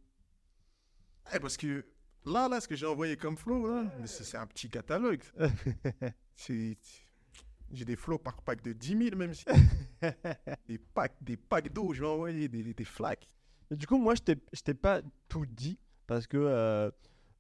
Eh, 1.34 1.40
parce 1.40 1.58
que 1.58 1.86
là, 2.26 2.48
là, 2.48 2.62
ce 2.62 2.68
que 2.68 2.76
j'ai 2.76 2.86
envoyé 2.86 3.18
comme 3.18 3.38
flow, 3.38 3.68
là, 3.68 3.92
c'est 4.06 4.38
un 4.38 4.46
petit 4.48 4.70
catalogue. 4.70 5.24
J'ai 6.38 7.86
des 7.86 7.96
flows 7.96 8.18
par 8.18 8.42
pack 8.42 8.62
de 8.64 8.74
10 8.74 8.98
000, 8.98 9.16
même 9.18 9.34
si. 9.34 9.46
des 10.68 10.78
packs, 10.78 11.16
des 11.22 11.38
packs 11.38 11.72
d'eau, 11.72 11.94
je 11.94 12.02
vais 12.02 12.08
envoyer 12.08 12.48
des, 12.50 12.74
des 12.74 12.84
flaques. 12.86 13.28
Et 13.70 13.76
du 13.76 13.88
coup, 13.88 13.98
moi, 13.98 14.14
je 14.16 14.22
t'ai 14.62 14.74
pas 14.74 15.02
tout 15.30 15.46
dit 15.46 15.80
parce 16.06 16.28
que 16.28 16.36
euh, 16.38 16.92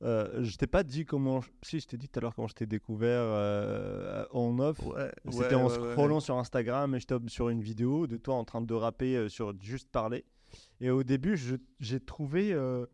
euh, 0.03 0.43
je 0.43 0.55
t'ai 0.57 0.67
pas 0.67 0.83
dit 0.83 1.03
comment. 1.03 1.41
je- 1.41 1.49
Si, 1.63 1.79
je 1.81 1.87
t'ai 1.87 1.97
dit 1.97 2.07
tout 2.07 2.19
à 2.19 2.21
l'heure 2.21 2.33
comment 2.35 2.47
je 2.47 2.53
t'ai 2.53 2.65
découvert 2.65 3.19
euh, 3.21 4.25
en 4.31 4.57
off. 4.59 4.79
Ouais, 4.85 5.11
C'était 5.31 5.55
en 5.55 5.67
scrollant 5.69 6.21
sur 6.21 6.37
Instagram 6.37 6.95
et 6.95 6.99
je 7.01 7.07
tombe 7.07 7.29
sur 7.29 7.49
une 7.49 7.61
vidéo 7.61 8.07
de 8.07 8.15
toi 8.17 8.35
en 8.35 8.45
train 8.45 8.61
de 8.61 8.73
rapper 8.73 9.27
sur 9.27 9.53
Juste 9.61 9.89
Parler. 9.89 10.23
Et 10.79 10.89
au 10.89 11.03
début, 11.03 11.37
j'ai 11.79 11.99
trouvé. 11.99 12.55
au, 12.55 12.87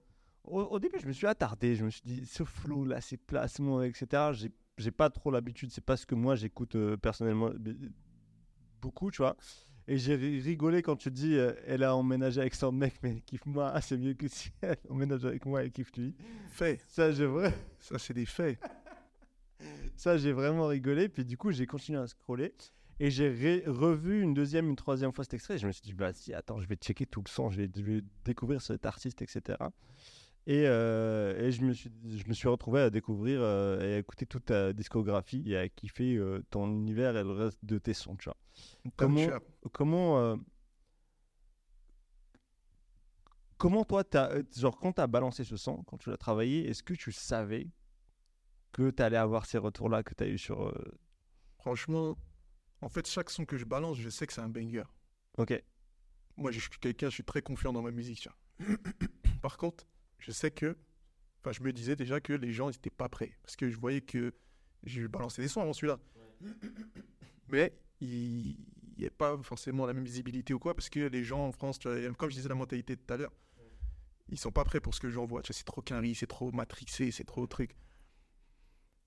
au 0.61 0.79
début, 0.79 0.97
je 0.99 1.05
me 1.07 1.11
suis 1.13 1.27
attardé. 1.27 1.75
Je 1.75 1.85
me 1.85 1.91
suis 1.91 2.01
dit, 2.03 2.25
ce 2.25 2.43
flow 2.43 2.83
là, 2.83 2.99
ces 2.99 3.17
placements, 3.17 3.83
etc. 3.83 4.31
J'ai- 4.33 4.51
J'ai 4.77 4.91
pas 4.91 5.09
trop 5.09 5.31
l'habitude. 5.31 5.71
C'est 5.71 5.83
pas 5.83 5.97
ce 5.97 6.05
que 6.05 6.15
moi 6.15 6.35
j'écoute 6.35 6.75
euh, 6.75 6.97
personnellement 6.97 7.51
beaucoup, 8.81 9.11
tu 9.11 9.17
vois. 9.21 9.35
Et 9.87 9.97
j'ai 9.97 10.15
ri- 10.15 10.41
rigolé 10.41 10.81
quand 10.81 10.97
tu 10.97 11.09
dis, 11.09 11.35
euh, 11.35 11.53
elle 11.65 11.81
a 11.83 11.95
emménagé 11.95 12.41
avec 12.41 12.55
son 12.55 12.71
mec, 12.71 12.95
mais 13.01 13.11
elle 13.11 13.21
kiffe 13.21 13.45
moi. 13.45 13.71
Ah, 13.73 13.81
c'est 13.81 13.97
mieux 13.97 14.13
que 14.13 14.27
si 14.27 14.51
elle 14.61 14.77
emménage 14.89 15.25
avec 15.25 15.45
moi, 15.45 15.63
elle 15.63 15.71
kiffe 15.71 15.91
lui. 15.95 16.13
Fait. 16.49 16.81
Ça, 16.89 17.11
j'ai 17.11 17.25
vrai. 17.25 17.53
Ça, 17.79 17.97
c'est 17.97 18.13
des 18.13 18.25
faits. 18.25 18.59
Ça, 19.95 20.17
j'ai 20.17 20.31
vraiment 20.31 20.67
rigolé. 20.67 21.09
Puis 21.09 21.25
du 21.25 21.37
coup, 21.37 21.51
j'ai 21.51 21.65
continué 21.65 21.97
à 21.99 22.05
scroller. 22.07 22.53
Et 22.99 23.09
j'ai 23.11 23.63
revu 23.67 24.21
une 24.21 24.33
deuxième, 24.33 24.69
une 24.69 24.75
troisième 24.75 25.11
fois 25.11 25.23
cet 25.23 25.35
extrait. 25.35 25.55
Et 25.55 25.57
je 25.57 25.65
me 25.67 25.71
suis 25.71 25.81
dit, 25.81 25.93
bah 25.93 26.13
si, 26.13 26.33
attends, 26.33 26.59
je 26.59 26.67
vais 26.67 26.75
checker 26.75 27.05
tout 27.05 27.21
le 27.25 27.29
son, 27.29 27.49
je 27.49 27.57
vais, 27.61 27.69
je 27.75 27.81
vais 27.81 28.01
découvrir 28.25 28.61
cet 28.61 28.85
artiste, 28.85 29.21
etc. 29.21 29.57
Et, 30.49 30.63
euh, 30.65 31.37
et 31.45 31.51
je, 31.51 31.61
me 31.61 31.73
suis, 31.73 31.91
je 32.05 32.25
me 32.25 32.33
suis 32.33 32.47
retrouvé 32.47 32.79
à 32.79 32.89
découvrir 32.89 33.41
euh, 33.41 33.81
et 33.81 33.95
à 33.95 33.97
écouter 33.97 34.25
toute 34.25 34.45
ta 34.45 34.71
discographie 34.71 35.43
et 35.45 35.57
à 35.57 35.67
kiffer 35.67 36.15
euh, 36.15 36.41
ton 36.49 36.67
univers 36.71 37.17
et 37.17 37.23
le 37.23 37.31
reste 37.31 37.59
de 37.65 37.77
tes 37.77 37.93
sons, 37.93 38.15
tu 38.15 38.25
vois. 38.29 38.37
Comment- 38.95 39.25
tu 39.25 39.31
as- 39.33 39.41
Comment, 39.73 40.37
comment 43.57 43.83
toi, 43.83 44.03
t'as, 44.03 44.31
euh, 44.31 44.43
genre, 44.55 44.77
quand 44.79 44.93
tu 44.93 45.01
as 45.01 45.07
balancé 45.07 45.43
ce 45.43 45.57
son, 45.57 45.83
quand 45.83 45.97
tu 45.97 46.09
l'as 46.09 46.17
travaillé, 46.17 46.67
est-ce 46.69 46.83
que 46.83 46.93
tu 46.93 47.11
savais 47.11 47.67
que 48.71 48.89
tu 48.91 49.03
allais 49.03 49.17
avoir 49.17 49.45
ces 49.45 49.57
retours-là 49.57 50.03
que 50.03 50.13
tu 50.13 50.23
as 50.23 50.27
eu 50.27 50.37
sur. 50.37 50.73
Franchement, 51.59 52.17
en 52.81 52.89
fait, 52.89 53.05
chaque 53.07 53.29
son 53.29 53.45
que 53.45 53.57
je 53.57 53.65
balance, 53.65 53.97
je 53.97 54.09
sais 54.09 54.27
que 54.27 54.33
c'est 54.33 54.41
un 54.41 54.49
banger. 54.49 54.83
Ok. 55.37 55.61
Moi, 56.37 56.51
je 56.51 56.59
suis 56.59 56.69
quelqu'un, 56.79 57.09
je 57.09 57.15
suis 57.15 57.23
très 57.23 57.41
confiant 57.41 57.73
dans 57.73 57.81
ma 57.81 57.91
musique. 57.91 58.21
tu 58.21 58.29
vois. 58.29 58.77
Par 59.41 59.57
contre, 59.57 59.85
je 60.19 60.31
sais 60.31 60.51
que. 60.51 60.77
Enfin, 61.41 61.51
je 61.51 61.61
me 61.61 61.71
disais 61.71 61.95
déjà 61.95 62.19
que 62.19 62.33
les 62.33 62.51
gens 62.51 62.69
n'étaient 62.69 62.89
pas 62.89 63.09
prêts. 63.09 63.33
Parce 63.43 63.55
que 63.55 63.69
je 63.69 63.77
voyais 63.77 64.01
que. 64.01 64.33
J'ai 64.83 65.07
balancé 65.07 65.41
des 65.41 65.47
sons 65.47 65.61
avant 65.61 65.73
celui-là. 65.73 65.99
Mais 67.49 67.73
il 67.99 68.55
n'y 68.97 69.05
a 69.05 69.09
pas 69.09 69.37
forcément 69.41 69.85
la 69.85 69.93
même 69.93 70.05
visibilité 70.05 70.53
ou 70.53 70.59
quoi. 70.59 70.75
Parce 70.75 70.89
que 70.89 70.99
les 70.99 71.23
gens 71.23 71.47
en 71.47 71.51
France, 71.51 71.79
comme 71.79 72.29
je 72.29 72.35
disais 72.35 72.49
la 72.49 72.55
mentalité 72.55 72.95
de 72.95 73.01
tout 73.01 73.13
à 73.13 73.17
l'heure, 73.17 73.33
ils 74.29 74.37
sont 74.37 74.51
pas 74.51 74.63
prêts 74.63 74.79
pour 74.79 74.93
ce 74.93 74.99
que 74.99 75.09
j'envoie. 75.09 75.41
C'est 75.49 75.63
trop 75.63 75.81
quinri, 75.81 76.15
c'est 76.15 76.27
trop 76.27 76.51
matrixé, 76.51 77.11
c'est 77.11 77.23
trop 77.23 77.47
truc. 77.47 77.75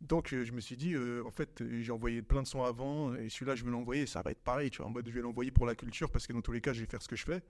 Donc, 0.00 0.32
euh, 0.32 0.44
je 0.44 0.52
me 0.52 0.61
suis 0.61 0.76
dit, 0.76 0.94
euh, 0.94 1.22
en 1.26 1.30
fait, 1.30 1.61
euh, 1.61 1.82
j'ai 1.82 1.92
envoyé 1.92 2.22
plein 2.22 2.42
de 2.42 2.46
sons 2.46 2.64
avant, 2.64 3.14
et 3.14 3.28
celui-là, 3.28 3.54
je 3.54 3.64
vais 3.64 3.70
l'envoyer, 3.70 4.06
ça 4.06 4.22
va 4.22 4.30
être 4.30 4.42
pareil, 4.42 4.70
tu 4.70 4.78
vois, 4.78 4.86
en 4.86 4.90
mode, 4.90 5.06
je 5.06 5.12
vais 5.12 5.20
l'envoyer 5.20 5.50
pour 5.50 5.66
la 5.66 5.74
culture, 5.74 6.11
parce 6.11 6.26
que 6.26 6.32
dans 6.32 6.40
tous 6.40 6.52
les 6.52 6.62
cas, 6.62 6.72
je 6.72 6.80
vais 6.80 6.86
faire 6.86 7.02
ce 7.02 7.08
que 7.08 7.16
je 7.16 7.24
fais. 7.24 7.42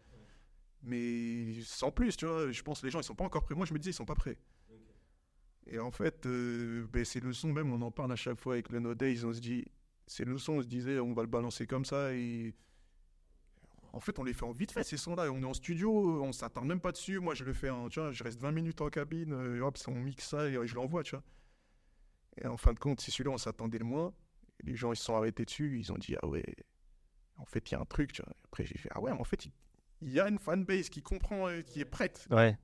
Mais 0.83 1.61
sans 1.63 1.91
plus, 1.91 2.17
tu 2.17 2.27
vois, 2.27 2.51
je 2.51 2.63
pense 2.63 2.81
que 2.81 2.87
les 2.87 2.91
gens, 2.91 3.01
ils 3.01 3.05
sont 3.05 3.15
pas 3.15 3.25
encore 3.25 3.45
prêts. 3.45 3.55
Moi, 3.55 3.67
je 3.67 3.75
me 3.75 3.79
disais, 3.79 3.91
ils 3.91 3.95
sont 3.95 4.07
pas 4.07 4.15
prêts. 4.15 4.39
Et 5.67 5.79
en 5.79 5.91
fait, 5.91 6.27
euh, 6.27 6.87
ben, 6.93 7.05
c'est 7.05 7.21
le 7.21 7.33
son, 7.33 7.53
même, 7.53 7.73
on 7.73 7.81
en 7.83 7.91
parle 7.91 8.13
à 8.13 8.17
chaque 8.17 8.41
fois 8.41 8.55
avec 8.55 8.71
le 8.71 8.81
No 8.81 8.95
Days, 8.95 9.25
on 9.25 9.33
se 9.33 9.41
dit, 9.41 9.65
c'est 10.07 10.25
le 10.25 10.39
son, 10.39 10.55
on 10.55 10.63
se 10.63 10.67
disait, 10.67 10.99
on 10.99 11.13
va 11.13 11.23
le 11.23 11.29
balancer 11.29 11.67
comme 11.67 11.85
ça, 11.85 12.13
et 12.13 12.55
en 13.93 14.01
fait, 14.01 14.19
on 14.19 14.25
les 14.25 14.33
fait 14.33 14.45
en 14.45 14.53
vite 14.53 14.73
fait, 14.73 14.85
ces 14.85 14.97
sons-là. 14.97 15.31
On 15.31 15.43
est 15.43 15.47
en 15.47 15.55
studio, 15.55 16.23
on 16.23 16.33
s'attarde 16.33 16.67
même 16.67 16.81
pas 16.81 16.93
dessus. 16.93 17.19
Moi, 17.19 17.35
je 17.35 17.45
le 17.45 17.53
fais 17.53 17.71
en, 17.71 17.89
tu 17.89 18.01
vois, 18.01 18.13
je 18.13 18.23
reste 18.23 18.41
20 18.41 18.53
minutes 18.53 18.81
en 18.81 18.89
cabine, 18.89 19.33
euh, 19.33 19.57
et 19.57 19.61
hop, 19.61 19.79
on 19.89 19.95
mixe 19.95 20.29
ça 20.29 20.49
et 20.49 20.67
je 20.67 20.75
l'envoie, 20.75 21.03
tu 21.03 21.17
vois. 21.17 21.25
Et 22.43 22.47
en 22.47 22.57
fin 22.57 22.73
de 22.73 22.79
compte, 22.79 23.01
c'est 23.01 23.11
celui-là, 23.11 23.31
on 23.31 23.39
s'attendait 23.39 23.79
le 23.79 23.85
moins. 23.85 24.13
Et 24.61 24.67
les 24.67 24.77
gens, 24.77 24.93
ils 24.93 24.97
se 24.97 25.05
sont 25.05 25.17
arrêtés 25.17 25.45
dessus, 25.45 25.79
ils 25.79 25.93
ont 25.93 25.99
dit, 25.99 26.17
ah 26.23 26.27
ouais, 26.27 26.45
en 27.37 27.45
fait, 27.45 27.71
il 27.71 27.75
y 27.75 27.77
a 27.77 27.81
un 27.81 27.85
truc, 27.85 28.13
tu 28.13 28.23
vois. 28.23 28.33
Après, 28.45 28.65
j'ai 28.65 28.79
fait, 28.79 28.89
ah 28.93 29.01
ouais, 29.01 29.13
mais 29.13 29.21
en 29.21 29.25
fait, 29.25 29.45
il 29.47 29.53
il 30.03 30.13
y 30.13 30.21
a 30.21 30.29
une 30.29 30.39
fanbase 30.39 30.89
qui 30.89 31.03
comprend, 31.03 31.49
euh, 31.49 31.63
qui 31.63 31.81
est 31.81 31.85
prête. 31.85 32.27
Ouais. 32.31 32.57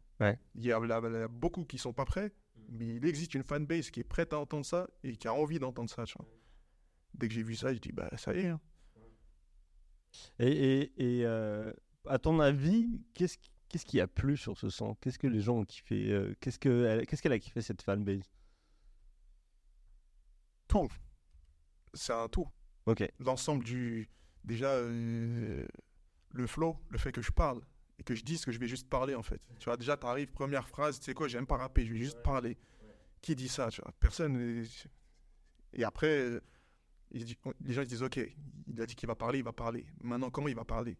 Il 0.54 0.64
y 0.64 0.72
a, 0.72 1.28
beaucoup 1.28 1.64
qui 1.64 1.78
sont 1.78 1.92
pas 1.92 2.04
prêts, 2.04 2.32
mais 2.70 2.96
il 2.96 3.04
existe 3.06 3.34
une 3.34 3.42
fanbase 3.42 3.90
qui 3.90 4.00
est 4.00 4.04
prête 4.04 4.32
à 4.32 4.38
entendre 4.38 4.64
ça 4.64 4.88
et 5.02 5.16
qui 5.16 5.28
a 5.28 5.34
envie 5.34 5.58
d'entendre 5.58 5.90
ça, 5.90 6.04
tu 6.04 6.16
vois. 6.16 6.26
Dès 7.14 7.28
que 7.28 7.34
j'ai 7.34 7.42
vu 7.42 7.54
ça, 7.54 7.72
je 7.74 7.78
dis, 7.78 7.92
bah, 7.92 8.10
ça 8.16 8.34
y 8.34 8.40
est, 8.40 8.48
hein. 8.48 8.60
Et, 10.38 10.48
et, 10.48 11.18
et, 11.18 11.26
euh, 11.26 11.72
à 12.06 12.18
ton 12.18 12.40
avis, 12.40 12.88
qu'est-ce 13.12 13.36
qui- 13.36 13.50
qu'est-ce 13.68 13.84
qui 13.84 14.00
a 14.00 14.06
plu 14.06 14.36
sur 14.38 14.56
ce 14.56 14.70
son? 14.70 14.94
Qu'est-ce 14.94 15.18
que 15.18 15.26
les 15.26 15.40
gens 15.40 15.58
ont 15.58 15.64
kiffé 15.64 16.10
euh, 16.10 16.34
Qu'est-ce 16.40 16.58
que- 16.58 17.04
qu'est-ce 17.04 17.20
qu'elle 17.20 17.32
a 17.32 17.38
kiffé 17.38 17.60
cette 17.60 17.82
fanbase? 17.82 18.30
Tout. 20.68 20.88
C'est 21.94 22.12
un 22.12 22.28
tout. 22.28 22.48
Ok. 22.86 23.06
l'ensemble 23.18 23.64
du. 23.64 24.08
Déjà, 24.44 24.68
euh, 24.70 25.66
le 26.36 26.46
flow, 26.46 26.76
le 26.90 26.98
fait 26.98 27.12
que 27.12 27.22
je 27.22 27.32
parle 27.32 27.60
et 27.98 28.02
que 28.02 28.14
je 28.14 28.22
dise 28.24 28.44
que 28.44 28.52
je 28.52 28.58
vais 28.58 28.68
juste 28.68 28.88
parler 28.88 29.14
en 29.14 29.22
fait. 29.22 29.40
Tu 29.58 29.64
vois, 29.64 29.76
déjà, 29.76 29.96
t'arrives, 29.96 30.30
première 30.30 30.68
phrase, 30.68 30.98
tu 30.98 31.06
sais 31.06 31.14
quoi, 31.14 31.28
j'aime 31.28 31.46
pas 31.46 31.56
rapper, 31.56 31.86
je 31.86 31.92
vais 31.92 31.98
juste 31.98 32.22
parler. 32.22 32.56
Qui 33.22 33.34
dit 33.34 33.48
ça, 33.48 33.70
tu 33.70 33.80
vois? 33.80 33.92
Personne. 33.98 34.64
Et 35.72 35.84
après, 35.84 36.40
les 37.10 37.20
gens 37.72 37.82
ils 37.82 37.84
se 37.84 37.88
disent, 37.88 38.02
ok, 38.02 38.20
il 38.68 38.80
a 38.80 38.86
dit 38.86 38.94
qu'il 38.94 39.06
va 39.06 39.14
parler, 39.14 39.38
il 39.38 39.44
va 39.44 39.52
parler. 39.52 39.86
Maintenant, 40.02 40.30
comment 40.30 40.48
il 40.48 40.54
va 40.54 40.64
parler? 40.64 40.96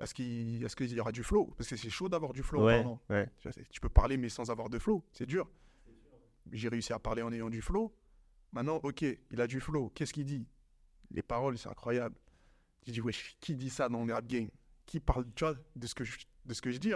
Est-ce 0.00 0.14
qu'il 0.14 0.64
est 0.64 0.92
y 0.92 1.00
aura 1.00 1.10
du 1.10 1.24
flow? 1.24 1.46
Parce 1.56 1.68
que 1.68 1.76
c'est 1.76 1.90
chaud 1.90 2.08
d'avoir 2.08 2.32
du 2.32 2.42
flow 2.42 2.64
Ouais. 2.64 2.84
Ouais. 3.10 3.28
Tu, 3.38 3.50
tu 3.70 3.80
peux 3.80 3.88
parler 3.88 4.16
mais 4.16 4.28
sans 4.28 4.48
avoir 4.50 4.70
de 4.70 4.78
flow, 4.78 5.04
c'est 5.12 5.26
dur. 5.26 5.50
J'ai 6.52 6.68
réussi 6.68 6.92
à 6.92 6.98
parler 6.98 7.22
en 7.22 7.32
ayant 7.32 7.50
du 7.50 7.60
flow. 7.60 7.92
Maintenant, 8.52 8.76
ok, 8.82 9.02
il 9.02 9.40
a 9.40 9.46
du 9.46 9.60
flow. 9.60 9.90
Qu'est-ce 9.90 10.12
qu'il 10.12 10.24
dit? 10.24 10.46
Les 11.10 11.22
paroles, 11.22 11.58
c'est 11.58 11.68
incroyable. 11.68 12.14
Tu 12.84 12.92
dis, 12.92 13.00
wesh, 13.00 13.36
qui 13.40 13.54
dit 13.54 13.70
ça 13.70 13.88
dans 13.88 14.04
le 14.04 14.12
rap 14.14 14.26
game? 14.26 14.48
Qui 14.86 15.00
parle, 15.00 15.26
tu 15.34 15.44
vois, 15.44 15.54
de 15.76 15.86
ce 15.86 15.94
que 15.94 16.04
je, 16.04 16.18
de 16.44 16.54
ce 16.54 16.62
que 16.62 16.70
je 16.70 16.78
dis. 16.78 16.92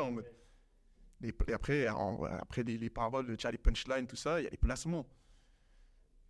Et, 1.23 1.35
après, 1.53 1.87
après 1.87 2.63
les, 2.63 2.79
les 2.79 2.91
paroles, 2.91 3.27
les 3.31 3.59
punchlines, 3.59 4.07
tout 4.07 4.17
ça, 4.17 4.41
il 4.41 4.45
y 4.45 4.47
a 4.47 4.51
les 4.51 4.57
placements. 4.57 5.07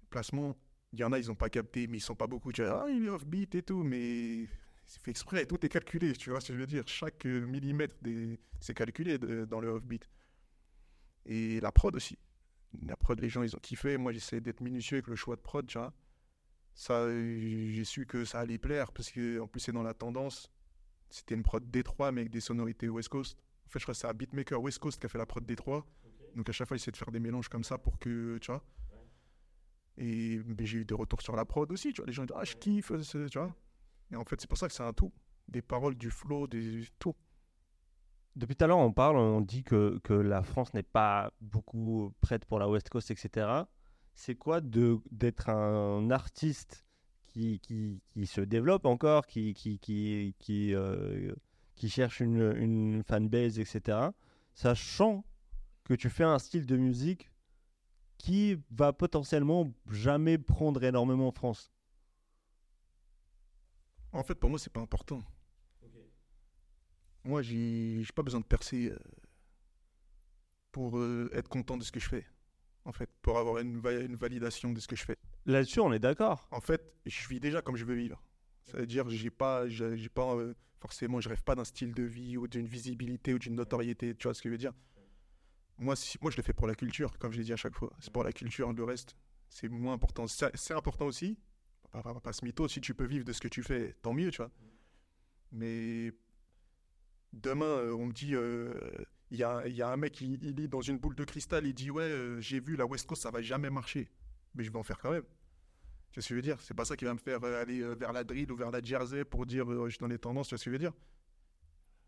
Les 0.02 0.08
placements, 0.08 0.56
il 0.92 1.00
y 1.00 1.04
en 1.04 1.12
a, 1.12 1.18
ils 1.18 1.28
n'ont 1.28 1.34
pas 1.34 1.48
capté, 1.48 1.86
mais 1.86 1.98
ils 1.98 2.02
sont 2.02 2.16
pas 2.16 2.26
beaucoup. 2.26 2.52
Tu 2.52 2.62
vois, 2.62 2.84
ah, 2.84 2.90
il 2.90 3.06
est 3.06 3.08
off-beat 3.08 3.54
et 3.54 3.62
tout, 3.62 3.82
mais 3.82 4.46
c'est 4.84 5.00
fait 5.00 5.12
exprès, 5.12 5.46
tout 5.46 5.64
est 5.64 5.68
calculé, 5.68 6.12
tu 6.14 6.30
vois 6.30 6.40
ce 6.40 6.48
que 6.48 6.54
je 6.54 6.58
veux 6.58 6.66
dire? 6.66 6.82
Chaque 6.86 7.24
millimètre, 7.24 7.96
c'est 8.60 8.74
calculé 8.74 9.18
dans 9.18 9.60
le 9.60 9.68
off-beat. 9.68 10.08
Et 11.24 11.60
la 11.60 11.70
prod 11.72 11.94
aussi. 11.94 12.18
La 12.86 12.96
prod, 12.96 13.18
les 13.20 13.28
gens, 13.28 13.42
ils 13.42 13.54
ont 13.54 13.60
kiffé. 13.60 13.96
Moi, 13.96 14.12
j'essaie 14.12 14.40
d'être 14.40 14.60
minutieux 14.60 14.96
avec 14.96 15.06
le 15.06 15.16
choix 15.16 15.36
de 15.36 15.40
prod, 15.40 15.66
tu 15.66 15.78
vois. 15.78 15.94
Ça, 16.74 16.94
euh, 16.94 17.70
j'ai 17.70 17.84
su 17.84 18.06
que 18.06 18.24
ça 18.24 18.40
allait 18.40 18.58
plaire 18.58 18.92
parce 18.92 19.10
que, 19.10 19.40
en 19.40 19.46
plus, 19.46 19.60
c'est 19.60 19.72
dans 19.72 19.82
la 19.82 19.94
tendance. 19.94 20.50
C'était 21.10 21.34
une 21.34 21.42
prod 21.42 21.62
D3, 21.70 22.10
mais 22.12 22.22
avec 22.22 22.32
des 22.32 22.40
sonorités 22.40 22.88
West 22.88 23.08
Coast. 23.10 23.36
En 23.66 23.70
fait, 23.70 23.78
je 23.78 23.84
crois 23.84 23.94
que 23.94 24.00
c'est 24.00 24.06
un 24.06 24.14
beatmaker 24.14 24.60
West 24.60 24.78
Coast 24.78 24.98
qui 24.98 25.06
a 25.06 25.08
fait 25.08 25.18
la 25.18 25.26
prod 25.26 25.44
D3. 25.44 25.84
Donc, 26.34 26.48
à 26.48 26.52
chaque 26.52 26.66
fois, 26.66 26.76
il 26.76 26.80
essaie 26.80 26.90
de 26.90 26.96
faire 26.96 27.10
des 27.10 27.20
mélanges 27.20 27.48
comme 27.48 27.64
ça 27.64 27.76
pour 27.76 27.98
que, 27.98 28.38
tu 28.38 28.50
vois. 28.50 28.64
Et 29.98 30.40
j'ai 30.60 30.78
eu 30.78 30.84
des 30.86 30.94
retours 30.94 31.20
sur 31.20 31.36
la 31.36 31.44
prod 31.44 31.70
aussi, 31.70 31.92
tu 31.92 32.00
vois. 32.00 32.06
Les 32.06 32.12
gens 32.14 32.24
disent, 32.24 32.36
ah, 32.38 32.44
je 32.44 32.54
kiffe, 32.56 32.92
c'est- 33.02 33.28
tu 33.28 33.38
vois. 33.38 33.54
Et 34.10 34.16
en 34.16 34.24
fait, 34.24 34.40
c'est 34.40 34.46
pour 34.48 34.56
ça 34.58 34.66
que 34.66 34.72
c'est 34.72 34.82
un 34.82 34.92
tout. 34.94 35.12
Des 35.48 35.60
paroles, 35.62 35.94
du 35.96 36.10
flow, 36.10 36.46
des 36.46 36.84
tout. 36.98 37.14
Depuis 38.34 38.56
tout 38.56 38.64
à 38.64 38.68
l'heure, 38.68 38.78
on 38.78 38.92
parle, 38.92 39.16
on 39.18 39.42
dit 39.42 39.62
que, 39.62 39.98
que 40.02 40.14
la 40.14 40.42
France 40.42 40.72
n'est 40.72 40.82
pas 40.82 41.30
beaucoup 41.42 42.14
prête 42.22 42.46
pour 42.46 42.58
la 42.58 42.68
West 42.68 42.88
Coast, 42.88 43.10
etc. 43.10 43.66
C'est 44.14 44.34
quoi 44.34 44.60
d'être 44.60 45.48
un 45.48 46.10
artiste 46.10 46.84
qui, 47.22 47.60
qui, 47.60 48.00
qui 48.08 48.26
se 48.26 48.40
développe 48.40 48.84
encore, 48.86 49.26
qui, 49.26 49.54
qui, 49.54 49.78
qui, 49.78 50.34
qui, 50.38 50.74
euh, 50.74 51.34
qui 51.74 51.88
cherche 51.88 52.20
une, 52.20 52.54
une 52.56 53.02
fanbase, 53.04 53.58
etc. 53.58 53.98
Sachant 54.54 55.24
que 55.84 55.94
tu 55.94 56.10
fais 56.10 56.24
un 56.24 56.38
style 56.38 56.66
de 56.66 56.76
musique 56.76 57.30
qui 58.18 58.56
va 58.70 58.92
potentiellement 58.92 59.72
jamais 59.90 60.38
prendre 60.38 60.84
énormément 60.84 61.28
en 61.28 61.32
France? 61.32 61.72
En 64.12 64.22
fait, 64.22 64.34
pour 64.34 64.50
moi, 64.50 64.58
c'est 64.58 64.72
pas 64.72 64.80
important. 64.80 65.22
Moi, 67.24 67.42
j'ai 67.42 68.02
j'ai 68.02 68.12
pas 68.12 68.22
besoin 68.22 68.40
de 68.40 68.44
percer 68.46 68.90
euh, 68.90 68.98
pour 70.72 70.98
euh, 70.98 71.30
être 71.32 71.48
content 71.48 71.76
de 71.76 71.84
ce 71.84 71.92
que 71.92 72.00
je 72.00 72.08
fais. 72.08 72.26
En 72.84 72.92
fait, 72.92 73.08
pour 73.22 73.38
avoir 73.38 73.58
une, 73.58 73.78
va- 73.78 73.92
une 74.00 74.16
validation 74.16 74.72
de 74.72 74.80
ce 74.80 74.88
que 74.88 74.96
je 74.96 75.04
fais. 75.04 75.16
Là-dessus, 75.46 75.80
on 75.80 75.92
est 75.92 75.98
d'accord. 76.00 76.48
En 76.50 76.60
fait, 76.60 76.82
je 77.06 77.28
vis 77.28 77.38
déjà 77.40 77.62
comme 77.62 77.76
je 77.76 77.84
veux 77.84 77.94
vivre. 77.94 78.20
C'est-à-dire, 78.64 79.08
j'ai 79.08 79.30
pas, 79.30 79.68
j'ai 79.68 80.08
pas 80.08 80.34
euh, 80.34 80.54
forcément, 80.80 81.20
je 81.20 81.28
rêve 81.28 81.42
pas 81.42 81.54
d'un 81.54 81.64
style 81.64 81.94
de 81.94 82.02
vie 82.02 82.36
ou 82.36 82.48
d'une 82.48 82.66
visibilité 82.66 83.34
ou 83.34 83.38
d'une 83.38 83.54
notoriété. 83.54 84.14
Tu 84.16 84.24
vois 84.24 84.34
ce 84.34 84.42
que 84.42 84.48
je 84.48 84.54
veux 84.54 84.58
dire 84.58 84.72
Moi, 85.78 85.94
si, 85.96 86.18
moi, 86.20 86.30
je 86.30 86.36
le 86.36 86.42
fais 86.42 86.52
pour 86.52 86.66
la 86.66 86.74
culture, 86.74 87.16
comme 87.18 87.32
je 87.32 87.38
l'ai 87.38 87.44
dit 87.44 87.52
à 87.52 87.56
chaque 87.56 87.76
fois. 87.76 87.92
C'est 88.00 88.12
pour 88.12 88.24
la 88.24 88.32
culture. 88.32 88.72
Le 88.72 88.84
reste, 88.84 89.16
c'est 89.48 89.68
moins 89.68 89.94
important. 89.94 90.26
C'est 90.26 90.74
important 90.74 91.06
aussi. 91.06 91.38
Pas, 91.92 92.02
pas 92.20 92.32
se 92.32 92.44
mytho. 92.44 92.66
Si 92.68 92.80
tu 92.80 92.94
peux 92.94 93.04
vivre 93.06 93.24
de 93.24 93.32
ce 93.32 93.40
que 93.40 93.48
tu 93.48 93.62
fais, 93.62 93.94
tant 94.02 94.12
mieux, 94.14 94.30
tu 94.30 94.38
vois. 94.38 94.50
Mais 95.52 96.12
demain, 97.32 97.66
euh, 97.66 97.94
on 97.94 98.06
me 98.06 98.12
dit, 98.12 98.34
euh, 98.34 98.72
il 99.32 99.38
y, 99.38 99.44
a, 99.44 99.66
il 99.66 99.74
y 99.74 99.80
a 99.82 99.88
un 99.88 99.96
mec, 99.96 100.20
il, 100.20 100.42
il 100.44 100.60
est 100.60 100.68
dans 100.68 100.82
une 100.82 100.98
boule 100.98 101.14
de 101.14 101.24
cristal, 101.24 101.66
il 101.66 101.72
dit, 101.74 101.90
ouais, 101.90 102.02
euh, 102.02 102.38
j'ai 102.40 102.60
vu 102.60 102.76
la 102.76 102.84
West 102.86 103.06
Coast, 103.06 103.22
ça 103.22 103.30
va 103.30 103.40
jamais 103.40 103.70
marcher. 103.70 104.10
Mais 104.54 104.62
je 104.62 104.70
vais 104.70 104.78
en 104.78 104.82
faire 104.82 104.98
quand 104.98 105.10
même. 105.10 105.24
Tu 106.10 106.20
vois 106.20 106.22
ce 106.22 106.28
que 106.28 106.34
je 106.34 106.34
veux 106.34 106.42
dire? 106.42 106.60
C'est 106.60 106.74
pas 106.74 106.84
ça 106.84 106.94
qui 106.96 107.06
va 107.06 107.14
me 107.14 107.18
faire 107.18 107.42
euh, 107.42 107.62
aller 107.62 107.80
euh, 107.80 107.94
vers 107.94 108.12
la 108.12 108.22
drill 108.24 108.52
ou 108.52 108.56
vers 108.56 108.70
la 108.70 108.82
jersey 108.82 109.24
pour 109.24 109.46
dire 109.46 109.70
euh, 109.72 109.86
je 109.86 109.92
suis 109.92 109.98
dans 109.98 110.06
les 110.06 110.18
tendances, 110.18 110.48
tu 110.48 110.54
vois 110.54 110.58
ce 110.58 110.64
que 110.66 110.70
je 110.70 110.74
veux 110.74 110.78
dire? 110.78 110.92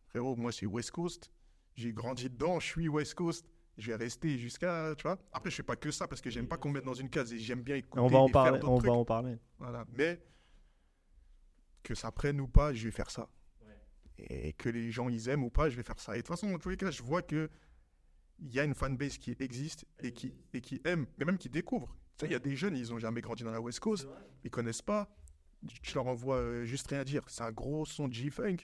Frérot, 0.08 0.36
moi 0.36 0.52
c'est 0.52 0.66
West 0.66 0.90
Coast, 0.90 1.30
j'ai 1.74 1.92
grandi 1.94 2.28
dedans, 2.28 2.60
je 2.60 2.66
suis 2.66 2.88
West 2.88 3.14
Coast, 3.14 3.46
je 3.78 3.86
vais 3.86 3.96
rester 3.96 4.36
jusqu'à, 4.36 4.94
tu 4.94 5.04
vois? 5.04 5.18
Après 5.32 5.48
je 5.50 5.56
fais 5.56 5.62
pas 5.62 5.76
que 5.76 5.90
ça 5.90 6.06
parce 6.06 6.20
que 6.20 6.28
j'aime 6.28 6.46
pas 6.46 6.58
qu'on 6.58 6.68
me 6.68 6.74
mette 6.74 6.84
dans 6.84 6.92
une 6.92 7.08
case 7.08 7.32
et 7.32 7.38
j'aime 7.38 7.62
bien 7.62 7.76
écouter 7.76 7.98
On 7.98 8.08
va 8.08 8.18
en 8.18 8.28
parler. 8.28 8.60
On 8.62 8.76
trucs. 8.76 8.90
va 8.90 8.96
en 8.96 9.04
parler. 9.06 9.38
Voilà, 9.58 9.86
mais 9.96 10.22
que 11.82 11.94
ça 11.94 12.12
prenne 12.12 12.40
ou 12.42 12.46
pas, 12.46 12.74
je 12.74 12.84
vais 12.84 12.90
faire 12.92 13.10
ça. 13.10 13.30
Et 14.18 14.52
que 14.52 14.68
les 14.68 14.90
gens 14.90 15.08
ils 15.08 15.28
aiment 15.28 15.44
ou 15.44 15.50
pas, 15.50 15.68
je 15.68 15.76
vais 15.76 15.82
faire 15.82 15.98
ça. 15.98 16.12
Et 16.14 16.18
de 16.18 16.22
toute 16.22 16.28
façon, 16.28 16.50
dans 16.50 16.58
tous 16.58 16.68
les 16.68 16.76
cas, 16.76 16.90
je 16.90 17.02
vois 17.02 17.22
que 17.22 17.50
il 18.40 18.52
y 18.52 18.60
a 18.60 18.64
une 18.64 18.74
fanbase 18.74 19.18
qui 19.18 19.36
existe 19.38 19.84
et 20.02 20.12
qui, 20.12 20.34
et 20.52 20.60
qui 20.60 20.80
aime, 20.84 21.06
mais 21.18 21.24
même 21.24 21.38
qui 21.38 21.48
découvre. 21.48 21.94
Tu 22.16 22.20
sais, 22.20 22.26
il 22.26 22.32
y 22.32 22.36
a 22.36 22.40
des 22.40 22.56
jeunes, 22.56 22.76
ils 22.76 22.92
ont 22.92 22.98
jamais 22.98 23.20
grandi 23.20 23.44
dans 23.44 23.50
la 23.50 23.60
West 23.60 23.80
Coast, 23.80 24.06
ils 24.44 24.50
connaissent 24.50 24.82
pas. 24.82 25.08
tu 25.82 25.94
leur 25.94 26.06
envoies 26.06 26.36
euh, 26.36 26.64
juste 26.64 26.86
rien 26.88 27.04
dire. 27.04 27.22
C'est 27.28 27.42
un 27.42 27.52
gros 27.52 27.84
son 27.84 28.10
G-Funk. 28.10 28.58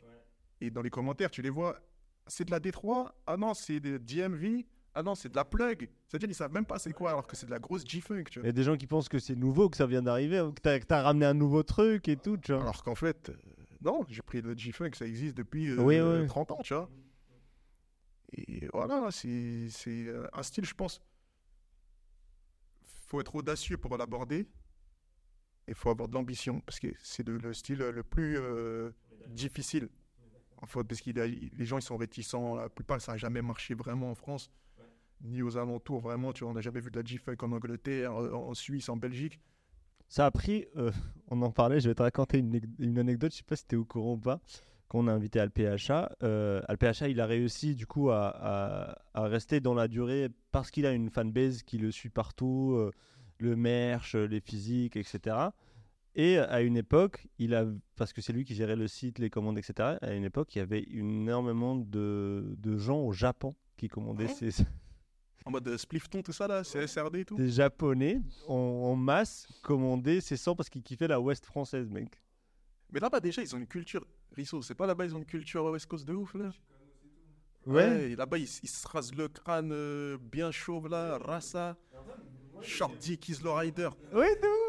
Et 0.60 0.70
dans 0.70 0.82
les 0.82 0.90
commentaires, 0.90 1.30
tu 1.30 1.40
les 1.42 1.50
vois, 1.50 1.80
c'est 2.26 2.44
de 2.44 2.50
la 2.50 2.60
D3, 2.60 3.10
ah 3.26 3.36
non, 3.36 3.54
c'est 3.54 3.80
de 3.80 3.96
DMV, 3.96 4.64
ah 4.94 5.02
non, 5.02 5.14
c'est 5.14 5.30
de 5.30 5.36
la 5.36 5.44
plug. 5.44 5.88
C'est-à-dire, 6.06 6.28
ils 6.28 6.34
savent 6.34 6.52
même 6.52 6.66
pas 6.66 6.78
c'est 6.78 6.92
quoi, 6.92 7.10
alors 7.10 7.26
que 7.26 7.34
c'est 7.34 7.46
de 7.46 7.50
la 7.50 7.58
grosse 7.58 7.84
G-Funk, 7.86 8.24
tu 8.30 8.40
Il 8.40 8.46
y 8.46 8.48
a 8.48 8.52
des 8.52 8.62
gens 8.62 8.76
qui 8.76 8.86
pensent 8.86 9.08
que 9.08 9.18
c'est 9.18 9.36
nouveau, 9.36 9.70
que 9.70 9.76
ça 9.76 9.86
vient 9.86 10.02
d'arriver, 10.02 10.46
que 10.54 10.60
t'as, 10.60 10.78
que 10.78 10.84
t'as 10.84 11.02
ramené 11.02 11.26
un 11.26 11.34
nouveau 11.34 11.62
truc 11.62 12.08
et 12.08 12.16
tout, 12.16 12.36
tu 12.36 12.52
vois. 12.52 12.62
Alors 12.62 12.82
qu'en 12.82 12.94
fait, 12.94 13.30
euh, 13.30 13.34
non, 13.82 14.04
j'ai 14.08 14.22
pris 14.22 14.42
le 14.42 14.56
G-Funk, 14.56 14.90
ça 14.94 15.06
existe 15.06 15.36
depuis 15.36 15.70
euh, 15.70 15.82
Oui, 15.82 16.00
oui. 16.00 16.26
30 16.26 16.50
ans, 16.52 16.60
tu 16.62 16.74
vois. 16.74 16.90
Et 18.32 18.68
voilà, 18.72 19.10
c'est 19.10 19.68
euh, 19.88 20.26
un 20.32 20.42
style, 20.42 20.64
je 20.64 20.74
pense. 20.74 21.02
faut 22.84 23.20
être 23.20 23.34
audacieux 23.34 23.76
pour 23.76 23.96
l'aborder. 23.96 24.48
Et 25.66 25.74
faut 25.74 25.90
avoir 25.90 26.08
de 26.08 26.14
l'ambition, 26.14 26.60
parce 26.60 26.80
que 26.80 26.88
c'est 27.00 27.26
le, 27.26 27.38
le 27.38 27.52
style 27.52 27.78
le 27.78 28.02
plus 28.02 28.38
euh, 28.38 28.90
difficile. 29.28 29.88
En 30.56 30.66
fait, 30.66 30.82
parce 30.84 31.00
que 31.00 31.10
les 31.10 31.64
gens, 31.64 31.78
ils 31.78 31.82
sont 31.82 31.96
réticents. 31.96 32.56
La 32.56 32.68
plupart, 32.68 33.00
ça 33.00 33.12
n'a 33.12 33.18
jamais 33.18 33.40
marché 33.40 33.74
vraiment 33.74 34.10
en 34.10 34.14
France, 34.14 34.50
ni 35.22 35.42
aux 35.42 35.56
alentours, 35.56 36.00
vraiment. 36.00 36.32
Tu 36.32 36.44
vois, 36.44 36.50
on 36.50 36.54
n'a 36.54 36.60
jamais 36.60 36.80
vu 36.80 36.90
de 36.90 36.98
la 36.98 37.04
G-Funk 37.04 37.36
en 37.40 37.52
Angleterre, 37.52 38.14
euh, 38.20 38.32
en 38.32 38.52
Suisse, 38.54 38.88
en 38.88 38.96
Belgique. 38.96 39.40
Ça 40.10 40.26
a 40.26 40.30
pris, 40.30 40.66
euh, 40.76 40.90
on 41.28 41.40
en 41.42 41.50
parlait, 41.52 41.80
je 41.80 41.88
vais 41.88 41.94
te 41.94 42.02
raconter 42.02 42.38
une, 42.38 42.50
nec- 42.50 42.68
une 42.78 42.98
anecdote, 42.98 43.32
je 43.32 43.38
sais 43.38 43.42
pas 43.44 43.56
si 43.56 43.64
tu 43.66 43.76
es 43.76 43.78
au 43.78 43.84
courant 43.84 44.14
ou 44.14 44.18
pas, 44.18 44.40
qu'on 44.88 45.06
a 45.06 45.12
invité 45.12 45.38
Al 45.40 45.50
PHA. 45.50 46.10
Euh, 46.24 46.60
Al 46.68 46.76
PHA, 46.76 47.08
il 47.08 47.20
a 47.20 47.26
réussi 47.26 47.76
du 47.76 47.86
coup 47.86 48.10
à, 48.10 48.26
à- 48.28 48.98
à 49.14 49.28
rester 49.28 49.60
dans 49.60 49.72
la 49.72 49.86
durée 49.88 50.28
parce 50.50 50.70
qu'il 50.72 50.84
a 50.84 50.90
une 50.92 51.10
fanbase 51.10 51.62
qui 51.62 51.78
le 51.78 51.92
suit 51.92 52.10
partout, 52.10 52.74
euh, 52.76 52.90
le 53.38 53.54
merch, 53.56 54.16
euh, 54.16 54.26
les 54.26 54.40
physiques, 54.40 54.96
etc. 54.96 55.36
Et 56.16 56.38
à 56.38 56.60
une 56.60 56.76
époque, 56.76 57.28
il 57.38 57.54
a, 57.54 57.64
parce 57.94 58.12
que 58.12 58.20
c'est 58.20 58.32
lui 58.32 58.44
qui 58.44 58.56
gérait 58.56 58.74
le 58.74 58.88
site, 58.88 59.20
les 59.20 59.30
commandes, 59.30 59.58
etc. 59.58 59.96
À 60.02 60.12
une 60.12 60.24
époque, 60.24 60.56
il 60.56 60.58
y 60.58 60.62
avait 60.62 60.84
énormément 60.90 61.76
de, 61.76 62.56
de 62.58 62.76
gens 62.76 62.98
au 62.98 63.12
Japon 63.12 63.54
qui 63.76 63.86
commandaient 63.86 64.24
Ouais. 64.26 64.50
ses, 64.50 64.64
En 65.46 65.50
mode 65.50 65.66
euh, 65.68 65.78
spliffton, 65.78 66.22
tout 66.22 66.32
ça 66.32 66.46
là, 66.46 66.62
CSRD 66.62 67.20
et 67.20 67.24
tout. 67.24 67.36
des 67.36 67.48
japonais 67.48 68.20
en, 68.46 68.94
masse 68.94 69.48
commandaient 69.62 70.20
ces 70.20 70.36
sons 70.36 70.54
parce 70.54 70.68
qu'ils 70.68 70.82
kiffaient 70.82 71.08
la 71.08 71.18
West 71.20 71.46
française, 71.46 71.88
mec. 71.88 72.20
Mais 72.92 73.00
là-bas, 73.00 73.20
déjà, 73.20 73.40
ils 73.40 73.54
ont 73.54 73.58
une 73.58 73.66
culture. 73.66 74.04
Risso, 74.36 74.60
c'est 74.62 74.74
pas 74.74 74.86
là-bas, 74.86 75.06
ils 75.06 75.14
ont 75.14 75.18
une 75.18 75.24
culture 75.24 75.64
West 75.64 75.86
Coast 75.86 76.06
de 76.06 76.12
ouf, 76.12 76.34
là? 76.34 76.50
Ouais. 77.66 78.14
là-bas, 78.16 78.38
ils, 78.38 78.48
ils 78.62 78.68
se 78.68 78.86
rasent 78.88 79.14
le 79.14 79.28
crâne 79.28 79.70
euh, 79.72 80.18
bien 80.20 80.50
chauve, 80.50 80.88
là, 80.88 81.18
rasa. 81.18 81.76
Short 82.62 82.98
dick 82.98 83.26
is 83.28 83.38
low 83.42 83.54
rider. 83.54 83.88
Oui, 84.12 84.26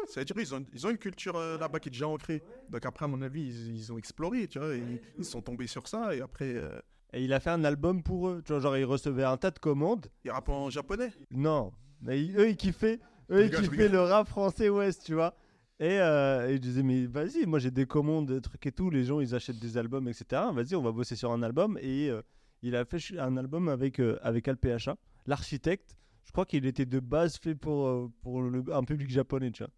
C'est-à-dire, 0.08 0.36
ils 0.38 0.54
ont, 0.54 0.64
ils 0.72 0.86
ont 0.86 0.90
une 0.90 0.98
culture 0.98 1.36
euh, 1.36 1.58
là-bas 1.58 1.78
qui 1.80 1.88
est 1.88 1.92
déjà 1.92 2.08
ancrée. 2.08 2.42
Donc, 2.70 2.86
après, 2.86 3.04
à 3.04 3.08
mon 3.08 3.20
avis, 3.20 3.42
ils, 3.42 3.76
ils 3.76 3.92
ont 3.92 3.98
exploré, 3.98 4.46
tu 4.48 4.58
vois. 4.58 4.74
et 4.74 4.78
Ils, 4.78 5.00
ils 5.18 5.24
sont 5.24 5.42
tombés 5.42 5.66
sur 5.66 5.86
ça, 5.86 6.14
et 6.14 6.20
après, 6.22 6.54
euh, 6.54 6.80
Et 7.12 7.22
il 7.24 7.32
a 7.32 7.40
fait 7.40 7.50
un 7.50 7.64
album 7.64 8.02
pour 8.02 8.28
eux. 8.28 8.42
Tu 8.44 8.52
vois, 8.52 8.60
genre, 8.60 8.76
il 8.76 8.84
recevait 8.84 9.24
un 9.24 9.36
tas 9.36 9.50
de 9.50 9.58
commandes. 9.58 10.06
ils 10.24 10.30
rappent 10.30 10.48
en 10.48 10.70
japonais? 10.70 11.12
Non. 11.30 11.72
Mais 12.00 12.22
ils- 12.24 12.36
eux, 12.36 12.48
ils 12.48 12.56
kiffaient, 12.56 12.98
eux, 13.30 13.40
ils 13.40 13.42
rigole, 13.44 13.64
je 13.64 13.70
kiffaient 13.70 13.82
rigole. 13.82 13.92
le 13.92 14.02
rap 14.02 14.26
français 14.28 14.68
ouest, 14.68 15.04
tu 15.04 15.14
vois. 15.14 15.34
Et, 15.78 15.98
euh, 16.00 16.48
et 16.48 16.54
je 16.54 16.58
disais, 16.58 16.82
mais 16.82 17.06
vas-y, 17.06 17.44
moi 17.46 17.58
j'ai 17.58 17.70
des 17.70 17.86
commandes, 17.86 18.26
des 18.32 18.40
trucs 18.40 18.64
et 18.66 18.72
tout. 18.72 18.88
Les 18.90 19.04
gens, 19.04 19.20
ils 19.20 19.34
achètent 19.34 19.58
des 19.58 19.76
albums, 19.76 20.06
etc. 20.08 20.42
Vas-y, 20.52 20.74
on 20.74 20.82
va 20.82 20.92
bosser 20.92 21.16
sur 21.16 21.32
un 21.32 21.42
album. 21.42 21.78
Et 21.82 22.08
euh, 22.08 22.22
il 22.62 22.74
a 22.76 22.84
fait 22.84 22.98
ch- 23.00 23.18
un 23.20 23.36
album 23.36 23.68
avec, 23.68 23.98
euh, 24.00 24.18
avec 24.22 24.46
Alpha, 24.48 24.96
l'architecte. 25.26 25.96
Je 26.24 26.30
crois 26.32 26.46
qu'il 26.46 26.64
était 26.66 26.86
de 26.86 27.00
base 27.00 27.36
fait 27.36 27.54
pour, 27.56 27.86
euh, 27.88 28.08
pour 28.22 28.42
le- 28.42 28.64
un 28.72 28.84
public 28.84 29.10
japonais, 29.10 29.50
tu 29.50 29.64
vois. 29.64 29.72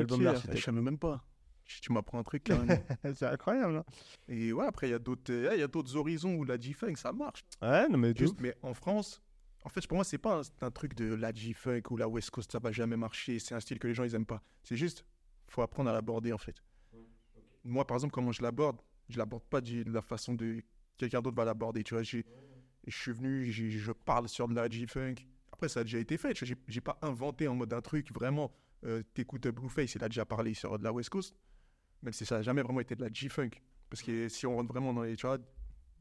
L'album 0.00 0.18
Ok, 0.18 0.24
d'architecte. 0.24 0.58
Je 0.58 0.64
savais 0.64 0.80
même 0.82 0.98
pas. 0.98 1.24
Tu 1.82 1.92
m'apprends 1.92 2.18
un 2.18 2.22
truc, 2.22 2.44
carrément. 2.44 2.82
C'est 3.14 3.26
incroyable, 3.26 3.76
hein. 3.76 3.84
et 4.28 4.52
ouais, 4.52 4.66
après, 4.66 4.88
il 4.88 4.90
y 4.90 4.94
a 4.94 4.98
d'autres 4.98 5.32
euh, 5.32 5.50
il 5.54 5.60
y 5.60 5.62
a 5.62 5.68
d'autres 5.68 5.94
horizons 5.96 6.34
où 6.34 6.44
la 6.44 6.58
G-Funk, 6.58 6.96
ça 6.96 7.12
marche. 7.12 7.44
Ouais, 7.62 7.88
non, 7.88 7.98
mais 7.98 8.14
Juste, 8.16 8.40
mais 8.40 8.54
en 8.62 8.74
France, 8.74 9.22
en 9.64 9.68
fait, 9.68 9.86
pour 9.86 9.96
moi, 9.96 10.04
c'est 10.04 10.18
pas 10.18 10.40
un, 10.62 10.70
truc 10.70 10.94
de 10.94 11.14
la 11.14 11.32
G-Funk 11.32 11.82
ou 11.90 11.96
la 11.96 12.08
West 12.08 12.30
Coast, 12.30 12.50
ça 12.52 12.58
va 12.58 12.72
jamais 12.72 12.96
marcher. 12.96 13.38
C'est 13.38 13.54
un 13.54 13.60
style 13.60 13.78
que 13.78 13.86
les 13.86 13.94
gens, 13.94 14.04
ils 14.04 14.14
aiment 14.14 14.26
pas. 14.26 14.42
C'est 14.62 14.76
juste, 14.76 15.04
faut 15.48 15.62
apprendre 15.62 15.90
à 15.90 15.92
l'aborder, 15.92 16.32
en 16.32 16.38
fait. 16.38 16.56
Moi, 17.64 17.86
par 17.86 17.96
exemple, 17.96 18.12
comment 18.14 18.32
je 18.32 18.42
l'aborde, 18.42 18.80
je 19.08 19.18
l'aborde 19.18 19.44
pas 19.44 19.60
de 19.60 19.84
la 19.90 20.00
façon 20.00 20.34
de 20.34 20.62
quelqu'un 20.96 21.20
d'autre 21.20 21.36
va 21.36 21.44
l'aborder. 21.44 21.84
Tu 21.84 21.94
vois, 21.94 22.02
j'ai- 22.02 22.24
je 22.86 22.96
suis 22.96 23.12
venu, 23.12 23.50
je 23.52 23.92
parle 23.92 24.28
sur 24.28 24.48
de 24.48 24.54
la 24.54 24.68
G-Funk. 24.68 25.16
Après, 25.52 25.68
ça 25.68 25.80
a 25.80 25.84
déjà 25.84 25.98
été 25.98 26.16
fait. 26.16 26.34
J'ai 26.44 26.56
j'ai 26.68 26.80
pas 26.80 26.98
inventé 27.02 27.48
en 27.48 27.54
mode 27.54 27.72
un 27.72 27.80
truc 27.80 28.12
vraiment. 28.14 28.52
Euh, 28.84 29.02
T'écoutes 29.12 29.48
Blueface, 29.48 29.96
il 29.96 30.04
a 30.04 30.08
déjà 30.08 30.24
parlé 30.24 30.54
sur 30.54 30.78
de 30.78 30.84
la 30.84 30.92
West 30.92 31.10
Coast. 31.10 31.34
Même 32.02 32.12
si 32.12 32.24
ça 32.26 32.36
n'a 32.36 32.42
jamais 32.42 32.62
vraiment 32.62 32.80
été 32.80 32.94
de 32.94 33.02
la 33.02 33.12
G-Funk. 33.12 33.50
Parce 33.90 34.02
que 34.02 34.28
si 34.28 34.46
on 34.46 34.56
rentre 34.56 34.72
vraiment 34.72 34.92
dans 34.92 35.02
les. 35.02 35.14
Vois, 35.16 35.38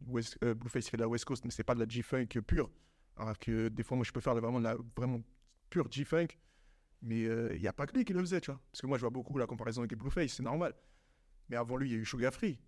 West- 0.07 0.37
euh, 0.43 0.53
Blueface 0.53 0.89
fait 0.89 0.97
de 0.97 1.01
la 1.01 1.07
West 1.07 1.25
Coast, 1.25 1.43
mais 1.45 1.51
c'est 1.51 1.63
pas 1.63 1.73
de 1.75 1.79
la 1.79 1.87
G-Funk 1.87 2.27
pure. 2.45 2.69
Alors 3.15 3.37
que 3.39 3.67
des 3.69 3.83
fois, 3.83 3.97
moi, 3.97 4.03
je 4.03 4.11
peux 4.11 4.21
faire 4.21 4.35
vraiment 4.35 4.59
de 4.59 4.65
la 4.65 4.77
vraiment 4.95 5.21
pure 5.69 5.91
G-Funk. 5.91 6.27
Mais 7.01 7.21
il 7.21 7.61
n'y 7.61 7.67
a 7.67 7.73
pas 7.73 7.85
que 7.85 7.95
lui 7.95 8.03
qui 8.05 8.13
le 8.13 8.19
faisait, 8.21 8.41
tu 8.41 8.51
vois. 8.51 8.59
Parce 8.71 8.81
que 8.81 8.87
moi, 8.87 8.97
je 8.97 9.01
vois 9.01 9.09
beaucoup 9.11 9.37
la 9.37 9.45
comparaison 9.45 9.81
avec 9.81 9.95
Blueface, 9.95 10.33
c'est 10.33 10.43
normal. 10.43 10.73
Mais 11.49 11.55
avant 11.55 11.77
lui, 11.77 11.89
il 11.89 11.93
y 11.93 11.95
a 11.95 11.99
eu 11.99 12.05
Sugar 12.05 12.33
Free. 12.33 12.59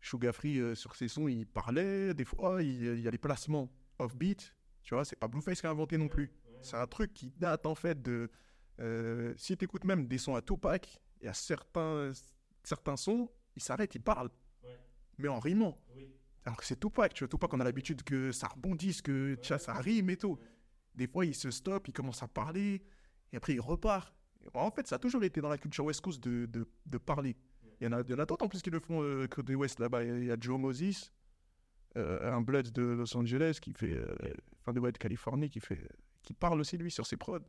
Sugar 0.00 0.32
Free, 0.34 0.60
euh, 0.60 0.74
sur 0.74 0.94
ses 0.94 1.08
sons, 1.08 1.26
il 1.28 1.46
parlait. 1.46 2.14
Des 2.14 2.24
fois, 2.24 2.62
il, 2.62 3.00
y 3.00 3.08
a 3.08 3.10
des 3.10 3.18
placements 3.18 3.68
off-beat. 3.98 4.54
Tu 4.82 4.94
vois, 4.94 5.04
c'est 5.04 5.16
pas 5.16 5.26
Blueface 5.28 5.60
qui 5.60 5.66
a 5.66 5.70
inventé 5.70 5.98
non 5.98 6.08
plus. 6.08 6.30
C'est 6.62 6.76
un 6.76 6.86
truc 6.86 7.12
qui 7.12 7.30
date, 7.36 7.66
en 7.66 7.74
fait, 7.74 8.00
de. 8.00 8.30
euh, 8.80 9.34
si 9.36 9.56
tu 9.56 9.64
écoutes 9.64 9.84
même 9.84 10.06
des 10.06 10.18
sons 10.18 10.36
à 10.36 10.42
Tupac, 10.42 11.00
il 11.20 11.26
y 11.26 11.28
a 11.28 11.34
certains, 11.34 12.12
certains 12.66 12.96
sons, 12.96 13.30
ils 13.54 13.62
s'arrêtent, 13.62 13.94
ils 13.94 14.02
parlent. 14.02 14.30
Mais 15.18 15.28
en 15.28 15.38
rimant. 15.38 15.78
Alors 16.44 16.58
que 16.58 16.64
c'est 16.64 16.78
Tupac, 16.78 17.14
tu 17.14 17.24
vois. 17.24 17.28
Tupac, 17.28 17.52
on 17.54 17.60
a 17.60 17.64
l'habitude 17.64 18.02
que 18.02 18.32
ça 18.32 18.48
rebondisse, 18.48 19.00
que 19.00 19.38
ça 19.42 19.74
rime 19.74 20.10
et 20.10 20.16
tout. 20.16 20.38
Des 20.94 21.06
fois, 21.06 21.24
il 21.24 21.34
se 21.34 21.50
stoppe, 21.50 21.88
il 21.88 21.92
commence 21.92 22.22
à 22.22 22.28
parler, 22.28 22.82
et 23.32 23.36
après, 23.36 23.54
il 23.54 23.60
repart. 23.60 24.14
En 24.54 24.70
fait, 24.70 24.86
ça 24.86 24.96
a 24.96 24.98
toujours 24.98 25.24
été 25.24 25.40
dans 25.40 25.48
la 25.48 25.58
culture 25.58 25.84
West 25.84 26.00
Coast 26.00 26.22
de, 26.22 26.46
de, 26.46 26.66
de 26.86 26.98
parler. 26.98 27.36
Il 27.80 27.84
y 27.84 27.88
en 27.88 27.92
a, 27.92 27.98
a 27.98 28.02
d'autres 28.02 28.44
en 28.44 28.48
plus 28.48 28.62
qui 28.62 28.70
le 28.70 28.80
font 28.80 29.02
euh, 29.02 29.26
côté 29.26 29.54
Ouest 29.54 29.80
là-bas. 29.80 30.04
Il 30.04 30.24
y 30.24 30.30
a 30.30 30.36
Joe 30.38 30.58
Moses, 30.58 31.12
euh, 31.96 32.32
un 32.32 32.40
Blood 32.40 32.70
de 32.70 32.82
Los 32.82 33.16
Angeles 33.16 33.58
qui 33.60 33.72
fait, 33.72 33.92
euh, 33.92 34.14
enfin 34.60 34.72
de, 34.72 34.80
de 34.80 34.98
Californie, 34.98 35.50
qui 35.50 35.60
fait, 35.60 35.86
qui 36.22 36.32
parle 36.32 36.60
aussi 36.60 36.78
lui 36.78 36.90
sur 36.90 37.06
ses 37.06 37.16
prods. 37.16 37.40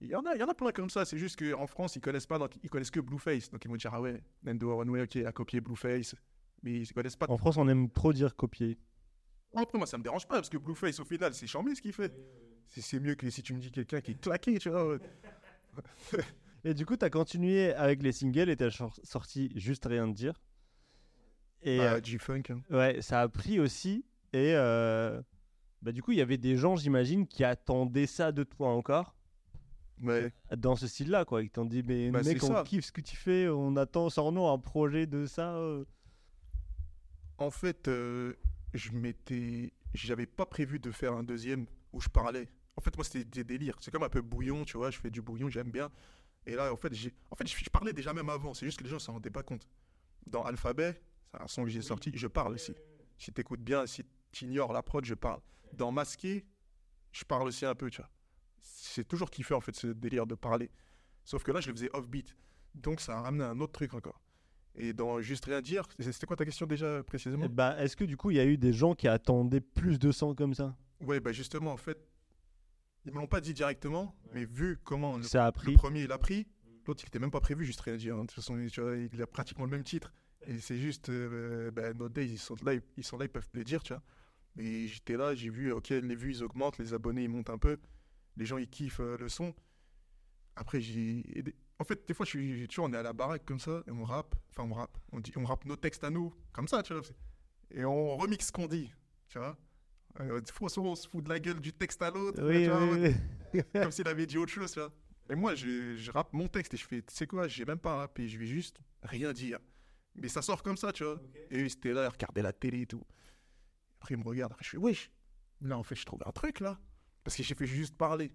Il 0.00 0.08
y 0.08 0.14
en 0.14 0.24
a, 0.26 0.34
il 0.34 0.40
y 0.40 0.42
en 0.42 0.48
a 0.48 0.54
plein 0.54 0.72
comme 0.72 0.90
ça. 0.90 1.04
C'est 1.04 1.16
juste 1.18 1.38
qu'en 1.38 1.66
France, 1.66 1.96
ils 1.96 2.00
connaissent 2.00 2.26
pas, 2.26 2.38
donc 2.38 2.52
ils 2.62 2.68
connaissent 2.68 2.90
que 2.90 3.00
Blueface. 3.00 3.50
Donc 3.50 3.64
ils 3.64 3.68
vont 3.68 3.76
dire 3.76 3.90
ah 3.94 4.00
ouais, 4.00 4.22
Nando 4.42 4.76
Runway, 4.76 5.02
ok, 5.02 5.16
a 5.16 5.32
copié 5.32 5.60
Blueface, 5.60 6.14
mais 6.62 6.80
ils 6.80 6.92
connaissent 6.92 7.16
pas. 7.16 7.26
En 7.30 7.38
France, 7.38 7.56
on 7.56 7.66
aime 7.68 7.90
trop 7.90 8.12
dire 8.12 8.36
copier. 8.36 8.78
Après 9.54 9.78
moi, 9.78 9.86
ça 9.86 9.96
me 9.96 10.02
dérange 10.02 10.26
pas 10.28 10.34
parce 10.34 10.50
que 10.50 10.58
Blueface 10.58 11.00
au 11.00 11.04
final, 11.04 11.32
c'est 11.32 11.46
charmé 11.46 11.74
ce 11.74 11.80
qu'il 11.80 11.92
fait. 11.94 12.12
C'est- 12.66 12.82
C'est 12.82 13.00
mieux 13.00 13.14
que 13.14 13.30
si 13.30 13.42
tu 13.42 13.54
me 13.54 13.60
dis 13.60 13.70
quelqu'un 13.70 14.00
qui 14.02 14.10
est 14.10 14.20
claqué, 14.20 14.58
tu 14.58 14.68
vois. 14.70 14.98
Et 16.64 16.74
du 16.74 16.84
coup, 16.84 16.96
tu 16.96 17.04
as 17.04 17.10
continué 17.10 17.72
avec 17.74 18.02
les 18.02 18.12
singles 18.12 18.50
et 18.50 18.56
tu 18.56 18.64
as 18.64 18.70
sorti 19.04 19.52
juste 19.54 19.84
rien 19.86 20.08
de 20.08 20.12
dire. 20.14 20.34
Et 21.62 21.78
Bah, 21.78 21.94
euh, 21.94 22.00
G-Funk. 22.02 22.42
hein. 22.50 22.60
ouais, 22.70 23.00
ça 23.02 23.20
a 23.22 23.28
pris 23.28 23.60
aussi. 23.60 24.04
Et 24.32 24.52
euh, 24.54 25.22
bah, 25.80 25.92
du 25.92 26.02
coup, 26.02 26.12
il 26.12 26.18
y 26.18 26.20
avait 26.20 26.38
des 26.38 26.56
gens, 26.56 26.74
j'imagine, 26.76 27.26
qui 27.26 27.44
attendaient 27.44 28.06
ça 28.06 28.32
de 28.32 28.42
toi 28.42 28.68
encore. 28.68 29.15
Ouais. 30.02 30.32
Dans 30.56 30.76
ce 30.76 30.86
style-là, 30.86 31.24
quoi. 31.24 31.42
Ils 31.42 31.50
t'ont 31.50 31.64
dit, 31.64 31.82
mais 31.82 32.10
Bah, 32.10 32.22
mec, 32.22 32.42
on 32.44 32.48
ça. 32.48 32.64
kiffe 32.64 32.86
ce 32.86 32.92
que 32.92 33.00
tu 33.00 33.16
fais, 33.16 33.48
on 33.48 33.76
attend, 33.76 34.10
sors-nous 34.10 34.46
un 34.46 34.58
projet 34.58 35.06
de 35.06 35.26
ça. 35.26 35.54
euh. 35.56 35.84
En 37.38 37.50
fait, 37.50 37.88
euh, 37.88 38.34
je 38.74 38.92
m'étais, 38.92 39.72
j'avais 39.94 40.26
pas 40.26 40.46
prévu 40.46 40.78
de 40.78 40.90
faire 40.90 41.12
un 41.12 41.22
deuxième 41.22 41.66
où 41.92 42.00
je 42.00 42.08
parlais. 42.08 42.48
En 42.76 42.80
fait, 42.80 42.94
moi, 42.96 43.04
c'était 43.04 43.24
des 43.24 43.44
délires. 43.44 43.76
C'est 43.80 43.90
comme 43.90 44.02
un 44.02 44.08
peu 44.08 44.20
bouillon, 44.22 44.64
tu 44.64 44.76
vois. 44.76 44.90
Je 44.90 44.98
fais 44.98 45.10
du 45.10 45.22
bouillon, 45.22 45.48
j'aime 45.48 45.70
bien. 45.70 45.90
Et 46.46 46.54
là, 46.54 46.72
en 46.72 46.76
fait, 46.76 46.92
j'ai, 46.94 47.12
en 47.30 47.36
fait, 47.36 47.46
je, 47.46 47.56
je 47.56 47.70
parlais 47.70 47.92
déjà 47.92 48.12
même 48.12 48.28
avant. 48.28 48.54
C'est 48.54 48.66
juste 48.66 48.78
que 48.78 48.84
les 48.84 48.90
gens 48.90 48.98
s'en 48.98 49.14
rendaient 49.14 49.30
pas 49.30 49.42
compte. 49.42 49.66
Dans 50.26 50.42
Alphabet, 50.44 51.00
c'est 51.32 51.40
un 51.42 51.46
son 51.46 51.64
que 51.64 51.70
j'ai 51.70 51.82
sorti, 51.82 52.10
je 52.14 52.26
parle 52.26 52.54
aussi. 52.54 52.74
Si 53.18 53.32
t'écoutes 53.32 53.62
bien, 53.62 53.86
si 53.86 54.04
t'ignores 54.32 54.72
la 54.72 54.82
prod, 54.82 55.04
je 55.04 55.14
parle. 55.14 55.40
Dans 55.72 55.90
Masqué, 55.90 56.44
je 57.12 57.24
parle 57.24 57.48
aussi 57.48 57.64
un 57.64 57.74
peu, 57.74 57.90
tu 57.90 58.00
vois. 58.00 58.10
C'est 58.60 59.06
toujours 59.06 59.30
kiffé, 59.30 59.54
en 59.54 59.60
fait, 59.60 59.74
ce 59.76 59.88
délire 59.88 60.26
de 60.26 60.34
parler. 60.34 60.70
Sauf 61.24 61.42
que 61.42 61.52
là, 61.52 61.60
je 61.60 61.68
le 61.68 61.74
faisais 61.74 61.90
off-beat. 61.92 62.36
Donc, 62.74 63.00
ça 63.00 63.18
a 63.18 63.20
ramené 63.22 63.44
un 63.44 63.58
autre 63.60 63.72
truc 63.72 63.94
encore. 63.94 64.20
Et 64.74 64.92
dans 64.92 65.20
Juste 65.20 65.46
Rien 65.46 65.62
Dire, 65.62 65.84
c'était 65.98 66.26
quoi 66.26 66.36
ta 66.36 66.44
question 66.44 66.66
déjà 66.66 67.02
précisément? 67.02 67.44
Et 67.44 67.48
bah, 67.48 67.76
Est-ce 67.82 67.96
que 67.96 68.04
du 68.04 68.16
coup, 68.16 68.30
il 68.30 68.36
y 68.36 68.40
a 68.40 68.44
eu 68.44 68.58
des 68.58 68.72
gens 68.72 68.94
qui 68.94 69.08
attendaient 69.08 69.60
plus 69.62 69.98
de 69.98 70.12
sang 70.12 70.34
comme 70.34 70.52
ça? 70.54 70.76
Ouais, 71.00 71.18
bah 71.20 71.32
justement, 71.32 71.72
en 71.72 71.76
fait, 71.78 71.98
ils 73.04 73.12
me 73.12 73.18
l'ont 73.18 73.26
pas 73.26 73.40
dit 73.40 73.54
directement, 73.54 74.14
mais 74.34 74.44
vu 74.44 74.78
comment 74.84 75.16
le, 75.16 75.22
Ça 75.22 75.44
a 75.44 75.46
le 75.48 75.52
pris. 75.52 75.72
premier 75.74 76.02
il 76.02 76.12
a 76.12 76.18
pris, 76.18 76.46
l'autre 76.86 77.02
il 77.04 77.08
était 77.08 77.18
même 77.18 77.30
pas 77.30 77.40
prévu, 77.40 77.64
juste 77.64 77.80
rien 77.80 77.96
dire. 77.96 78.16
hein. 78.16 78.22
De 78.22 78.26
toute 78.26 78.34
façon, 78.36 78.58
tu 78.70 78.80
vois, 78.80 78.96
il 78.96 79.22
a 79.22 79.26
pratiquement 79.26 79.64
le 79.64 79.70
même 79.70 79.84
titre. 79.84 80.12
Et 80.46 80.58
c'est 80.58 80.76
juste, 80.78 81.08
euh, 81.08 81.70
bah, 81.70 81.92
Days, 82.10 82.26
ils 82.32 82.38
sont 82.38 82.56
là, 82.62 82.74
ils- 82.74 82.82
ils 82.98 83.04
sont 83.04 83.16
là, 83.16 83.24
ils 83.24 83.30
peuvent 83.30 83.48
le 83.54 83.64
dire, 83.64 83.82
tu 83.82 83.92
vois. 83.94 84.02
Mais 84.56 84.86
j'étais 84.86 85.16
là, 85.16 85.34
j'ai 85.34 85.50
vu, 85.50 85.72
ok, 85.72 85.88
les 85.90 86.14
vues 86.14 86.32
ils 86.32 86.42
augmentent, 86.42 86.78
les 86.78 86.92
abonnés 86.94 87.24
ils 87.24 87.28
montent 87.30 87.50
un 87.50 87.58
peu, 87.58 87.78
les 88.36 88.44
gens 88.46 88.58
ils 88.58 88.68
kiffent 88.68 89.00
euh, 89.00 89.16
le 89.18 89.28
son. 89.28 89.54
Après, 90.56 90.80
j'ai. 90.80 91.22
En 91.78 91.84
fait, 91.84 92.06
des 92.08 92.14
fois, 92.14 92.24
je 92.24 92.30
suis, 92.30 92.68
tu 92.68 92.80
vois, 92.80 92.88
on 92.88 92.92
est 92.92 92.96
à 92.96 93.02
la 93.02 93.12
baraque 93.12 93.44
comme 93.44 93.60
ça, 93.60 93.82
et 93.86 93.90
on 93.90 94.04
rappe, 94.04 94.34
enfin, 94.50 94.62
on 94.68 94.72
rappe, 94.72 94.96
on, 95.12 95.20
dit, 95.20 95.32
on 95.36 95.44
rappe 95.44 95.66
nos 95.66 95.76
textes 95.76 96.04
à 96.04 96.10
nous, 96.10 96.34
comme 96.52 96.66
ça, 96.68 96.82
tu 96.82 96.94
vois. 96.94 97.02
Et 97.70 97.84
on 97.84 98.16
remixe 98.16 98.46
ce 98.46 98.52
qu'on 98.52 98.66
dit, 98.66 98.90
tu 99.28 99.38
vois. 99.38 99.56
Euh, 100.20 100.40
Des 100.40 100.50
fois, 100.52 100.68
on 100.78 100.94
se 100.94 101.06
fout 101.06 101.22
de 101.22 101.28
la 101.28 101.38
gueule 101.38 101.60
du 101.60 101.74
texte 101.74 102.00
à 102.00 102.10
l'autre, 102.10 102.42
Oui, 102.42 102.66
oui, 102.68 103.14
oui. 103.52 103.62
comme 103.74 103.90
s'il 103.90 104.08
avait 104.08 104.24
dit 104.24 104.38
autre 104.38 104.52
chose, 104.52 104.72
tu 104.72 104.80
vois. 104.80 104.90
Et 105.28 105.34
moi, 105.34 105.54
je, 105.54 105.96
je 105.96 106.10
rappe 106.10 106.32
mon 106.32 106.48
texte 106.48 106.72
et 106.72 106.76
je 106.78 106.86
fais, 106.86 107.02
tu 107.02 107.14
sais 107.14 107.26
quoi, 107.26 107.48
j'ai 107.48 107.66
même 107.66 107.78
pas 107.80 107.96
rappé, 107.96 108.26
je 108.28 108.38
vais 108.38 108.46
juste 108.46 108.78
rien 109.02 109.32
dire. 109.34 109.58
Mais 110.14 110.28
ça 110.28 110.40
sort 110.40 110.62
comme 110.62 110.78
ça, 110.78 110.92
tu 110.92 111.04
vois. 111.04 111.20
Et 111.50 111.58
eux, 111.58 111.64
ils 111.66 111.72
étaient 111.72 111.92
là, 111.92 112.04
ils 112.06 112.12
regardaient 112.12 112.40
la 112.42 112.54
télé 112.54 112.82
et 112.82 112.86
tout. 112.86 113.02
Après, 114.00 114.14
ils 114.14 114.18
me 114.18 114.24
regardent, 114.24 114.52
après, 114.52 114.64
je 114.64 114.70
fais, 114.70 114.76
wesh, 114.78 115.10
là, 115.60 115.76
en 115.76 115.82
fait, 115.82 115.96
je 115.96 116.06
trouve 116.06 116.22
un 116.24 116.32
truc, 116.32 116.60
là. 116.60 116.78
Parce 117.26 117.34
que 117.34 117.42
j'ai 117.42 117.56
fait 117.56 117.66
juste 117.66 117.96
parler. 117.96 118.30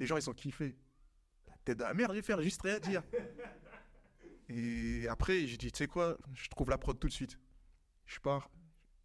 Les 0.00 0.06
gens, 0.06 0.16
ils 0.16 0.30
ont 0.30 0.32
kiffé. 0.32 0.74
La 1.46 1.54
tête 1.66 1.76
de 1.76 1.82
la 1.82 1.92
merde, 1.92 2.12
je 2.12 2.16
vais 2.16 2.22
faire 2.22 2.40
juste 2.40 2.62
rien 2.62 2.78
dire. 2.78 3.02
Et 4.48 5.06
après, 5.06 5.46
j'ai 5.46 5.58
dit, 5.58 5.70
tu 5.70 5.76
sais 5.76 5.86
quoi, 5.86 6.16
je 6.32 6.48
trouve 6.48 6.70
la 6.70 6.78
prod 6.78 6.98
tout 6.98 7.08
de 7.08 7.12
suite. 7.12 7.38
Je 8.06 8.18
pars, 8.20 8.48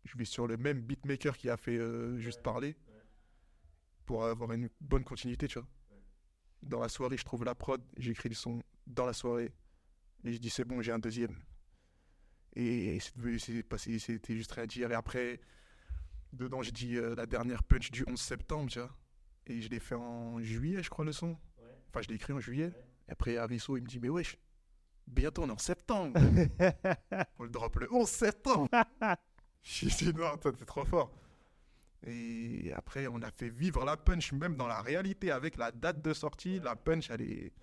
je 0.05 0.17
vais 0.17 0.23
sur 0.23 0.47
le 0.47 0.55
même 0.55 0.79
beatmaker 0.79 1.35
qui 1.35 1.49
a 1.49 1.57
fait 1.57 1.77
euh, 1.77 2.17
juste 2.19 2.41
parler 2.41 2.77
pour 4.05 4.23
avoir 4.23 4.53
une 4.53 4.69
bonne 4.79 5.03
continuité, 5.03 5.49
tu 5.49 5.59
vois. 5.59 5.67
Dans 6.63 6.79
la 6.79 6.87
soirée, 6.87 7.17
je 7.17 7.25
trouve 7.25 7.43
la 7.43 7.53
prod, 7.53 7.83
j'écris 7.97 8.29
le 8.29 8.35
son 8.35 8.63
dans 8.85 9.05
la 9.05 9.11
soirée. 9.11 9.51
Et 10.23 10.31
je 10.31 10.37
dis, 10.37 10.49
c'est 10.49 10.63
bon, 10.63 10.81
j'ai 10.81 10.93
un 10.93 10.99
deuxième. 10.99 11.35
Et 12.55 12.97
c'était 13.01 14.37
juste 14.37 14.53
rien 14.53 14.63
à 14.63 14.67
dire. 14.67 14.89
Et 14.89 14.95
après, 14.95 15.41
dedans, 16.31 16.61
j'ai 16.61 16.71
dit 16.71 16.95
euh, 16.95 17.13
la 17.13 17.25
dernière 17.25 17.61
punch 17.61 17.91
du 17.91 18.05
11 18.07 18.17
septembre, 18.17 18.71
tu 18.71 18.79
vois. 18.79 18.95
Et 19.47 19.61
je 19.61 19.69
l'ai 19.69 19.79
fait 19.79 19.95
en 19.95 20.39
juillet, 20.41 20.83
je 20.83 20.89
crois, 20.89 21.05
le 21.05 21.13
son. 21.13 21.37
Enfin, 21.89 22.01
je 22.01 22.09
l'ai 22.09 22.15
écrit 22.15 22.33
en 22.33 22.39
juillet. 22.39 22.73
Et 23.07 23.11
après, 23.11 23.37
Arisso, 23.37 23.77
il 23.77 23.83
me 23.83 23.87
dit, 23.87 23.99
mais 23.99 24.09
wesh, 24.09 24.37
bientôt 25.07 25.43
on 25.43 25.49
est 25.49 25.53
en 25.53 25.57
septembre. 25.57 26.19
on 27.39 27.43
le 27.43 27.49
drop 27.49 27.75
le 27.77 27.91
11 27.93 28.07
septembre. 28.07 28.69
je 29.63 29.87
dis, 29.87 30.13
non, 30.13 30.37
toi, 30.37 30.51
t'es 30.51 30.65
trop 30.65 30.83
fort. 30.83 31.11
Et 32.05 32.71
après, 32.75 33.07
on 33.07 33.21
a 33.21 33.31
fait 33.31 33.49
vivre 33.49 33.83
la 33.85 33.97
punch, 33.97 34.33
même 34.33 34.55
dans 34.55 34.67
la 34.67 34.81
réalité, 34.81 35.31
avec 35.31 35.57
la 35.57 35.71
date 35.71 36.01
de 36.01 36.13
sortie. 36.13 36.59
La 36.59 36.75
punch, 36.75 37.09
elle 37.09 37.21
est, 37.21 37.53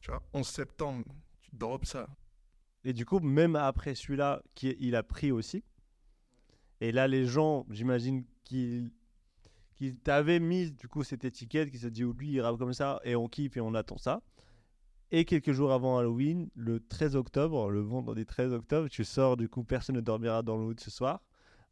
tu 0.00 0.10
vois, 0.10 0.22
11 0.34 0.46
septembre, 0.46 1.04
tu 1.40 1.50
drops 1.52 1.88
ça. 1.88 2.08
Et 2.84 2.92
du 2.92 3.06
coup, 3.06 3.20
même 3.20 3.56
après 3.56 3.94
celui-là, 3.94 4.42
qui, 4.54 4.76
il 4.80 4.96
a 4.96 5.02
pris 5.02 5.32
aussi. 5.32 5.64
Et 6.80 6.92
là, 6.92 7.08
les 7.08 7.26
gens, 7.26 7.64
j'imagine 7.70 8.24
qu'ils 8.44 8.90
qu'ils 9.82 9.96
t'avaient 9.96 10.38
mis 10.38 10.70
du 10.70 10.86
coup 10.86 11.02
cette 11.02 11.24
étiquette, 11.24 11.70
qui 11.70 11.78
se 11.78 11.88
dit 11.88 12.02
lui 12.02 12.30
il 12.30 12.40
rappe 12.40 12.56
comme 12.56 12.72
ça 12.72 13.00
et 13.02 13.16
on 13.16 13.26
kiffe 13.28 13.56
et 13.56 13.60
on 13.60 13.74
attend 13.74 13.98
ça. 13.98 14.22
Et 15.10 15.24
quelques 15.24 15.50
jours 15.50 15.72
avant 15.72 15.98
Halloween, 15.98 16.48
le 16.54 16.78
13 16.78 17.16
octobre, 17.16 17.68
le 17.68 17.80
vendredi 17.80 18.24
13 18.24 18.52
octobre, 18.52 18.88
tu 18.88 19.04
sors 19.04 19.36
du 19.36 19.48
coup 19.48 19.64
Personne 19.64 19.96
ne 19.96 20.00
dormira 20.00 20.42
dans 20.42 20.56
le 20.56 20.66
hood 20.66 20.78
ce 20.78 20.90
soir. 20.90 21.20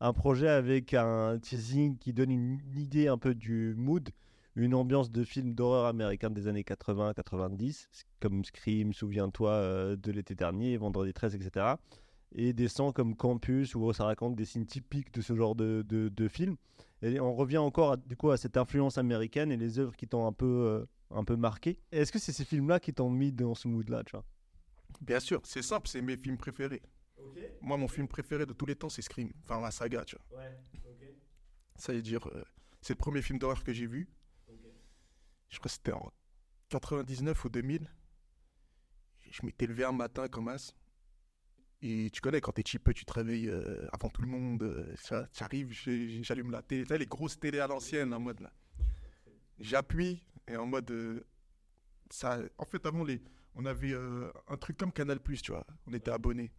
Un 0.00 0.12
projet 0.12 0.48
avec 0.48 0.92
un 0.92 1.38
teasing 1.38 1.98
qui 1.98 2.12
donne 2.12 2.32
une 2.32 2.58
idée 2.76 3.06
un 3.06 3.16
peu 3.16 3.32
du 3.32 3.74
mood, 3.76 4.10
une 4.56 4.74
ambiance 4.74 5.12
de 5.12 5.22
film 5.22 5.54
d'horreur 5.54 5.86
américain 5.86 6.30
des 6.30 6.48
années 6.48 6.62
80-90, 6.62 7.86
comme 8.18 8.44
Scream, 8.44 8.92
Souviens-toi 8.92 9.50
euh, 9.52 9.96
de 9.96 10.10
l'été 10.10 10.34
dernier, 10.34 10.76
Vendredi 10.76 11.12
13, 11.12 11.36
etc. 11.36 11.74
Et 12.32 12.52
des 12.54 12.68
sons 12.68 12.92
comme 12.92 13.14
Campus, 13.14 13.76
où 13.76 13.92
ça 13.92 14.04
raconte 14.04 14.34
des 14.34 14.46
signes 14.46 14.66
typiques 14.66 15.14
de 15.14 15.20
ce 15.20 15.36
genre 15.36 15.54
de, 15.54 15.84
de, 15.88 16.08
de 16.08 16.28
film. 16.28 16.56
Et 17.02 17.18
on 17.20 17.34
revient 17.34 17.58
encore 17.58 17.92
à, 17.92 17.96
du 17.96 18.16
coup 18.16 18.30
à 18.30 18.36
cette 18.36 18.56
influence 18.56 18.98
américaine 18.98 19.50
et 19.50 19.56
les 19.56 19.78
œuvres 19.78 19.96
qui 19.96 20.06
t'ont 20.06 20.26
un 20.26 20.32
peu, 20.32 20.46
euh, 20.46 20.86
un 21.10 21.24
peu 21.24 21.36
marqué. 21.36 21.78
Est-ce 21.92 22.12
que 22.12 22.18
c'est 22.18 22.32
ces 22.32 22.44
films-là 22.44 22.78
qui 22.80 22.92
t'ont 22.92 23.10
mis 23.10 23.32
dans 23.32 23.54
ce 23.54 23.68
mood-là, 23.68 24.04
tu 24.04 24.12
vois? 24.12 24.24
Bien 25.00 25.20
sûr, 25.20 25.40
c'est 25.44 25.62
simple, 25.62 25.88
c'est 25.88 26.02
mes 26.02 26.16
films 26.16 26.36
préférés. 26.36 26.82
Moi, 27.60 27.76
mon 27.76 27.88
film 27.88 28.08
préféré 28.08 28.46
de 28.46 28.52
tous 28.52 28.66
les 28.66 28.74
temps, 28.76 28.88
c'est 28.88 29.02
Scream. 29.02 29.30
Enfin, 29.44 29.60
la 29.60 29.70
saga, 29.70 30.04
tu 30.04 30.16
vois. 30.16 30.40
Ça 31.76 31.92
veut 31.92 32.02
dire, 32.02 32.26
euh, 32.28 32.42
c'est 32.80 32.94
le 32.94 32.98
premier 32.98 33.22
film 33.22 33.38
d'horreur 33.38 33.62
que 33.64 33.72
j'ai 33.72 33.86
vu. 33.86 34.08
Je 35.48 35.58
crois 35.58 35.68
que 35.68 35.70
c'était 35.70 35.92
en 35.92 36.12
99 36.68 37.44
ou 37.44 37.48
2000. 37.48 37.88
Je 39.30 39.46
m'étais 39.46 39.66
levé 39.66 39.84
un 39.84 39.92
matin 39.92 40.28
comme 40.28 40.48
as. 40.48 40.74
Et 41.82 42.10
tu 42.10 42.20
connais, 42.20 42.40
quand 42.40 42.52
t'es 42.52 42.62
cheap, 42.66 42.92
tu 42.94 43.04
te 43.04 43.12
réveilles 43.12 43.48
euh, 43.48 43.88
avant 43.92 44.10
tout 44.10 44.22
le 44.22 44.28
monde. 44.28 44.62
euh, 44.62 44.94
ça, 44.96 45.28
j'allume 45.32 46.50
la 46.50 46.62
télé. 46.62 46.84
Tu 46.84 46.98
les 46.98 47.06
grosses 47.06 47.38
télés 47.40 47.60
à 47.60 47.66
l'ancienne, 47.66 48.12
en 48.12 48.20
mode 48.20 48.40
là. 48.40 48.52
J'appuie 49.58 50.22
et 50.48 50.56
en 50.56 50.66
mode. 50.66 50.90
euh, 50.90 51.24
ça, 52.10 52.38
en 52.58 52.64
fait, 52.64 52.84
avant, 52.86 53.04
les, 53.04 53.22
on 53.54 53.64
avait 53.66 53.92
euh, 53.92 54.30
un 54.48 54.56
truc 54.56 54.76
comme 54.76 54.92
Canal, 54.92 55.20
tu 55.42 55.52
vois. 55.52 55.66
On 55.86 55.92
était 55.94 56.10
abonnés. 56.10 56.52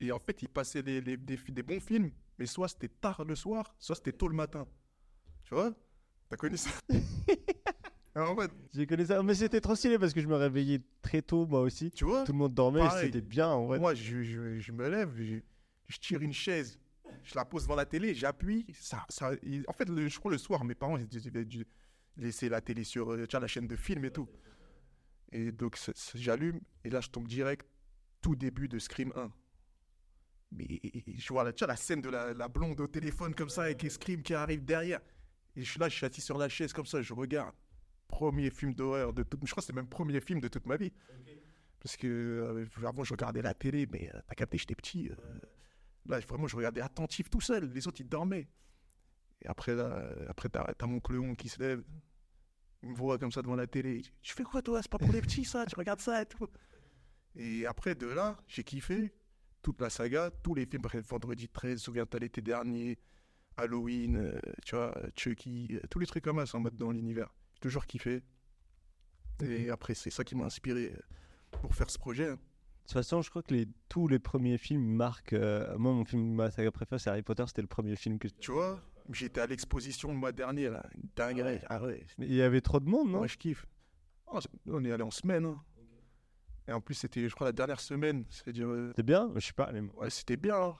Et 0.00 0.12
en 0.12 0.18
fait, 0.18 0.42
ils 0.42 0.48
passaient 0.48 0.82
des, 0.82 1.00
des 1.02 1.62
bons 1.62 1.80
films, 1.80 2.10
mais 2.38 2.46
soit 2.46 2.68
c'était 2.68 2.88
tard 2.88 3.24
le 3.24 3.34
soir, 3.36 3.74
soit 3.78 3.96
c'était 3.96 4.12
tôt 4.12 4.28
le 4.28 4.34
matin. 4.36 4.66
Tu 5.44 5.54
vois? 5.54 5.72
T'as 6.28 6.36
connu 6.36 6.56
ça? 6.56 6.70
En 8.16 8.34
mode, 8.34 8.50
J'ai 8.74 8.86
connu 8.86 9.06
ça, 9.06 9.22
mais 9.22 9.34
c'était 9.34 9.60
trop 9.60 9.74
stylé 9.76 9.98
parce 9.98 10.12
que 10.12 10.20
je 10.20 10.26
me 10.26 10.34
réveillais 10.34 10.80
très 11.00 11.22
tôt 11.22 11.46
moi 11.46 11.60
aussi. 11.60 11.90
tu 11.92 12.04
vois 12.04 12.24
Tout 12.24 12.32
le 12.32 12.38
monde 12.38 12.54
dormait, 12.54 12.80
c'était 13.00 13.20
bien 13.20 13.48
en 13.48 13.66
vrai. 13.66 13.78
Moi, 13.78 13.94
je, 13.94 14.22
je- 14.22 14.58
je 14.58 14.72
me 14.72 14.88
lève, 14.88 15.14
je, 15.16 15.36
je 15.86 15.98
tire 15.98 16.20
une 16.20 16.32
chaise, 16.32 16.78
je 17.22 17.34
la 17.36 17.44
pose 17.44 17.62
devant 17.62 17.76
la 17.76 17.86
télé, 17.86 18.14
j'appuie. 18.14 18.66
Ça, 18.74 19.06
en 19.22 19.72
fait, 19.72 19.88
le, 19.88 20.08
je 20.08 20.18
crois 20.18 20.32
le 20.32 20.38
soir, 20.38 20.64
mes 20.64 20.74
parents 20.74 20.96
ils 20.98 21.28
avaient 21.28 21.44
dû 21.44 21.64
laisser 22.16 22.48
la 22.48 22.60
télé 22.60 22.82
sur 22.82 23.12
euh, 23.12 23.26
la 23.32 23.46
chaîne 23.46 23.68
de 23.68 23.76
films 23.76 24.04
et 24.04 24.10
tout. 24.10 24.28
Et 25.32 25.52
donc, 25.52 25.78
j'allume, 26.14 26.60
et 26.84 26.90
là, 26.90 27.00
je 27.00 27.08
tombe 27.10 27.28
direct, 27.28 27.64
tout 28.20 28.34
début 28.34 28.66
de 28.68 28.80
Scream 28.80 29.12
1. 29.14 29.30
Mais 30.52 30.80
je 31.16 31.28
vois 31.28 31.44
la, 31.44 31.76
scène 31.76 32.00
de 32.00 32.08
la, 32.08 32.34
la 32.34 32.48
blonde 32.48 32.80
au 32.80 32.88
téléphone 32.88 33.34
comme 33.36 33.48
ça, 33.48 33.62
avec 33.62 33.88
Scream 33.88 34.20
qui 34.22 34.34
arrive 34.34 34.64
derrière. 34.64 35.00
Et 35.54 35.62
je 35.62 35.70
suis 35.70 35.78
là, 35.78 35.88
je 35.88 35.94
suis 35.94 36.04
assis 36.06 36.20
sur 36.20 36.36
la 36.36 36.48
chaise 36.48 36.72
comme 36.72 36.86
ça, 36.86 37.00
je 37.02 37.14
regarde. 37.14 37.54
Premier 38.10 38.50
film 38.50 38.74
d'horreur 38.74 39.12
de 39.12 39.22
toute... 39.22 39.40
Je 39.46 39.50
crois 39.50 39.60
que 39.62 39.66
c'est 39.66 39.72
même 39.72 39.86
premier 39.88 40.20
film 40.20 40.40
de 40.40 40.48
toute 40.48 40.66
ma 40.66 40.76
vie. 40.76 40.92
Parce 41.80 41.96
que 41.96 42.06
euh, 42.06 42.86
avant, 42.86 43.04
je 43.04 43.14
regardais 43.14 43.40
la 43.40 43.54
télé, 43.54 43.86
mais 43.90 44.10
euh, 44.14 44.20
t'as 44.26 44.34
capté, 44.34 44.58
j'étais 44.58 44.74
petit. 44.74 45.08
euh, 45.08 45.14
là, 46.06 46.18
vraiment, 46.20 46.46
je 46.46 46.56
regardais 46.56 46.82
attentif 46.82 47.30
tout 47.30 47.40
seul. 47.40 47.70
Les 47.72 47.88
autres, 47.88 48.00
ils 48.00 48.08
dormaient. 48.08 48.48
Et 49.42 49.46
après, 49.48 49.74
là, 49.74 49.84
euh, 49.84 50.26
après 50.28 50.48
t'as, 50.50 50.74
t'as 50.74 50.86
mon 50.86 51.00
cléon 51.00 51.34
qui 51.34 51.48
se 51.48 51.58
lève. 51.60 51.82
Il 52.82 52.90
me 52.90 52.94
voit 52.94 53.18
comme 53.18 53.32
ça 53.32 53.40
devant 53.42 53.56
la 53.56 53.66
télé. 53.66 54.02
Tu 54.20 54.34
fais 54.34 54.42
quoi, 54.42 54.60
toi? 54.60 54.82
C'est 54.82 54.90
pas 54.90 54.98
pour 54.98 55.12
les 55.12 55.20
petits, 55.22 55.44
ça? 55.44 55.64
Tu 55.66 55.74
regardes 55.76 56.00
ça 56.00 56.20
et 56.20 56.26
tout. 56.26 56.48
Et 57.36 57.64
après, 57.64 57.94
de 57.94 58.06
là, 58.06 58.36
j'ai 58.48 58.64
kiffé 58.64 59.14
toute 59.62 59.80
la 59.80 59.88
saga, 59.88 60.30
tous 60.42 60.54
les 60.54 60.66
films. 60.66 60.82
Bref, 60.82 61.06
Vendredi 61.06 61.48
13, 61.48 61.80
Souviens-toi 61.80 62.20
l'été 62.20 62.40
dernier, 62.42 62.98
Halloween, 63.56 64.16
euh, 64.16 64.38
tu 64.64 64.74
vois, 64.74 64.94
Chucky, 65.16 65.68
euh, 65.72 65.80
tous 65.90 65.98
les 65.98 66.06
trucs 66.06 66.24
comme 66.24 66.44
ça 66.44 66.58
en 66.58 66.60
mode 66.60 66.76
dans 66.76 66.90
l'univers. 66.90 67.32
J'ai 67.62 67.68
toujours 67.68 67.86
kiffé. 67.86 68.22
Et 69.42 69.68
après, 69.68 69.92
c'est 69.94 70.08
ça 70.08 70.24
qui 70.24 70.34
m'a 70.34 70.46
inspiré 70.46 70.94
euh, 70.94 71.00
pour 71.50 71.74
faire 71.74 71.90
ce 71.90 71.98
projet. 71.98 72.28
hein. 72.30 72.32
De 72.34 72.38
toute 72.84 72.92
façon, 72.94 73.20
je 73.20 73.28
crois 73.28 73.42
que 73.42 73.52
les, 73.52 73.68
tous 73.90 74.08
les 74.08 74.18
premiers 74.18 74.56
films 74.56 74.82
marquent. 74.94 75.34
euh, 75.34 75.76
moi, 75.76 75.92
mon 75.92 76.06
film, 76.06 76.34
ma 76.34 76.50
saga 76.50 76.70
préférée, 76.70 76.98
c'est 76.98 77.10
Harry 77.10 77.22
Potter. 77.22 77.44
C'était 77.46 77.60
le 77.60 77.68
premier 77.68 77.96
film 77.96 78.18
que. 78.18 78.28
Tu 78.28 78.50
vois, 78.50 78.82
j'étais 79.12 79.42
à 79.42 79.46
l'exposition 79.46 80.10
le 80.10 80.16
mois 80.16 80.32
dernier, 80.32 80.70
là. 80.70 80.88
Dinguerie. 81.16 81.60
Ah 81.68 81.82
ouais, 81.82 82.06
Mais 82.16 82.26
il 82.28 82.34
y 82.34 82.40
avait 82.42 82.62
trop 82.62 82.80
de 82.80 82.88
monde, 82.88 83.10
non? 83.10 83.18
Moi 83.18 83.26
je 83.26 83.36
kiffe. 83.36 83.66
Oh, 84.26 84.38
on 84.66 84.82
est 84.84 84.90
allé 84.92 85.02
en 85.02 85.10
semaine. 85.10 85.44
hein. 85.44 85.62
Et 86.66 86.72
en 86.72 86.80
plus, 86.80 86.94
c'était, 86.94 87.28
je 87.28 87.34
crois, 87.34 87.48
la 87.48 87.52
dernière 87.52 87.80
semaine. 87.80 88.24
Euh, 88.48 88.88
C'était 88.88 89.02
bien? 89.02 89.30
Je 89.34 89.40
sais 89.40 89.52
pas. 89.52 89.70
ouais, 89.72 90.08
c'était 90.10 90.36
bien. 90.38 90.56
hein. 90.56 90.76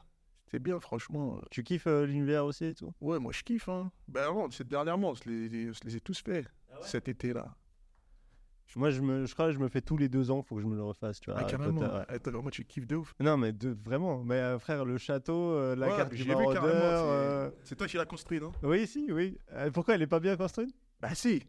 C'était 0.47 0.59
bien, 0.61 0.81
franchement. 0.81 1.41
Tu 1.51 1.62
kiffes 1.62 1.87
euh, 1.87 2.07
l'univers 2.07 2.45
aussi 2.47 2.64
et 2.64 2.74
tout? 2.74 2.93
Ouais, 3.01 3.18
moi 3.18 3.33
je 3.33 3.43
kiffe. 3.43 3.68
Hein. 3.68 3.93
Ben 4.09 4.33
non, 4.33 4.51
c'est 4.51 4.66
dernièrement, 4.66 5.14
je 5.14 5.28
les, 5.28 5.49
les- 5.49 5.72
je 5.72 5.81
les 5.85 5.97
ai 5.97 6.01
tous 6.01 6.20
faits 6.22 6.47
cet 6.83 7.09
été-là. 7.09 7.55
Moi, 8.76 8.91
je, 8.91 9.01
me, 9.01 9.26
je 9.26 9.33
crois 9.35 9.47
que 9.47 9.53
je 9.53 9.59
me 9.59 9.68
fais 9.68 9.81
tous 9.81 9.97
les 9.97 10.09
deux 10.09 10.31
ans. 10.31 10.43
Faut 10.43 10.55
que 10.55 10.61
je 10.62 10.66
me 10.66 10.76
le 10.76 10.83
refasse. 10.85 11.18
Tu 11.18 11.28
vois, 11.31 11.41
Ah, 11.41 11.43
Harry 11.43 11.51
carrément. 11.51 11.81
Potter, 11.81 11.93
ouais. 11.93 12.05
Attends, 12.09 12.31
vraiment, 12.31 12.51
tu 12.51 12.64
kiffes 12.64 12.87
de 12.87 12.95
ouf. 12.97 13.14
Non, 13.18 13.37
mais 13.37 13.53
de, 13.53 13.76
vraiment. 13.85 14.22
Mais 14.22 14.37
euh, 14.37 14.59
frère, 14.61 14.85
le 14.85 14.97
château, 14.97 15.55
euh, 15.55 15.74
la 15.74 15.89
Ouais, 15.89 15.97
carte 15.97 16.11
du 16.12 16.18
c'est- 17.03 17.09
euh, 17.09 17.51
C'est 17.64 17.74
toi 17.74 17.89
qui 17.89 17.97
l'as 17.97 18.07
construit, 18.07 18.39
non? 18.41 18.53
Oui, 18.62 18.87
si, 18.87 19.11
oui. 19.11 19.37
Euh, 19.53 19.72
pourquoi 19.72 19.97
elle 19.97 20.03
est 20.03 20.07
pas 20.07 20.20
bien 20.20 20.37
construite? 20.37 20.72
Bah 21.01 21.14
si. 21.16 21.43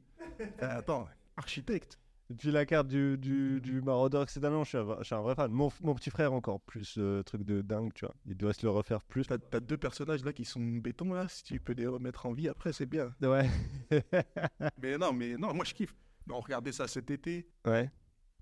Attends, 0.59 1.07
architecte. 1.37 1.99
Puis 2.37 2.51
la 2.51 2.65
carte 2.65 2.87
du, 2.87 3.17
du, 3.17 3.59
du 3.61 3.81
maraudeur, 3.81 4.23
etc. 4.23 4.39
Non, 4.43 4.63
je 4.63 4.69
suis, 4.69 4.77
un, 4.77 4.83
vrai- 4.83 4.97
je 4.99 5.03
suis 5.05 5.15
un 5.15 5.21
vrai 5.21 5.35
fan. 5.35 5.51
Mon, 5.51 5.69
mon 5.81 5.95
petit 5.95 6.09
frère, 6.09 6.33
encore 6.33 6.59
plus 6.61 6.95
euh, 6.97 7.23
truc 7.23 7.43
de 7.43 7.61
dingue, 7.61 7.91
tu 7.93 8.05
vois. 8.05 8.15
Il 8.25 8.35
doit 8.37 8.53
se 8.53 8.65
le 8.65 8.69
refaire 8.69 9.01
plus. 9.03 9.25
T'as, 9.25 9.59
deux 9.59 9.77
personnages 9.77 10.23
là 10.23 10.33
qui 10.33 10.45
sont 10.45 10.59
béton 10.61 11.13
là, 11.13 11.27
si 11.27 11.43
tu 11.43 11.59
peux 11.59 11.73
les 11.73 11.87
remettre 11.87 12.25
en 12.25 12.33
vie 12.33 12.47
après, 12.49 12.73
c'est 12.73 12.85
bien. 12.85 13.13
Ouais. 13.21 13.49
Mais 14.81 14.97
non, 14.97 15.13
mais 15.13 15.37
non, 15.37 15.53
moi 15.53 15.65
je 15.65 15.73
kiffe. 15.73 15.95
Mais 16.27 16.33
on 16.33 16.39
regardait 16.39 16.71
ça 16.71 16.87
cet 16.87 17.09
été. 17.11 17.47
ouais. 17.65 17.89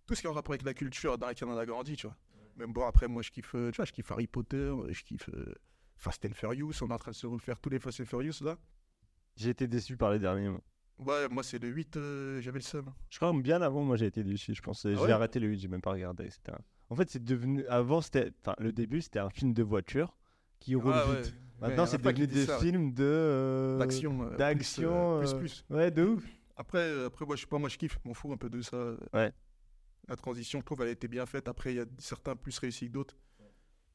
Tout 0.06 0.16
ce 0.16 0.22
qui 0.22 0.28
est 0.28 0.30
en 0.30 0.34
rapport 0.34 0.54
avec 0.54 0.64
la 0.66 0.74
culture 0.74 1.18
dans 1.20 1.28
laquelle 1.28 1.48
on 1.50 1.58
a 1.58 1.66
grandi, 1.66 1.96
tu 1.96 2.08
vois. 2.08 2.16
Même 2.58 2.74
bon, 2.74 2.86
après, 2.86 3.08
moi 3.08 3.22
je 3.22 3.30
kiffe, 3.32 3.54
euh, 3.56 3.70
tu 3.72 3.78
vois, 3.78 3.86
je 3.86 3.92
kiffe 3.92 4.12
Harry 4.12 4.26
Potter, 4.28 4.58
euh, 4.58 4.92
je 4.92 5.04
kiffe 5.04 5.30
euh, 5.30 5.54
Fast 5.96 6.26
and 6.26 6.34
Furious. 6.34 6.72
On 6.82 6.88
est 6.88 6.94
en 6.94 6.98
train 6.98 7.12
de 7.12 7.16
se 7.16 7.28
refaire 7.28 7.60
tous 7.60 7.70
les 7.70 7.80
Fast 7.80 8.02
and 8.02 8.06
Furious 8.06 8.42
là. 8.44 8.58
J'ai 9.36 9.52
été 9.52 9.68
déçu 9.68 9.96
par 9.98 10.12
les 10.12 10.20
derniers. 10.20 10.50
moi. 10.50 10.62
Ouais, 11.00 11.28
moi, 11.30 11.44
c'est 11.44 11.60
le 11.62 11.70
8, 11.70 11.98
euh, 11.98 12.42
j'avais 12.42 12.60
le 12.60 12.64
seum. 12.64 12.92
Je 13.10 13.18
crois 13.18 13.32
que 13.32 13.42
bien 13.42 13.62
avant, 13.62 13.84
moi 13.84 13.96
j'ai 13.96 14.06
été 14.08 14.24
dessus. 14.24 14.54
Je 14.54 14.62
pense. 14.62 14.84
j'ai 14.84 14.96
Ah 14.98 15.02
ouais 15.02 15.12
arrêté 15.12 15.40
le 15.40 15.48
8, 15.48 15.60
j'ai 15.60 15.68
même 15.70 15.82
pas 15.82 15.92
regardé. 15.92 16.30
En 16.90 16.96
fait, 16.96 17.10
c'est 17.10 17.24
devenu. 17.24 17.66
Avant, 17.68 18.02
c'était. 18.02 18.32
Enfin, 18.42 18.56
le 18.60 18.72
début, 18.74 19.02
c'était 19.02 19.20
un 19.20 19.30
film 19.30 19.54
de 19.54 19.64
voiture 19.64 20.18
qui 20.60 20.76
roule 20.76 20.92
Ah, 20.94 21.06
vite. 21.06 21.34
ouais. 21.62 21.68
Maintenant, 21.70 21.86
c'est 21.86 22.02
devenu 22.02 22.28
des 22.28 22.46
ça. 22.46 22.60
films 22.60 22.94
de. 22.94 23.04
euh, 23.06 23.78
D'action. 23.78 24.24
euh, 24.24 24.28
plus, 24.30 24.38
d'action, 24.38 25.20
Plus, 25.20 25.34
plus. 25.36 25.66
Ouais, 25.70 25.90
de 25.92 26.04
ouf. 26.06 26.24
Après, 26.58 27.06
après, 27.06 27.26
moi, 27.26 27.36
je 27.38 27.42
sais 27.42 27.48
pas, 27.48 27.58
moi, 27.60 27.70
je 27.70 27.78
kiffe. 27.78 27.98
M'en 28.04 28.14
fous 28.14 28.34
un 28.34 28.38
peu 28.38 28.50
de 28.50 28.62
ça. 28.62 28.96
Ouais. 29.14 29.32
La 30.10 30.16
transition, 30.18 30.60
je 30.60 30.66
trouve, 30.66 30.82
elle 30.82 30.88
a 30.90 30.92
été 30.92 31.08
bien 31.08 31.26
faite. 31.26 31.48
Après, 31.48 31.74
il 31.74 31.78
y 31.78 31.82
a 31.82 31.86
certains 32.00 32.36
plus 32.36 32.58
réussis 32.60 32.88
que 32.88 32.94
d'autres. 32.94 33.16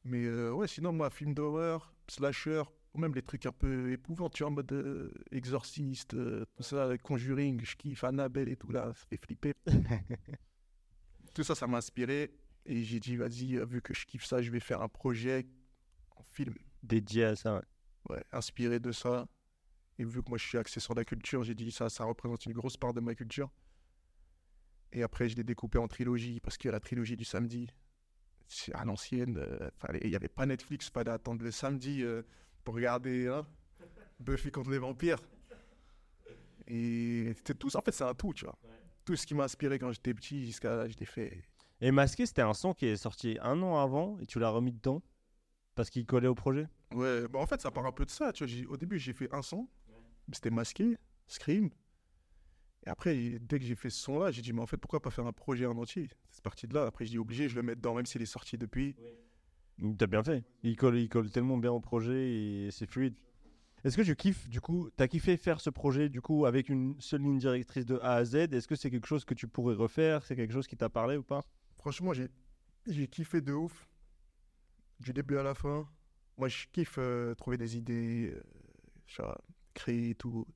Mais 0.05 0.23
euh, 0.25 0.51
ouais, 0.51 0.67
sinon, 0.67 0.91
moi, 0.91 1.09
film 1.09 1.33
d'horreur, 1.33 1.93
slasher, 2.07 2.63
ou 2.95 2.99
même 2.99 3.13
les 3.13 3.21
trucs 3.21 3.45
un 3.45 3.51
peu 3.51 3.91
épouvants, 3.91 4.29
tu 4.29 4.43
vois, 4.43 4.51
en 4.51 4.55
mode 4.55 4.71
euh, 4.71 5.11
exorciste, 5.31 6.13
euh, 6.15 6.45
tout 6.55 6.63
ça, 6.63 6.97
Conjuring, 6.97 7.63
je 7.63 7.75
kiffe, 7.75 8.03
Annabelle 8.03 8.49
et 8.49 8.55
tout 8.55 8.71
là, 8.71 8.93
ça 8.95 9.05
fait 9.09 9.17
flipper. 9.17 9.53
tout 11.33 11.43
ça, 11.43 11.55
ça 11.55 11.67
m'a 11.67 11.77
inspiré. 11.77 12.31
Et 12.65 12.83
j'ai 12.83 12.99
dit, 12.99 13.15
vas-y, 13.17 13.57
euh, 13.57 13.65
vu 13.65 13.81
que 13.81 13.93
je 13.93 14.05
kiffe 14.05 14.25
ça, 14.25 14.41
je 14.41 14.49
vais 14.51 14.59
faire 14.59 14.81
un 14.81 14.87
projet 14.89 15.45
en 16.15 16.23
film. 16.23 16.55
Dédié 16.83 17.25
à 17.25 17.35
ça. 17.35 17.55
ouais. 17.55 17.61
Ouais, 18.09 18.23
inspiré 18.31 18.79
de 18.79 18.91
ça. 18.91 19.27
Et 19.97 20.05
vu 20.05 20.21
que 20.21 20.29
moi 20.29 20.37
je 20.37 20.45
suis 20.45 20.57
axé 20.57 20.79
sur 20.79 20.93
la 20.93 21.03
culture, 21.05 21.43
j'ai 21.43 21.55
dit 21.55 21.71
ça, 21.71 21.89
ça 21.89 22.03
représente 22.05 22.45
une 22.45 22.53
grosse 22.53 22.77
part 22.77 22.93
de 22.93 22.99
ma 23.01 23.15
culture. 23.15 23.49
Et 24.91 25.03
après, 25.03 25.27
je 25.29 25.35
l'ai 25.35 25.43
découpé 25.43 25.77
en 25.77 25.87
trilogie 25.87 26.39
parce 26.39 26.57
que 26.57 26.69
la 26.69 26.79
trilogie 26.79 27.17
du 27.17 27.25
samedi, 27.25 27.69
c'est 28.47 28.73
à 28.73 28.85
l'ancienne. 28.85 29.37
euh, 29.37 29.69
Il 30.03 30.09
n'y 30.09 30.15
avait 30.15 30.27
pas 30.29 30.45
Netflix, 30.45 30.89
fallait 30.89 31.11
attendre 31.11 31.43
le 31.43 31.51
samedi 31.51 32.03
euh, 32.03 32.21
pour 32.65 32.75
regarder 32.75 33.27
hein, 33.29 33.47
Buffy 34.19 34.51
contre 34.51 34.71
les 34.71 34.79
vampires. 34.79 35.19
Et 36.67 37.33
c'était 37.37 37.53
tout. 37.53 37.75
En 37.75 37.81
fait, 37.81 37.91
c'est 37.91 38.03
un 38.03 38.13
tout, 38.13 38.33
tu 38.33 38.45
vois. 38.45 38.57
Tout 39.05 39.15
ce 39.15 39.25
qui 39.27 39.35
m'a 39.35 39.43
inspiré 39.43 39.77
quand 39.79 39.91
j'étais 39.91 40.13
petit 40.13 40.45
jusqu'à 40.45 40.75
là, 40.75 40.87
je 40.89 40.97
l'ai 40.97 41.05
fait. 41.05 41.43
Et 41.81 41.91
Masqué, 41.91 42.25
c'était 42.25 42.41
un 42.41 42.53
son 42.53 42.73
qui 42.73 42.87
est 42.87 42.97
sorti 42.97 43.37
un 43.41 43.61
an 43.61 43.77
avant 43.79 44.17
et 44.19 44.25
tu 44.25 44.39
l'as 44.39 44.49
remis 44.49 44.71
dedans 44.73 45.03
parce 45.75 45.89
qu'il 45.89 46.05
collait 46.05 46.27
au 46.27 46.35
projet? 46.35 46.67
Ouais, 46.93 47.27
bah 47.27 47.39
en 47.39 47.45
fait, 47.45 47.61
ça 47.61 47.71
part 47.71 47.85
un 47.85 47.91
peu 47.91 48.05
de 48.05 48.09
ça. 48.11 48.31
Tu 48.33 48.43
vois, 48.43 48.47
j'ai- 48.53 48.65
au 48.65 48.77
début, 48.77 48.97
j'ai 48.99 49.13
fait 49.13 49.33
un 49.33 49.41
son, 49.41 49.67
c'était 50.33 50.49
masqué, 50.51 50.97
Scream. 51.27 51.69
Et 52.85 52.89
après, 52.89 53.39
dès 53.41 53.59
que 53.59 53.65
j'ai 53.65 53.75
fait 53.75 53.89
ce 53.89 53.99
son-là, 54.01 54.31
j'ai 54.31 54.41
dit, 54.41 54.53
mais 54.53 54.61
en 54.61 54.67
fait, 54.67 54.77
pourquoi 54.77 55.01
pas 55.01 55.09
faire 55.09 55.25
un 55.25 55.33
projet 55.33 55.65
en 55.65 55.77
entier? 55.77 56.09
C'est 56.31 56.43
parti 56.43 56.67
de 56.67 56.73
là. 56.75 56.85
Après, 56.85 57.05
j'ai 57.05 57.11
dit, 57.11 57.17
obligé, 57.17 57.49
je 57.49 57.55
le 57.55 57.63
mets 57.63 57.75
dedans, 57.75 57.95
même 57.95 58.05
s'il 58.05 58.21
est 58.21 58.25
sorti 58.27 58.57
depuis. 58.57 58.95
T'as 59.97 60.07
bien 60.07 60.23
fait. 60.23 60.43
Il 60.63 60.77
colle, 60.77 61.29
tellement 61.31 61.57
bien 61.57 61.71
au 61.71 61.79
projet 61.79 62.31
et 62.31 62.71
c'est 62.71 62.89
fluide. 62.89 63.15
Est-ce 63.83 63.97
que 63.97 64.01
tu 64.01 64.15
kiffes, 64.15 64.49
du 64.49 64.61
coup, 64.61 64.89
t'as 64.95 65.07
kiffé 65.07 65.37
faire 65.37 65.61
ce 65.61 65.69
projet, 65.69 66.09
du 66.09 66.21
coup, 66.21 66.45
avec 66.45 66.69
une 66.69 66.99
seule 66.99 67.21
ligne 67.21 67.37
directrice 67.37 67.85
de 67.85 67.99
A 68.01 68.13
à 68.13 68.25
Z? 68.25 68.35
Est-ce 68.35 68.67
que 68.67 68.75
c'est 68.75 68.89
quelque 68.89 69.05
chose 69.05 69.25
que 69.25 69.35
tu 69.35 69.47
pourrais 69.47 69.75
refaire? 69.75 70.25
C'est 70.25 70.35
quelque 70.35 70.53
chose 70.53 70.65
qui 70.65 70.75
t'a 70.75 70.89
parlé 70.89 71.17
ou 71.17 71.23
pas? 71.23 71.43
Franchement, 71.77 72.11
j'ai, 72.13 73.07
kiffé 73.07 73.41
de 73.41 73.53
ouf. 73.53 73.87
Du 75.01 75.13
début 75.13 75.37
à 75.37 75.43
la 75.43 75.53
fin. 75.53 75.87
Moi, 76.37 76.47
je 76.47 76.65
kiffe 76.71 76.95
euh, 76.97 77.35
trouver 77.35 77.57
des 77.57 77.77
idées, 77.77 78.33
euh, 79.19 79.33
créer 79.73 80.15
tout. 80.15 80.47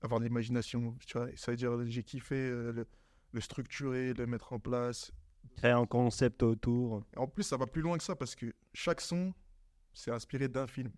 Avoir 0.00 0.20
de 0.20 0.24
l'imagination, 0.24 0.96
ça 1.34 1.50
veut 1.50 1.56
dire, 1.56 1.84
j'ai 1.86 2.04
kiffé 2.04 2.36
euh, 2.36 2.86
le 3.32 3.40
structurer, 3.40 4.14
le 4.14 4.26
mettre 4.26 4.52
en 4.52 4.60
place, 4.60 5.12
Créer 5.56 5.72
un 5.72 5.86
concept 5.86 6.42
autour. 6.42 7.02
En 7.16 7.26
plus, 7.26 7.42
ça 7.42 7.56
va 7.56 7.66
plus 7.66 7.82
loin 7.82 7.96
que 7.98 8.04
ça 8.04 8.16
parce 8.16 8.34
que 8.34 8.52
chaque 8.72 9.00
son, 9.00 9.32
c'est 9.92 10.10
inspiré 10.10 10.48
d'un 10.48 10.66
film 10.66 10.90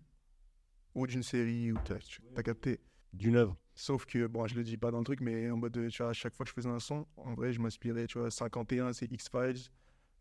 ou 0.95 1.07
d'une 1.07 1.23
série, 1.23 1.71
ou 1.71 1.77
t'as 1.85 2.43
capté. 2.43 2.79
D'une 3.13 3.35
œuvre. 3.35 3.57
Sauf 3.73 4.05
que, 4.05 4.27
bon, 4.27 4.45
je 4.45 4.55
le 4.55 4.63
dis 4.63 4.77
pas 4.77 4.91
dans 4.91 4.99
le 4.99 5.03
truc, 5.03 5.21
mais 5.21 5.49
en 5.49 5.57
mode, 5.57 5.89
tu 5.89 6.03
vois, 6.03 6.11
à 6.11 6.13
chaque 6.13 6.35
fois 6.35 6.43
que 6.43 6.49
je 6.49 6.53
faisais 6.53 6.69
un 6.69 6.79
son, 6.79 7.07
en 7.17 7.33
vrai, 7.33 7.53
je 7.53 7.59
m'inspirais, 7.59 8.05
tu 8.07 8.19
vois, 8.19 8.29
51, 8.29 8.93
c'est 8.93 9.11
X-Files, 9.11 9.69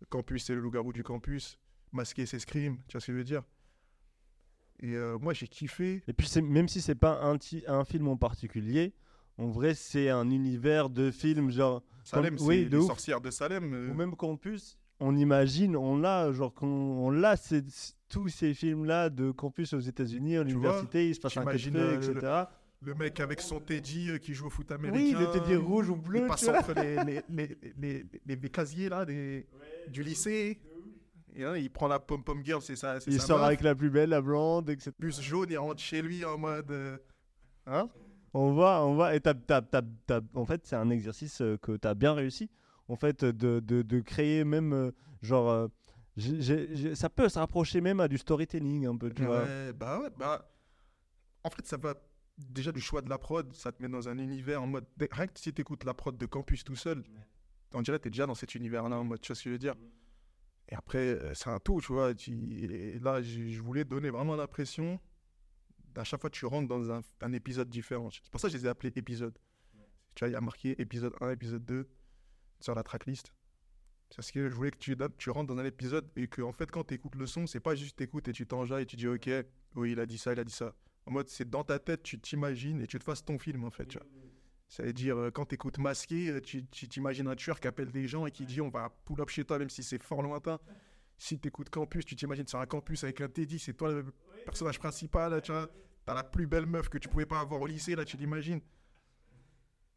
Campus, 0.09 0.45
c'est 0.45 0.55
le 0.55 0.61
loup-garou 0.61 0.93
du 0.93 1.03
campus, 1.03 1.59
Masqué, 1.93 2.25
c'est 2.25 2.39
Scream, 2.39 2.79
tu 2.87 2.93
vois 2.93 3.01
ce 3.01 3.07
que 3.09 3.13
je 3.13 3.19
veux 3.19 3.25
dire 3.25 3.43
Et 4.81 4.95
euh, 4.95 5.19
moi, 5.19 5.35
j'ai 5.35 5.49
kiffé. 5.49 6.03
Et 6.07 6.13
puis, 6.13 6.31
même 6.41 6.69
si 6.69 6.81
c'est 6.81 6.95
pas 6.95 7.21
un 7.23 7.85
film 7.85 8.09
en 8.09 8.17
particulier, 8.17 8.95
en 9.39 9.49
vrai, 9.49 9.75
c'est 9.75 10.11
un 10.11 10.29
univers 10.31 10.91
de 10.91 11.11
films, 11.11 11.51
genre. 11.51 11.83
Salem, 12.05 12.37
Comme- 12.37 12.47
oui, 12.49 12.63
c'est 12.65 12.71
de 12.71 12.77
les 12.77 12.83
ouf. 12.83 12.87
sorcières 12.89 13.21
de 13.21 13.31
Salem. 13.31 13.73
euh, 13.75 13.91
Ou 13.91 13.95
même 13.95 14.17
Campus, 14.17 14.79
on 15.01 15.17
imagine, 15.17 15.77
on 15.77 15.97
l'a, 15.99 16.33
genre, 16.33 16.53
on 16.63 17.11
l'a, 17.11 17.37
c'est- 17.37 17.95
tous 18.09 18.29
ces 18.29 18.55
films-là 18.55 19.11
de 19.11 19.31
Campus 19.31 19.73
aux 19.75 19.81
États-Unis, 19.81 20.37
à 20.39 20.43
l'université, 20.43 21.09
il 21.09 21.15
se 21.15 21.21
passe 21.21 21.37
un 21.37 21.43
feu, 21.45 21.71
euh, 21.75 21.97
le- 21.99 22.11
etc. 22.13 22.33
Le 22.81 22.95
mec 22.95 23.19
avec 23.21 23.41
son 23.41 23.59
Teddy 23.61 24.09
euh, 24.11 24.19
qui 24.19 24.33
joue 24.35 24.47
au 24.47 24.51
foot 24.51 24.71
américain. 24.71 24.99
Oui, 24.99 25.15
le 25.19 25.31
Teddy 25.33 25.57
rouge 25.57 25.91
ou 25.91 25.97
bleu, 25.97 26.21
Il 26.21 26.27
passe 26.29 26.47
entre 26.49 26.73
les, 26.75 26.97
les, 27.05 27.21
les, 27.29 27.59
les, 27.77 28.07
les- 28.25 28.37
les 28.37 28.49
casiers 28.51 28.89
là, 28.89 29.05
des, 29.05 29.47
du 29.89 30.03
lycée. 30.03 30.61
Et 31.35 31.45
hein, 31.45 31.57
il 31.57 31.71
prend 31.71 31.89
la 31.89 31.99
pom-pom 31.99 32.41
girl, 32.45 32.63
c'est 32.63 32.77
ça. 32.77 32.99
c'est 33.01 33.11
Il 33.11 33.21
sa 33.21 33.27
sort 33.27 33.39
meuf. 33.39 33.47
avec 33.49 33.61
la 33.63 33.75
plus 33.75 33.91
belle, 33.91 34.09
la 34.11 34.21
blonde, 34.23 34.71
etc. 34.71 34.93
Bus 34.99 35.21
jaune, 35.21 35.49
il 35.51 35.59
rentre 35.59 35.81
chez 35.81 36.01
lui 36.03 36.25
en 36.25 36.39
mode. 36.39 36.71
euh, 36.71 36.97
Hein 37.67 37.89
On 38.35 38.53
voit, 38.53 38.85
on 38.85 38.95
voit, 38.95 39.15
et 39.15 39.21
t'as- 39.21 39.35
t'as- 39.35 39.63
t'as- 39.63 39.83
t'as- 40.07 40.21
en 40.35 40.45
fait, 40.45 40.67
c'est 40.67 40.77
un 40.77 40.91
exercice 40.91 41.41
euh, 41.41 41.57
que 41.57 41.77
tu 41.77 41.89
as 41.89 41.95
bien 41.95 42.13
réussi, 42.13 42.51
en 42.89 42.97
fait, 42.97 43.25
de, 43.25 43.61
de, 43.61 44.01
créer 44.01 44.45
même, 44.45 44.73
euh, 44.73 44.91
genre, 45.23 45.49
euh, 45.51 45.69
ça 46.95 47.09
peut 47.09 47.29
se 47.29 47.39
rapprocher 47.39 47.81
même 47.81 48.01
à 48.01 48.09
du 48.09 48.19
storytelling, 48.19 48.87
un 48.87 48.97
peu, 48.97 49.11
tu 49.11 49.25
vois. 49.25 49.45
Ouais, 49.45 49.73
bah 49.73 50.01
ouais, 50.01 50.11
bah. 50.17 50.51
En 51.45 51.51
fait, 51.51 51.67
ça 51.67 51.77
va 51.77 51.95
déjà 52.37 52.73
du 52.73 52.81
choix 52.81 53.01
de 53.01 53.09
la 53.09 53.19
prod, 53.19 53.53
ça 53.55 53.73
te 53.73 53.83
met 53.83 53.89
dans 53.89 54.09
un 54.09 54.19
univers 54.19 54.63
en 54.63 54.67
mode. 54.67 54.85
Rien 55.11 55.27
que 55.27 55.39
si 55.41 55.53
t'écoutes 55.53 55.85
la 55.85 55.95
prod 55.95 56.17
de 56.17 56.27
campus 56.27 56.65
tout 56.65 56.77
seul, 56.77 57.03
on 57.73 57.83
dirait 57.83 57.99
que 57.99 58.05
t'es 58.05 58.11
déjà 58.11 58.27
dans 58.27 58.35
cet 58.35 58.55
univers-là 58.55 58.97
en 58.99 59.05
mode, 59.05 59.21
tu 59.21 59.29
vois 59.29 59.37
ce 59.37 59.45
que 59.45 59.51
je 59.51 59.55
veux 59.55 59.59
dire 59.59 59.75
Et 60.69 60.75
après, 60.75 61.19
c'est 61.35 61.49
un 61.51 61.59
tout, 61.61 61.81
tu 61.81 61.93
vois. 61.93 62.11
et 62.11 62.99
là, 63.01 63.23
je 63.23 63.61
voulais 63.61 63.85
donner 63.85 64.11
vraiment 64.11 64.37
l'impression 64.37 65.01
d'à 65.99 66.05
chaque 66.05 66.21
fois 66.21 66.31
tu 66.31 66.47
rentres 66.47 66.69
dans 66.69 66.93
un, 66.93 67.01
un 67.23 67.33
épisode 67.33 67.69
différent. 67.69 68.09
C'est 68.11 68.31
pour 68.31 68.41
ça 68.41 68.47
que 68.47 68.53
je 68.53 68.59
les 68.59 68.67
ai 68.67 68.69
appelés 68.69 68.93
épisodes. 68.95 69.37
Tu 70.15 70.21
vois, 70.21 70.29
il 70.29 70.33
y 70.33 70.37
a 70.37 70.41
marqué 70.41 70.81
épisode 70.81 71.13
1, 71.21 71.33
épisode 71.33 71.65
2 71.65 71.89
sur 72.61 72.75
la 72.77 72.85
tracklist. 72.85 73.33
Parce 74.15 74.31
que 74.31 74.49
je 74.49 74.55
voulais 74.55 74.71
que 74.71 74.79
tu, 74.79 74.97
tu 75.19 75.31
rentres 75.31 75.53
dans 75.53 75.61
un 75.61 75.65
épisode 75.65 76.09
et 76.15 76.29
que, 76.29 76.41
en 76.41 76.53
fait, 76.53 76.71
quand 76.71 76.85
tu 76.85 76.95
écoutes 76.95 77.17
le 77.17 77.27
son, 77.27 77.49
c'est 77.49 77.59
pas 77.59 77.75
juste 77.75 77.97
t'écoutes 77.97 78.29
et 78.29 78.33
tu 78.33 78.47
t'enjailles 78.47 78.85
et 78.85 78.87
tu 78.87 78.95
dis, 78.95 79.09
ok, 79.09 79.29
oui, 79.75 79.93
il 79.93 80.01
a 80.01 80.07
dit 80.07 80.19
ça, 80.19 80.33
il 80.33 80.39
a 80.39 80.45
dit 80.45 80.53
ça. 80.53 80.73
En 81.07 81.11
mode, 81.11 81.29
c'est 81.29 81.51
dans 81.51 81.65
ta 81.65 81.81
tête, 81.81 82.05
tu 82.05 82.19
t'imagines 82.21 82.81
et 82.81 82.87
tu 82.87 82.99
te 82.99 83.05
fasses 83.05 83.25
ton 83.25 83.37
film, 83.37 83.65
en 83.65 83.71
fait. 83.71 83.87
Tu 83.87 83.99
vois. 83.99 84.07
Ça 84.69 84.85
veut 84.85 84.93
dire, 84.93 85.17
euh, 85.17 85.31
quand 85.33 85.47
tu 85.47 85.57
écoutes 85.57 85.79
masqué, 85.79 86.31
euh, 86.31 86.41
tu 86.41 86.65
t'imagines 86.65 87.27
un 87.27 87.35
tueur 87.35 87.59
qui 87.59 87.67
appelle 87.67 87.91
des 87.91 88.07
gens 88.07 88.25
et 88.25 88.31
qui 88.31 88.47
dit, 88.47 88.61
on 88.61 88.69
va 88.69 88.89
pull 89.05 89.21
up 89.21 89.31
chez 89.31 89.45
toi, 89.45 89.59
même 89.59 89.71
si 89.71 89.83
c'est 89.83 90.01
fort 90.03 90.23
lointain. 90.23 90.61
Si 91.17 91.41
tu 91.41 91.49
écoutes 91.49 91.71
campus, 91.71 92.05
tu 92.05 92.15
t'imagines 92.15 92.47
sur 92.47 92.61
un 92.61 92.67
campus 92.67 93.03
avec 93.03 93.21
un 93.21 93.29
Teddy, 93.29 93.59
c'est 93.59 93.75
toi 93.75 93.91
le 93.91 94.07
personnage 94.45 94.79
principal, 94.79 95.43
tu 95.43 95.51
vois. 95.51 95.69
T'as 96.09 96.15
la 96.15 96.25
plus 96.25 96.47
belle 96.47 96.65
meuf 96.65 96.89
que 96.89 96.97
tu 96.97 97.07
pouvais 97.07 97.27
pas 97.27 97.39
avoir 97.39 97.61
au 97.61 97.67
lycée, 97.67 97.95
là, 97.95 98.03
tu 98.03 98.17
l'imagines. 98.17 98.63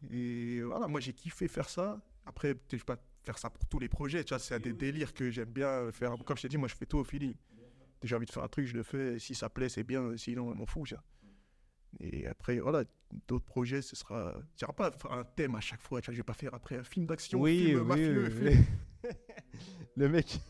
Et 0.10 0.62
voilà, 0.62 0.86
moi 0.90 1.00
j'ai 1.00 1.14
kiffé 1.14 1.48
faire 1.48 1.70
ça. 1.70 2.02
Après, 2.26 2.54
je 2.70 2.76
vais 2.76 2.84
pas 2.84 2.98
faire 3.24 3.38
ça 3.38 3.50
pour 3.50 3.66
tous 3.68 3.80
les 3.80 3.88
projets, 3.88 4.22
tu 4.26 4.34
vois, 4.34 4.40
c'est 4.40 4.60
des 4.60 4.74
délires 4.74 5.14
que 5.14 5.32
j'aime 5.32 5.50
bien 5.54 5.90
faire. 5.94 6.14
Comme 6.26 6.36
je 6.36 6.42
t'ai 6.42 6.50
dit, 6.50 6.58
moi 6.58 6.68
je 6.68 6.76
fais 6.76 6.86
tout 6.86 6.98
au 6.98 7.06
feeling. 7.06 7.34
J'ai 8.04 8.14
envie 8.14 8.26
de 8.26 8.32
faire 8.32 8.44
un 8.44 8.50
truc, 8.50 8.66
je 8.66 8.74
le 8.74 8.84
fais. 8.84 9.20
Si 9.20 9.34
ça 9.34 9.50
plaît, 9.50 9.70
c'est 9.70 9.86
bien. 9.86 10.18
Sinon, 10.18 10.52
je 10.54 10.58
m'en 10.58 10.66
vois. 10.66 10.98
Et 12.02 12.28
après, 12.28 12.60
voilà, 12.60 12.84
d'autres 13.30 13.46
projets, 13.46 13.82
ce 13.82 13.96
sera. 13.96 14.36
Tu 14.58 14.66
pas 14.76 14.92
un 15.12 15.24
thème 15.24 15.56
à 15.56 15.62
chaque 15.62 15.82
fois. 15.82 16.02
Tu 16.02 16.08
vois, 16.08 16.14
je 16.14 16.20
vais 16.20 16.24
pas 16.24 16.34
faire 16.34 16.54
après 16.54 16.76
un 16.76 16.84
film 16.84 17.06
d'action, 17.06 17.40
Oui, 17.40 17.58
film 17.58 17.80
oui, 17.80 17.86
mafieux. 17.86 18.24
oui, 18.26 18.32
film- 18.52 18.66
oui. 19.06 19.10
Le 19.96 20.10
mec. 20.10 20.42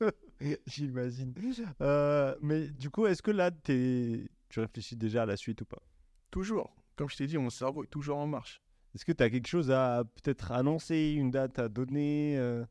J'imagine. 0.66 1.34
Euh, 1.80 2.34
mais 2.40 2.68
du 2.68 2.90
coup, 2.90 3.06
est-ce 3.06 3.22
que 3.22 3.30
là, 3.30 3.50
tu 3.50 4.28
réfléchis 4.56 4.96
déjà 4.96 5.22
à 5.22 5.26
la 5.26 5.36
suite 5.36 5.60
ou 5.62 5.64
pas? 5.64 5.82
Toujours. 6.30 6.74
Comme 6.96 7.08
je 7.08 7.16
t'ai 7.16 7.26
dit, 7.26 7.38
mon 7.38 7.50
cerveau 7.50 7.84
est 7.84 7.88
toujours 7.88 8.18
en 8.18 8.26
marche. 8.26 8.62
Est-ce 8.94 9.04
que 9.04 9.12
tu 9.12 9.22
as 9.22 9.30
quelque 9.30 9.46
chose 9.46 9.70
à 9.70 10.04
peut-être 10.04 10.52
annoncer, 10.52 11.12
une 11.16 11.30
date 11.30 11.58
à 11.58 11.68
donner 11.68 12.36
euh? 12.38 12.64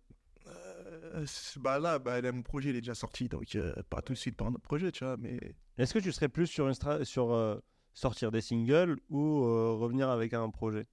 Euh, 0.48 1.26
bah 1.58 1.80
là, 1.80 2.00
bah, 2.00 2.22
là, 2.22 2.32
mon 2.32 2.42
projet 2.42 2.70
il 2.70 2.76
est 2.76 2.82
déjà 2.82 2.96
sorti, 2.96 3.28
donc 3.28 3.58
pas 3.90 4.02
tout 4.02 4.14
de 4.14 4.18
suite 4.18 4.36
par 4.36 4.48
un 4.48 4.52
autre 4.52 4.62
projet, 4.62 4.92
tu 4.92 5.04
vois, 5.04 5.18
mais 5.18 5.40
Est-ce 5.78 5.94
que 5.94 6.00
tu 6.00 6.12
serais 6.12 6.30
plus 6.30 6.48
sur, 6.48 6.68
une 6.68 6.74
stra- 6.74 7.04
sur 7.04 7.62
sortir 7.94 8.32
des 8.32 8.42
singles 8.42 8.98
ou 9.10 9.42
revenir 9.78 10.10
avec 10.10 10.34
un 10.34 10.50
projet? 10.50 10.88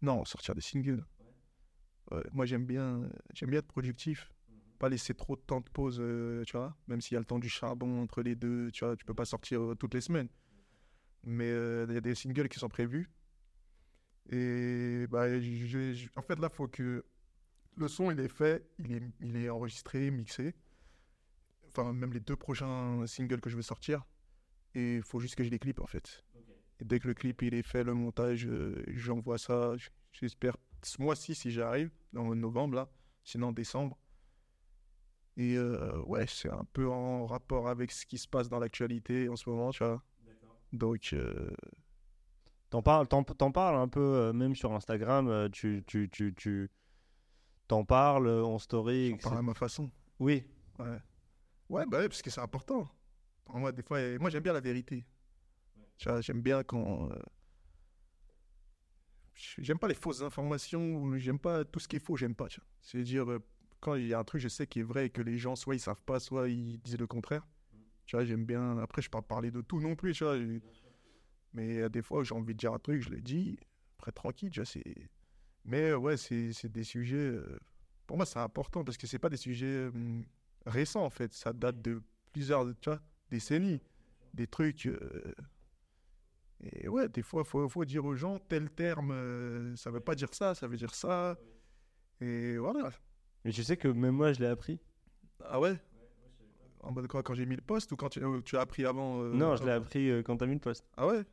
Non, 0.00 0.24
sortir 0.24 0.54
des 0.54 0.60
singles. 0.60 1.04
Ouais, 2.10 2.22
moi 2.32 2.46
j'aime 2.46 2.64
bien, 2.64 3.02
j'aime 3.34 3.50
bien 3.50 3.58
être 3.58 3.66
productif, 3.66 4.32
pas 4.78 4.88
laisser 4.88 5.14
trop 5.14 5.36
de 5.36 5.40
temps 5.40 5.60
de 5.60 5.68
pause, 5.70 5.98
euh, 6.00 6.44
tu 6.44 6.56
vois, 6.56 6.76
même 6.86 7.00
s'il 7.00 7.14
y 7.14 7.16
a 7.16 7.20
le 7.20 7.26
temps 7.26 7.38
du 7.38 7.48
charbon 7.48 8.02
entre 8.02 8.22
les 8.22 8.34
deux, 8.36 8.70
tu 8.72 8.84
vois, 8.84 8.96
tu 8.96 9.04
peux 9.04 9.14
pas 9.14 9.24
sortir 9.24 9.60
euh, 9.62 9.74
toutes 9.74 9.94
les 9.94 10.00
semaines. 10.00 10.28
Mais 11.24 11.50
euh, 11.50 11.86
il 11.88 11.94
y 11.94 11.98
a 11.98 12.00
des 12.00 12.14
singles 12.14 12.48
qui 12.48 12.58
sont 12.58 12.68
prévus. 12.68 13.10
Et 14.30 15.06
bah, 15.08 15.40
je- 15.40 16.08
en 16.16 16.22
fait 16.22 16.38
là, 16.38 16.48
faut 16.48 16.68
que 16.68 17.04
le 17.76 17.88
son 17.88 18.10
il 18.10 18.20
est 18.20 18.28
fait, 18.28 18.68
il 18.78 18.92
est, 18.92 19.02
il 19.20 19.36
est 19.36 19.48
enregistré, 19.50 20.10
mixé. 20.10 20.54
Enfin, 21.68 21.92
même 21.92 22.12
les 22.12 22.20
deux 22.20 22.36
prochains 22.36 23.06
singles 23.06 23.40
que 23.40 23.50
je 23.50 23.56
veux 23.56 23.62
sortir. 23.62 24.04
Et 24.74 24.96
il 24.96 25.02
faut 25.02 25.20
juste 25.20 25.34
que 25.34 25.44
je 25.44 25.50
les 25.50 25.58
clips 25.58 25.80
en 25.80 25.86
fait. 25.86 26.24
Et 26.80 26.84
dès 26.84 27.00
que 27.00 27.08
le 27.08 27.14
clip 27.14 27.42
il 27.42 27.54
est 27.54 27.62
fait, 27.62 27.84
le 27.84 27.94
montage, 27.94 28.46
euh, 28.46 28.82
j'envoie 28.88 29.38
ça. 29.38 29.74
J'espère 30.12 30.56
ce 30.82 31.00
mois-ci 31.02 31.34
si 31.34 31.50
j'arrive, 31.50 31.90
dans 32.12 32.34
novembre 32.34 32.76
là, 32.76 32.90
sinon 33.24 33.52
décembre. 33.52 33.98
Et 35.38 35.56
euh, 35.56 36.02
ouais, 36.02 36.26
c'est 36.26 36.50
un 36.50 36.64
peu 36.72 36.90
en 36.90 37.24
rapport 37.24 37.68
avec 37.68 37.92
ce 37.92 38.04
qui 38.04 38.18
se 38.18 38.26
passe 38.26 38.48
dans 38.48 38.58
l'actualité 38.58 39.28
en 39.28 39.36
ce 39.36 39.48
moment, 39.48 39.70
tu 39.70 39.84
vois. 39.84 40.02
Donc, 40.72 41.10
euh, 41.12 41.50
T'en 42.70 42.82
parles, 42.82 43.08
t'en, 43.08 43.22
parles 43.22 43.76
un 43.76 43.88
peu, 43.88 44.00
euh, 44.00 44.32
même 44.34 44.54
sur 44.54 44.74
Instagram, 44.74 45.28
euh, 45.28 45.48
tu, 45.48 45.82
tu, 45.86 46.10
tu, 46.10 46.34
tu 46.34 46.70
t'en 47.66 47.82
parles 47.82 48.28
en 48.28 48.58
story. 48.58 49.12
j'en 49.12 49.30
parle 49.30 49.38
à 49.38 49.42
ma 49.42 49.54
façon. 49.54 49.90
Oui, 50.18 50.44
Ouais. 50.78 50.98
Ouais, 51.70 51.86
bah 51.86 51.98
ouais, 51.98 52.08
parce 52.08 52.20
que 52.20 52.30
c'est 52.30 52.40
important. 52.40 52.86
Moi, 53.54 53.72
des 53.72 53.82
fois, 53.82 54.00
moi, 54.18 54.28
j'aime 54.28 54.42
bien 54.42 54.52
la 54.52 54.60
vérité. 54.60 55.06
Tu 55.98 56.08
vois, 56.08 56.20
j'aime 56.20 56.42
bien 56.42 56.62
quand. 56.62 57.08
J'aime 59.34 59.78
pas 59.78 59.88
les 59.88 59.94
fausses 59.94 60.22
informations, 60.22 61.16
j'aime 61.16 61.38
pas 61.38 61.64
tout 61.64 61.78
ce 61.78 61.88
qui 61.88 61.96
est 61.96 62.00
faux, 62.00 62.16
j'aime 62.16 62.34
pas. 62.34 62.48
tu 62.48 62.60
vois. 62.60 62.68
C'est-à-dire, 62.80 63.38
quand 63.80 63.94
il 63.94 64.06
y 64.08 64.14
a 64.14 64.18
un 64.18 64.24
truc, 64.24 64.40
je 64.40 64.48
sais 64.48 64.66
qui 64.66 64.80
est 64.80 64.84
vrai 64.84 65.06
et 65.06 65.10
que 65.10 65.22
les 65.22 65.38
gens, 65.38 65.56
soit 65.56 65.74
ils 65.74 65.80
savent 65.80 66.02
pas, 66.02 66.20
soit 66.20 66.48
ils 66.48 66.78
disent 66.78 66.98
le 66.98 67.06
contraire. 67.06 67.46
Tu 68.06 68.16
vois, 68.16 68.24
j'aime 68.24 68.44
bien. 68.44 68.78
Après, 68.78 69.02
je 69.02 69.08
peux 69.10 69.18
pas 69.18 69.22
parler 69.22 69.50
de 69.50 69.60
tout 69.60 69.80
non 69.80 69.94
plus, 69.94 70.12
tu 70.14 70.24
vois. 70.24 70.36
Mais 71.52 71.78
euh, 71.78 71.88
des 71.88 72.02
fois, 72.02 72.24
j'ai 72.24 72.34
envie 72.34 72.54
de 72.54 72.58
dire 72.58 72.72
un 72.72 72.78
truc, 72.78 73.02
je 73.02 73.10
le 73.10 73.20
dis. 73.20 73.58
Après, 73.98 74.12
tranquille, 74.12 74.50
tu 74.50 74.60
vois, 74.60 74.66
c'est. 74.66 74.82
Mais 75.64 75.90
euh, 75.90 75.98
ouais, 75.98 76.16
c'est 76.16 76.68
des 76.68 76.84
sujets. 76.84 77.16
euh, 77.16 77.58
Pour 78.06 78.16
moi, 78.16 78.26
c'est 78.26 78.38
important 78.38 78.84
parce 78.84 78.96
que 78.96 79.06
c'est 79.06 79.18
pas 79.18 79.28
des 79.28 79.36
sujets 79.36 79.90
récents, 80.66 81.04
en 81.04 81.10
fait. 81.10 81.32
Ça 81.32 81.52
date 81.52 81.82
de 81.82 82.02
plusieurs, 82.32 82.66
décennies. 83.30 83.80
Des 84.34 84.46
trucs. 84.46 84.88
Et 86.60 86.88
ouais, 86.88 87.08
des 87.08 87.22
fois, 87.22 87.42
il 87.44 87.48
faut, 87.48 87.68
faut 87.68 87.84
dire 87.84 88.04
aux 88.04 88.16
gens, 88.16 88.38
tel 88.38 88.70
terme, 88.70 89.10
euh, 89.12 89.76
ça 89.76 89.90
veut 89.90 90.00
pas 90.00 90.14
dire 90.14 90.32
ça, 90.34 90.54
ça 90.54 90.66
veut 90.66 90.76
dire 90.76 90.94
ça. 90.94 91.38
Et 92.20 92.56
voilà. 92.58 92.90
Mais 93.44 93.52
tu 93.52 93.62
sais 93.64 93.76
que 93.76 93.88
même 93.88 94.14
moi, 94.14 94.32
je 94.32 94.40
l'ai 94.40 94.46
appris. 94.46 94.80
Ah 95.44 95.60
ouais? 95.60 95.76
En 96.80 96.92
mode 96.92 97.08
quoi, 97.08 97.22
quand 97.22 97.34
j'ai 97.34 97.46
mis 97.46 97.56
le 97.56 97.62
poste 97.62 97.92
ou 97.92 97.96
quand 97.96 98.08
tu, 98.08 98.20
tu 98.44 98.56
as 98.56 98.60
appris 98.60 98.84
avant 98.84 99.22
euh, 99.22 99.32
non, 99.32 99.56
je 99.56 99.64
l'ai 99.64 99.72
appris 99.72 100.10
euh, 100.10 100.22
quand 100.22 100.36
t'as 100.36 100.46
mis 100.46 100.54
le 100.54 100.60
poste. 100.60 100.84
Ah 100.96 101.06
ouais? 101.06 101.24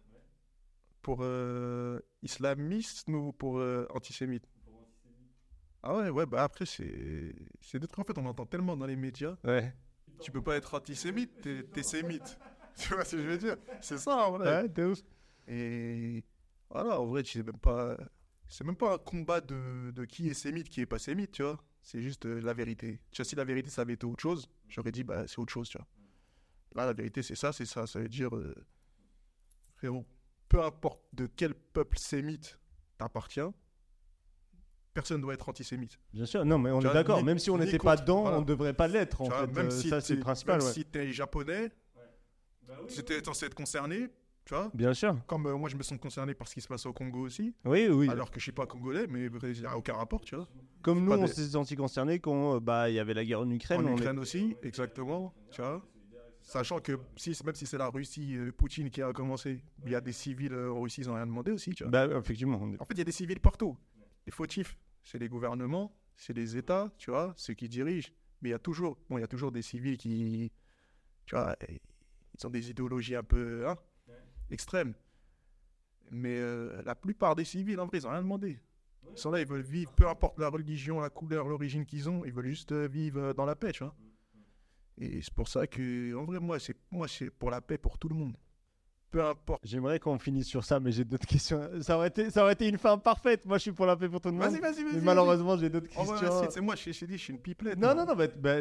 Pour 1.02 1.20
euh, 1.22 2.00
islamisme 2.24 3.14
ou 3.16 3.32
pour 3.32 3.62
antisémite? 3.94 4.48
Ah 5.84 5.96
ouais, 5.96 6.10
ouais, 6.10 6.26
bah 6.26 6.44
après, 6.44 6.66
c'est 6.66 7.36
c'est 7.62 7.80
des 7.80 7.88
trucs, 7.88 8.00
en 8.00 8.04
fait, 8.14 8.20
on 8.20 8.26
entend 8.26 8.48
tellement 8.48 8.76
dans 8.76 8.88
les 8.88 8.96
médias. 8.96 9.38
Ouais. 9.44 9.72
Tu 10.20 10.32
peux 10.32 10.42
pas 10.42 10.56
être 10.56 10.74
antisémite, 10.74 11.42
t'es 11.42 11.64
t'es 11.64 11.84
sémite. 11.84 12.38
Tu 12.78 12.94
vois 12.94 13.06
ce 13.06 13.16
que 13.16 13.22
je 13.22 13.28
veux 13.30 13.38
dire? 13.38 13.56
C'est 13.80 13.98
ça, 13.98 14.28
en 14.28 14.32
vrai. 14.32 14.64
Ouais, 14.64 14.70
t'es 14.70 14.84
ouf. 14.84 15.00
Et 15.48 16.22
voilà, 16.70 17.00
en 17.00 17.06
vrai, 17.06 17.24
c'est 17.24 17.42
même 17.42 17.58
pas, 17.58 17.96
c'est 18.50 18.66
même 18.66 18.76
pas 18.76 18.96
un 18.96 18.98
combat 18.98 19.40
de, 19.40 19.92
de 19.92 20.04
qui 20.06 20.28
est 20.28 20.34
sémite, 20.34 20.68
qui 20.68 20.82
est 20.82 20.86
pas 20.86 21.00
sémite, 21.00 21.32
tu 21.32 21.44
vois. 21.44 21.58
C'est 21.88 22.02
juste 22.02 22.26
euh, 22.26 22.42
la 22.42 22.54
vérité. 22.54 23.00
Tu 23.12 23.18
vois, 23.22 23.26
si 23.30 23.36
la 23.36 23.44
vérité, 23.44 23.70
ça 23.70 23.84
avait 23.84 23.94
été 23.94 24.08
autre 24.08 24.20
chose, 24.24 24.50
j'aurais 24.68 24.92
dit, 24.92 25.04
bah, 25.04 25.28
c'est 25.28 25.38
autre 25.38 25.54
chose, 25.54 25.70
tu 25.70 25.78
vois. 25.78 25.86
Là, 26.74 26.88
la 26.88 26.94
vérité, 26.94 27.22
c'est 27.22 27.36
ça, 27.36 27.54
c'est 27.54 27.68
ça. 27.68 27.86
Ça 27.86 28.00
veut 28.00 28.10
dire, 28.10 28.36
euh, 28.36 28.56
frérot, 29.76 30.04
peu 30.50 30.64
importe 30.64 31.00
de 31.14 31.28
quel 31.28 31.54
peuple 31.54 32.00
sémite 32.00 32.58
t'appartiens, 32.98 33.54
personne 34.96 35.18
ne 35.18 35.22
doit 35.22 35.36
être 35.36 35.48
antisémite. 35.48 36.00
Bien 36.12 36.26
sûr, 36.26 36.44
non, 36.44 36.58
mais 36.58 36.72
on 36.72 36.80
Tu 36.80 36.88
est 36.88 36.90
vois, 36.90 36.94
d'accord. 36.96 37.20
ni- 37.20 37.24
Même 37.24 37.38
si 37.38 37.52
on 37.52 37.58
n'était 37.60 37.78
pas 37.78 37.98
dedans, 37.98 38.22
voilà. 38.24 38.38
on 38.38 38.42
ne 38.42 38.46
devrait 38.48 38.74
pas 38.74 38.88
l'être, 38.88 39.22
en 39.22 39.26
Tu 39.26 39.30
vois, 39.30 39.46
fait. 39.46 39.54
même 39.54 39.68
Euh, 39.68 39.70
si 39.70 39.90
ça, 39.90 40.02
c'est 40.02 40.18
principal, 40.18 40.58
même 40.58 40.66
ouais. 40.68 40.74
si 40.74 40.86
t'es 40.86 41.14
japonais, 41.14 41.72
si 42.88 43.06
t'es 43.06 43.24
censé 43.24 43.46
être 43.46 43.54
concerné, 43.56 44.10
tu 44.46 44.54
vois. 44.54 44.72
Bien 44.74 44.94
sûr. 44.94 45.18
Comme 45.28 45.46
euh, 45.48 45.58
moi, 45.58 45.70
je 45.70 45.76
me 45.76 45.84
sens 45.84 45.98
concerné 46.00 46.34
par 46.34 46.48
ce 46.48 46.54
qui 46.54 46.62
se 46.62 46.68
passe 46.68 46.86
au 46.86 46.94
Congo 46.94 47.20
aussi. 47.22 47.54
Oui, 47.66 47.88
oui. 47.88 48.10
Alors 48.10 48.30
que 48.32 48.40
je 48.40 48.44
suis 48.44 48.52
pas 48.52 48.66
congolais, 48.68 49.08
mais 49.08 49.26
il 49.26 49.60
n'y 49.62 49.66
a 49.66 49.76
aucun 49.78 49.94
rapport, 49.94 50.22
tu 50.22 50.36
vois. 50.36 50.48
Comme 50.82 51.04
nous, 51.04 51.12
on 51.12 51.18
des- 51.26 51.28
s'est 51.28 51.48
sentis 51.50 51.76
concernés 51.76 52.20
quand 52.20 52.56
euh, 52.56 52.60
bah, 52.60 52.90
il 52.90 52.96
y 52.96 53.00
avait 53.00 53.14
la 53.16 53.26
guerre 53.26 53.40
en 53.42 53.50
Ukraine. 53.50 53.82
En 53.82 53.86
on 53.86 53.98
est- 53.98 54.00
Ukraine 54.02 54.20
aussi, 54.20 54.56
exactement, 54.62 55.34
tu 55.52 55.62
vois. 55.62 55.84
Sachant 56.44 56.80
que 56.80 57.00
si, 57.16 57.36
même 57.44 57.56
si 57.56 57.66
c'est 57.66 57.80
la 57.80 57.88
Russie, 57.90 58.36
euh, 58.38 58.52
Poutine 58.52 58.92
qui 58.92 59.02
a 59.02 59.12
commencé, 59.14 59.64
il 59.84 59.92
y 59.92 59.96
a 59.96 60.02
des 60.02 60.12
civils 60.12 60.54
euh, 60.54 60.72
en 60.72 60.80
Russie, 60.82 61.02
ils 61.02 61.08
n'ont 61.08 61.16
rien 61.16 61.26
demandé 61.26 61.52
aussi, 61.52 61.72
tu 61.74 61.84
vois. 61.84 61.90
Bah, 62.06 62.18
effectivement. 62.20 62.60
on 62.62 62.72
est- 62.72 62.80
En 62.80 62.86
fait, 62.86 62.94
il 62.94 63.00
y 63.00 63.02
a 63.02 63.06
des 63.06 63.12
civils 63.12 63.40
partout. 63.40 63.76
Les 64.28 64.32
fautifs, 64.32 64.78
c'est 65.04 65.18
les 65.18 65.28
gouvernements, 65.28 65.98
c'est 66.16 66.34
les 66.34 66.56
États, 66.56 66.92
tu 67.00 67.10
vois, 67.10 67.34
ceux 67.36 67.56
qui 67.56 67.68
dirigent. 67.68 68.10
Mais 68.44 68.50
il 68.50 68.52
y 68.52 68.56
a 68.56 68.60
toujours, 68.60 68.96
bon, 69.10 69.18
il 69.18 69.22
y 69.22 69.24
a 69.24 69.28
toujours 69.28 69.52
des 69.52 69.64
civils 69.64 69.98
qui, 69.98 70.52
tu 71.26 71.34
vois, 71.36 71.56
ils 71.68 72.46
ont 72.46 72.50
des 72.52 72.70
idéologies 72.70 73.16
un 73.16 73.24
peu 73.24 73.68
hein, 73.68 73.76
extrêmes. 74.52 74.94
Mais 76.12 76.38
euh, 76.38 76.82
la 76.84 76.96
plupart 76.96 77.36
des 77.36 77.46
civils, 77.46 77.80
en 77.80 77.88
vrai, 77.88 77.98
ils 77.98 78.04
n'ont 78.04 78.12
rien 78.12 78.22
demandé. 78.22 78.60
Ils 79.12 79.18
sont 79.18 79.32
là, 79.32 79.40
ils 79.40 79.48
veulent 79.48 79.62
vivre, 79.62 79.92
peu 79.94 80.08
importe 80.08 80.40
la 80.40 80.50
religion, 80.50 81.00
la 81.00 81.10
couleur, 81.10 81.48
l'origine 81.48 81.86
qu'ils 81.86 82.10
ont, 82.10 82.26
ils 82.26 82.34
veulent 82.34 82.48
juste 82.48 82.72
euh, 82.72 82.88
vivre 82.88 83.20
euh, 83.20 83.34
dans 83.34 83.46
la 83.46 83.56
paix, 83.56 83.72
tu 83.72 83.84
vois. 83.84 83.96
Et 84.98 85.22
c'est 85.22 85.34
pour 85.34 85.48
ça 85.48 85.68
que, 85.68 86.16
en 86.16 86.26
vrai, 86.26 86.40
moi, 86.40 86.58
c'est 86.60 87.30
pour 87.32 87.52
la 87.52 87.62
paix 87.62 87.78
pour 87.78 87.98
tout 87.98 88.10
le 88.10 88.16
monde. 88.16 88.36
Peu 89.16 89.24
importe. 89.24 89.62
J'aimerais 89.64 89.98
qu'on 89.98 90.20
finisse 90.20 90.46
sur 90.46 90.66
ça, 90.66 90.82
mais 90.82 90.92
j'ai 90.92 91.06
d'autres 91.06 91.26
questions. 91.26 91.62
Ça 91.80 91.96
aurait, 91.96 92.10
été, 92.10 92.30
ça 92.30 92.44
aurait 92.44 92.52
été 92.52 92.68
une 92.68 92.78
fin 92.78 92.98
parfaite. 92.98 93.46
Moi, 93.46 93.58
je 93.60 93.62
suis 93.62 93.72
pour 93.72 93.86
la 93.86 93.96
paix 93.96 94.10
pour 94.10 94.20
tout 94.20 94.28
le 94.28 94.36
monde. 94.36 94.44
Vas-y, 94.52 94.60
vas-y, 94.60 94.84
vas-y. 94.84 95.02
Malheureusement, 95.02 95.56
j'ai 95.56 95.70
d'autres 95.70 95.88
questions. 95.88 96.50
c'est- 96.50 96.60
moi, 96.60 96.76
je 96.76 96.92
je 96.92 97.06
dit, 97.06 97.14
je 97.18 97.24
suis 97.24 97.32
une 97.32 97.40
pipelette. 97.40 97.80
Non, 97.80 97.96
non, 97.96 98.06
non, 98.06 98.14
bah, 98.14 98.26
bah, 98.38 98.56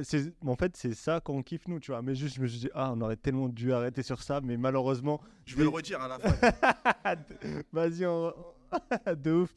en 0.47 0.55
fait, 0.55 0.77
c'est 0.77 0.95
ça 0.95 1.19
qu'on 1.19 1.43
kiffe, 1.43 1.67
nous, 1.67 1.81
tu 1.81 1.91
vois. 1.91 2.03
Mais 2.03 2.15
juste, 2.15 2.37
je 2.37 2.41
me 2.41 2.47
suis 2.47 2.61
dit, 2.61 2.71
ah, 2.73 2.93
on 2.95 3.01
aurait 3.01 3.17
tellement 3.17 3.49
dû 3.49 3.73
arrêter 3.73 4.05
sur 4.05 4.23
ça, 4.23 4.41
mais 4.41 4.57
malheureusement. 4.57 5.21
Je 5.45 5.57
vais 5.57 5.65
le 5.65 5.71
redire 5.71 6.01
à 6.01 6.07
la 6.07 6.19
fin. 6.21 7.17
Vas-y, 7.73 8.07
on... 8.07 8.33
de 9.25 9.33
ouf. 9.33 9.55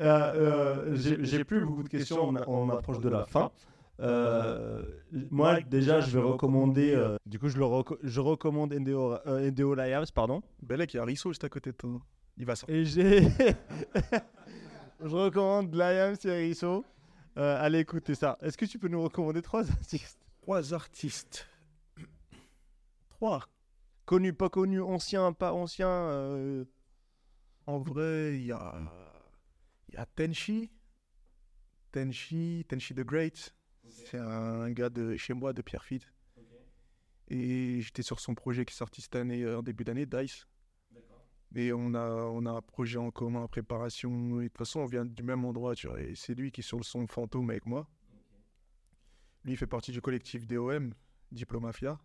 Euh, 0.00 0.04
euh, 0.04 0.96
j'ai 0.96 1.24
j'ai 1.24 1.44
plus 1.44 1.64
beaucoup 1.64 1.84
de 1.84 1.88
questions, 1.88 2.34
on 2.48 2.70
approche 2.70 2.98
de 2.98 3.08
la 3.08 3.24
fin. 3.24 3.52
Euh, 4.00 4.82
moi, 5.30 5.60
déjà, 5.60 6.00
je 6.00 6.18
vais 6.18 6.24
recommander. 6.24 6.92
euh, 6.94 7.16
du 7.26 7.38
coup, 7.38 7.48
je, 7.48 7.58
le 7.58 7.64
reco- 7.64 7.98
je 8.02 8.20
recommande 8.20 8.72
NDO, 8.72 9.14
euh, 9.26 9.50
Lions, 9.76 10.04
pardon. 10.14 10.42
Belek, 10.62 10.94
il 10.94 10.96
y 10.98 11.00
a 11.00 11.04
Risso 11.04 11.30
juste 11.30 11.44
à 11.44 11.48
côté 11.48 11.72
de 11.72 11.76
toi. 11.76 12.00
Il 12.36 12.46
va 12.46 12.56
sortir. 12.56 12.74
Et 12.76 12.84
j'ai. 12.84 13.20
je 15.00 15.14
recommande 15.14 15.74
Lions 15.74 16.14
et 16.24 16.30
Risso. 16.48 16.84
Euh, 17.36 17.62
allez 17.64 17.80
écouter 17.80 18.14
ça. 18.14 18.38
Est-ce 18.40 18.56
que 18.58 18.64
tu 18.64 18.78
peux 18.78 18.88
nous 18.88 19.02
recommander 19.02 19.42
trois 19.42 19.68
artistes? 19.70 20.18
Trois 20.42 20.72
artistes. 20.74 21.46
Trois. 23.10 23.44
Connus, 24.06 24.32
pas 24.32 24.48
connus, 24.48 24.80
anciens, 24.80 25.32
pas 25.32 25.52
anciens 25.52 25.88
euh, 25.88 26.64
En 27.66 27.78
vrai, 27.78 28.34
il 28.36 28.46
y 28.46 28.52
a, 28.52 28.74
il 29.88 29.94
y 29.94 29.98
a 29.98 30.06
Tenchi. 30.06 30.70
Tenchi, 31.92 32.64
Tenchi 32.68 32.94
the 32.94 33.00
Great. 33.04 33.54
C'est 33.90 34.18
un 34.18 34.70
gars 34.70 34.90
de 34.90 35.16
chez 35.16 35.34
moi, 35.34 35.52
de 35.52 35.62
Pierrefitte. 35.62 36.10
Et 37.28 37.80
j'étais 37.80 38.02
sur 38.02 38.18
son 38.18 38.34
projet 38.34 38.64
qui 38.64 38.72
est 38.72 38.76
sorti 38.76 39.00
cette 39.00 39.14
année, 39.14 39.42
euh, 39.42 39.58
en 39.58 39.62
début 39.62 39.84
d'année, 39.84 40.06
Dice. 40.06 40.46
Et 41.54 41.72
on 41.72 41.94
a, 41.94 42.10
on 42.10 42.46
a 42.46 42.50
un 42.50 42.62
projet 42.62 42.98
en 42.98 43.10
commun 43.10 43.42
en 43.42 43.48
préparation. 43.48 44.40
Et 44.40 44.44
de 44.44 44.48
toute 44.48 44.58
façon, 44.58 44.80
on 44.80 44.86
vient 44.86 45.04
du 45.04 45.22
même 45.22 45.44
endroit, 45.44 45.74
tu 45.74 45.88
vois. 45.88 46.00
Et 46.00 46.14
c'est 46.14 46.34
lui 46.34 46.50
qui 46.50 46.60
est 46.60 46.64
sur 46.64 46.78
le 46.78 46.84
son 46.84 47.06
fantôme 47.06 47.50
avec 47.50 47.66
moi. 47.66 47.88
Lui, 49.44 49.52
il 49.52 49.56
fait 49.56 49.66
partie 49.66 49.92
du 49.92 50.00
collectif 50.00 50.46
DOM, 50.46 50.92
Diplomafia. 51.32 52.00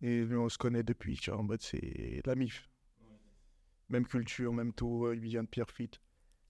Et 0.00 0.24
lui, 0.24 0.36
on 0.36 0.48
se 0.48 0.58
connaît 0.58 0.82
depuis, 0.82 1.16
tu 1.16 1.30
vois, 1.30 1.40
en 1.40 1.42
mode, 1.42 1.62
c'est 1.62 1.80
de 1.80 2.22
la 2.26 2.34
mif. 2.34 2.68
Même 3.88 4.06
culture, 4.06 4.52
même 4.52 4.72
tout, 4.72 5.06
euh, 5.06 5.16
il 5.16 5.22
vient 5.22 5.42
de 5.42 5.48
Pierrefitte. 5.48 6.00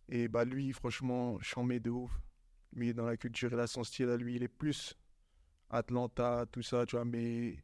Et 0.08 0.28
bah 0.28 0.44
lui, 0.44 0.72
franchement, 0.72 1.38
chambé 1.40 1.80
de 1.80 1.90
ouf. 1.90 2.10
Lui, 2.72 2.92
dans 2.94 3.06
la 3.06 3.16
culture, 3.16 3.50
il 3.52 3.58
a 3.58 3.66
son 3.66 3.84
style 3.84 4.08
à 4.10 4.16
lui, 4.16 4.36
il 4.36 4.42
est 4.42 4.48
plus 4.48 4.94
Atlanta, 5.70 6.46
tout 6.50 6.62
ça, 6.62 6.86
tu 6.86 6.96
vois, 6.96 7.04
mais... 7.04 7.56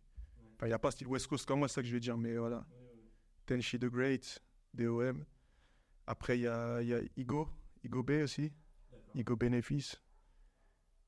Enfin, 0.56 0.66
il 0.66 0.68
n'y 0.68 0.74
a 0.74 0.78
pas 0.78 0.90
style 0.90 1.09
West 1.09 1.26
Coast 1.26 1.47
comme 1.47 1.60
moi, 1.60 1.68
c'est 1.68 1.74
ça 1.76 1.82
que 1.82 1.89
je 1.89 1.94
veux 1.94 2.01
dire, 2.01 2.16
mais 2.16 2.36
voilà. 2.36 2.66
Tenchi 3.47 3.78
the 3.78 3.86
Great, 3.86 4.43
DOM. 4.72 5.24
Après, 6.06 6.39
il 6.39 6.43
y 6.43 6.48
a, 6.48 6.82
y 6.82 6.94
a 6.94 7.01
Igo, 7.16 7.48
Igo 7.82 8.02
B 8.02 8.10
aussi, 8.22 8.52
Igo 9.14 9.36
Bénéfice. 9.36 10.01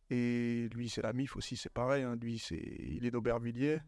Et 0.09 0.69
lui, 0.73 0.89
c'est 0.89 1.03
la 1.03 1.13
MIF 1.13 1.37
aussi, 1.37 1.57
c'est 1.57 1.73
pareil, 1.73 2.03
hein. 2.03 2.17
lui, 2.17 2.39
c'est, 2.39 2.57
il 2.57 3.05
est 3.05 3.11
d'Aubervilliers. 3.11 3.81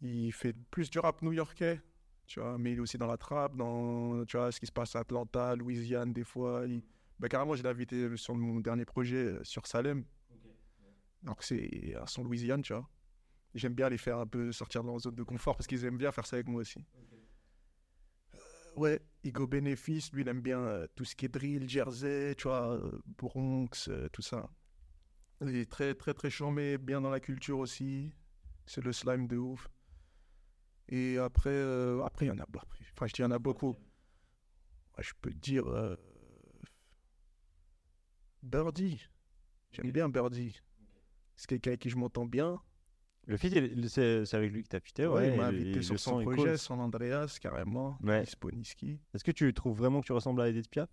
Il 0.00 0.32
fait 0.32 0.52
plus 0.52 0.90
du 0.90 0.98
rap 0.98 1.22
new-yorkais, 1.22 1.80
tu 2.26 2.40
vois, 2.40 2.56
mais 2.58 2.72
il 2.72 2.78
est 2.78 2.80
aussi 2.80 2.98
dans 2.98 3.06
la 3.06 3.16
trappe, 3.16 3.56
dans, 3.56 4.24
tu 4.24 4.36
vois, 4.36 4.52
ce 4.52 4.60
qui 4.60 4.66
se 4.66 4.72
passe 4.72 4.94
à 4.96 5.00
Atlanta, 5.00 5.56
Louisiane, 5.56 6.12
des 6.12 6.24
fois. 6.24 6.64
Il... 6.66 6.82
Bah, 7.22 7.28
carrément, 7.28 7.54
j'ai 7.54 7.64
invité 7.64 8.16
sur 8.16 8.34
mon 8.34 8.58
dernier 8.58 8.84
projet, 8.84 9.16
euh, 9.16 9.44
sur 9.44 9.64
Salem. 9.68 10.04
Donc, 11.22 11.44
c'est 11.44 11.94
un 11.94 12.04
son 12.04 12.24
Louisiane, 12.24 12.62
tu 12.62 12.72
vois. 12.72 12.90
J'aime 13.54 13.74
bien 13.74 13.88
les 13.88 13.96
faire 13.96 14.18
un 14.18 14.26
peu 14.26 14.50
sortir 14.50 14.82
de 14.82 14.88
leur 14.88 14.98
zone 14.98 15.14
de 15.14 15.22
confort 15.22 15.56
parce 15.56 15.68
qu'ils 15.68 15.84
aiment 15.84 15.98
bien 15.98 16.10
faire 16.10 16.26
ça 16.26 16.34
avec 16.34 16.48
moi 16.48 16.62
aussi. 16.62 16.84
Euh, 18.34 18.38
ouais, 18.74 19.00
Igo 19.22 19.46
Bénéfice, 19.46 20.12
lui, 20.12 20.22
il 20.22 20.28
aime 20.28 20.40
bien 20.40 20.58
euh, 20.58 20.88
tout 20.96 21.04
ce 21.04 21.14
qui 21.14 21.26
est 21.26 21.28
drill, 21.28 21.68
Jersey, 21.68 22.34
tu 22.34 22.48
vois, 22.48 22.72
euh, 22.72 23.00
Bronx, 23.06 23.88
euh, 23.88 24.08
tout 24.08 24.22
ça. 24.22 24.50
Il 25.42 25.54
est 25.54 25.70
très, 25.70 25.94
très, 25.94 26.14
très 26.14 26.28
charmé, 26.28 26.76
bien 26.76 27.00
dans 27.00 27.10
la 27.10 27.20
culture 27.20 27.60
aussi. 27.60 28.12
C'est 28.66 28.82
le 28.82 28.92
slime 28.92 29.28
de 29.28 29.36
ouf. 29.36 29.68
Et 30.88 31.18
après, 31.18 31.50
euh, 31.50 32.02
après, 32.02 32.26
il 32.26 32.28
y 32.30 32.32
en 32.32 32.38
a, 32.40 32.46
bah, 32.48 32.64
enfin, 32.64 33.06
je 33.06 33.12
dis, 33.12 33.20
il 33.20 33.22
y 33.22 33.26
en 33.26 33.30
a 33.30 33.38
beaucoup. 33.38 33.76
Ouais, 34.96 35.04
je 35.04 35.12
peux 35.20 35.30
te 35.30 35.38
dire 35.38 35.68
euh, 35.68 35.94
Birdie. 38.42 39.00
J'aime 39.72 39.90
bien 39.90 40.08
Birdie. 40.08 40.60
C'est 41.36 41.48
quelqu'un 41.48 41.70
avec 41.70 41.80
qui 41.80 41.90
je 41.90 41.96
m'entends 41.96 42.26
bien. 42.26 42.60
Le 43.26 43.36
fit, 43.36 43.48
il- 43.48 43.88
c'est 43.88 44.24
avec 44.34 44.50
lui 44.52 44.62
que 44.64 44.68
t'as 44.68 44.80
fité, 44.80 45.06
ouais. 45.06 45.30
il 45.30 45.36
m'a 45.36 45.46
invité 45.46 45.78
et 45.78 45.82
sur 45.82 45.98
son 45.98 46.18
son 46.18 46.22
projet, 46.22 46.42
cool. 46.50 46.58
San 46.58 46.80
Andreas, 46.80 47.38
carrément. 47.40 47.96
Ouais. 48.02 48.24
Sponiski. 48.26 48.98
Est-ce 49.14 49.22
que 49.24 49.30
tu 49.30 49.52
trouves 49.54 49.78
vraiment 49.78 50.00
que 50.00 50.06
tu 50.06 50.12
ressembles 50.12 50.40
à 50.42 50.48
Edith 50.48 50.68
Piaf? 50.68 50.90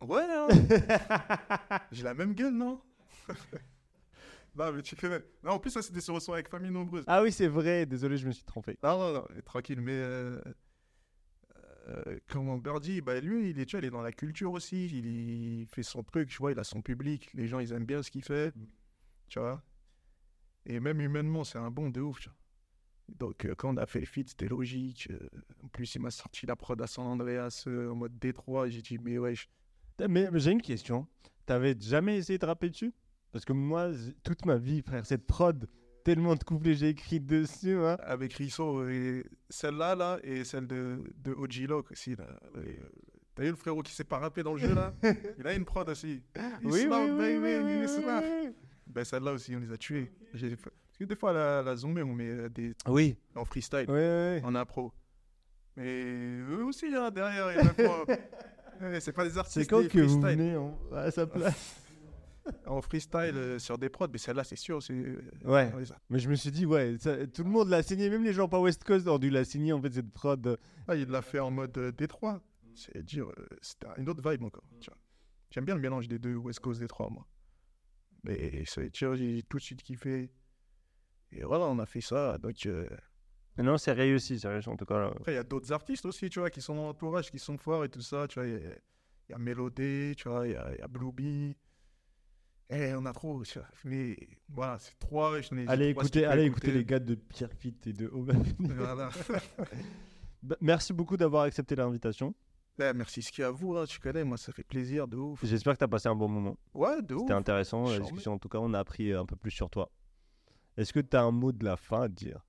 Ouais, 0.00 0.24
hein. 0.28 0.48
J'ai 1.92 2.02
la 2.02 2.14
même 2.14 2.34
gueule, 2.34 2.54
non? 2.54 2.80
Non, 4.58 4.72
mais 4.72 4.80
tu 4.82 4.96
connais. 4.96 5.20
Non, 5.44 5.52
en 5.52 5.58
plus, 5.58 5.70
ça, 5.70 5.82
c'était 5.82 6.00
sur 6.00 6.14
le 6.14 6.20
son 6.20 6.32
avec 6.32 6.48
Famille 6.48 6.70
Nombreuse. 6.70 7.04
Ah 7.06 7.22
oui, 7.22 7.30
c'est 7.30 7.46
vrai, 7.46 7.84
désolé, 7.84 8.16
je 8.16 8.26
me 8.26 8.32
suis 8.32 8.42
trompé. 8.44 8.78
Non, 8.82 8.98
non, 8.98 9.12
non, 9.12 9.26
tranquille, 9.44 9.82
mais. 9.82 9.92
euh, 9.92 10.40
euh, 11.88 12.18
comment 12.28 12.58
Birdie, 12.58 13.00
bah 13.00 13.20
lui, 13.20 13.50
il 13.50 13.60
est, 13.60 13.66
tu 13.66 13.76
vois, 13.76 13.84
il 13.84 13.86
est 13.86 13.90
dans 13.90 14.02
la 14.02 14.12
culture 14.12 14.52
aussi. 14.52 14.86
Il, 14.86 15.06
il 15.06 15.66
fait 15.66 15.82
son 15.82 16.02
truc, 16.02 16.28
tu 16.28 16.38
vois, 16.38 16.52
il 16.52 16.58
a 16.58 16.64
son 16.64 16.82
public. 16.82 17.30
Les 17.34 17.46
gens, 17.46 17.58
ils 17.58 17.72
aiment 17.72 17.84
bien 17.86 18.02
ce 18.02 18.10
qu'il 18.10 18.24
fait. 18.24 18.52
Tu 19.28 19.38
vois. 19.38 19.62
Et 20.66 20.80
même 20.80 21.00
humainement, 21.00 21.44
c'est 21.44 21.58
un 21.58 21.70
bon 21.70 21.90
de 21.90 22.00
ouf, 22.00 22.20
tu 22.20 22.28
vois. 22.28 22.36
Donc, 23.08 23.44
euh, 23.44 23.54
quand 23.54 23.72
on 23.72 23.76
a 23.76 23.86
fait 23.86 24.00
le 24.00 24.06
feat, 24.06 24.28
c'était 24.28 24.48
logique. 24.48 25.08
euh, 25.10 25.28
en 25.62 25.68
plus, 25.68 25.94
il 25.94 26.00
m'a 26.00 26.10
sorti 26.10 26.44
la 26.44 26.56
prod 26.56 26.80
à 26.82 26.86
San 26.88 27.06
Andreas 27.06 27.64
en 27.68 27.94
mode 27.94 28.18
Détroit. 28.18 28.68
J'ai 28.68 28.82
dit, 28.82 28.98
mais 28.98 29.18
wesh. 29.18 29.48
Mais, 30.08 30.30
mais 30.30 30.40
j'ai 30.40 30.50
une 30.50 30.62
question. 30.62 31.06
T'avais 31.46 31.76
jamais 31.80 32.16
essayé 32.16 32.38
de 32.38 32.46
rapper 32.46 32.70
dessus? 32.70 32.92
Parce 33.30 33.44
que 33.44 33.52
moi, 33.52 33.92
toute 34.24 34.44
ma 34.44 34.56
vie, 34.56 34.82
frère, 34.82 35.06
cette 35.06 35.26
prod, 35.26 35.68
tellement 36.06 36.36
de 36.36 36.44
couplets 36.44 36.74
j'ai 36.74 36.90
écrit 36.90 37.18
dessus. 37.18 37.76
Hein. 37.78 37.96
Avec 38.04 38.32
Risso, 38.34 38.88
et 38.88 39.24
celle-là, 39.50 39.96
là, 39.96 40.18
et 40.22 40.44
celle 40.44 40.68
de, 40.68 41.02
de 41.18 41.32
OG 41.32 41.66
Loc 41.68 41.90
aussi, 41.90 42.14
là. 42.14 42.26
Et, 42.56 42.58
euh, 42.58 42.88
T'as 43.34 43.42
vu 43.42 43.50
le 43.50 43.56
frérot 43.56 43.82
qui 43.82 43.92
s'est 43.92 44.04
pas 44.04 44.18
rappé 44.18 44.42
dans 44.42 44.54
le 44.54 44.58
jeu, 44.60 44.74
là? 44.74 44.94
Il 45.38 45.46
a 45.46 45.52
une 45.52 45.64
prod 45.66 45.86
aussi. 45.90 46.22
Islam, 46.64 47.18
baby, 47.18 47.84
Islam. 47.84 48.22
Ben, 48.86 49.04
celle-là 49.04 49.32
aussi, 49.32 49.54
on 49.54 49.58
les 49.60 49.70
a 49.72 49.76
tués. 49.76 50.10
Parce 50.32 50.98
que 50.98 51.04
des 51.04 51.16
fois, 51.16 51.32
la, 51.34 51.62
la 51.62 51.76
zombie, 51.76 52.00
on 52.02 52.14
met 52.14 52.30
euh, 52.30 52.48
des... 52.48 52.72
Oui, 52.88 53.18
en 53.34 53.44
freestyle, 53.44 53.84
oui, 53.88 53.94
oui. 53.98 54.40
en 54.42 54.54
impro. 54.54 54.90
Mais 55.76 56.38
eux 56.48 56.64
aussi, 56.64 56.86
hein, 56.94 57.10
derrière, 57.10 57.52
il 57.52 57.82
y 57.82 57.86
a 57.86 57.92
Ouais, 58.80 59.00
c'est 59.00 59.12
pas 59.12 59.24
des 59.24 59.36
artistes, 59.36 59.58
C'est 59.58 59.66
quand 59.66 59.80
des 59.82 59.88
que 59.88 60.00
vous 60.00 60.20
venez 60.20 60.56
en- 60.56 60.78
à 60.94 61.10
sa 61.10 61.26
place? 61.26 61.82
En 62.66 62.80
freestyle 62.82 63.32
euh, 63.36 63.58
sur 63.58 63.78
des 63.78 63.88
prods, 63.88 64.08
mais 64.12 64.18
celle-là, 64.18 64.44
c'est 64.44 64.56
sûr. 64.56 64.82
c'est 64.82 64.92
euh, 64.94 65.20
Ouais. 65.44 65.72
Mais 66.10 66.18
je 66.18 66.28
me 66.28 66.34
suis 66.34 66.50
dit, 66.50 66.66
ouais, 66.66 66.96
ça- 66.98 67.26
tout 67.26 67.44
le 67.44 67.50
monde 67.50 67.68
l'a 67.68 67.82
signé, 67.82 68.08
même 68.10 68.24
les 68.24 68.32
gens 68.32 68.48
pas 68.48 68.60
West 68.60 68.84
Coast 68.84 69.06
ont 69.08 69.18
dû 69.18 69.30
la 69.30 69.44
signer 69.44 69.72
en 69.72 69.80
fait 69.80 69.92
cette 69.92 70.10
prod. 70.12 70.58
Ah, 70.88 70.96
il 70.96 71.08
l'a 71.08 71.22
fait 71.22 71.38
en 71.40 71.50
mode 71.50 71.76
euh, 71.78 71.92
Détroit. 71.92 72.40
C'est 72.74 73.02
dire, 73.04 73.26
c'était 73.62 73.86
une 73.96 74.08
autre 74.08 74.28
vibe 74.28 74.42
encore. 74.44 74.64
tu 74.80 74.90
vois. 74.90 74.98
J'aime 75.50 75.64
bien 75.64 75.74
le 75.74 75.80
mélange 75.80 76.08
des 76.08 76.18
deux 76.18 76.34
West 76.34 76.60
Coast 76.60 76.80
Détroit, 76.80 77.08
moi. 77.10 77.26
Mais 78.24 78.64
c'est 78.66 78.90
vois, 79.06 79.16
j'ai 79.16 79.42
tout 79.48 79.56
de 79.58 79.62
suite 79.62 79.82
kiffé. 79.82 80.30
Et 81.32 81.42
voilà, 81.44 81.64
on 81.66 81.78
a 81.78 81.86
fait 81.86 82.00
ça. 82.00 82.38
Donc, 82.38 82.66
euh, 82.66 82.88
non, 83.58 83.78
c'est 83.78 83.92
réussi, 83.92 84.38
c'est 84.38 84.48
réussi 84.48 84.68
en 84.68 84.76
tout 84.76 84.84
cas. 84.84 84.98
là. 84.98 85.06
après, 85.16 85.32
il 85.32 85.36
y 85.36 85.38
a 85.38 85.42
d'autres 85.44 85.72
artistes 85.72 86.04
aussi, 86.06 86.28
tu 86.28 86.40
vois, 86.40 86.50
qui 86.50 86.60
sont 86.60 86.74
dans 86.74 86.84
l'entourage, 86.86 87.30
qui 87.30 87.38
sont 87.38 87.56
forts 87.56 87.84
et 87.84 87.88
tout 87.88 88.02
ça. 88.02 88.26
Tu 88.28 88.38
vois, 88.38 88.46
il 88.48 88.52
y 88.54 88.56
a, 88.56 88.70
il 89.28 89.32
y 89.32 89.34
a 89.34 89.38
Mélodé, 89.38 90.14
tu 90.16 90.28
vois, 90.28 90.46
il 90.46 90.50
y 90.50 90.54
y 90.54 90.82
a 90.82 90.88
Blueby. 90.88 91.56
Eh, 92.68 92.94
on 92.94 93.06
a 93.06 93.12
trop. 93.12 93.42
Mais 93.84 94.16
voilà, 94.48 94.78
c'est 94.78 94.98
trois. 94.98 95.40
je 95.40 95.48
Allez 95.68 95.92
trois 95.92 96.04
écouter, 96.04 96.24
allez 96.24 96.44
écouter 96.44 96.72
les 96.72 96.84
gars 96.84 96.98
de 96.98 97.14
Pierre 97.14 97.52
Fit 97.52 97.76
et 97.86 97.92
de 97.92 98.08
Oba. 98.08 98.34
Voilà. 98.58 99.10
Bah, 100.42 100.56
Merci 100.60 100.92
beaucoup 100.92 101.16
d'avoir 101.16 101.44
accepté 101.44 101.76
l'invitation. 101.76 102.34
Eh, 102.78 102.92
merci 102.92 103.22
ski 103.22 103.42
à 103.42 103.50
vous, 103.50 103.74
hein, 103.76 103.84
tu 103.86 103.98
connais, 103.98 104.22
moi 104.22 104.36
ça 104.36 104.52
fait 104.52 104.62
plaisir 104.62 105.08
de 105.08 105.16
ouf. 105.16 105.40
J'espère 105.44 105.72
que 105.74 105.78
tu 105.78 105.84
as 105.84 105.88
passé 105.88 106.08
un 106.08 106.14
bon 106.14 106.28
moment. 106.28 106.56
Ouais, 106.74 107.00
de 107.00 107.14
ouf. 107.14 107.22
C'était 107.22 107.32
intéressant 107.32 107.84
la 107.84 107.90
Charmé. 107.92 108.02
discussion. 108.02 108.32
En 108.34 108.38
tout 108.38 108.48
cas, 108.50 108.58
on 108.58 108.74
a 108.74 108.78
appris 108.80 109.12
un 109.14 109.24
peu 109.24 109.34
plus 109.36 109.50
sur 109.50 109.70
toi. 109.70 109.90
Est-ce 110.76 110.92
que 110.92 111.00
tu 111.00 111.16
as 111.16 111.22
un 111.22 111.30
mot 111.30 111.52
de 111.52 111.64
la 111.64 111.76
fin 111.76 112.02
à 112.02 112.08
dire? 112.08 112.44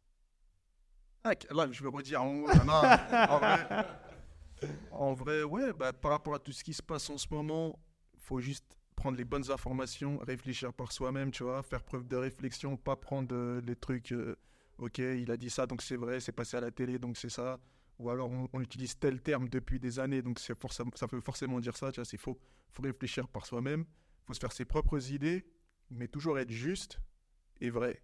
Ah, 1.23 1.31
là, 1.51 1.67
je 1.71 1.81
vais 1.81 1.89
redire 1.89 2.21
en, 2.23 2.33
non, 2.33 2.45
en 3.29 3.37
vrai. 3.39 3.85
En 4.91 5.13
vrai, 5.13 5.43
ouais, 5.43 5.71
bah, 5.73 5.93
par 5.93 6.11
rapport 6.11 6.33
à 6.35 6.39
tout 6.39 6.51
ce 6.51 6.63
qui 6.63 6.73
se 6.73 6.83
passe 6.83 7.09
en 7.09 7.17
ce 7.17 7.27
moment, 7.31 7.79
faut 8.17 8.39
juste 8.39 8.76
prendre 8.97 9.17
les 9.17 9.23
bonnes 9.25 9.49
informations, 9.51 10.17
réfléchir 10.17 10.73
par 10.73 10.91
soi-même, 10.91 11.31
tu 11.31 11.43
vois, 11.43 11.61
faire 11.63 11.83
preuve 11.83 12.05
de 12.07 12.15
réflexion, 12.17 12.75
pas 12.75 12.95
prendre 12.97 13.33
euh, 13.33 13.61
les 13.65 13.75
trucs, 13.75 14.11
euh, 14.11 14.35
ok, 14.79 14.97
il 14.97 15.29
a 15.31 15.37
dit 15.37 15.49
ça, 15.51 15.65
donc 15.67 15.81
c'est 15.83 15.95
vrai, 15.95 16.19
c'est 16.19 16.31
passé 16.33 16.57
à 16.57 16.61
la 16.61 16.71
télé, 16.71 16.97
donc 16.99 17.15
c'est 17.15 17.29
ça. 17.29 17.59
Ou 17.99 18.09
alors 18.09 18.29
on, 18.29 18.49
on 18.51 18.59
utilise 18.61 18.97
tel 18.99 19.21
terme 19.21 19.47
depuis 19.49 19.79
des 19.79 19.99
années, 19.99 20.21
donc 20.21 20.39
forcément, 20.59 20.91
ça 20.95 21.05
veut 21.11 21.21
forcément 21.21 21.59
dire 21.59 21.77
ça, 21.77 21.91
tu 21.91 21.99
vois, 22.01 22.05
c'est 22.05 22.17
faux. 22.17 22.37
faut 22.71 22.81
réfléchir 22.83 23.27
par 23.27 23.45
soi-même, 23.45 23.85
faut 24.25 24.33
se 24.33 24.39
faire 24.39 24.51
ses 24.51 24.65
propres 24.65 25.11
idées, 25.11 25.45
mais 25.91 26.07
toujours 26.07 26.37
être 26.39 26.51
juste 26.51 26.99
et 27.61 27.69
vrai. 27.69 28.01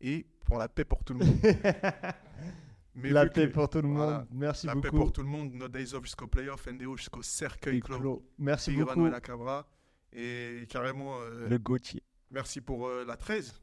Et 0.00 0.26
pour 0.46 0.56
la 0.58 0.68
paix 0.68 0.84
pour 0.84 1.04
tout 1.04 1.12
le 1.14 1.24
monde. 1.26 1.36
Mais 2.96 3.10
La 3.10 3.26
paix 3.26 3.46
que- 3.48 3.52
pour 3.52 3.68
tout 3.70 3.80
le 3.82 3.88
monde. 3.88 4.26
Merci 4.32 4.66
la 4.66 4.74
paix 4.74 4.80
beaucoup. 4.90 4.96
pour 4.96 5.12
tout 5.12 5.22
le 5.22 5.28
monde, 5.28 5.52
No 5.54 5.68
Days 5.68 5.94
Off 5.94 6.04
jusqu'au 6.04 6.26
playoff, 6.26 6.66
NDO 6.66 6.96
jusqu'au 6.96 7.22
cercueil 7.22 7.80
clos. 7.80 7.98
Clo. 7.98 8.28
Merci 8.38 8.70
Big 8.72 8.80
beaucoup. 8.80 9.08
Cabra. 9.22 9.66
Et 10.12 10.66
carrément. 10.68 11.20
Euh, 11.20 11.48
le 11.48 11.58
Gauthier. 11.58 12.02
Merci 12.30 12.60
pour 12.60 12.86
euh, 12.86 13.04
la 13.06 13.16
13. 13.16 13.60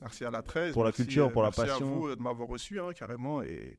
Merci 0.00 0.24
à 0.24 0.30
la 0.30 0.42
13. 0.42 0.72
Pour 0.74 0.84
la 0.84 0.92
culture, 0.92 1.26
euh, 1.26 1.30
pour 1.30 1.42
la 1.42 1.50
passion. 1.50 1.64
Merci 1.66 1.82
à 1.82 1.86
vous 1.86 2.16
de 2.16 2.22
m'avoir 2.22 2.48
reçu, 2.48 2.78
hein, 2.78 2.90
carrément, 2.94 3.42
et 3.42 3.78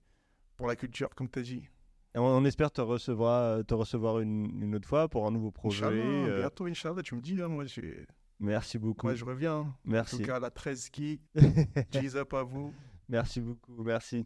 pour 0.56 0.68
la 0.68 0.76
culture, 0.76 1.14
comme 1.14 1.30
tu 1.30 1.40
as 1.40 1.44
dit. 1.44 1.70
On, 2.16 2.44
espère 2.46 2.72
te 2.72 2.82
recevoir, 2.82 3.64
te 3.64 3.76
recevoir 3.76 4.20
une, 4.20 4.74
autre 4.76 4.88
fois 4.88 5.08
pour 5.08 5.28
un 5.28 5.32
nouveau 5.32 5.52
projet. 5.52 5.86
Inch'Allah, 5.86 6.40
bientôt, 6.40 6.66
Inch'Allah, 6.66 7.04
tu 7.04 7.14
me 7.16 7.22
dis, 7.22 7.40
hein, 7.40 7.48
moi, 7.48 7.66
Merci 8.40 8.80
beaucoup. 8.80 9.06
Moi, 9.06 9.16
je 9.16 9.26
reviens. 9.26 9.60
Hein. 9.60 9.76
Merci. 9.86 10.16
En 10.16 10.18
tout 10.20 10.26
cas, 10.26 10.36
à 10.38 10.40
la 10.40 10.50
13 10.50 10.90
qui. 10.90 11.22
Jeez 11.92 12.16
up 12.16 12.34
à 12.34 12.44
vous. 12.44 12.74
Merci 13.08 13.42
beaucoup, 13.42 13.84
merci. 13.84 14.26